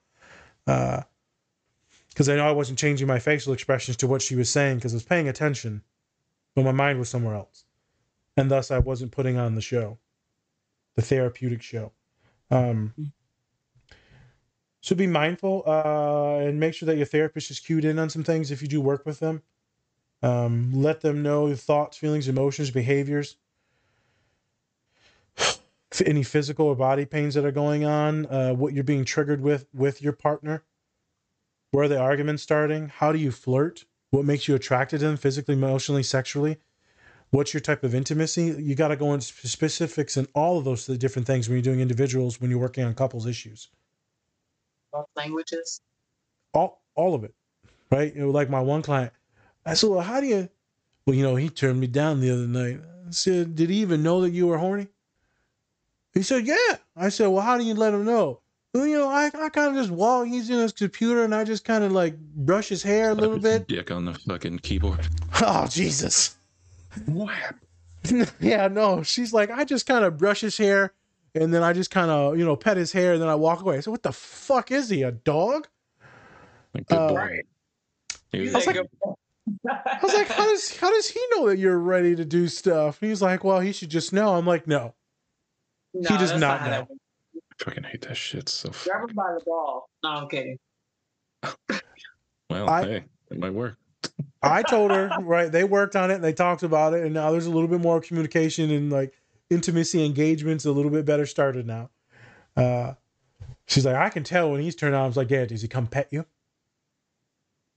because 0.65 2.29
uh, 2.29 2.33
I 2.33 2.35
know 2.35 2.47
I 2.47 2.51
wasn't 2.51 2.79
changing 2.79 3.07
my 3.07 3.19
facial 3.19 3.53
expressions 3.53 3.97
to 3.97 4.07
what 4.07 4.21
she 4.21 4.35
was 4.35 4.49
saying 4.49 4.77
because 4.77 4.93
I 4.93 4.95
was 4.97 5.03
paying 5.03 5.27
attention 5.27 5.81
but 6.55 6.65
my 6.65 6.71
mind 6.71 6.99
was 6.99 7.09
somewhere 7.09 7.35
else. 7.35 7.65
And 8.37 8.49
thus 8.49 8.71
I 8.71 8.79
wasn't 8.79 9.11
putting 9.11 9.37
on 9.37 9.55
the 9.55 9.61
show, 9.61 9.99
the 10.95 11.01
therapeutic 11.01 11.61
show. 11.61 11.93
Um, 12.51 12.93
So 14.81 14.95
be 14.97 15.07
mindful 15.07 15.63
uh, 15.65 16.39
and 16.45 16.59
make 16.59 16.73
sure 16.73 16.87
that 16.87 16.97
your 16.97 17.05
therapist 17.05 17.49
is 17.49 17.61
cued 17.61 17.85
in 17.85 17.97
on 17.99 18.09
some 18.09 18.23
things 18.23 18.51
if 18.51 18.61
you 18.61 18.67
do 18.67 18.81
work 18.81 19.05
with 19.05 19.19
them. 19.19 19.41
Um, 20.21 20.73
let 20.73 21.01
them 21.01 21.23
know 21.23 21.47
your 21.47 21.55
thoughts, 21.55 21.97
feelings, 21.97 22.27
emotions, 22.27 22.69
behaviors. 22.69 23.37
Any 26.05 26.23
physical 26.23 26.65
or 26.67 26.75
body 26.75 27.05
pains 27.05 27.35
that 27.35 27.45
are 27.45 27.51
going 27.51 27.85
on, 27.85 28.25
uh, 28.25 28.53
what 28.53 28.73
you're 28.73 28.83
being 28.83 29.05
triggered 29.05 29.41
with 29.41 29.67
with 29.73 30.01
your 30.01 30.13
partner. 30.13 30.63
Where 31.71 31.85
are 31.85 31.87
the 31.87 31.99
arguments 31.99 32.43
starting? 32.43 32.89
How 32.89 33.11
do 33.11 33.19
you 33.19 33.31
flirt? 33.31 33.85
What 34.13 34.25
makes 34.25 34.47
you 34.47 34.53
attracted 34.53 34.99
to 34.99 35.07
them 35.07 35.17
physically, 35.17 35.55
emotionally, 35.55 36.03
sexually? 36.03 36.57
What's 37.31 37.51
your 37.51 37.61
type 37.61 37.83
of 37.83 37.95
intimacy? 37.95 38.43
You 38.59 38.75
got 38.75 38.89
to 38.89 38.95
go 38.95 39.11
into 39.11 39.25
specifics 39.25 40.17
and 40.17 40.27
all 40.35 40.59
of 40.59 40.65
those 40.65 40.85
different 40.85 41.25
things 41.25 41.49
when 41.49 41.55
you're 41.55 41.63
doing 41.63 41.79
individuals, 41.79 42.39
when 42.39 42.51
you're 42.51 42.59
working 42.59 42.83
on 42.83 42.93
couples 42.93 43.25
issues. 43.25 43.69
Both 44.91 45.07
languages. 45.15 45.81
All 46.53 46.83
all 46.93 47.15
of 47.15 47.23
it, 47.23 47.33
right? 47.89 48.13
You 48.13 48.21
know, 48.21 48.29
like 48.29 48.51
my 48.51 48.59
one 48.59 48.83
client, 48.83 49.13
I 49.65 49.73
said, 49.73 49.89
"Well, 49.89 50.01
how 50.01 50.21
do 50.21 50.27
you?" 50.27 50.47
Well, 51.07 51.15
you 51.15 51.23
know, 51.23 51.35
he 51.35 51.49
turned 51.49 51.79
me 51.79 51.87
down 51.87 52.21
the 52.21 52.29
other 52.29 52.45
night. 52.45 52.81
I 53.07 53.09
said, 53.09 53.55
"Did 53.55 53.71
he 53.71 53.77
even 53.77 54.03
know 54.03 54.21
that 54.21 54.29
you 54.29 54.45
were 54.45 54.59
horny?" 54.59 54.89
He 56.13 56.21
said, 56.21 56.45
"Yeah." 56.45 56.77
I 56.95 57.09
said, 57.09 57.29
"Well, 57.29 57.41
how 57.41 57.57
do 57.57 57.63
you 57.63 57.73
let 57.73 57.95
him 57.95 58.05
know?" 58.05 58.42
Well, 58.73 58.87
you 58.87 58.97
know, 58.97 59.09
I, 59.09 59.25
I 59.27 59.49
kind 59.49 59.69
of 59.69 59.75
just 59.75 59.91
walk. 59.91 60.27
He's 60.27 60.49
in 60.49 60.57
his 60.57 60.71
computer, 60.73 61.23
and 61.23 61.35
I 61.35 61.43
just 61.43 61.63
kind 61.63 61.83
of 61.83 61.91
like 61.91 62.17
brush 62.17 62.69
his 62.69 62.81
hair 62.81 63.11
a 63.11 63.13
little 63.13 63.37
bit. 63.37 63.67
Dick 63.67 63.91
on 63.91 64.05
the 64.05 64.13
fucking 64.15 64.59
keyboard. 64.59 65.07
Oh 65.41 65.67
Jesus! 65.67 66.35
What? 67.05 67.37
yeah, 68.39 68.67
no. 68.67 69.03
She's 69.03 69.31
like, 69.31 69.51
I 69.51 69.63
just 69.63 69.85
kind 69.85 70.03
of 70.03 70.17
brush 70.17 70.41
his 70.41 70.57
hair, 70.57 70.93
and 71.35 71.53
then 71.53 71.61
I 71.61 71.73
just 71.73 71.91
kind 71.91 72.09
of 72.09 72.37
you 72.37 72.45
know 72.45 72.55
pet 72.55 72.77
his 72.77 72.91
hair, 72.91 73.13
and 73.13 73.21
then 73.21 73.29
I 73.29 73.35
walk 73.35 73.61
away. 73.61 73.77
I 73.77 73.79
said, 73.81 73.91
"What 73.91 74.03
the 74.03 74.11
fuck 74.11 74.71
is 74.71 74.89
he? 74.89 75.03
A 75.03 75.11
dog?" 75.11 75.67
Like, 76.73 76.87
good 76.87 76.97
Uh, 76.97 77.09
boy. 77.09 77.41
He 78.31 78.39
was 78.41 78.55
I 78.55 78.57
was 78.57 78.65
like, 78.67 78.77
I 78.77 79.99
was 80.01 80.13
like, 80.15 80.27
how 80.27 80.45
does 80.47 80.75
how 80.77 80.89
does 80.89 81.09
he 81.09 81.21
know 81.35 81.47
that 81.49 81.59
you're 81.59 81.77
ready 81.77 82.15
to 82.15 82.25
do 82.25 82.47
stuff? 82.47 82.99
And 83.01 83.09
he's 83.09 83.21
like, 83.21 83.43
well, 83.43 83.59
he 83.59 83.71
should 83.71 83.89
just 83.89 84.11
know. 84.13 84.33
I'm 84.35 84.47
like, 84.47 84.65
no, 84.65 84.95
No, 85.93 86.09
he 86.09 86.17
does 86.17 86.29
that's 86.29 86.41
not 86.41 86.59
how 86.61 86.65
that 86.69 86.89
know. 86.89 86.97
Works. 87.53 87.63
I 87.67 87.69
fucking 87.69 87.83
hate 87.83 88.01
that 88.07 88.15
shit 88.17 88.49
so. 88.49 88.71
Grab 88.83 89.09
him 89.09 89.15
by 89.15 89.33
the 89.37 89.43
ball. 89.45 89.89
No, 90.03 90.09
I'm 90.09 90.29
kidding. 90.29 90.57
well, 92.49 92.69
I- 92.69 92.83
hey, 92.83 93.03
it 93.31 93.37
might 93.39 93.53
work. 93.53 93.77
I 94.41 94.61
told 94.63 94.91
her, 94.91 95.09
right? 95.21 95.49
They 95.49 95.63
worked 95.63 95.95
on 95.95 96.11
it 96.11 96.15
and 96.15 96.23
they 96.23 96.33
talked 96.33 96.63
about 96.63 96.93
it, 96.93 97.05
and 97.05 97.13
now 97.13 97.31
there's 97.31 97.45
a 97.45 97.49
little 97.49 97.69
bit 97.69 97.79
more 97.79 98.01
communication 98.01 98.69
and 98.71 98.91
like 98.91 99.13
intimacy 99.49 100.05
engagements 100.05 100.65
a 100.65 100.71
little 100.71 100.91
bit 100.91 101.05
better 101.05 101.25
started 101.25 101.65
now. 101.65 101.89
Uh, 102.57 102.93
she's 103.65 103.85
like, 103.85 103.95
I 103.95 104.09
can 104.09 104.23
tell 104.25 104.51
when 104.51 104.59
he's 104.61 104.75
turned 104.75 104.95
on. 104.95 105.03
I 105.03 105.07
was 105.07 105.15
like, 105.15 105.29
yeah, 105.29 105.45
does 105.45 105.61
he 105.61 105.69
come 105.69 105.87
pet 105.87 106.09
you? 106.11 106.25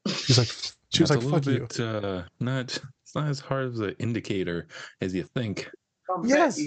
She's 0.09 0.39
like, 0.39 0.49
she 0.93 1.03
was 1.05 1.11
like, 1.11 1.21
a 1.21 1.23
fuck 1.23 1.47
little 1.47 1.53
you. 1.53 1.61
bit, 1.69 1.81
uh, 1.81 2.23
not. 2.41 2.77
It's 3.05 3.15
not 3.15 3.29
as 3.29 3.39
hard 3.39 3.67
of 3.67 3.81
an 3.81 3.95
indicator 4.01 4.67
as 5.01 5.15
you 5.15 5.23
think. 5.23 5.71
Come 6.09 6.27
Yes. 6.27 6.61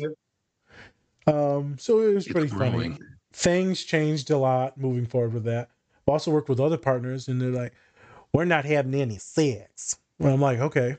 Um, 1.33 1.77
so 1.77 1.99
it 1.99 2.13
was 2.13 2.25
It's 2.25 2.33
pretty 2.33 2.47
funny. 2.47 2.97
things 3.33 3.83
changed 3.83 4.29
a 4.31 4.37
lot 4.37 4.77
moving 4.77 5.05
forward 5.05 5.33
with 5.33 5.43
that. 5.45 5.69
I've 6.07 6.11
also 6.13 6.31
worked 6.31 6.49
with 6.49 6.59
other 6.59 6.77
partners, 6.77 7.27
and 7.27 7.41
they're 7.41 7.49
like, 7.51 7.73
"We're 8.33 8.45
not 8.45 8.65
having 8.65 8.95
any 8.95 9.17
sex." 9.17 9.97
And 10.19 10.29
I'm 10.29 10.41
like, 10.41 10.59
"Okay, 10.59 10.97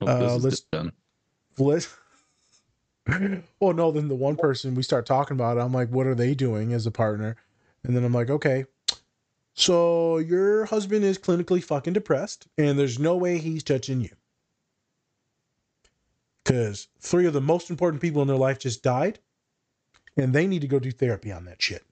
Well, 0.00 0.34
Uh, 0.34 0.38
let's- 0.38 0.60
done. 0.72 0.92
let's." 1.58 1.88
well, 3.60 3.72
no. 3.74 3.90
Then 3.90 4.08
the 4.08 4.14
one 4.14 4.36
person 4.36 4.74
we 4.74 4.82
start 4.82 5.06
talking 5.06 5.36
about, 5.36 5.56
it, 5.58 5.60
I'm 5.60 5.72
like, 5.72 5.90
"What 5.90 6.06
are 6.06 6.14
they 6.14 6.34
doing 6.34 6.72
as 6.72 6.86
a 6.86 6.90
partner?" 6.90 7.36
And 7.82 7.94
then 7.96 8.04
I'm 8.04 8.14
like, 8.14 8.30
"Okay." 8.30 8.64
So 9.54 10.18
your 10.18 10.64
husband 10.64 11.04
is 11.04 11.18
clinically 11.18 11.62
fucking 11.62 11.92
depressed, 11.92 12.46
and 12.58 12.78
there's 12.78 12.98
no 12.98 13.16
way 13.16 13.38
he's 13.38 13.62
touching 13.62 14.00
you. 14.00 14.10
Because 16.44 16.88
three 17.00 17.26
of 17.26 17.32
the 17.32 17.40
most 17.40 17.70
important 17.70 18.02
people 18.02 18.20
in 18.22 18.28
their 18.28 18.36
life 18.36 18.58
just 18.58 18.82
died, 18.82 19.18
and 20.16 20.32
they 20.34 20.46
need 20.46 20.60
to 20.60 20.68
go 20.68 20.78
do 20.78 20.90
therapy 20.92 21.32
on 21.32 21.44
that 21.46 21.60
shit. 21.62 21.84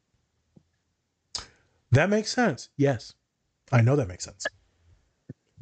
That 1.90 2.10
makes 2.10 2.30
sense. 2.30 2.68
Yes. 2.76 3.14
I 3.70 3.80
know 3.80 3.96
that 3.96 4.08
makes 4.08 4.24
sense. 4.24 4.46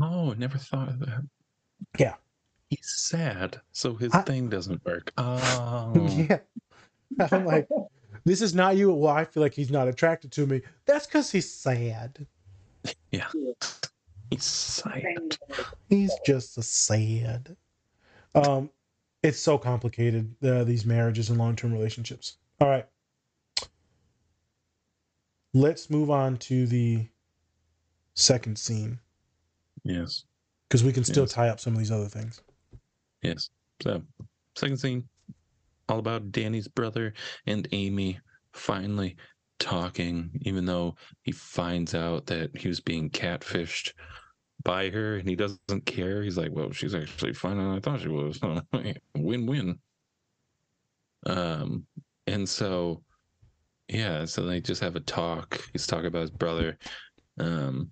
Oh, 0.01 0.33
never 0.33 0.59
thought 0.59 0.89
of 0.89 0.99
that. 1.01 1.23
Yeah. 1.99 2.15
He's 2.69 2.89
sad, 2.97 3.61
so 3.73 3.95
his 3.95 4.13
I- 4.15 4.23
thing 4.23 4.49
doesn't 4.49 4.85
work. 4.85 5.13
Oh, 5.19 5.93
Yeah. 6.11 6.39
I'm 7.33 7.45
like, 7.45 7.69
this 8.25 8.41
is 8.41 8.55
not 8.55 8.77
you. 8.77 8.93
Well, 8.95 9.13
I 9.13 9.25
feel 9.25 9.43
like 9.43 9.55
he's 9.55 9.71
not 9.71 9.89
attracted 9.89 10.31
to 10.33 10.47
me. 10.47 10.63
That's 10.87 11.07
because 11.07 11.31
he's 11.33 11.53
sad. 11.53 12.25
yeah. 13.11 13.27
He's 14.31 14.45
sad. 14.45 15.37
He's 15.89 16.13
just 16.25 16.57
a 16.57 16.63
sad. 16.63 17.57
Um, 18.37 18.71
it's 19.23 19.39
so 19.39 19.59
complicated, 19.59 20.35
uh, 20.43 20.65
these 20.65 20.87
marriages 20.87 21.31
and 21.31 21.39
long 21.39 21.57
term 21.57 21.73
relationships. 21.73 22.37
All 22.61 22.69
right. 22.69 22.87
Let's 25.53 25.91
move 25.91 26.11
on 26.11 26.37
to 26.39 26.67
the 26.67 27.09
second 28.15 28.59
scene 28.59 28.99
Yes, 29.83 30.25
because 30.69 30.85
we 30.85 30.93
can 30.93 31.05
still 31.05 31.25
Yes. 31.25 31.33
tie 31.33 31.49
up 31.49 31.59
some 31.59 31.73
of 31.73 31.79
these 31.79 31.91
other 31.91 32.09
things. 32.09 32.41
yes. 33.23 33.51
So, 33.83 34.03
second 34.57 34.77
scene, 34.77 35.09
all 35.89 35.99
about 35.99 36.31
Danny's 36.31 36.69
brother 36.69 37.15
and 37.47 37.67
Amy 37.73 38.21
finally 38.53 39.17
talking, 39.59 40.31
even 40.43 40.67
though 40.67 40.97
he 41.23 41.33
finds 41.33 41.95
out 41.95 42.27
that 42.27 42.57
he 42.57 42.69
was 42.69 42.81
being 42.81 43.11
catfished 43.11 43.93
by 44.65 44.91
her 44.91 45.17
and 45.17 45.29
he 45.29 45.37
doesn't 45.37 45.87
care. 45.87 46.23
He's 46.23 46.37
like, 46.39 46.53
well, 46.53 46.73
she's 46.73 46.95
actually 46.95 47.33
finer 47.33 47.63
than 47.65 47.77
I 47.77 47.81
thought 47.81 48.01
she 48.01 48.09
was. 48.09 48.41
win 49.17 49.47
win. 49.47 49.79
Um, 51.27 51.87
and 52.27 52.49
so, 52.49 53.03
yeah, 53.89 54.25
so 54.25 54.43
they 54.43 54.61
just 54.61 54.83
have 54.83 54.97
a 54.97 55.01
talk. 55.01 55.61
He's 55.73 55.87
talking 55.87 56.07
about 56.07 56.23
his 56.23 56.31
brother. 56.31 56.79
Um, 57.39 57.91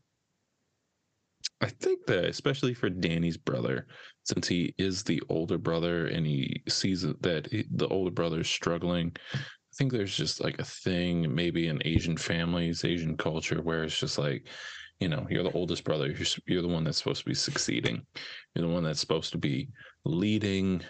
I 1.60 1.68
think 1.68 2.06
that 2.06 2.24
especially 2.24 2.74
for 2.74 2.88
Danny's 2.88 3.36
brother, 3.36 3.86
since 4.24 4.46
he 4.46 4.74
is 4.78 5.02
the 5.02 5.22
older 5.28 5.58
brother 5.58 6.06
and 6.06 6.24
he 6.26 6.62
sees 6.68 7.02
that 7.02 7.48
he, 7.50 7.64
the 7.70 7.88
older 7.88 8.10
brother 8.10 8.40
is 8.40 8.48
struggling, 8.48 9.16
think 9.78 9.92
there's 9.92 10.16
just 10.16 10.42
like 10.42 10.59
a 10.59 10.64
thing 10.64 11.32
maybe 11.32 11.68
in 11.68 11.80
Asian 11.84 12.16
families, 12.16 12.84
Asian 12.84 13.16
culture, 13.16 13.62
where 13.62 13.84
it's 13.84 13.98
just 13.98 14.18
like, 14.18 14.48
you 14.98 15.09
know, 15.09 15.24
you're 15.30 15.44
the 15.44 15.52
oldest 15.52 15.84
brother, 15.84 16.09
you're, 16.09 16.26
you're 16.46 16.62
the 16.62 16.68
one 16.68 16.82
that's 16.82 16.98
supposed 16.98 17.20
to 17.20 17.28
be 17.28 17.34
succeeding, 17.34 18.05
you're 18.55 18.66
the 18.66 18.74
one 18.74 18.82
that's 18.82 18.98
supposed 18.98 19.30
to 19.32 19.38
be 19.38 19.68
leading, 20.05 20.82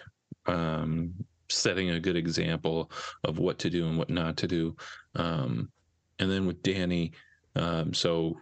um, 0.47 1.13
setting 1.49 1.91
a 1.91 1.99
good 1.99 2.15
example 2.15 2.91
of 3.23 3.37
what 3.37 3.59
to 3.59 3.69
do 3.69 3.87
and 3.87 3.97
what 3.97 4.09
not 4.09 4.35
to 4.37 4.47
do. 4.47 4.75
Um, 5.15 5.71
and 6.17 6.29
then 6.29 6.47
with 6.47 6.63
Danny, 6.63 7.13
um, 7.55 7.93
so 7.93 8.35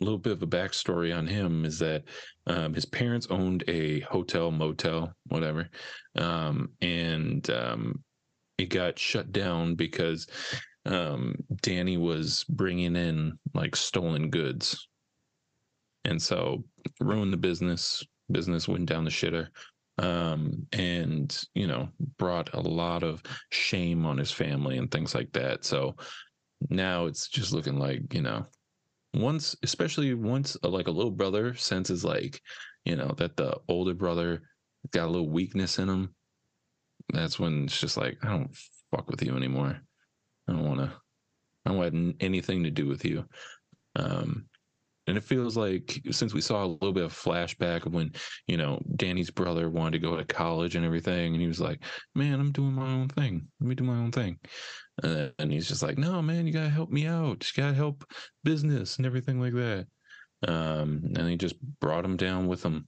a 0.00 0.04
little 0.04 0.18
bit 0.18 0.32
of 0.32 0.42
a 0.42 0.46
backstory 0.46 1.16
on 1.16 1.26
him 1.26 1.66
is 1.66 1.78
that 1.78 2.04
um, 2.46 2.72
his 2.72 2.86
parents 2.86 3.26
owned 3.28 3.64
a 3.68 4.00
hotel, 4.00 4.50
motel, 4.50 5.14
whatever, 5.28 5.68
um, 6.16 6.70
and 6.80 7.48
um, 7.50 8.02
it 8.62 8.68
got 8.68 8.98
shut 8.98 9.32
down 9.32 9.74
because 9.74 10.26
um, 10.86 11.34
Danny 11.60 11.96
was 11.96 12.44
bringing 12.48 12.96
in 12.96 13.38
like 13.54 13.76
stolen 13.76 14.30
goods, 14.30 14.88
and 16.04 16.20
so 16.20 16.64
ruined 17.00 17.32
the 17.32 17.36
business. 17.36 18.04
Business 18.30 18.68
went 18.68 18.86
down 18.86 19.04
the 19.04 19.10
shitter, 19.10 19.48
um, 19.98 20.66
and 20.72 21.44
you 21.54 21.66
know 21.66 21.88
brought 22.18 22.54
a 22.54 22.60
lot 22.60 23.02
of 23.02 23.22
shame 23.50 24.06
on 24.06 24.16
his 24.16 24.30
family 24.30 24.78
and 24.78 24.90
things 24.90 25.14
like 25.14 25.32
that. 25.32 25.64
So 25.64 25.96
now 26.70 27.06
it's 27.06 27.28
just 27.28 27.52
looking 27.52 27.78
like 27.78 28.14
you 28.14 28.22
know 28.22 28.46
once 29.14 29.56
especially 29.62 30.14
once 30.14 30.56
uh, 30.62 30.68
like 30.68 30.86
a 30.86 30.90
little 30.90 31.10
brother 31.10 31.54
senses 31.54 32.04
like 32.04 32.40
you 32.84 32.96
know 32.96 33.12
that 33.18 33.36
the 33.36 33.58
older 33.68 33.94
brother 33.94 34.42
got 34.92 35.06
a 35.06 35.10
little 35.10 35.28
weakness 35.28 35.78
in 35.78 35.88
him 35.88 36.14
that's 37.12 37.38
when 37.38 37.64
it's 37.64 37.80
just 37.80 37.96
like 37.96 38.18
i 38.22 38.28
don't 38.28 38.56
fuck 38.90 39.10
with 39.10 39.22
you 39.22 39.36
anymore. 39.36 39.80
I 40.48 40.52
don't 40.52 40.66
want 40.66 40.80
to 40.80 40.92
i 41.64 41.70
don't 41.70 41.78
want 41.78 42.16
anything 42.20 42.64
to 42.64 42.70
do 42.70 42.86
with 42.86 43.04
you. 43.04 43.24
Um 43.96 44.46
and 45.08 45.16
it 45.16 45.24
feels 45.24 45.56
like 45.56 46.00
since 46.12 46.32
we 46.32 46.40
saw 46.40 46.64
a 46.64 46.66
little 46.66 46.92
bit 46.92 47.04
of 47.04 47.12
flashback 47.12 47.86
of 47.86 47.92
when 47.92 48.12
you 48.46 48.56
know 48.56 48.80
danny's 48.94 49.30
brother 49.30 49.68
wanted 49.68 50.00
to 50.00 50.06
go 50.06 50.16
to 50.16 50.24
college 50.24 50.76
and 50.76 50.84
everything 50.84 51.32
and 51.32 51.40
he 51.42 51.48
was 51.48 51.60
like 51.60 51.82
man 52.14 52.38
i'm 52.38 52.52
doing 52.52 52.72
my 52.72 52.88
own 52.88 53.08
thing. 53.08 53.46
Let 53.60 53.68
me 53.68 53.74
do 53.74 53.84
my 53.84 53.96
own 53.96 54.12
thing. 54.12 54.38
Uh, 55.02 55.28
and 55.38 55.50
he's 55.50 55.68
just 55.68 55.82
like 55.82 55.98
no 55.98 56.22
man 56.22 56.46
you 56.46 56.52
gotta 56.52 56.68
help 56.68 56.90
me 56.90 57.06
out. 57.06 57.50
You 57.56 57.62
gotta 57.62 57.74
help 57.74 58.04
business 58.44 58.98
and 58.98 59.06
everything 59.06 59.40
like 59.40 59.54
that. 59.54 59.86
Um, 60.46 61.12
and 61.16 61.28
he 61.28 61.36
just 61.36 61.60
brought 61.80 62.04
him 62.04 62.16
down 62.16 62.46
with 62.46 62.64
him. 62.64 62.86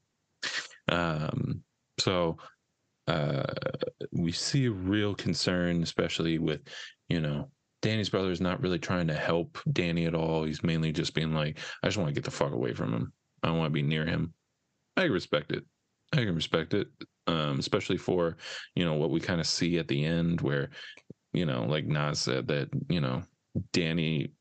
Um, 0.88 1.62
so 1.98 2.36
uh, 3.06 3.44
we 4.12 4.32
see 4.32 4.66
a 4.66 4.70
real 4.70 5.14
concern, 5.14 5.82
especially 5.82 6.38
with, 6.38 6.60
you 7.08 7.20
know, 7.20 7.50
Danny's 7.82 8.08
brother 8.08 8.30
is 8.30 8.40
not 8.40 8.62
really 8.62 8.78
trying 8.78 9.06
to 9.08 9.14
help 9.14 9.58
Danny 9.72 10.06
at 10.06 10.14
all. 10.14 10.44
He's 10.44 10.62
mainly 10.62 10.90
just 10.90 11.14
being 11.14 11.34
like, 11.34 11.58
I 11.82 11.88
just 11.88 11.98
want 11.98 12.08
to 12.08 12.14
get 12.14 12.24
the 12.24 12.30
fuck 12.30 12.52
away 12.52 12.72
from 12.72 12.94
him. 12.94 13.12
I 13.42 13.48
don't 13.48 13.58
want 13.58 13.68
to 13.68 13.74
be 13.74 13.82
near 13.82 14.06
him. 14.06 14.32
I 14.96 15.04
respect 15.04 15.52
it. 15.52 15.64
I 16.12 16.18
can 16.18 16.34
respect 16.34 16.74
it, 16.74 16.88
um, 17.26 17.58
especially 17.58 17.96
for 17.96 18.36
you 18.74 18.84
know 18.84 18.94
what 18.94 19.10
we 19.10 19.20
kind 19.20 19.40
of 19.40 19.46
see 19.46 19.78
at 19.78 19.88
the 19.88 20.04
end, 20.04 20.40
where 20.40 20.70
you 21.32 21.44
know, 21.44 21.64
like 21.64 21.86
Nas 21.86 22.20
said 22.20 22.46
that 22.48 22.68
you 22.88 23.00
know 23.00 23.22
Danny 23.72 24.32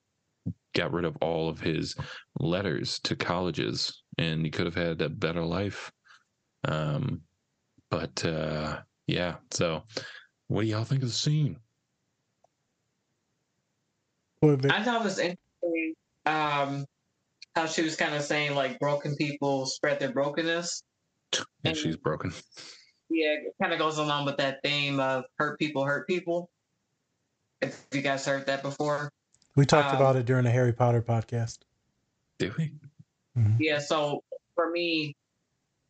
got 0.76 0.94
rid 0.94 1.06
of 1.06 1.18
all 1.22 1.50
of 1.50 1.60
his 1.60 1.96
letters 2.40 3.00
to 3.00 3.16
colleges, 3.16 4.04
and 4.18 4.46
he 4.46 4.52
could 4.52 4.66
have 4.66 4.76
had 4.76 5.02
a 5.02 5.10
better 5.10 5.44
life. 5.44 5.92
Um, 6.66 7.22
but 7.94 8.26
uh, 8.26 8.80
yeah, 9.06 9.36
so 9.52 9.84
what 10.48 10.62
do 10.62 10.68
y'all 10.68 10.84
think 10.84 11.04
of 11.04 11.10
the 11.10 11.14
scene? 11.14 11.58
I 14.44 14.84
thought 14.84 15.02
it 15.02 15.04
was 15.04 15.20
interesting 15.20 15.94
um, 16.26 16.86
how 17.56 17.68
she 17.68 17.84
was 17.84 17.96
kind 17.96 18.16
of 18.16 18.24
saying 18.24 18.56
like 18.56 18.80
broken 18.80 19.16
people 19.16 19.68
spread 19.68 20.00
their 20.00 20.12
brokenness. 20.12 20.82
Yeah, 21.36 21.42
and, 21.66 21.78
she's 21.78 21.96
broken. 21.96 22.34
Yeah, 23.10 23.34
it 23.34 23.54
kind 23.62 23.72
of 23.72 23.80
goes 23.80 24.00
along 24.00 24.26
with 24.26 24.38
that 24.38 24.58
theme 24.64 25.00
of 25.00 25.26
hurt 25.38 25.60
people 25.60 25.86
hurt 25.86 26.08
people. 26.08 26.50
If 27.62 27.86
you 27.94 28.02
guys 28.02 28.26
heard 28.26 28.48
that 28.48 28.64
before. 28.64 29.12
We 29.56 29.68
talked 29.68 29.92
um, 29.92 29.98
about 29.98 30.16
it 30.16 30.26
during 30.26 30.46
the 30.46 30.52
Harry 30.52 30.74
Potter 30.74 31.04
podcast. 31.04 31.60
Did 32.40 32.58
we? 32.58 32.74
Mm-hmm. 33.38 33.58
Yeah, 33.60 33.78
so 33.78 34.24
for 34.56 34.72
me, 34.72 35.16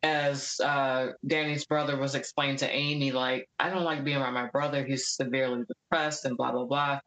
as 0.04 0.60
uh, 0.62 1.08
Danny's 1.26 1.64
brother 1.64 1.96
was 1.96 2.14
explained 2.14 2.58
to 2.58 2.70
Amy, 2.70 3.10
like, 3.10 3.48
I 3.58 3.70
don't 3.70 3.84
like 3.84 4.04
being 4.04 4.18
around 4.18 4.34
my 4.34 4.48
brother. 4.48 4.84
He's 4.84 5.08
severely 5.08 5.62
depressed 5.66 6.26
and 6.26 6.36
blah, 6.36 6.52
blah, 6.52 6.66
blah. 6.66 6.98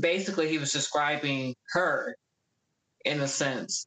Basically 0.00 0.48
he 0.48 0.56
was 0.56 0.72
describing 0.72 1.54
her 1.72 2.16
in 3.04 3.20
a 3.20 3.28
sense. 3.28 3.86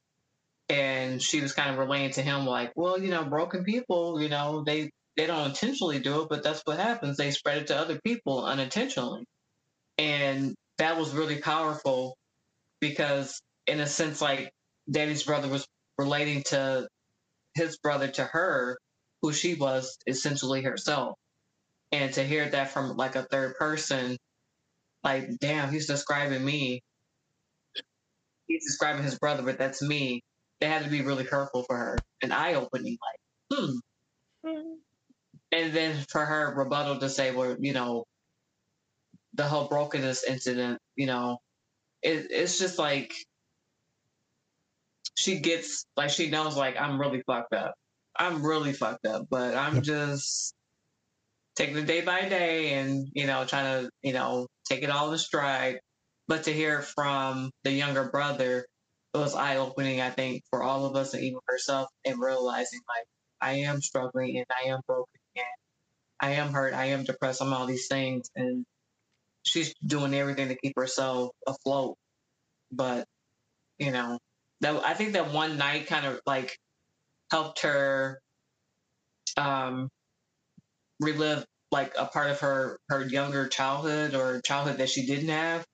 And 0.69 1.19
she 1.19 1.41
was 1.41 1.53
kind 1.53 1.72
of 1.72 1.80
relaying 1.80 2.11
to 2.11 2.22
him 2.22 2.45
like 2.45 2.74
well 2.76 3.02
you 3.02 3.10
know 3.10 3.24
broken 3.24 3.64
people 3.64 4.22
you 4.22 4.28
know 4.28 4.64
they 4.65 4.90
they 5.15 5.26
don't 5.26 5.48
intentionally 5.48 5.98
do 5.99 6.22
it 6.22 6.30
but 6.30 6.44
that's 6.44 6.61
what 6.65 6.78
happens. 6.78 7.18
They 7.18 7.32
spread 7.32 7.60
it 7.60 7.68
to 7.68 7.78
other 7.78 7.99
people 8.06 8.45
unintentionally. 8.45 9.24
And 9.98 10.53
that 10.78 10.98
was 10.98 11.15
really 11.15 11.40
powerful 11.40 12.15
because 12.80 13.41
in 13.65 13.80
a 13.80 13.88
sense 13.88 14.22
like 14.22 14.52
Danny's 14.91 15.24
brother 15.24 15.48
was 15.48 15.65
relating 15.98 16.44
to 16.48 16.88
his 17.58 17.78
brother 17.80 18.08
to 18.10 18.24
her 18.26 18.78
who 19.22 19.34
she 19.34 19.56
was 19.56 19.98
essentially 20.08 20.64
herself 20.64 21.16
and 21.92 22.14
to 22.14 22.24
hear 22.24 22.50
that 22.50 22.72
from 22.72 22.98
like 22.98 23.16
a 23.16 23.24
third 23.24 23.56
person 23.56 24.18
like, 25.04 25.30
damn, 25.40 25.72
he's 25.72 25.88
describing 25.88 26.44
me. 26.44 26.82
He's 28.48 28.66
describing 28.66 29.04
his 29.04 29.18
brother, 29.20 29.44
but 29.44 29.58
that's 29.58 29.82
me. 29.82 30.22
That 30.62 30.70
had 30.70 30.84
to 30.86 30.90
be 30.90 31.02
really 31.02 31.24
hurtful 31.26 31.64
for 31.64 31.78
her, 31.78 31.98
and 32.22 32.34
eye 32.34 32.56
opening. 32.56 32.98
Like, 33.52 33.60
hmm. 33.60 33.72
And 35.52 35.74
then 35.74 36.06
for 36.10 36.26
her 36.26 36.56
rebuttal 36.56 37.00
to 37.00 37.10
say, 37.10 37.32
well, 37.32 37.56
you 37.60 37.74
know, 37.74 38.06
the 39.36 39.44
whole 39.44 39.68
brokenness 39.70 40.26
incident, 40.26 40.80
you 40.96 41.06
know, 41.06 41.38
it, 42.04 42.28
it's 42.32 42.60
just 42.60 42.80
like 42.80 43.14
she 45.18 45.39
gets 45.39 45.85
like 45.98 46.11
she 46.11 46.30
knows 46.30 46.56
like 46.56 46.80
I'm 46.80 46.99
really 47.02 47.23
fucked 47.26 47.53
up. 47.53 47.73
I'm 48.15 48.45
really 48.45 48.72
fucked 48.72 49.07
up, 49.07 49.26
but 49.30 49.56
I'm 49.56 49.76
yep. 49.76 49.84
just 49.84 50.53
taking 51.56 51.77
it 51.77 51.88
day 51.88 52.02
by 52.02 52.30
day 52.30 52.73
and 52.73 53.07
you 53.14 53.26
know 53.26 53.44
trying 53.45 53.84
to 53.84 53.89
you 54.03 54.14
know 54.14 54.48
take 54.69 54.84
it 54.84 54.91
all 54.91 55.11
in 55.11 55.18
stride. 55.18 55.80
But 56.27 56.44
to 56.44 56.53
hear 56.53 56.81
from 56.84 57.49
the 57.64 57.72
younger 57.72 58.10
brother, 58.10 58.65
it 59.14 59.18
was 59.18 59.34
eye 59.34 59.57
opening, 59.57 60.02
I 60.02 60.11
think, 60.11 60.44
for 60.52 60.61
all 60.61 60.85
of 60.85 60.95
us 60.95 61.14
and 61.14 61.23
even 61.23 61.39
herself, 61.48 61.89
and 62.06 62.19
realizing 62.19 62.81
like 62.88 63.06
I 63.41 63.53
am 63.61 63.81
struggling 63.81 64.38
and 64.38 64.45
I 64.49 64.69
am 64.69 64.81
broken 64.88 65.19
and 65.35 65.45
I 66.19 66.31
am 66.34 66.53
hurt, 66.53 66.76
I 66.76 66.85
am 66.88 67.06
depressed, 67.06 67.41
I'm 67.41 67.53
all 67.53 67.65
these 67.65 67.88
things, 67.88 68.30
and 68.35 68.65
she's 69.44 69.73
doing 69.85 70.14
everything 70.14 70.49
to 70.49 70.57
keep 70.57 70.73
herself 70.77 71.31
afloat. 71.48 71.95
But 72.72 73.06
you 73.80 73.91
know, 73.91 74.19
that 74.62 74.84
I 74.86 74.94
think 74.94 75.14
that 75.14 75.32
one 75.32 75.58
night 75.58 75.88
kind 75.88 76.06
of 76.06 76.20
like 76.26 76.58
helped 77.32 77.62
her 77.62 78.20
um 79.38 79.90
relive 81.00 81.46
like 81.72 81.94
a 81.98 82.06
part 82.06 82.32
of 82.32 82.40
her 82.40 82.80
her 82.90 83.06
younger 83.06 83.48
childhood 83.48 84.16
or 84.16 84.42
childhood 84.42 84.78
that 84.78 84.90
she 84.90 85.06
didn't 85.06 85.30
have. 85.30 85.66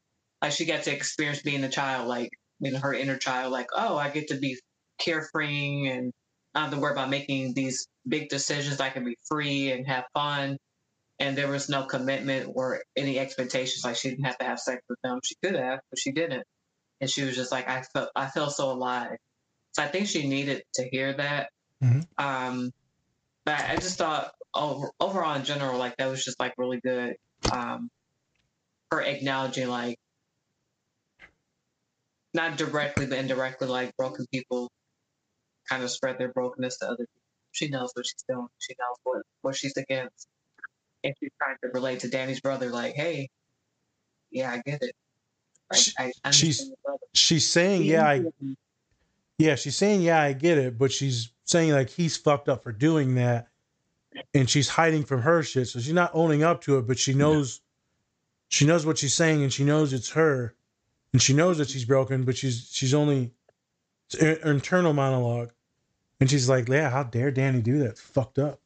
Like 0.41 0.51
she 0.51 0.65
got 0.65 0.83
to 0.83 0.93
experience 0.93 1.41
being 1.41 1.63
a 1.63 1.69
child, 1.69 2.07
like 2.07 2.29
you 2.59 2.71
know, 2.71 2.79
her 2.79 2.93
inner 2.93 3.17
child, 3.17 3.51
like, 3.51 3.67
oh, 3.75 3.97
I 3.97 4.09
get 4.09 4.29
to 4.29 4.37
be 4.37 4.57
carefree 4.99 5.89
and 5.89 6.11
I 6.55 6.59
don't 6.59 6.69
have 6.69 6.73
to 6.73 6.79
worry 6.79 6.93
about 6.93 7.09
making 7.09 7.53
these 7.53 7.87
big 8.07 8.29
decisions. 8.29 8.79
I 8.79 8.89
can 8.89 9.03
be 9.05 9.17
free 9.27 9.71
and 9.71 9.87
have 9.87 10.05
fun. 10.13 10.57
And 11.19 11.37
there 11.37 11.47
was 11.47 11.69
no 11.69 11.83
commitment 11.85 12.51
or 12.53 12.81
any 12.95 13.19
expectations. 13.19 13.83
Like 13.83 13.95
she 13.95 14.09
didn't 14.09 14.25
have 14.25 14.37
to 14.39 14.45
have 14.45 14.59
sex 14.59 14.81
with 14.89 14.99
them. 15.03 15.19
She 15.23 15.35
could 15.43 15.55
have, 15.55 15.79
but 15.89 15.99
she 15.99 16.11
didn't. 16.11 16.43
And 17.03 17.09
she 17.09 17.25
was 17.25 17.35
just 17.35 17.51
like, 17.51 17.67
I 17.67 17.81
felt 17.81 18.07
I 18.15 18.27
felt 18.27 18.53
so 18.53 18.71
alive. 18.71 19.17
So 19.73 19.83
I 19.83 19.87
think 19.87 20.07
she 20.07 20.25
needed 20.25 20.63
to 20.75 20.87
hear 20.89 21.11
that. 21.11 21.49
Mm-hmm. 21.83 21.99
Um, 22.17 22.71
but 23.43 23.59
I 23.59 23.75
just 23.75 23.97
thought 23.97 24.31
over, 24.55 24.89
overall 25.01 25.35
in 25.35 25.43
general, 25.43 25.77
like 25.77 25.97
that 25.97 26.09
was 26.09 26.23
just 26.23 26.39
like 26.39 26.53
really 26.57 26.79
good. 26.79 27.15
Um, 27.51 27.89
for 28.89 29.01
acknowledging 29.01 29.67
like 29.67 29.97
not 32.33 32.55
directly 32.55 33.05
but 33.05 33.17
indirectly, 33.17 33.67
like 33.67 33.93
broken 33.97 34.25
people 34.31 34.71
kind 35.69 35.83
of 35.83 35.91
spread 35.91 36.17
their 36.17 36.31
brokenness 36.31 36.77
to 36.77 36.85
other 36.85 36.99
people. 36.99 37.21
She 37.51 37.67
knows 37.67 37.91
what 37.95 38.05
she's 38.05 38.23
doing. 38.29 38.47
She 38.59 38.75
knows 38.79 38.97
what 39.03 39.23
what 39.41 39.57
she's 39.57 39.75
against, 39.75 40.25
and 41.03 41.13
she's 41.19 41.31
trying 41.37 41.57
to 41.63 41.69
relate 41.73 41.99
to 41.99 42.09
Danny's 42.09 42.39
brother. 42.39 42.69
Like, 42.69 42.93
hey, 42.95 43.27
yeah, 44.31 44.53
I 44.53 44.61
get 44.65 44.81
it. 44.81 44.95
I, 45.71 46.11
I 46.23 46.31
she's 46.31 46.71
she's 47.13 47.47
saying, 47.47 47.83
yeah, 47.83 48.07
I, 48.07 48.25
yeah, 49.37 49.55
she's 49.55 49.75
saying, 49.75 50.01
yeah, 50.01 50.21
I 50.21 50.33
get 50.33 50.57
it, 50.57 50.77
but 50.77 50.91
she's 50.91 51.29
saying 51.45 51.71
like 51.71 51.89
he's 51.89 52.17
fucked 52.17 52.49
up 52.49 52.63
for 52.63 52.71
doing 52.71 53.15
that, 53.15 53.47
and 54.33 54.49
she's 54.49 54.69
hiding 54.69 55.03
from 55.03 55.21
her 55.21 55.43
shit. 55.43 55.67
So 55.67 55.79
she's 55.79 55.93
not 55.93 56.11
owning 56.13 56.43
up 56.43 56.61
to 56.63 56.77
it, 56.77 56.87
but 56.87 56.99
she 56.99 57.13
knows 57.13 57.61
yeah. 57.61 58.47
she 58.49 58.65
knows 58.65 58.85
what 58.85 58.97
she's 58.97 59.13
saying 59.13 59.43
and 59.43 59.51
she 59.51 59.63
knows 59.63 59.93
it's 59.93 60.11
her. 60.11 60.55
And 61.11 61.21
she 61.21 61.33
knows 61.33 61.59
that 61.59 61.69
she's 61.69 61.85
broken, 61.85 62.23
but 62.23 62.35
she's 62.35 62.69
she's 62.71 62.93
only 62.93 63.31
internal 64.19 64.93
monologue. 64.93 65.51
And 66.19 66.29
she's 66.29 66.49
like, 66.49 66.67
Yeah, 66.69 66.89
how 66.89 67.03
dare 67.03 67.31
Danny 67.31 67.61
do 67.61 67.79
that? 67.79 67.91
It's 67.91 68.01
fucked 68.01 68.39
up. 68.39 68.59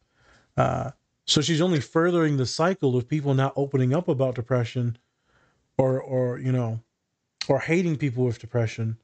Uh, 0.55 0.91
so 1.25 1.41
she's 1.41 1.61
only 1.61 1.81
furthering 1.81 2.37
the 2.37 2.45
cycle 2.45 2.95
of 2.95 3.07
people 3.07 3.33
not 3.33 3.53
opening 3.55 3.93
up 3.93 4.07
about 4.07 4.35
depression 4.35 4.97
or 5.77 6.01
or 6.01 6.39
you 6.39 6.51
know 6.51 6.79
or 7.49 7.59
hating 7.59 7.97
people 7.97 8.25
with 8.25 8.39
depression 8.39 8.97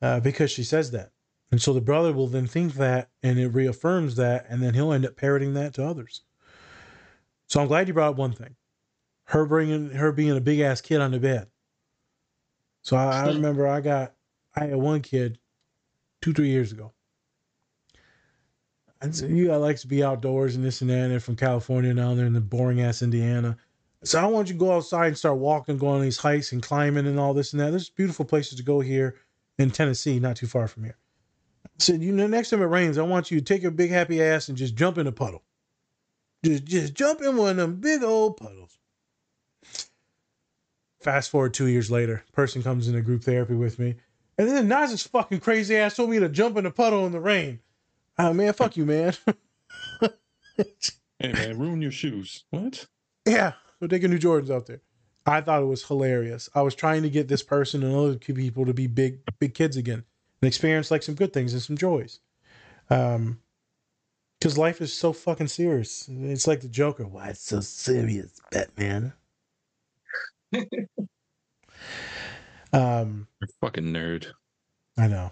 uh, 0.00 0.20
because 0.20 0.50
she 0.50 0.64
says 0.64 0.90
that 0.90 1.12
and 1.52 1.60
so 1.60 1.74
the 1.74 1.82
brother 1.82 2.14
will 2.14 2.26
then 2.26 2.46
think 2.46 2.74
that 2.74 3.10
and 3.22 3.38
it 3.38 3.48
reaffirms 3.48 4.16
that, 4.16 4.46
and 4.48 4.62
then 4.62 4.72
he'll 4.72 4.92
end 4.92 5.04
up 5.04 5.16
parroting 5.16 5.52
that 5.52 5.74
to 5.74 5.86
others. 5.86 6.22
So 7.46 7.60
I'm 7.60 7.68
glad 7.68 7.86
you 7.86 7.94
brought 7.94 8.12
up 8.12 8.16
one 8.16 8.32
thing 8.32 8.56
her 9.26 9.44
bringing 9.44 9.90
her 9.90 10.12
being 10.12 10.36
a 10.36 10.40
big 10.40 10.60
ass 10.60 10.80
kid 10.80 11.00
on 11.00 11.12
the 11.12 11.20
bed. 11.20 11.48
So 12.80 12.96
I, 12.96 13.24
I 13.24 13.26
remember 13.28 13.68
I 13.68 13.80
got, 13.80 14.14
I 14.56 14.66
had 14.66 14.76
one 14.76 15.00
kid 15.00 15.38
two, 16.20 16.32
three 16.32 16.48
years 16.48 16.72
ago. 16.72 16.92
And 19.00 19.14
so 19.14 19.26
you 19.26 19.52
I 19.52 19.56
like 19.56 19.76
to 19.78 19.86
be 19.86 20.02
outdoors 20.02 20.56
and 20.56 20.64
this 20.64 20.80
and 20.80 20.90
that. 20.90 20.98
And 20.98 21.12
they're 21.12 21.20
from 21.20 21.36
California 21.36 21.94
now. 21.94 22.14
They're 22.14 22.26
in 22.26 22.32
the 22.32 22.40
boring 22.40 22.80
ass 22.80 23.02
Indiana. 23.02 23.56
So 24.04 24.20
I 24.20 24.26
want 24.26 24.48
you 24.48 24.54
to 24.54 24.58
go 24.58 24.72
outside 24.72 25.08
and 25.08 25.18
start 25.18 25.38
walking, 25.38 25.78
going 25.78 25.96
on 25.96 26.02
these 26.02 26.18
hikes 26.18 26.52
and 26.52 26.62
climbing 26.62 27.06
and 27.06 27.20
all 27.20 27.34
this 27.34 27.52
and 27.52 27.60
that. 27.60 27.70
There's 27.70 27.88
beautiful 27.90 28.24
places 28.24 28.56
to 28.58 28.64
go 28.64 28.80
here 28.80 29.16
in 29.58 29.70
Tennessee, 29.70 30.18
not 30.18 30.36
too 30.36 30.46
far 30.46 30.66
from 30.66 30.84
here 30.84 30.96
said, 31.78 32.02
you 32.02 32.12
know, 32.12 32.26
next 32.26 32.50
time 32.50 32.62
it 32.62 32.66
rains, 32.66 32.98
I 32.98 33.02
want 33.02 33.30
you 33.30 33.38
to 33.38 33.44
take 33.44 33.62
your 33.62 33.70
big 33.70 33.90
happy 33.90 34.22
ass 34.22 34.48
and 34.48 34.56
just 34.56 34.74
jump 34.74 34.98
in 34.98 35.06
a 35.06 35.12
puddle. 35.12 35.42
Just 36.44 36.64
just 36.64 36.94
jump 36.94 37.20
in 37.20 37.36
one 37.36 37.50
of 37.50 37.56
them 37.56 37.76
big 37.76 38.02
old 38.02 38.36
puddles. 38.36 38.78
Fast 41.00 41.30
forward 41.30 41.54
two 41.54 41.66
years 41.66 41.90
later, 41.90 42.24
person 42.32 42.62
comes 42.62 42.88
into 42.88 43.00
group 43.02 43.22
therapy 43.22 43.54
with 43.54 43.78
me. 43.78 43.96
And 44.38 44.48
then 44.48 44.68
Nas's 44.68 45.06
fucking 45.06 45.40
crazy 45.40 45.76
ass 45.76 45.96
told 45.96 46.10
me 46.10 46.18
to 46.18 46.28
jump 46.28 46.56
in 46.56 46.66
a 46.66 46.70
puddle 46.70 47.06
in 47.06 47.12
the 47.12 47.20
rain. 47.20 47.60
Oh 48.18 48.32
man, 48.32 48.52
fuck 48.52 48.76
you, 48.76 48.86
man. 48.86 49.14
hey 50.56 51.32
man, 51.32 51.58
ruin 51.58 51.82
your 51.82 51.90
shoes. 51.90 52.44
What? 52.50 52.86
Yeah, 53.24 53.52
go 53.82 53.88
take 53.88 54.04
a 54.04 54.08
new 54.08 54.18
Jordans 54.18 54.50
out 54.50 54.66
there. 54.66 54.80
I 55.26 55.40
thought 55.40 55.62
it 55.62 55.66
was 55.66 55.84
hilarious. 55.84 56.48
I 56.54 56.62
was 56.62 56.74
trying 56.74 57.02
to 57.02 57.10
get 57.10 57.28
this 57.28 57.42
person 57.42 57.82
and 57.82 57.94
other 57.94 58.16
people 58.16 58.64
to 58.64 58.72
be 58.72 58.86
big, 58.86 59.20
big 59.38 59.54
kids 59.54 59.76
again 59.76 60.04
and 60.40 60.48
experience 60.48 60.90
like 60.90 61.02
some 61.02 61.14
good 61.14 61.32
things 61.32 61.52
and 61.52 61.62
some 61.62 61.76
joys. 61.76 62.20
Um, 62.90 63.40
because 64.38 64.58
life 64.58 64.80
is 64.80 64.92
so 64.92 65.12
fucking 65.12 65.48
serious. 65.48 66.08
It's 66.08 66.48
like 66.48 66.60
the 66.60 66.68
Joker. 66.68 67.06
Why 67.06 67.28
it's 67.28 67.42
so 67.42 67.60
serious, 67.60 68.40
Batman? 68.50 69.12
Um, 72.74 73.28
You're 73.38 73.50
a 73.50 73.66
fucking 73.66 73.84
nerd. 73.84 74.28
I 74.96 75.06
know. 75.06 75.30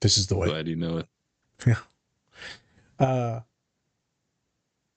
This 0.00 0.18
is 0.18 0.26
the 0.26 0.34
way. 0.36 0.48
Glad 0.48 0.66
you 0.66 0.74
know 0.74 0.98
it. 0.98 1.06
Yeah. 1.66 1.76
Uh, 2.98 3.40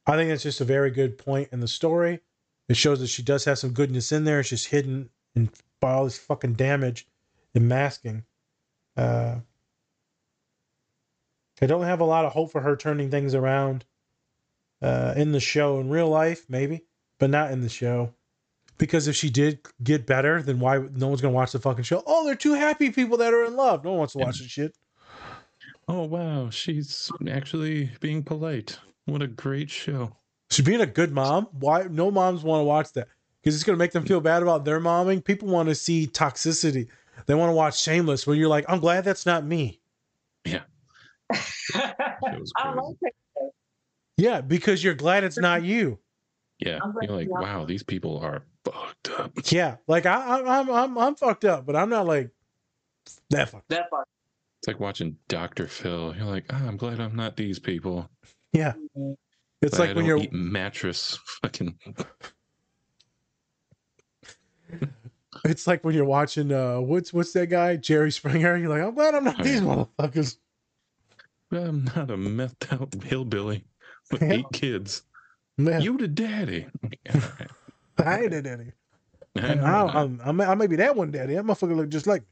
I 0.06 0.16
think 0.16 0.30
that's 0.30 0.44
just 0.44 0.62
a 0.62 0.66
very 0.66 0.92
good 0.92 1.18
point 1.18 1.50
in 1.52 1.60
the 1.60 1.68
story. 1.68 2.20
It 2.68 2.78
shows 2.78 3.00
that 3.00 3.08
she 3.08 3.24
does 3.24 3.46
have 3.46 3.60
some 3.60 3.72
goodness 3.72 4.12
in 4.12 4.24
there. 4.24 4.40
It's 4.40 4.50
just 4.50 4.68
hidden 4.68 5.10
in 5.36 5.50
by 5.80 5.94
all 5.94 6.06
this 6.06 6.18
fucking 6.18 6.54
damage 6.54 7.08
and 7.54 7.68
masking. 7.68 8.24
Uh, 8.96 9.38
I 11.62 11.66
don't 11.66 11.84
have 11.84 12.00
a 12.00 12.06
lot 12.06 12.26
of 12.26 12.34
hope 12.34 12.52
for 12.52 12.62
her 12.62 12.76
turning 12.76 13.10
things 13.10 13.36
around 13.36 13.86
uh, 14.82 15.14
in 15.16 15.32
the 15.32 15.40
show. 15.40 15.80
In 15.80 15.90
real 15.90 16.10
life, 16.10 16.46
maybe, 16.50 16.86
but 17.20 17.30
not 17.30 17.52
in 17.52 17.62
the 17.62 17.70
show. 17.70 18.14
Because 18.78 19.08
if 19.08 19.16
she 19.16 19.30
did 19.30 19.60
get 19.84 20.06
better, 20.06 20.42
then 20.42 20.60
why 20.60 20.78
no 20.78 21.08
one's 21.08 21.22
gonna 21.22 21.34
watch 21.34 21.52
the 21.52 21.60
fucking 21.60 21.84
show? 21.84 22.04
Oh, 22.06 22.26
they're 22.26 22.36
two 22.36 22.54
happy 22.54 22.90
people 22.90 23.18
that 23.18 23.34
are 23.34 23.46
in 23.46 23.56
love. 23.56 23.84
No 23.84 23.92
one 23.92 24.00
wants 24.00 24.14
to 24.14 24.20
watch 24.20 24.40
this 24.40 24.48
shit. 24.48 24.76
Oh 25.88 26.04
wow, 26.04 26.50
she's 26.50 27.12
actually 27.30 27.92
being 28.00 28.24
polite. 28.24 28.80
What 29.06 29.22
a 29.22 29.28
great 29.28 29.70
show. 29.70 30.16
She's 30.50 30.66
being 30.66 30.82
a 30.82 30.86
good 30.86 31.12
mom. 31.12 31.48
Why 31.52 31.84
no 31.90 32.12
moms 32.12 32.44
want 32.44 32.62
to 32.62 32.66
watch 32.66 32.94
that? 32.94 33.08
Because 33.42 33.56
it's 33.56 33.64
gonna 33.64 33.78
make 33.78 33.92
them 33.92 34.06
feel 34.06 34.22
bad 34.22 34.42
about 34.42 34.66
their 34.66 34.80
momming. 34.80 35.24
People 35.24 35.50
want 35.50 35.70
to 35.70 35.76
see 35.76 36.08
toxicity. 36.08 36.88
They 37.26 37.36
want 37.36 37.50
to 37.50 37.54
watch 37.54 37.80
Shameless, 37.82 38.26
where 38.26 38.36
you're 38.36 38.48
like, 38.50 38.66
I'm 38.68 38.80
glad 38.80 39.04
that's 39.04 39.26
not 39.26 39.46
me. 39.46 39.80
Yeah. 40.46 40.62
It 41.76 42.40
was 42.40 42.52
I 42.58 42.72
crazy. 42.72 42.80
like 42.80 42.96
it. 43.02 43.14
Yeah, 44.18 44.42
because 44.42 44.84
you're 44.84 44.94
glad 44.94 45.24
it's 45.24 45.38
not 45.40 45.64
you. 45.64 46.00
Yeah. 46.60 46.80
You're 47.02 47.16
like, 47.16 47.30
wow, 47.30 47.66
these 47.66 47.84
people 47.84 48.20
are 48.20 48.44
fucked 48.64 49.10
up. 49.12 49.32
Yeah, 49.52 49.78
like 49.88 50.06
I, 50.06 50.16
I, 50.40 50.60
I'm, 50.60 50.70
I'm, 50.70 50.98
I'm 50.98 51.16
fucked 51.16 51.46
up, 51.46 51.66
but 51.66 51.76
I'm 51.76 51.90
not 51.90 52.06
like 52.06 52.30
that 53.32 53.50
fucked. 53.50 53.70
That 53.70 53.90
part. 53.90 54.08
It's 54.60 54.68
like 54.68 54.80
watching 54.80 55.18
Dr. 55.28 55.68
Phil. 55.68 56.16
You're 56.16 56.26
like, 56.26 56.46
ah, 56.50 56.66
I'm 56.68 56.78
glad 56.78 57.00
I'm 57.02 57.16
not 57.16 57.36
these 57.36 57.60
people. 57.60 58.10
Yeah, 58.54 58.74
it's 59.62 59.78
Glad 59.78 59.80
like 59.80 59.92
I 59.92 59.94
when 59.96 60.06
don't 60.06 60.06
you're 60.06 60.18
eat 60.18 60.34
mattress 60.34 61.20
fucking 61.42 61.78
It's 65.46 65.68
like 65.68 65.84
when 65.84 65.96
you're 65.96 66.06
watching 66.06 66.52
uh 66.54 66.80
what's 66.82 67.14
what's 67.14 67.34
that 67.34 67.48
guy 67.48 67.78
Jerry 67.78 68.12
Springer. 68.12 68.58
You're 68.58 68.70
like, 68.70 68.84
I'm 68.84 68.96
glad 68.96 69.16
I'm 69.16 69.24
not 69.26 69.40
Oh, 69.40 69.44
these 69.44 69.62
yeah. 69.62 69.86
motherfuckers. 70.00 70.38
I'm 71.52 71.86
not 71.86 72.12
a 72.12 72.18
methed 72.18 72.74
out 72.74 72.94
hillbilly 73.04 73.66
with 74.12 74.24
Yeah. 74.24 74.30
eight 74.30 74.52
kids. 74.52 75.04
Man, 75.58 75.82
You 75.82 75.98
the 75.98 76.08
daddy. 76.08 76.68
I 77.98 78.22
ain't 78.22 78.32
that 78.32 78.44
daddy. 78.44 78.74
I 79.38 79.42
I, 79.42 79.54
I, 79.56 80.04
I, 80.04 80.10
I, 80.26 80.32
may, 80.34 80.46
I 80.46 80.56
may 80.56 80.68
be 80.68 80.78
that 80.78 80.96
one 80.96 81.12
daddy. 81.12 81.36
That 81.36 81.46
motherfucker 81.46 81.76
look 81.76 81.90
just 81.90 82.08
like 82.08 82.24
me. 82.24 82.28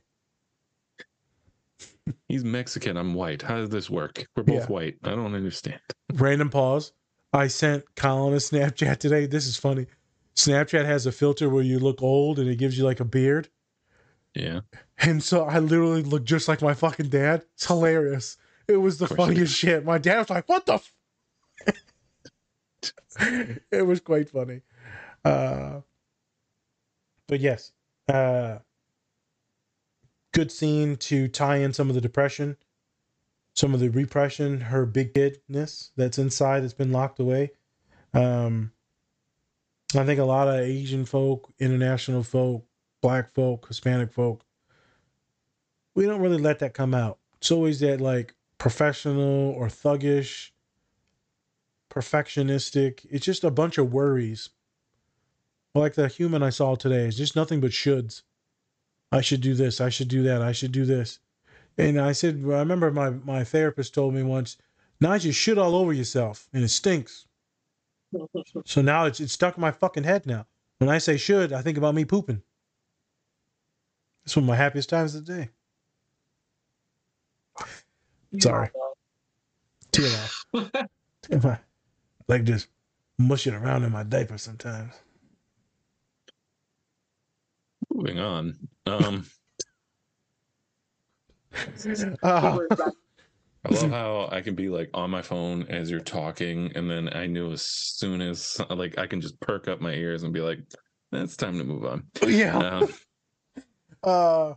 He's 2.28 2.44
Mexican. 2.44 2.98
I'm 2.98 3.14
white. 3.14 3.42
How 3.42 3.58
does 3.58 3.70
this 3.70 3.90
work? 3.90 4.26
We're 4.36 4.44
both 4.44 4.56
Yeah. 4.62 4.66
white. 4.68 4.98
I 5.04 5.10
don't 5.12 5.34
understand. 5.36 5.80
Random 6.14 6.50
pause. 6.50 6.92
I 7.34 7.48
sent 7.48 7.84
Colin 7.96 8.34
a 8.34 8.38
Snapchat 8.38 8.98
today. 8.98 9.26
This 9.26 9.48
is 9.48 9.58
funny. 9.58 9.88
Snapchat 10.36 10.86
has 10.86 11.06
a 11.06 11.12
filter 11.12 11.50
where 11.50 11.64
you 11.64 11.80
look 11.80 12.02
old 12.02 12.40
and 12.40 12.50
it 12.50 12.58
gives 12.58 12.78
you 12.78 12.84
like 12.84 13.00
a 13.00 13.06
beard. 13.06 13.50
Yeah. 14.34 14.62
And 14.98 15.22
so 15.24 15.44
I 15.46 15.60
literally 15.60 16.04
look 16.04 16.24
just 16.24 16.48
like 16.48 16.62
my 16.62 16.74
fucking 16.74 17.10
dad. 17.10 17.44
It's 17.56 17.66
hilarious. 17.68 18.38
It 18.68 18.78
was 18.78 18.98
the 18.98 19.06
Of 19.06 19.10
course 19.10 19.20
you 19.20 19.26
funniest 19.34 19.56
shit. 19.56 19.84
My 19.86 19.98
dad 19.98 20.20
was 20.20 20.30
like, 20.30 20.48
"What 20.48 20.66
the?" 20.66 20.74
F-? 20.76 20.94
it 23.72 23.86
was 23.86 24.00
quite 24.00 24.30
funny. 24.30 24.62
Uh, 25.26 25.82
but 27.28 27.40
yes, 27.40 27.72
uh, 28.08 28.60
good 30.32 30.52
scene 30.52 30.96
to 30.96 31.28
tie 31.28 31.58
in 31.58 31.74
some 31.74 31.90
of 31.90 31.96
the 31.96 32.02
depression, 32.02 32.58
some 33.54 33.74
of 33.74 33.80
the 33.80 33.90
repression, 33.90 34.62
her 34.62 34.86
big 34.86 35.14
kidness 35.14 35.92
that's 35.96 36.18
inside 36.18 36.62
that's 36.62 36.74
been 36.74 36.92
locked 36.92 37.20
away. 37.20 37.52
Um, 38.14 38.72
I 39.96 40.06
think 40.06 40.20
a 40.20 40.26
lot 40.26 40.48
of 40.48 40.56
Asian 40.56 41.06
folk, 41.06 41.52
international 41.60 42.24
folk, 42.24 42.66
black 43.02 43.34
folk, 43.34 43.68
Hispanic 43.68 44.14
folk, 44.14 44.44
we 45.96 46.06
don't 46.06 46.22
really 46.22 46.38
let 46.38 46.60
that 46.60 46.74
come 46.74 46.94
out. 46.94 47.18
It's 47.38 47.52
always 47.52 47.80
that 47.82 48.00
like 48.00 48.34
professional 48.58 49.50
or 49.52 49.68
thuggish, 49.68 50.52
perfectionistic. 51.90 53.06
It's 53.10 53.26
just 53.26 53.44
a 53.44 53.52
bunch 53.52 53.78
of 53.78 53.92
worries. 53.92 54.50
Like 55.76 55.96
the 55.96 56.08
human 56.08 56.44
I 56.44 56.50
saw 56.50 56.76
today 56.76 57.06
is 57.06 57.18
just 57.18 57.36
nothing 57.36 57.60
but 57.60 57.72
shoulds. 57.72 58.22
I 59.12 59.22
should 59.22 59.42
do 59.42 59.54
this. 59.54 59.82
I 59.82 59.90
should 59.90 60.08
do 60.08 60.24
that. 60.24 60.42
I 60.42 60.52
should 60.52 60.72
do 60.72 60.86
this. 60.86 61.20
And 61.78 62.00
I 62.00 62.12
said, 62.12 62.36
I 62.46 62.60
remember 62.60 62.92
my, 62.92 63.10
my 63.12 63.44
therapist 63.44 63.94
told 63.94 64.14
me 64.14 64.24
once, 64.24 64.58
now 65.00 65.14
you 65.16 65.32
shit 65.32 65.58
all 65.58 65.76
over 65.76 65.94
yourself 65.94 66.48
and 66.54 66.64
it 66.64 66.70
stinks. 66.70 67.26
So 68.66 68.82
now 68.82 69.06
it's, 69.06 69.20
it's 69.20 69.34
stuck 69.34 69.58
in 69.58 69.62
my 69.62 69.72
fucking 69.72 70.04
head 70.04 70.26
now. 70.26 70.46
When 70.80 70.90
I 70.90 70.98
say 70.98 71.18
should, 71.18 71.54
I 71.54 71.62
think 71.62 71.78
about 71.78 71.96
me 71.96 72.06
pooping. 72.06 72.42
It's 74.26 74.36
one 74.36 74.44
of 74.44 74.48
my 74.50 74.56
happiest 74.56 74.90
times 74.90 75.16
of 75.16 75.26
the 75.26 75.34
day. 75.34 75.50
Sorry. 78.40 78.70
Tear 79.92 80.08
off. 80.08 80.46
My- 81.44 81.60
like 82.28 82.44
just 82.46 82.68
mushing 83.18 83.54
around 83.54 83.84
in 83.84 83.92
my 83.92 84.04
diaper 84.04 84.38
sometimes. 84.38 84.94
Moving 87.94 88.20
on. 88.20 88.70
Um, 88.86 89.26
Ah, 92.24 92.58
I 93.64 93.74
love 93.74 93.92
how 93.92 94.30
I 94.32 94.42
can 94.42 94.56
be 94.56 94.70
like 94.70 94.90
on 94.94 95.12
my 95.12 95.22
phone 95.22 95.68
as 95.68 95.92
you're 95.92 96.00
talking, 96.00 96.72
and 96.76 96.90
then 96.90 97.14
I 97.14 97.28
knew 97.28 97.52
as 97.52 97.64
soon 97.64 98.22
as 98.22 98.60
like 98.70 98.98
I 98.98 99.06
can 99.06 99.22
just 99.22 99.40
perk 99.40 99.68
up 99.68 99.82
my 99.82 99.94
ears 99.94 100.24
and 100.24 100.34
be 100.34 100.42
like, 100.42 100.60
"It's 101.12 101.38
time 101.38 101.58
to 101.60 101.64
move 101.64 101.86
on." 101.86 102.06
yeah. 102.26 102.58
Um, 102.58 102.88
Uh, 104.04 104.56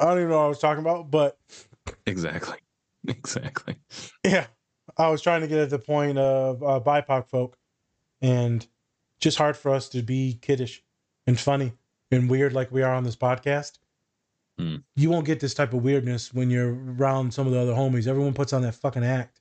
I 0.00 0.04
don't 0.06 0.16
even 0.16 0.30
know 0.30 0.38
what 0.38 0.44
I 0.46 0.48
was 0.48 0.58
talking 0.58 0.80
about, 0.80 1.10
but 1.10 1.38
exactly, 2.06 2.56
exactly. 3.06 3.76
yeah, 4.24 4.46
I 4.96 5.10
was 5.10 5.20
trying 5.20 5.42
to 5.42 5.46
get 5.46 5.58
at 5.58 5.68
the 5.68 5.78
point 5.78 6.16
of 6.16 6.62
uh, 6.62 6.80
BIPOC 6.80 7.28
folk, 7.28 7.58
and 8.22 8.66
just 9.20 9.36
hard 9.36 9.54
for 9.54 9.70
us 9.74 9.90
to 9.90 10.00
be 10.00 10.38
kiddish 10.40 10.82
and 11.26 11.38
funny 11.38 11.74
and 12.10 12.30
weird 12.30 12.52
like 12.52 12.70
we 12.70 12.82
are 12.82 12.94
on 12.94 13.04
this 13.04 13.16
podcast. 13.16 13.78
Hmm. 14.58 14.76
You 14.94 15.10
won't 15.10 15.26
get 15.26 15.40
this 15.40 15.54
type 15.54 15.72
of 15.72 15.82
weirdness 15.82 16.32
when 16.32 16.50
you're 16.50 16.74
around 16.98 17.32
some 17.34 17.46
of 17.46 17.52
the 17.52 17.60
other 17.60 17.74
homies. 17.74 18.06
Everyone 18.06 18.32
puts 18.32 18.52
on 18.52 18.62
that 18.62 18.74
fucking 18.74 19.04
act. 19.04 19.40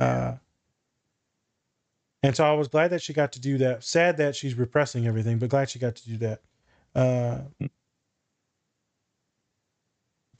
Uh, 0.00 0.34
and 2.22 2.34
so 2.34 2.44
I 2.44 2.52
was 2.52 2.68
glad 2.68 2.88
that 2.90 3.02
she 3.02 3.12
got 3.12 3.32
to 3.32 3.40
do 3.40 3.58
that. 3.58 3.84
Sad 3.84 4.16
that 4.18 4.36
she's 4.36 4.54
repressing 4.54 5.06
everything, 5.06 5.38
but 5.38 5.50
glad 5.50 5.68
she 5.68 5.78
got 5.78 5.96
to 5.96 6.08
do 6.08 6.16
that. 6.18 6.40
Uh, 6.94 7.38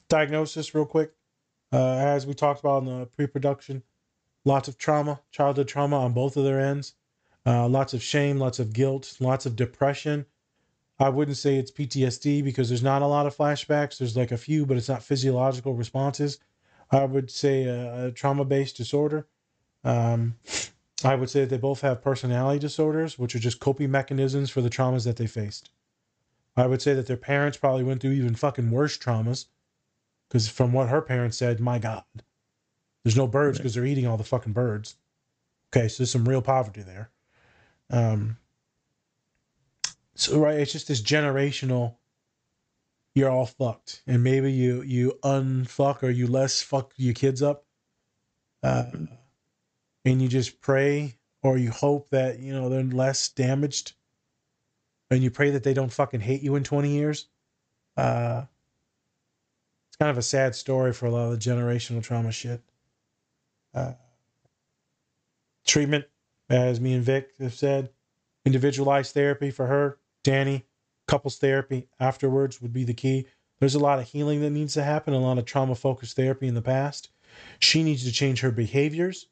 diagnosis, 0.09 0.74
real 0.74 0.86
quick. 0.86 1.12
Uh, 1.73 1.97
as 1.97 2.27
we 2.27 2.35
talked 2.35 2.60
about 2.60 2.82
in 2.82 3.01
the 3.01 3.06
pre-production, 3.06 3.82
lots 4.44 4.69
of 4.69 4.78
trauma, 4.78 5.20
childhood 5.31 5.69
trauma 5.69 5.98
on 5.98 6.12
both 6.12 6.36
of 6.36 6.44
their 6.44 6.60
ends. 6.60 6.94
Uh, 7.44 7.66
lots 7.66 7.94
of 7.94 8.02
shame, 8.02 8.39
lots 8.39 8.59
of 8.59 8.73
guilt, 8.73 9.16
lots 9.19 9.47
of 9.47 9.56
depression. 9.56 10.24
I 11.02 11.08
wouldn't 11.08 11.36
say 11.36 11.56
it's 11.56 11.70
PTSD 11.70 12.44
because 12.44 12.68
there's 12.68 12.82
not 12.82 13.02
a 13.02 13.06
lot 13.06 13.26
of 13.26 13.36
flashbacks. 13.36 13.98
There's 13.98 14.16
like 14.16 14.30
a 14.32 14.36
few, 14.36 14.64
but 14.64 14.76
it's 14.76 14.88
not 14.88 15.02
physiological 15.02 15.74
responses. 15.74 16.38
I 16.90 17.04
would 17.04 17.30
say 17.30 17.64
a, 17.64 18.06
a 18.06 18.12
trauma-based 18.12 18.76
disorder. 18.76 19.26
Um, 19.82 20.36
I 21.04 21.16
would 21.16 21.28
say 21.30 21.40
that 21.40 21.50
they 21.50 21.58
both 21.58 21.80
have 21.80 22.02
personality 22.02 22.60
disorders, 22.60 23.18
which 23.18 23.34
are 23.34 23.40
just 23.40 23.58
coping 23.58 23.90
mechanisms 23.90 24.50
for 24.50 24.60
the 24.60 24.70
traumas 24.70 25.04
that 25.04 25.16
they 25.16 25.26
faced. 25.26 25.70
I 26.56 26.66
would 26.66 26.82
say 26.82 26.94
that 26.94 27.06
their 27.06 27.16
parents 27.16 27.58
probably 27.58 27.82
went 27.82 28.00
through 28.00 28.12
even 28.12 28.34
fucking 28.34 28.70
worse 28.70 28.96
traumas. 28.96 29.46
Because 30.28 30.48
from 30.48 30.72
what 30.72 30.88
her 30.88 31.02
parents 31.02 31.36
said, 31.36 31.60
my 31.60 31.78
God, 31.78 32.04
there's 33.04 33.16
no 33.16 33.26
birds 33.26 33.58
because 33.58 33.74
they're 33.74 33.84
eating 33.84 34.06
all 34.06 34.16
the 34.16 34.24
fucking 34.24 34.54
birds. 34.54 34.96
Okay, 35.74 35.88
so 35.88 36.02
there's 36.02 36.10
some 36.10 36.28
real 36.28 36.40
poverty 36.40 36.82
there. 36.82 37.10
Um, 37.90 38.38
so 40.23 40.39
right, 40.39 40.59
it's 40.59 40.73
just 40.73 40.89
this 40.89 41.03
generational. 41.03 41.97
You're 43.15 43.31
all 43.31 43.47
fucked, 43.47 44.03
and 44.07 44.24
maybe 44.24 44.53
you 44.53 44.82
you 44.82 45.19
unfuck 45.23 46.03
or 46.03 46.11
you 46.11 46.27
less 46.27 46.62
fuck 46.62 46.93
your 46.97 47.15
kids 47.15 47.43
up, 47.43 47.66
uh, 48.62 48.85
and 50.05 50.23
you 50.23 50.28
just 50.28 50.61
pray 50.61 51.16
or 51.43 51.59
you 51.59 51.70
hope 51.70 52.11
that 52.11 52.39
you 52.39 52.53
know 52.53 52.69
they're 52.69 52.82
less 52.82 53.28
damaged, 53.28 53.94
and 55.11 55.23
you 55.23 55.31
pray 55.31 55.51
that 55.51 55.62
they 55.62 55.74
don't 55.74 55.93
fucking 55.93 56.20
hate 56.20 56.43
you 56.43 56.57
in 56.57 56.65
20 56.65 56.90
years. 56.90 57.27
Uh, 57.97 58.44
it's 59.89 59.97
kind 59.97 60.11
of 60.11 60.19
a 60.19 60.23
sad 60.23 60.55
story 60.55 60.93
for 60.93 61.07
a 61.07 61.11
lot 61.11 61.31
of 61.31 61.32
the 61.32 61.51
generational 61.51 62.03
trauma 62.03 62.32
shit. 62.32 62.62
Uh, 63.74 63.93
treatment, 65.66 66.07
as 66.49 66.81
me 66.81 66.94
and 66.94 67.05
Vic 67.05 67.31
have 67.39 67.55
said, 67.55 67.90
individualized 68.44 69.12
therapy 69.12 69.51
for 69.51 69.66
her. 69.66 69.99
Danny, 70.24 70.65
couples 71.09 71.39
therapy 71.39 71.89
afterwards 71.99 72.61
would 72.61 72.73
be 72.73 72.85
the 72.85 72.94
key. 72.94 73.27
There's 73.61 73.74
a 73.74 73.81
lot 73.81 73.99
of 73.99 74.09
healing 74.09 74.40
that 74.40 74.51
needs 74.51 74.74
to 74.74 74.82
happen, 74.82 75.15
a 75.15 75.19
lot 75.19 75.39
of 75.39 75.44
trauma 75.44 75.74
focused 75.74 76.16
therapy 76.16 76.49
in 76.49 76.55
the 76.55 76.62
past. 76.62 77.11
She 77.59 77.82
needs 77.82 78.05
to 78.05 78.12
change 78.12 78.40
her 78.40 78.51
behaviors. 78.51 79.28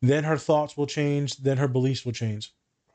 Then 0.00 0.24
her 0.24 0.36
thoughts 0.36 0.76
will 0.76 0.86
change. 0.86 1.36
Then 1.36 1.58
her 1.58 1.68
beliefs 1.68 2.04
will 2.04 2.12
change. 2.12 2.52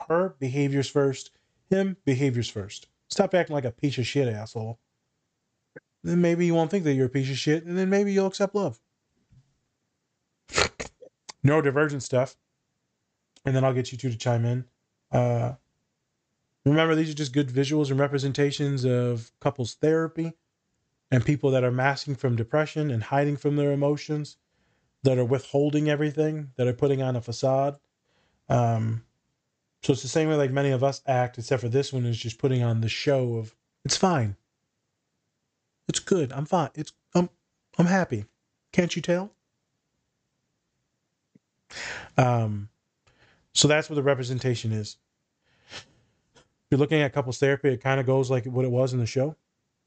Her 0.07 0.35
behaviors 0.39 0.89
first. 0.89 1.31
Him 1.69 1.97
behaviors 2.05 2.49
first. 2.49 2.87
Stop 3.09 3.33
acting 3.33 3.53
like 3.53 3.65
a 3.65 3.71
piece 3.71 3.97
of 3.97 4.05
shit, 4.05 4.27
asshole. 4.27 4.79
Then 6.03 6.21
maybe 6.21 6.45
you 6.45 6.53
won't 6.53 6.69
think 6.69 6.83
that 6.83 6.93
you're 6.93 7.07
a 7.07 7.09
piece 7.09 7.29
of 7.29 7.37
shit, 7.37 7.65
and 7.65 7.77
then 7.77 7.89
maybe 7.89 8.13
you'll 8.13 8.27
accept 8.27 8.55
love. 8.55 8.79
Neurodivergent 11.45 12.01
stuff. 12.01 12.35
And 13.45 13.55
then 13.55 13.63
I'll 13.63 13.73
get 13.73 13.91
you 13.91 13.97
two 13.97 14.09
to 14.09 14.17
chime 14.17 14.45
in. 14.45 14.65
Uh, 15.11 15.53
remember, 16.69 16.95
these 16.95 17.09
are 17.09 17.15
just 17.15 17.33
good 17.33 17.49
visuals 17.49 17.91
and 17.91 17.99
representations 17.99 18.85
of 18.85 19.31
couples 19.39 19.75
therapy 19.75 20.33
and 21.11 21.25
people 21.25 21.51
that 21.51 21.63
are 21.63 21.71
masking 21.71 22.15
from 22.15 22.35
depression 22.35 22.91
and 22.91 23.03
hiding 23.03 23.37
from 23.37 23.55
their 23.55 23.71
emotions, 23.71 24.37
that 25.03 25.17
are 25.17 25.25
withholding 25.25 25.89
everything, 25.89 26.51
that 26.57 26.67
are 26.67 26.73
putting 26.73 27.01
on 27.01 27.15
a 27.15 27.21
facade. 27.21 27.77
Um, 28.49 29.03
so 29.83 29.93
it's 29.93 30.01
the 30.01 30.07
same 30.07 30.27
way 30.27 30.35
like 30.35 30.51
many 30.51 30.71
of 30.71 30.83
us 30.83 31.01
act, 31.05 31.37
except 31.37 31.61
for 31.61 31.69
this 31.69 31.93
one 31.93 32.05
is 32.05 32.17
just 32.17 32.39
putting 32.39 32.63
on 32.63 32.81
the 32.81 32.89
show 32.89 33.35
of 33.35 33.55
it's 33.85 33.95
fine. 33.95 34.35
It's 35.87 35.99
good. 35.99 36.33
I'm 36.33 36.45
fine. 36.45 36.71
It's 36.75 36.91
I'm 37.15 37.29
I'm 37.77 37.85
happy. 37.85 38.25
Can't 38.73 38.95
you 38.95 39.01
tell? 39.01 39.31
Um 42.17 42.69
so 43.53 43.67
that's 43.67 43.89
what 43.89 43.95
the 43.95 44.03
representation 44.03 44.71
is. 44.71 44.97
You're 46.69 46.79
looking 46.79 47.01
at 47.01 47.13
couples 47.13 47.39
therapy, 47.39 47.69
it 47.69 47.81
kind 47.81 47.99
of 47.99 48.05
goes 48.05 48.29
like 48.29 48.45
what 48.45 48.65
it 48.65 48.71
was 48.71 48.93
in 48.93 48.99
the 48.99 49.05
show. 49.05 49.35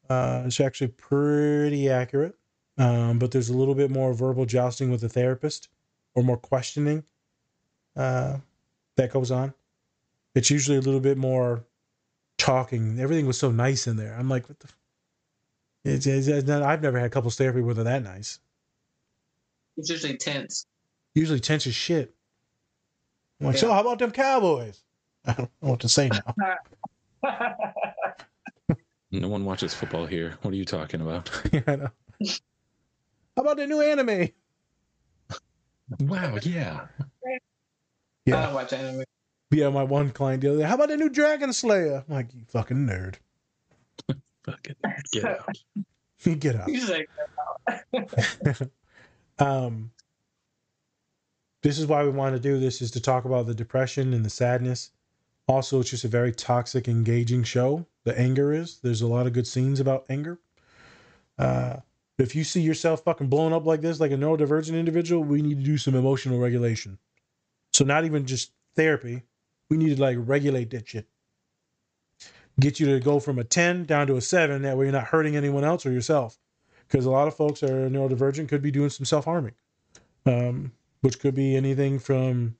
Uh, 0.09 0.43
it's 0.47 0.61
actually 0.61 0.89
pretty 0.89 1.89
accurate, 1.89 2.36
um, 2.78 3.19
but 3.19 3.31
there's 3.31 3.48
a 3.48 3.57
little 3.57 3.74
bit 3.74 3.90
more 3.90 4.12
verbal 4.12 4.47
jousting 4.47 4.90
with 4.90 5.01
the 5.01 5.09
therapist 5.09 5.69
or 6.15 6.23
more 6.23 6.36
questioning 6.36 7.05
uh, 7.97 8.39
that 8.97 9.12
goes 9.12 9.31
on. 9.31 9.55
It's 10.35 10.51
usually 10.51 10.78
a 10.78 10.81
little 10.81 11.01
bit 11.01 11.19
more 11.19 11.65
talking. 12.39 12.98
Everything 12.98 13.27
was 13.27 13.39
so 13.39 13.51
nice 13.51 13.86
in 13.86 13.97
there. 13.97 14.16
I'm 14.19 14.28
like, 14.28 14.48
what 14.48 14.59
the? 14.59 14.69
F-? 14.69 14.77
It's, 15.85 16.07
it's, 16.07 16.27
it's 16.27 16.48
not, 16.48 16.62
I've 16.62 16.82
never 16.82 16.98
had 16.98 17.12
couples 17.12 17.36
therapy 17.36 17.61
where 17.61 17.74
they're 17.74 17.85
that 17.85 18.02
nice. 18.02 18.39
It's 19.77 19.90
usually 19.90 20.16
tense. 20.16 20.66
Usually 21.15 21.40
tense 21.40 21.66
as 21.66 21.74
shit. 21.74 22.15
I'm 23.40 23.47
like, 23.47 23.57
so 23.57 23.73
how 23.73 23.81
about 23.81 23.98
them 23.98 24.11
Cowboys? 24.11 24.82
I 25.27 25.33
don't 25.35 25.51
know 25.63 25.71
what 25.71 25.81
to 25.81 25.89
say 25.89 26.09
now. 26.09 26.35
No 29.13 29.29
one 29.29 29.45
watches 29.45 29.75
football 29.75 30.07
here. 30.07 30.39
What 30.43 30.55
are 30.55 30.57
you 30.57 30.65
talking 30.65 31.01
about? 31.01 31.31
yeah, 31.53 31.63
I 31.67 31.77
know. 31.77 31.89
How 33.37 33.43
about 33.43 33.57
the 33.57 33.67
new 33.67 33.81
anime? 33.81 34.29
Wow, 36.01 36.37
yeah. 36.43 36.87
Yeah. 38.25 38.39
I 38.39 38.41
Yeah, 38.41 38.43
don't 38.43 38.55
watch 38.55 38.73
anime. 38.73 39.05
yeah. 39.51 39.69
My 39.71 39.83
one 39.83 40.11
client 40.11 40.43
the 40.43 40.51
other 40.51 40.59
day. 40.59 40.65
How 40.65 40.77
about 40.77 40.89
the 40.91 40.97
new 40.97 41.09
Dragon 41.09 41.53
Slayer? 41.53 42.05
I'm 42.09 42.15
like, 42.15 42.33
you 42.35 42.43
fucking 42.49 42.77
nerd. 42.87 43.17
Fucking 44.45 44.77
get 45.13 45.25
out. 45.25 45.57
You 46.25 46.35
get 46.37 46.57
out. 46.57 46.69
He's 46.69 46.91
like, 46.91 47.09
um, 49.39 49.91
this 51.63 51.79
is 51.79 51.87
why 51.87 52.05
we 52.05 52.11
want 52.11 52.35
to 52.35 52.41
do 52.41 52.59
this 52.59 52.81
is 52.83 52.91
to 52.93 53.01
talk 53.01 53.25
about 53.25 53.47
the 53.47 53.55
depression 53.55 54.15
and 54.15 54.25
the 54.25 54.31
sadness. 54.31 54.91
Also, 55.51 55.81
it's 55.81 55.91
just 55.91 56.05
a 56.05 56.09
very 56.09 56.31
toxic, 56.31 56.87
engaging 56.87 57.43
show. 57.43 57.85
The 58.05 58.17
anger 58.17 58.53
is. 58.53 58.79
There's 58.85 59.03
a 59.03 59.09
lot 59.09 59.27
of 59.27 59.33
good 59.33 59.49
scenes 59.49 59.81
about 59.81 60.05
anger. 60.09 60.39
Uh, 61.37 61.79
if 62.19 62.37
you 62.37 62.45
see 62.45 62.61
yourself 62.61 63.03
fucking 63.03 63.27
blown 63.27 63.53
up 63.53 63.67
like 63.67 63.81
this, 63.81 63.99
like 63.99 64.13
a 64.13 64.17
neurodivergent 64.17 64.79
individual, 64.79 65.25
we 65.25 65.43
need 65.43 65.59
to 65.59 65.65
do 65.65 65.77
some 65.77 65.97
emotional 65.97 66.39
regulation. 66.39 66.99
So 67.73 67.85
not 67.85 68.05
even 68.05 68.27
just 68.27 68.53
therapy. 68.77 69.25
We 69.69 69.77
need 69.77 69.97
to 69.97 70.01
like 70.01 70.19
regulate 70.21 70.71
that 70.71 70.89
shit. 70.89 71.09
Get 72.61 72.79
you 72.79 72.87
to 72.87 73.01
go 73.01 73.19
from 73.19 73.41
a 73.41 73.45
10 73.45 73.87
down 73.87 74.07
to 74.07 74.15
a 74.15 74.21
7. 74.21 74.63
That 74.63 74.79
way 74.79 74.85
you're 74.85 74.93
not 74.93 75.09
hurting 75.09 75.35
anyone 75.35 75.65
else 75.65 75.85
or 75.85 75.91
yourself. 75.91 76.39
Because 76.87 77.07
a 77.07 77.11
lot 77.11 77.27
of 77.27 77.35
folks 77.35 77.59
that 77.59 77.71
are 77.71 77.91
neurodivergent 77.91 78.49
could 78.49 78.63
be 78.63 78.71
doing 78.71 78.91
some 78.91 79.05
self 79.05 79.25
harming, 79.25 79.55
um, 80.27 80.71
which 81.01 81.19
could 81.19 81.35
be 81.35 81.57
anything 81.57 81.99
from, 81.99 82.55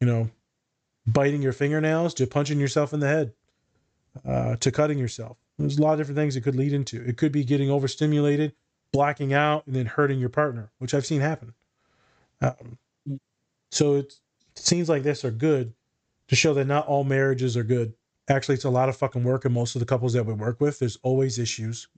you 0.00 0.08
know, 0.08 0.28
biting 1.06 1.42
your 1.42 1.52
fingernails 1.52 2.14
to 2.14 2.26
punching 2.26 2.58
yourself 2.58 2.92
in 2.92 3.00
the 3.00 3.08
head 3.08 3.32
uh, 4.26 4.56
to 4.56 4.70
cutting 4.70 4.98
yourself. 4.98 5.36
There's 5.58 5.78
a 5.78 5.82
lot 5.82 5.92
of 5.92 5.98
different 5.98 6.16
things 6.16 6.36
it 6.36 6.40
could 6.40 6.56
lead 6.56 6.72
into. 6.72 7.02
It 7.04 7.16
could 7.16 7.32
be 7.32 7.44
getting 7.44 7.70
overstimulated, 7.70 8.54
blacking 8.92 9.32
out, 9.32 9.66
and 9.66 9.76
then 9.76 9.86
hurting 9.86 10.18
your 10.18 10.28
partner, 10.28 10.70
which 10.78 10.94
I've 10.94 11.06
seen 11.06 11.20
happen. 11.20 11.54
Um, 12.40 12.78
so 13.70 13.94
it's, 13.94 14.20
seems 14.56 14.88
like 14.88 15.02
this 15.02 15.24
are 15.24 15.30
good 15.30 15.74
to 16.28 16.36
show 16.36 16.54
that 16.54 16.66
not 16.66 16.86
all 16.86 17.04
marriages 17.04 17.56
are 17.56 17.64
good. 17.64 17.94
Actually, 18.28 18.54
it's 18.54 18.64
a 18.64 18.70
lot 18.70 18.88
of 18.88 18.96
fucking 18.96 19.22
work, 19.22 19.44
and 19.44 19.54
most 19.54 19.76
of 19.76 19.80
the 19.80 19.86
couples 19.86 20.14
that 20.14 20.24
we 20.24 20.32
work 20.32 20.60
with, 20.60 20.78
there's 20.78 20.98
always 21.02 21.38
issues. 21.38 21.88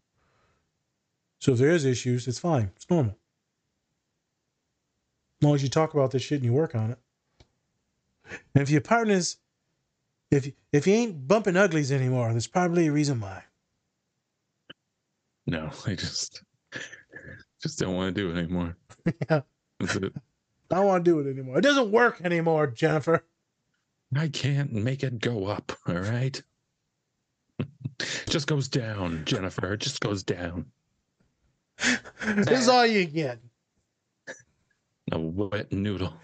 So 1.39 1.53
if 1.53 1.59
there 1.59 1.71
is 1.71 1.85
issues, 1.85 2.27
it's 2.27 2.39
fine. 2.39 2.73
It's 2.77 2.91
normal. 2.91 3.17
As 5.41 5.47
long 5.47 5.55
as 5.55 5.63
you 5.63 5.69
talk 5.69 5.95
about 5.95 6.11
this 6.11 6.23
shit 6.23 6.37
and 6.37 6.45
you 6.45 6.53
work 6.53 6.75
on 6.75 6.91
it. 6.91 6.99
And 8.55 8.63
if 8.63 8.71
your 8.71 8.81
partner's 8.81 9.39
if 10.31 10.51
if 10.73 10.87
you 10.87 10.95
ain't 10.95 11.29
bumping 11.29 11.57
uglies 11.57 11.93
anymore, 11.93 12.31
there's 12.31 12.47
probably 12.47 12.89
a 12.89 12.93
reason 12.93 13.21
why. 13.21 13.45
No, 15.47 15.71
I 15.87 15.95
just 15.95 16.43
just 17.63 17.79
don't 17.79 17.95
want 17.95 18.15
to 18.15 18.21
do 18.21 18.31
it 18.31 18.39
anymore. 18.39 18.77
yeah. 19.31 19.41
It. 19.81 20.13
I 20.71 20.77
don't 20.77 20.87
want 20.87 21.05
to 21.05 21.11
do 21.11 21.21
it 21.21 21.31
anymore. 21.31 21.59
It 21.59 21.63
doesn't 21.63 21.93
work 21.93 22.21
anymore, 22.25 22.67
Jennifer. 22.67 23.25
I 24.17 24.29
can't 24.29 24.73
make 24.73 25.03
it 25.03 25.21
go 25.21 25.47
up, 25.47 25.73
all 25.87 25.95
right? 25.95 26.41
just 28.29 28.47
goes 28.47 28.69
down, 28.69 29.23
Jennifer. 29.25 29.75
It 29.75 29.81
just 29.81 30.01
goes 30.01 30.23
down. 30.23 30.67
this 32.25 32.61
is 32.63 32.69
all 32.69 32.87
you 32.87 33.05
get. 33.05 33.39
A 35.13 35.19
wet 35.19 35.73
noodle. 35.73 36.15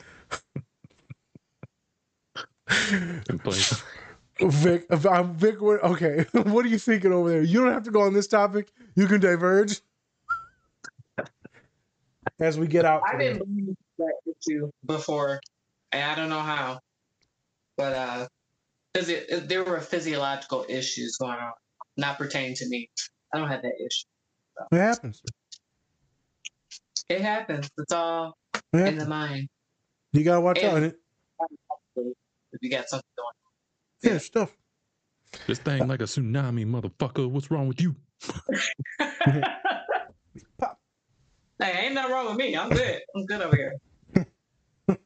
In 3.31 3.39
place. 3.39 3.83
Vic, 4.41 4.87
I'm 4.91 5.35
Vic. 5.35 5.61
what- 5.61 5.83
Okay, 5.85 6.25
what 6.33 6.65
are 6.65 6.69
you 6.69 6.79
thinking 6.79 7.13
over 7.13 7.29
there? 7.31 7.43
You 7.43 7.63
don't 7.63 7.73
have 7.73 7.85
to 7.85 7.91
go 7.91 8.03
on 8.03 8.13
this 8.15 8.27
topic. 8.27 8.73
You 8.95 9.07
can 9.07 9.21
diverge 9.21 9.81
as 12.41 12.59
we 12.59 12.67
get 12.67 12.85
out. 12.85 13.03
I 13.07 13.13
today. 13.13 13.33
didn't 13.35 13.39
believe 13.47 13.77
that 13.99 14.15
issue 14.27 14.71
before, 14.87 15.41
and 15.93 16.03
I 16.03 16.15
don't 16.15 16.31
know 16.31 16.41
how, 16.41 16.81
but 17.77 17.93
uh, 17.93 18.27
because 18.93 19.09
it, 19.09 19.27
it, 19.29 19.49
there 19.49 19.65
were 19.65 19.81
physiological 19.81 20.65
issues 20.69 21.17
going 21.19 21.39
on, 21.39 21.53
not 21.97 22.19
pertaining 22.19 22.55
to 22.57 22.69
me. 22.69 22.89
I 23.35 23.39
don't 23.39 23.49
have 23.49 23.63
that 23.63 23.75
issue. 23.79 24.07
It 24.73 24.79
happens. 24.79 25.23
It 27.09 27.21
happens. 27.21 27.71
It's 27.79 27.93
all 27.93 28.35
It 28.73 28.81
in 28.89 28.99
the 28.99 29.07
mind. 29.09 29.49
You 30.13 30.25
gotta 30.25 30.41
watch 30.41 30.63
out. 30.63 30.77
And- 30.79 30.85
And 30.85 30.93
it, 32.07 32.17
If 32.53 32.63
you 32.63 32.71
got 32.71 32.89
something 32.89 33.09
going. 33.17 34.13
yeah, 34.15 34.19
stuff. 34.19 34.51
This 35.47 35.59
thing 35.59 35.89
like 35.89 36.01
a 36.01 36.05
tsunami, 36.05 36.67
motherfucker. 36.67 37.29
What's 37.29 37.51
wrong 37.51 37.69
with 37.69 37.81
you? 37.81 37.97
Pop. 40.59 40.79
Hey, 41.59 41.85
ain't 41.85 41.95
nothing 41.95 42.11
wrong 42.13 42.27
with 42.27 42.37
me. 42.39 42.57
I'm 42.57 42.71
good. 42.71 43.01
I'm 43.15 43.25
good 43.25 43.41
over 43.41 43.55
here. 43.55 43.77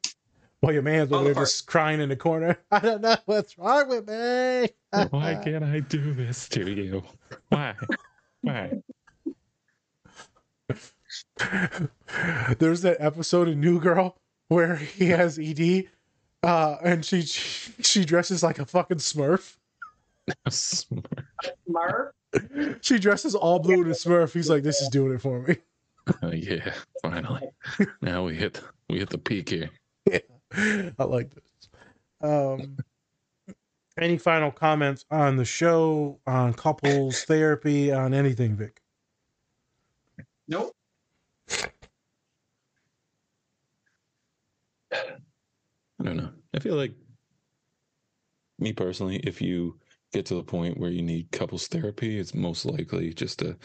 While 0.61 0.73
your 0.73 0.81
man's 0.81 1.13
All 1.13 1.19
over 1.19 1.29
the 1.29 1.35
there 1.35 1.45
just 1.45 1.67
crying 1.67 2.01
in 2.01 2.09
the 2.09 2.17
corner. 2.17 2.57
I 2.71 2.79
don't 2.79 3.03
know 3.03 3.17
what's 3.27 3.59
wrong 3.59 3.91
with 3.91 4.09
me. 4.09 4.71
Why 5.11 5.35
can't 5.35 5.65
I 5.65 5.81
do 5.81 6.15
this 6.15 6.49
to 6.51 6.71
you? 6.71 7.03
Why? 7.51 7.75
Why? 8.41 8.73
There's 12.59 12.81
that 12.83 12.97
episode 13.01 13.49
of 13.49 13.57
New 13.59 13.79
Girl 13.79 14.17
where 14.49 14.77
he 14.77 15.09
has 15.09 15.39
ED, 15.39 15.91
uh, 16.43 16.77
and 16.83 17.05
she 17.05 17.23
she 17.23 18.05
dresses 18.05 18.43
like 18.43 18.59
a 18.59 18.67
fucking 18.67 18.99
Smurf. 18.99 19.57
Smurf. 20.49 21.05
Smurf. 21.69 22.11
She 22.83 22.99
dresses 22.99 23.35
all 23.35 23.59
blue 23.59 23.83
in 23.83 23.89
a 23.89 23.95
Smurf. 23.95 24.33
He's 24.33 24.51
like, 24.51 24.63
"This 24.63 24.81
is 24.81 24.89
doing 24.89 25.15
it 25.15 25.21
for 25.21 25.41
me." 25.41 25.57
Oh, 26.23 26.31
yeah, 26.31 26.73
finally. 27.03 27.49
Now 28.01 28.25
we 28.25 28.37
hit 28.37 28.63
we 28.89 28.99
hit 28.99 29.11
the 29.11 29.19
peak 29.19 29.49
here. 29.49 29.71
I 30.57 31.05
like 31.05 31.35
this. 31.35 31.69
Um, 32.23 32.77
any 33.99 34.19
final 34.19 34.51
comments 34.51 35.05
on 35.11 35.37
the 35.37 35.45
show, 35.45 36.21
on 36.27 36.55
couples 36.55 37.25
therapy, 37.25 37.93
on 37.93 38.15
anything, 38.15 38.57
Vic? 38.57 38.81
Nope. 40.49 40.77
I 46.07 46.11
don't 46.11 46.19
know. 46.19 46.31
I 46.55 46.61
feel 46.61 46.77
like 46.77 46.95
me 48.61 48.73
personally, 48.73 49.17
if 49.25 49.43
you 49.43 49.79
get 50.13 50.25
to 50.27 50.35
the 50.37 50.43
point 50.45 50.79
where 50.79 50.91
you 50.91 51.03
need 51.03 51.33
couples 51.33 51.67
therapy, 51.67 52.19
it's 52.19 52.33
most 52.33 52.65
likely 52.65 53.13
just 53.13 53.43
a 53.43 53.57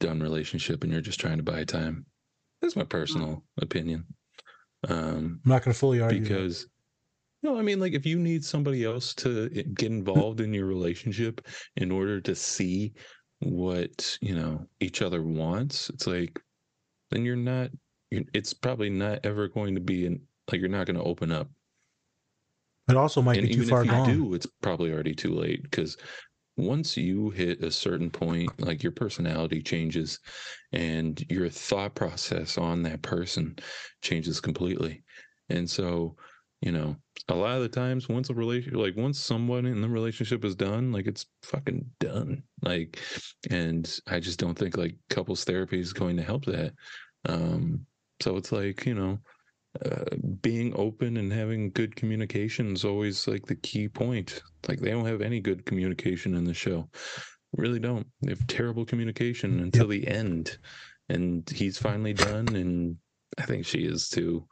done 0.00 0.20
relationship 0.20 0.82
and 0.82 0.92
you're 0.92 1.00
just 1.00 1.20
trying 1.20 1.36
to 1.36 1.44
buy 1.44 1.62
time. 1.62 2.04
That's 2.60 2.74
my 2.74 2.84
personal 2.84 3.44
opinion. 3.60 4.04
Um, 4.88 5.40
I'm 5.44 5.50
not 5.50 5.62
going 5.62 5.72
to 5.72 5.78
fully 5.78 6.00
argue 6.00 6.20
that. 6.20 6.28
because 6.28 6.66
no, 7.44 7.58
I 7.58 7.62
mean, 7.62 7.78
like 7.78 7.92
if 7.92 8.04
you 8.06 8.18
need 8.18 8.44
somebody 8.44 8.84
else 8.84 9.14
to 9.16 9.48
get 9.48 9.90
involved 9.90 10.40
in 10.40 10.52
your 10.52 10.66
relationship 10.66 11.46
in 11.76 11.92
order 11.92 12.20
to 12.22 12.34
see 12.34 12.94
what 13.40 14.18
you 14.20 14.34
know 14.34 14.66
each 14.80 15.00
other 15.00 15.22
wants, 15.22 15.90
it's 15.90 16.06
like 16.06 16.40
then 17.10 17.24
you're 17.24 17.36
not. 17.36 17.70
You're, 18.10 18.24
it's 18.32 18.52
probably 18.52 18.90
not 18.90 19.20
ever 19.24 19.46
going 19.46 19.74
to 19.74 19.80
be 19.80 20.06
in 20.06 20.22
like 20.50 20.60
you're 20.60 20.68
not 20.68 20.86
going 20.86 20.96
to 20.96 21.04
open 21.04 21.30
up. 21.30 21.48
It 22.88 22.96
also 22.96 23.20
might 23.22 23.40
and 23.40 23.42
be 23.42 23.48
too 23.50 23.62
even 23.62 23.68
far 23.68 23.84
if 23.84 23.84
you 23.84 23.96
gone. 23.96 24.00
do, 24.00 24.34
it's 24.34 24.46
probably 24.62 24.92
already 24.92 25.14
too 25.14 25.34
late 25.34 25.62
because 25.62 25.96
once 26.56 26.96
you 26.96 27.30
hit 27.30 27.64
a 27.64 27.70
certain 27.70 28.10
point, 28.10 28.60
like 28.60 28.82
your 28.82 28.92
personality 28.92 29.62
changes 29.62 30.20
and 30.72 31.24
your 31.30 31.48
thought 31.48 31.94
process 31.94 32.58
on 32.58 32.82
that 32.82 33.02
person 33.02 33.56
changes 34.02 34.40
completely. 34.40 35.04
And 35.48 35.68
so, 35.70 36.16
you 36.60 36.72
know, 36.72 36.96
a 37.28 37.34
lot 37.34 37.56
of 37.56 37.62
the 37.62 37.68
times 37.68 38.08
once 38.08 38.30
a 38.30 38.34
relationship 38.34 38.78
like 38.78 38.96
once 38.96 39.18
someone 39.20 39.66
in 39.66 39.80
the 39.80 39.88
relationship 39.88 40.44
is 40.44 40.56
done, 40.56 40.92
like 40.92 41.06
it's 41.06 41.26
fucking 41.42 41.90
done. 42.00 42.44
Like 42.62 43.00
and 43.50 43.98
I 44.06 44.20
just 44.20 44.38
don't 44.38 44.58
think 44.58 44.76
like 44.76 44.96
couples 45.10 45.44
therapy 45.44 45.80
is 45.80 45.92
going 45.92 46.16
to 46.16 46.22
help 46.22 46.44
that. 46.46 46.74
Um 47.28 47.86
so 48.22 48.36
it's 48.36 48.52
like, 48.52 48.86
you 48.86 48.94
know, 48.94 49.18
uh, 49.84 50.04
being 50.40 50.72
open 50.76 51.16
and 51.16 51.32
having 51.32 51.70
good 51.70 51.96
communication 51.96 52.72
is 52.72 52.84
always 52.84 53.26
like 53.26 53.46
the 53.46 53.56
key 53.56 53.88
point. 53.88 54.42
Like 54.68 54.80
they 54.80 54.90
don't 54.90 55.06
have 55.06 55.20
any 55.20 55.40
good 55.40 55.66
communication 55.66 56.34
in 56.34 56.44
the 56.44 56.54
show. 56.54 56.88
Really 57.56 57.80
don't. 57.80 58.06
They 58.22 58.30
have 58.30 58.46
terrible 58.46 58.84
communication 58.84 59.60
until 59.60 59.88
the 59.88 60.06
end. 60.06 60.58
And 61.08 61.48
he's 61.50 61.78
finally 61.78 62.12
done 62.12 62.48
and 62.54 62.96
I 63.38 63.42
think 63.42 63.66
she 63.66 63.84
is 63.84 64.08
too. 64.08 64.46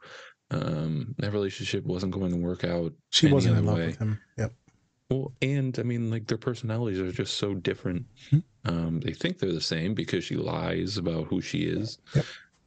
Um 0.51 1.15
that 1.17 1.31
relationship 1.31 1.85
wasn't 1.85 2.13
going 2.13 2.31
to 2.31 2.37
work 2.37 2.63
out. 2.63 2.93
She 3.11 3.31
wasn't 3.31 3.57
in 3.57 3.65
love 3.65 3.77
way. 3.77 3.87
with 3.87 3.99
him. 3.99 4.19
Yep. 4.37 4.53
Well, 5.09 5.33
and 5.41 5.77
I 5.79 5.83
mean, 5.83 6.09
like 6.09 6.27
their 6.27 6.37
personalities 6.37 6.99
are 6.99 7.11
just 7.11 7.37
so 7.37 7.53
different. 7.53 8.05
Hmm. 8.29 8.39
Um, 8.65 8.99
they 9.01 9.13
think 9.13 9.37
they're 9.37 9.51
the 9.51 9.61
same 9.61 9.93
because 9.93 10.23
she 10.23 10.35
lies 10.35 10.97
about 10.97 11.27
who 11.27 11.41
she 11.41 11.63
is 11.63 11.97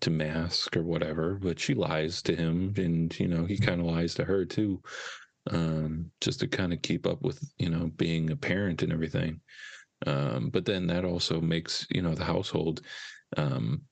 to 0.00 0.10
mask 0.10 0.76
or 0.76 0.82
whatever, 0.82 1.34
but 1.36 1.58
she 1.58 1.74
lies 1.74 2.22
to 2.22 2.36
him, 2.36 2.74
and 2.76 3.18
you 3.18 3.28
know 3.28 3.44
he 3.46 3.58
kind 3.58 3.80
of 3.80 3.86
lies 3.86 4.14
to 4.14 4.24
her 4.24 4.44
too, 4.44 4.82
um, 5.50 6.10
just 6.20 6.40
to 6.40 6.48
kind 6.48 6.72
of 6.72 6.82
keep 6.82 7.06
up 7.06 7.22
with 7.22 7.40
you 7.58 7.70
know 7.70 7.88
being 7.96 8.30
a 8.30 8.36
parent 8.36 8.82
and 8.82 8.92
everything. 8.92 9.40
Um, 10.06 10.50
but 10.50 10.66
then 10.66 10.88
that 10.88 11.04
also 11.04 11.40
makes 11.40 11.86
you 11.90 12.02
know 12.02 12.14
the 12.14 12.24
household 12.24 12.82
um, 13.36 13.82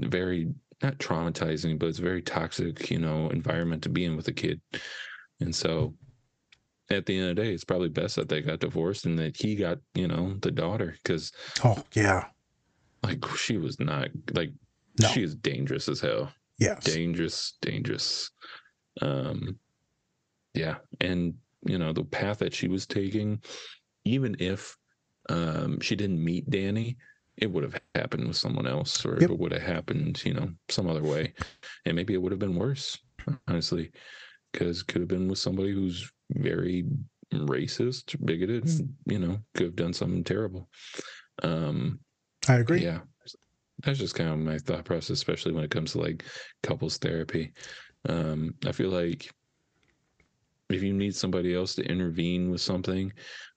very 0.00 0.54
not 0.82 0.98
traumatizing, 0.98 1.78
but 1.78 1.88
it's 1.88 2.00
a 2.00 2.02
very 2.02 2.22
toxic 2.22 2.90
you 2.90 2.98
know 2.98 3.30
environment 3.30 3.82
to 3.84 3.88
be 3.90 4.04
in 4.04 4.16
with 4.16 4.28
a 4.28 4.32
kid, 4.32 4.60
and 5.40 5.54
so 5.54 5.96
at 6.90 7.06
the 7.06 7.18
end 7.18 7.30
of 7.30 7.36
the 7.36 7.42
day, 7.42 7.54
it's 7.54 7.64
probably 7.64 7.88
best 7.88 8.16
that 8.16 8.28
they 8.28 8.40
got 8.42 8.60
divorced 8.60 9.06
and 9.06 9.18
that 9.18 9.36
he 9.36 9.56
got, 9.56 9.78
you 9.94 10.06
know, 10.06 10.34
the 10.42 10.50
daughter 10.50 10.94
because, 11.02 11.32
Oh 11.64 11.82
yeah. 11.94 12.30
like, 13.02 13.24
she 13.36 13.56
was 13.58 13.78
not 13.80 14.08
like 14.32 14.52
No. 15.00 15.08
she 15.08 15.22
is 15.22 15.34
dangerous 15.34 15.88
as 15.88 16.00
hell. 16.00 16.32
Yes. 16.58 16.84
Dangerous, 16.84 17.54
dangerous. 17.62 18.30
Um, 19.00 19.58
yeah, 20.54 20.76
and 21.00 21.34
you 21.66 21.78
know 21.78 21.92
the 21.92 22.04
path 22.04 22.38
that 22.38 22.54
she 22.54 22.68
was 22.68 22.86
taking, 22.86 23.42
even 24.04 24.36
if 24.38 24.76
um 25.28 25.80
she 25.80 25.96
didn't 25.96 26.22
meet 26.22 26.48
Danny, 26.50 26.96
it 27.38 27.50
would 27.50 27.64
have 27.64 27.80
happened 27.94 28.26
with 28.28 28.36
someone 28.36 28.66
else, 28.66 29.04
or 29.06 29.18
Yep. 29.20 29.30
it 29.30 29.38
would 29.38 29.52
have 29.52 29.62
happened, 29.62 30.22
you 30.24 30.34
know, 30.34 30.50
some 30.68 30.88
other 30.88 31.02
way, 31.02 31.32
and 31.86 31.96
maybe 31.96 32.12
it 32.14 32.20
would 32.20 32.32
have 32.32 32.38
been 32.38 32.56
worse, 32.56 32.98
honestly, 33.48 33.90
because 34.52 34.82
could 34.82 35.00
have 35.00 35.08
been 35.08 35.28
with 35.28 35.38
somebody 35.38 35.72
who's 35.72 36.10
very 36.32 36.84
racist, 37.32 38.14
bigoted, 38.26 38.66
and, 38.68 38.94
you 39.06 39.18
know, 39.18 39.38
could 39.54 39.64
have 39.66 39.76
done 39.76 39.94
something 39.94 40.22
terrible. 40.22 40.68
Um, 41.42 42.00
I 42.46 42.56
agree. 42.56 42.82
yeah, 42.82 43.00
that's 43.84 43.98
just 43.98 44.14
kind 44.14 44.30
of 44.30 44.38
my 44.38 44.58
thought 44.58 44.84
process, 44.84 45.10
especially 45.10 45.52
when 45.52 45.64
it 45.64 45.70
comes 45.70 45.92
to 45.92 46.00
like 46.00 46.24
couples 46.62 46.98
therapy. 46.98 47.52
Um, 48.08 48.54
I 48.66 48.72
feel 48.72 48.90
like 48.90 49.30
if 50.70 50.82
you 50.82 50.92
need 50.92 51.14
somebody 51.14 51.54
else 51.54 51.74
to 51.76 51.84
intervene 51.84 52.50
with 52.50 52.60
something, 52.60 53.12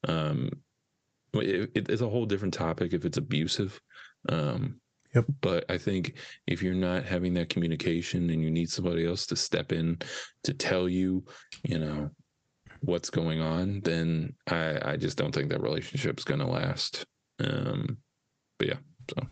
um, 0.08 0.50
it, 1.34 1.72
it- 1.76 1.90
it's 1.90 2.02
a 2.02 2.10
whole 2.10 2.26
different 2.26 2.54
topic 2.54 2.94
if 2.94 3.06
it's 3.06 3.18
abusive. 3.18 3.80
Um, 4.30 4.80
Yep. 5.16 5.26
But 5.42 5.66
I 5.70 5.78
think 5.78 6.18
if 6.46 6.62
you're 6.62 6.74
not 6.74 7.06
having 7.06 7.34
that 7.36 7.50
communication 7.50 8.30
and 8.30 8.42
you 8.42 8.52
need 8.52 8.70
somebody 8.70 9.06
else 9.08 9.26
to 9.28 9.36
step 9.36 9.72
in 9.72 9.98
to 10.44 10.54
tell 10.54 10.90
you, 10.90 11.24
you 11.64 11.80
know, 11.80 12.10
what's 12.82 13.10
going 13.10 13.40
on, 13.40 13.80
then 13.82 14.36
I, 14.48 14.92
I 14.92 14.98
just 14.98 15.18
don't 15.18 15.34
think 15.34 15.50
that 15.50 15.62
relationship's 15.62 16.26
going 16.26 16.42
to 16.42 16.46
last. 16.46 17.06
Um, 17.40 17.98
but 18.60 18.68
yeah, 18.68 18.78
so 19.10 19.28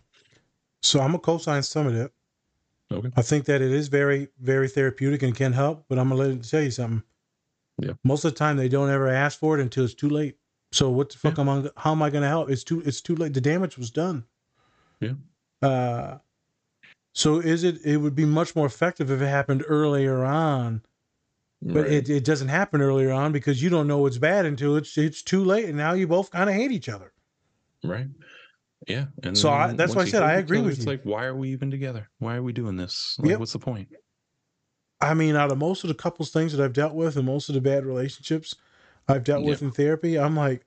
So 0.84 1.00
I'm 1.00 1.08
gonna 1.08 1.20
co-sign 1.20 1.64
some 1.64 1.88
of 1.88 1.96
it. 1.96 2.12
Okay. 2.92 3.10
I 3.16 3.22
think 3.22 3.46
that 3.46 3.62
it 3.62 3.72
is 3.72 3.88
very, 3.88 4.28
very 4.40 4.68
therapeutic 4.68 5.24
and 5.24 5.36
can 5.36 5.54
help, 5.54 5.86
but 5.90 5.98
I'm 5.98 6.10
gonna 6.10 6.22
let 6.22 6.32
it 6.32 6.44
tell 6.44 6.62
you 6.62 6.72
something. 6.72 7.04
Yeah. 7.80 7.94
Most 8.04 8.24
of 8.26 8.34
the 8.34 8.38
time 8.38 8.58
they 8.58 8.70
don't 8.70 8.90
ever 8.90 9.08
ask 9.08 9.40
for 9.40 9.58
it 9.58 9.62
until 9.62 9.86
it's 9.86 9.94
too 9.96 10.10
late. 10.10 10.38
So 10.72 10.90
what 10.90 11.10
the 11.10 11.18
fuck 11.18 11.40
am 11.40 11.50
I 11.50 11.70
how 11.78 11.92
am 11.92 12.02
I 12.04 12.10
gonna 12.10 12.28
help? 12.28 12.50
It's 12.50 12.64
too 12.64 12.82
it's 12.86 13.02
too 13.02 13.16
late. 13.16 13.34
The 13.34 13.42
damage 13.42 13.78
was 13.78 13.90
done. 13.92 14.26
Yeah. 15.00 15.14
Uh 15.62 16.18
so 17.14 17.40
is 17.40 17.64
it 17.64 17.84
it 17.86 17.98
would 17.98 18.16
be 18.16 18.26
much 18.26 18.56
more 18.56 18.66
effective 18.66 19.10
if 19.10 19.22
it 19.22 19.28
happened 19.28 19.64
earlier 19.68 20.24
on. 20.24 20.82
But 21.62 21.84
Right. 21.86 21.92
it, 21.94 22.10
it 22.10 22.26
doesn't 22.26 22.50
happen 22.50 22.82
earlier 22.82 23.12
on 23.12 23.32
because 23.32 23.64
you 23.64 23.70
don't 23.70 23.88
know 23.88 24.06
it's 24.06 24.18
bad 24.18 24.46
until 24.46 24.76
it's 24.76 24.98
it's 24.98 25.22
too 25.22 25.44
late 25.44 25.66
and 25.66 25.78
now 25.78 25.94
you 25.94 26.08
both 26.08 26.30
kind 26.30 26.50
of 26.50 26.56
hate 26.56 26.72
each 26.72 26.90
other. 26.90 27.14
right. 27.84 28.08
Yeah. 28.88 29.06
And 29.24 29.38
So 29.38 29.50
I- 29.52 29.74
that's 29.74 29.96
why 29.96 30.04
I 30.04 30.06
said 30.06 30.24
I 30.24 30.34
agree 30.34 30.58
other, 30.60 30.68
with 30.68 30.78
it's 30.78 30.86
you. 30.86 30.92
like, 30.92 31.04
why 31.04 31.26
are 31.26 31.36
we 31.36 31.50
even 31.50 31.72
together? 31.72 32.10
Why 32.20 32.36
are 32.36 32.44
we 32.44 32.54
doing 32.54 32.76
this? 32.76 33.18
Like, 33.20 33.30
Yep. 33.32 33.40
what's 33.40 33.54
the 33.54 33.60
point? 33.60 33.90
I 35.02 35.14
mean, 35.14 35.36
out 35.36 35.52
of 35.52 35.58
most 35.58 35.84
of 35.84 35.90
the 35.90 35.94
couples 35.96 36.32
things 36.32 36.54
that 36.54 36.64
I've 36.64 36.74
dealt 36.74 36.94
with 36.94 37.18
and 37.18 37.26
most 37.26 37.50
of 37.50 37.56
the 37.56 37.62
bad 37.62 37.86
relationships 37.86 38.56
I've 39.08 39.24
dealt 39.24 39.44
with 39.44 39.62
in 39.62 39.72
therapy, 39.72 40.18
I'm 40.18 40.36
like, 40.36 40.66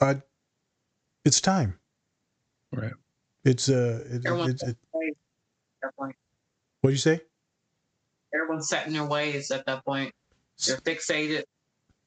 I, 0.00 0.22
it's 1.24 1.40
time. 1.40 1.80
Right. 2.72 2.92
It's 3.44 3.68
uh, 3.68 4.04
it, 4.06 4.26
Everyone's 4.26 4.62
it's 4.62 4.62
it, 4.64 4.76
at 5.82 5.92
what 5.96 6.90
do 6.90 6.90
you 6.90 6.96
say? 6.96 7.20
Everyone's 8.34 8.68
set 8.68 8.86
in 8.86 8.92
their 8.92 9.06
ways 9.06 9.50
at 9.50 9.64
that 9.66 9.84
point. 9.84 10.12
They're 10.66 10.76
fixated. 10.78 11.44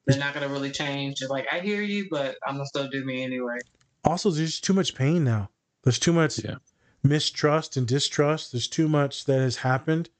They're 0.06 0.18
not 0.18 0.32
going 0.34 0.46
to 0.46 0.52
really 0.52 0.70
change. 0.70 1.20
They're 1.20 1.28
like, 1.28 1.46
I 1.52 1.60
hear 1.60 1.82
you, 1.82 2.08
but 2.10 2.36
I'm 2.46 2.54
going 2.56 2.64
to 2.64 2.68
still 2.68 2.88
do 2.88 3.04
me 3.04 3.22
anyway. 3.22 3.58
Also, 4.04 4.30
there's 4.30 4.50
just 4.50 4.64
too 4.64 4.72
much 4.72 4.94
pain 4.94 5.24
now. 5.24 5.50
There's 5.84 5.98
too 5.98 6.12
much 6.12 6.42
Yeah. 6.44 6.56
mistrust 7.02 7.76
and 7.76 7.86
distrust. 7.86 8.52
There's 8.52 8.68
too 8.68 8.88
much 8.88 9.24
that 9.26 9.38
has 9.40 9.56
happened. 9.56 10.10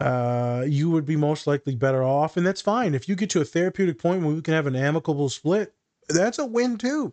Uh, 0.00 0.64
you 0.66 0.90
would 0.90 1.06
be 1.06 1.16
most 1.16 1.46
likely 1.46 1.74
better 1.76 2.02
off, 2.02 2.36
and 2.36 2.44
that's 2.44 2.60
fine. 2.60 2.94
If 2.94 3.08
you 3.08 3.14
get 3.14 3.30
to 3.30 3.40
a 3.40 3.44
therapeutic 3.44 3.98
point 3.98 4.22
where 4.22 4.34
we 4.34 4.42
can 4.42 4.54
have 4.54 4.66
an 4.66 4.74
amicable 4.76 5.28
split, 5.28 5.74
that's 6.08 6.38
a 6.38 6.46
win 6.46 6.76
too. 6.78 7.12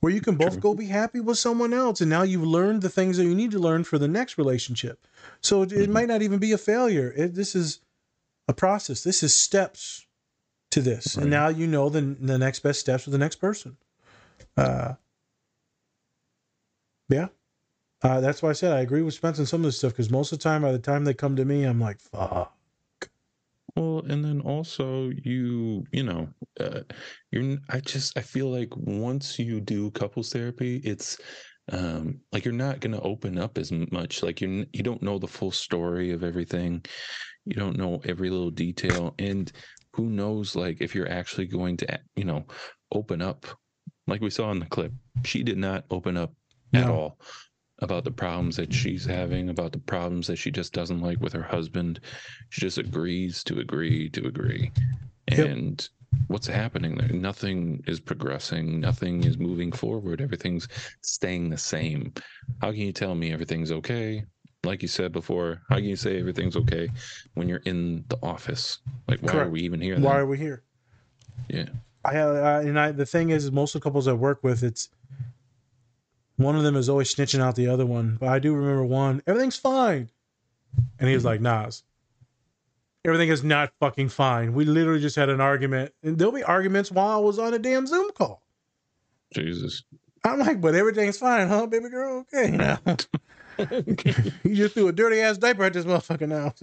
Where 0.00 0.12
you 0.12 0.20
can 0.20 0.36
both 0.36 0.60
go 0.60 0.74
be 0.74 0.86
happy 0.86 1.20
with 1.20 1.38
someone 1.38 1.72
else, 1.72 2.00
and 2.00 2.10
now 2.10 2.22
you've 2.22 2.46
learned 2.46 2.82
the 2.82 2.88
things 2.88 3.16
that 3.16 3.24
you 3.24 3.34
need 3.34 3.50
to 3.52 3.58
learn 3.58 3.84
for 3.84 3.98
the 3.98 4.08
next 4.08 4.36
relationship. 4.38 5.06
So 5.40 5.62
it, 5.62 5.72
it 5.72 5.90
might 5.90 6.08
not 6.08 6.22
even 6.22 6.38
be 6.38 6.52
a 6.52 6.58
failure. 6.58 7.12
It, 7.16 7.34
this 7.34 7.54
is 7.54 7.80
a 8.48 8.52
process. 8.52 9.02
This 9.02 9.22
is 9.22 9.34
steps 9.34 10.06
to 10.70 10.80
this, 10.80 11.16
and 11.16 11.30
now 11.30 11.48
you 11.48 11.66
know 11.66 11.88
the 11.88 12.00
the 12.00 12.38
next 12.38 12.60
best 12.60 12.80
steps 12.80 13.06
with 13.06 13.12
the 13.12 13.18
next 13.18 13.36
person. 13.36 13.76
Uh, 14.56 14.94
yeah. 17.12 17.28
Uh, 18.02 18.20
that's 18.20 18.42
why 18.42 18.50
I 18.50 18.54
said 18.54 18.72
I 18.72 18.80
agree 18.80 19.02
with 19.02 19.14
Spence 19.14 19.38
on 19.38 19.46
some 19.46 19.60
of 19.60 19.66
this 19.66 19.78
stuff 19.78 19.92
because 19.92 20.10
most 20.10 20.32
of 20.32 20.38
the 20.38 20.42
time, 20.42 20.62
by 20.62 20.72
the 20.72 20.78
time 20.78 21.04
they 21.04 21.14
come 21.14 21.36
to 21.36 21.44
me, 21.44 21.64
I'm 21.64 21.80
like, 21.80 22.00
fuck. 22.00 22.52
Well, 23.76 24.02
and 24.08 24.24
then 24.24 24.40
also 24.40 25.10
you, 25.22 25.84
you 25.92 26.02
know, 26.02 26.28
uh, 26.60 26.80
you're. 27.30 27.58
I 27.70 27.80
just 27.80 28.18
I 28.18 28.20
feel 28.20 28.50
like 28.50 28.76
once 28.76 29.38
you 29.38 29.60
do 29.60 29.90
couples 29.92 30.32
therapy, 30.32 30.76
it's 30.84 31.16
um 31.70 32.20
like 32.32 32.44
you're 32.44 32.52
not 32.52 32.80
going 32.80 32.92
to 32.92 33.00
open 33.00 33.38
up 33.38 33.56
as 33.56 33.72
much. 33.72 34.22
Like 34.22 34.40
you, 34.40 34.66
you 34.72 34.82
don't 34.82 35.02
know 35.02 35.18
the 35.18 35.28
full 35.28 35.52
story 35.52 36.10
of 36.10 36.24
everything. 36.24 36.84
You 37.46 37.54
don't 37.54 37.78
know 37.78 38.00
every 38.04 38.30
little 38.30 38.50
detail, 38.50 39.14
and 39.18 39.50
who 39.94 40.10
knows, 40.10 40.56
like 40.56 40.78
if 40.80 40.94
you're 40.94 41.10
actually 41.10 41.46
going 41.46 41.76
to, 41.78 42.00
you 42.16 42.24
know, 42.24 42.44
open 42.92 43.22
up, 43.22 43.46
like 44.06 44.20
we 44.20 44.30
saw 44.30 44.50
in 44.50 44.58
the 44.58 44.66
clip. 44.66 44.92
She 45.24 45.42
did 45.42 45.58
not 45.58 45.84
open 45.90 46.16
up 46.16 46.34
at 46.74 46.86
No. 46.86 46.92
all 46.94 47.18
about 47.78 48.04
the 48.04 48.10
problems 48.10 48.56
that 48.56 48.72
she's 48.72 49.04
having, 49.04 49.48
about 49.48 49.72
the 49.72 49.78
problems 49.78 50.28
that 50.28 50.36
she 50.36 50.50
just 50.50 50.72
doesn't 50.72 51.00
like 51.00 51.20
with 51.20 51.32
her 51.32 51.42
husband. 51.42 51.98
She 52.50 52.60
just 52.60 52.78
agrees 52.78 53.42
to 53.44 53.58
agree 53.58 54.08
to 54.10 54.26
agree. 54.28 54.70
Yep. 55.30 55.46
And 55.46 55.88
what's 56.28 56.46
happening 56.46 56.96
there? 56.96 57.08
Nothing 57.08 57.82
is 57.88 57.98
progressing. 57.98 58.78
Nothing 58.78 59.24
is 59.24 59.36
moving 59.36 59.72
forward. 59.72 60.20
Everything's 60.20 60.68
staying 61.00 61.50
the 61.50 61.58
same. 61.58 62.12
How 62.60 62.70
can 62.70 62.80
you 62.82 62.92
tell 62.92 63.16
me 63.16 63.32
everything's 63.32 63.72
okay? 63.72 64.24
Like 64.64 64.80
you 64.82 64.88
said 64.88 65.10
before, 65.10 65.62
how 65.68 65.76
can 65.76 65.86
you 65.86 65.96
say 65.96 66.20
everything's 66.20 66.56
okay 66.56 66.88
when 67.34 67.48
you're 67.48 67.62
in 67.64 68.04
the 68.08 68.18
office? 68.22 68.78
Like, 69.08 69.20
why 69.22 69.32
Correct. 69.32 69.48
are 69.48 69.50
we 69.50 69.60
even 69.62 69.80
here? 69.80 69.98
Why 69.98 70.18
are 70.18 70.26
we 70.26 70.38
here? 70.38 70.62
Yeah. 71.48 71.66
I, 72.04 72.16
I 72.16 72.60
and 72.62 72.78
I 72.78 72.92
the 72.92 73.06
thing 73.06 73.30
is, 73.30 73.50
most 73.50 73.74
of 73.74 73.80
the 73.80 73.84
couples 73.84 74.06
I 74.06 74.12
work 74.12 74.44
with, 74.44 74.62
it's 74.62 74.88
one 76.42 76.56
of 76.56 76.62
them 76.62 76.76
is 76.76 76.88
always 76.88 77.14
snitching 77.14 77.40
out 77.40 77.56
the 77.56 77.68
other 77.68 77.86
one. 77.86 78.16
But 78.20 78.28
I 78.28 78.38
do 78.38 78.54
remember 78.54 78.84
one, 78.84 79.22
everything's 79.26 79.56
fine, 79.56 80.10
and 80.98 81.08
he 81.08 81.14
was 81.14 81.24
like, 81.24 81.40
"Nas, 81.40 81.82
everything 83.04 83.28
is 83.28 83.42
not 83.44 83.72
fucking 83.80 84.08
fine. 84.08 84.54
We 84.54 84.64
literally 84.64 85.00
just 85.00 85.16
had 85.16 85.28
an 85.28 85.40
argument, 85.40 85.92
and 86.02 86.18
there'll 86.18 86.32
be 86.32 86.42
arguments 86.42 86.90
while 86.90 87.08
I 87.08 87.20
was 87.20 87.38
on 87.38 87.54
a 87.54 87.58
damn 87.58 87.86
Zoom 87.86 88.10
call. 88.12 88.42
Jesus. 89.34 89.82
I'm 90.24 90.38
like, 90.38 90.60
but 90.60 90.74
everything's 90.74 91.18
fine, 91.18 91.48
huh, 91.48 91.66
baby 91.66 91.88
girl? 91.88 92.24
Okay, 92.32 92.50
now 92.50 92.78
you 94.44 94.54
just 94.54 94.74
threw 94.74 94.88
a 94.88 94.92
dirty 94.92 95.20
ass 95.20 95.38
diaper 95.38 95.64
at 95.64 95.72
this 95.72 95.84
motherfucker 95.84 96.28
now. 96.28 96.54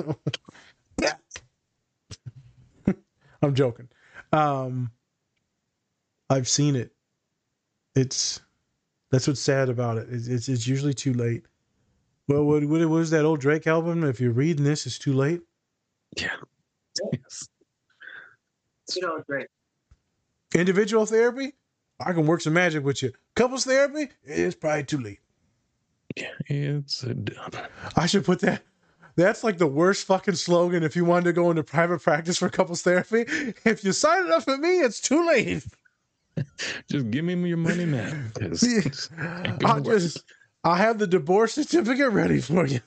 I'm 3.42 3.56
joking. 3.56 3.90
Um, 4.32 4.92
I've 6.30 6.48
seen 6.48 6.76
it. 6.76 6.92
It's 7.96 8.42
that's 9.12 9.28
what's 9.28 9.42
sad 9.42 9.70
about 9.70 9.98
it. 9.98 10.08
It's 10.10 10.28
it's, 10.28 10.50
it's 10.50 10.68
usually 10.68 10.94
too 10.94 11.14
late. 11.14 11.46
Well, 12.28 12.44
what, 12.44 12.64
what 12.66 12.82
what 12.82 12.90
was 12.90 13.10
that 13.12 13.26
old 13.26 13.40
Drake 13.40 13.68
album? 13.68 14.04
If 14.04 14.20
you're 14.20 14.32
reading 14.32 14.64
this, 14.64 14.86
it's 14.86 15.00
too 15.00 15.14
late. 15.14 15.42
Yeah. 16.18 16.36
Yes. 17.12 17.50
You 18.96 19.02
know, 19.02 19.24
great. 19.28 19.48
Individual 20.56 21.06
therapy, 21.06 21.54
I 22.00 22.14
can 22.14 22.26
work 22.26 22.42
some 22.42 22.54
magic 22.54 22.84
with 22.84 23.04
you. 23.04 23.14
Couples 23.36 23.66
therapy, 23.66 24.10
it's 24.24 24.56
probably 24.56 24.84
too 24.84 25.00
late. 25.00 25.20
Yeah. 26.16 26.32
It's 26.48 27.04
a 27.04 27.14
dumb. 27.14 27.52
I 27.96 28.08
should 28.08 28.26
put 28.26 28.40
that. 28.42 28.64
That's 29.16 29.44
like 29.44 29.58
the 29.58 29.68
worst 29.68 30.08
fucking 30.08 30.36
slogan 30.36 30.82
if 30.82 30.96
you 30.96 31.06
wanted 31.06 31.26
to 31.26 31.34
go 31.34 31.50
into 31.50 31.64
private 31.64 32.02
practice 32.02 32.38
for 32.38 32.50
couples 32.50 32.82
therapy. 32.82 33.26
If 33.66 33.84
you 33.84 33.92
sign 33.92 34.26
it 34.26 34.32
up 34.32 34.44
for 34.44 34.58
me, 34.58 34.80
it's 34.80 35.02
too 35.02 35.28
late. 35.28 35.66
just 36.92 37.10
give 37.12 37.26
me 37.26 37.36
your 37.48 37.58
money 37.58 37.86
now. 37.86 38.12
'cause 38.34 38.64
it's 38.86 39.10
I'll 39.66 39.76
work. 39.82 39.86
just 39.86 40.24
I'll 40.64 40.76
have 40.76 41.00
the 41.00 41.08
divorce 41.08 41.54
certificate 41.54 42.12
ready 42.12 42.42
for 42.42 42.66
you. 42.66 42.82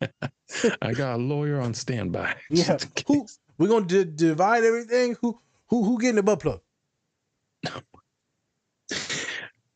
I 0.82 0.92
got 0.92 1.16
a 1.16 1.22
lawyer 1.22 1.60
on 1.60 1.74
standby. 1.74 2.34
Yeah. 2.50 2.78
Who 3.06 3.26
we're 3.58 3.68
gonna 3.68 3.86
di- 3.86 4.04
divide 4.04 4.64
everything? 4.64 5.16
Who 5.22 5.38
who 5.68 5.84
who 5.84 5.98
getting 6.00 6.16
the 6.16 6.22
butt 6.22 6.40
plug? 6.40 6.60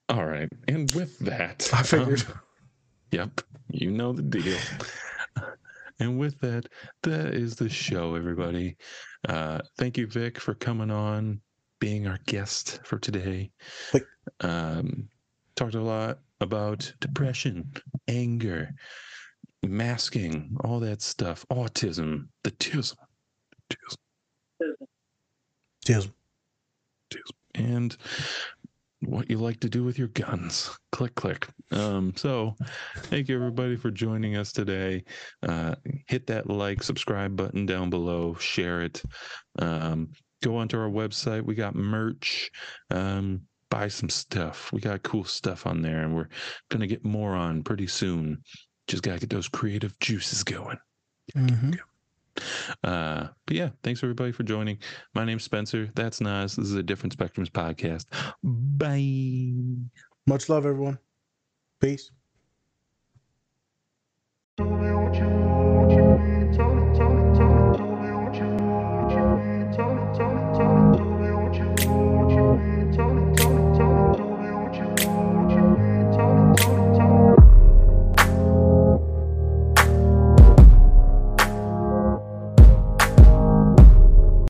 All 0.08 0.24
right. 0.24 0.48
And 0.68 0.90
with 0.92 1.18
that, 1.20 1.68
I 1.72 1.82
figured. 1.82 2.24
um, 2.26 2.40
yep. 3.12 3.40
You 3.70 3.90
know 3.90 4.12
the 4.12 4.22
deal. 4.22 4.58
And 6.00 6.18
with 6.18 6.40
that, 6.40 6.66
that 7.02 7.34
is 7.34 7.56
the 7.56 7.68
show, 7.68 8.14
everybody. 8.14 8.76
Uh, 9.28 9.60
thank 9.78 9.98
you, 9.98 10.06
Vic, 10.06 10.40
for 10.40 10.54
coming 10.54 10.90
on, 10.90 11.40
being 11.80 12.06
our 12.06 12.18
guest 12.26 12.80
for 12.84 12.98
today. 12.98 13.50
Wait. 13.92 14.04
Um, 14.40 15.08
talked 15.56 15.74
a 15.74 15.80
lot 15.80 16.18
about 16.40 16.92
depression, 17.00 17.72
anger, 18.06 18.72
masking, 19.62 20.56
all 20.64 20.78
that 20.80 21.02
stuff, 21.02 21.44
autism, 21.50 22.28
the 22.44 22.50
tism, 22.52 22.96
tism, 23.70 23.96
Cheers. 25.84 26.08
and 27.54 27.96
what 29.00 29.30
you 29.30 29.38
like 29.38 29.60
to 29.60 29.68
do 29.68 29.82
with 29.82 29.98
your 29.98 30.08
guns. 30.08 30.70
Click, 30.92 31.14
click. 31.14 31.48
Um, 31.72 32.12
so, 32.16 32.54
thank 33.04 33.28
you 33.28 33.36
everybody 33.36 33.76
for 33.76 33.90
joining 33.90 34.36
us 34.36 34.52
today. 34.52 35.04
Uh, 35.42 35.74
hit 36.06 36.26
that 36.26 36.48
like, 36.48 36.82
subscribe 36.82 37.36
button 37.36 37.64
down 37.64 37.90
below, 37.90 38.34
share 38.34 38.82
it. 38.82 39.02
Um, 39.58 40.10
go 40.42 40.56
onto 40.56 40.78
our 40.78 40.88
website. 40.88 41.44
We 41.44 41.54
got 41.54 41.74
merch. 41.74 42.50
Um, 42.90 43.42
buy 43.70 43.88
some 43.88 44.08
stuff. 44.08 44.72
We 44.72 44.80
got 44.80 45.02
cool 45.02 45.24
stuff 45.24 45.66
on 45.66 45.82
there, 45.82 46.02
and 46.02 46.14
we're 46.14 46.28
gonna 46.70 46.86
get 46.86 47.04
more 47.04 47.34
on 47.34 47.62
pretty 47.62 47.86
soon. 47.86 48.42
Just 48.88 49.02
gotta 49.02 49.20
get 49.20 49.30
those 49.30 49.48
creative 49.48 49.98
juices 50.00 50.42
going. 50.42 50.78
Mhm. 51.36 51.78
Uh, 52.84 53.28
but 53.46 53.56
yeah, 53.56 53.70
thanks 53.82 54.02
everybody 54.02 54.32
for 54.32 54.42
joining. 54.42 54.78
My 55.14 55.24
name's 55.24 55.44
Spencer. 55.44 55.90
That's 55.94 56.20
Nas. 56.20 56.56
This 56.56 56.66
is 56.66 56.74
a 56.74 56.82
Different 56.82 57.16
Spectrums 57.16 57.50
podcast. 57.50 58.06
Bye. 58.42 59.88
Much 60.26 60.48
love, 60.48 60.66
everyone. 60.66 60.98
Peace. 61.80 62.10
Thank 64.56 65.39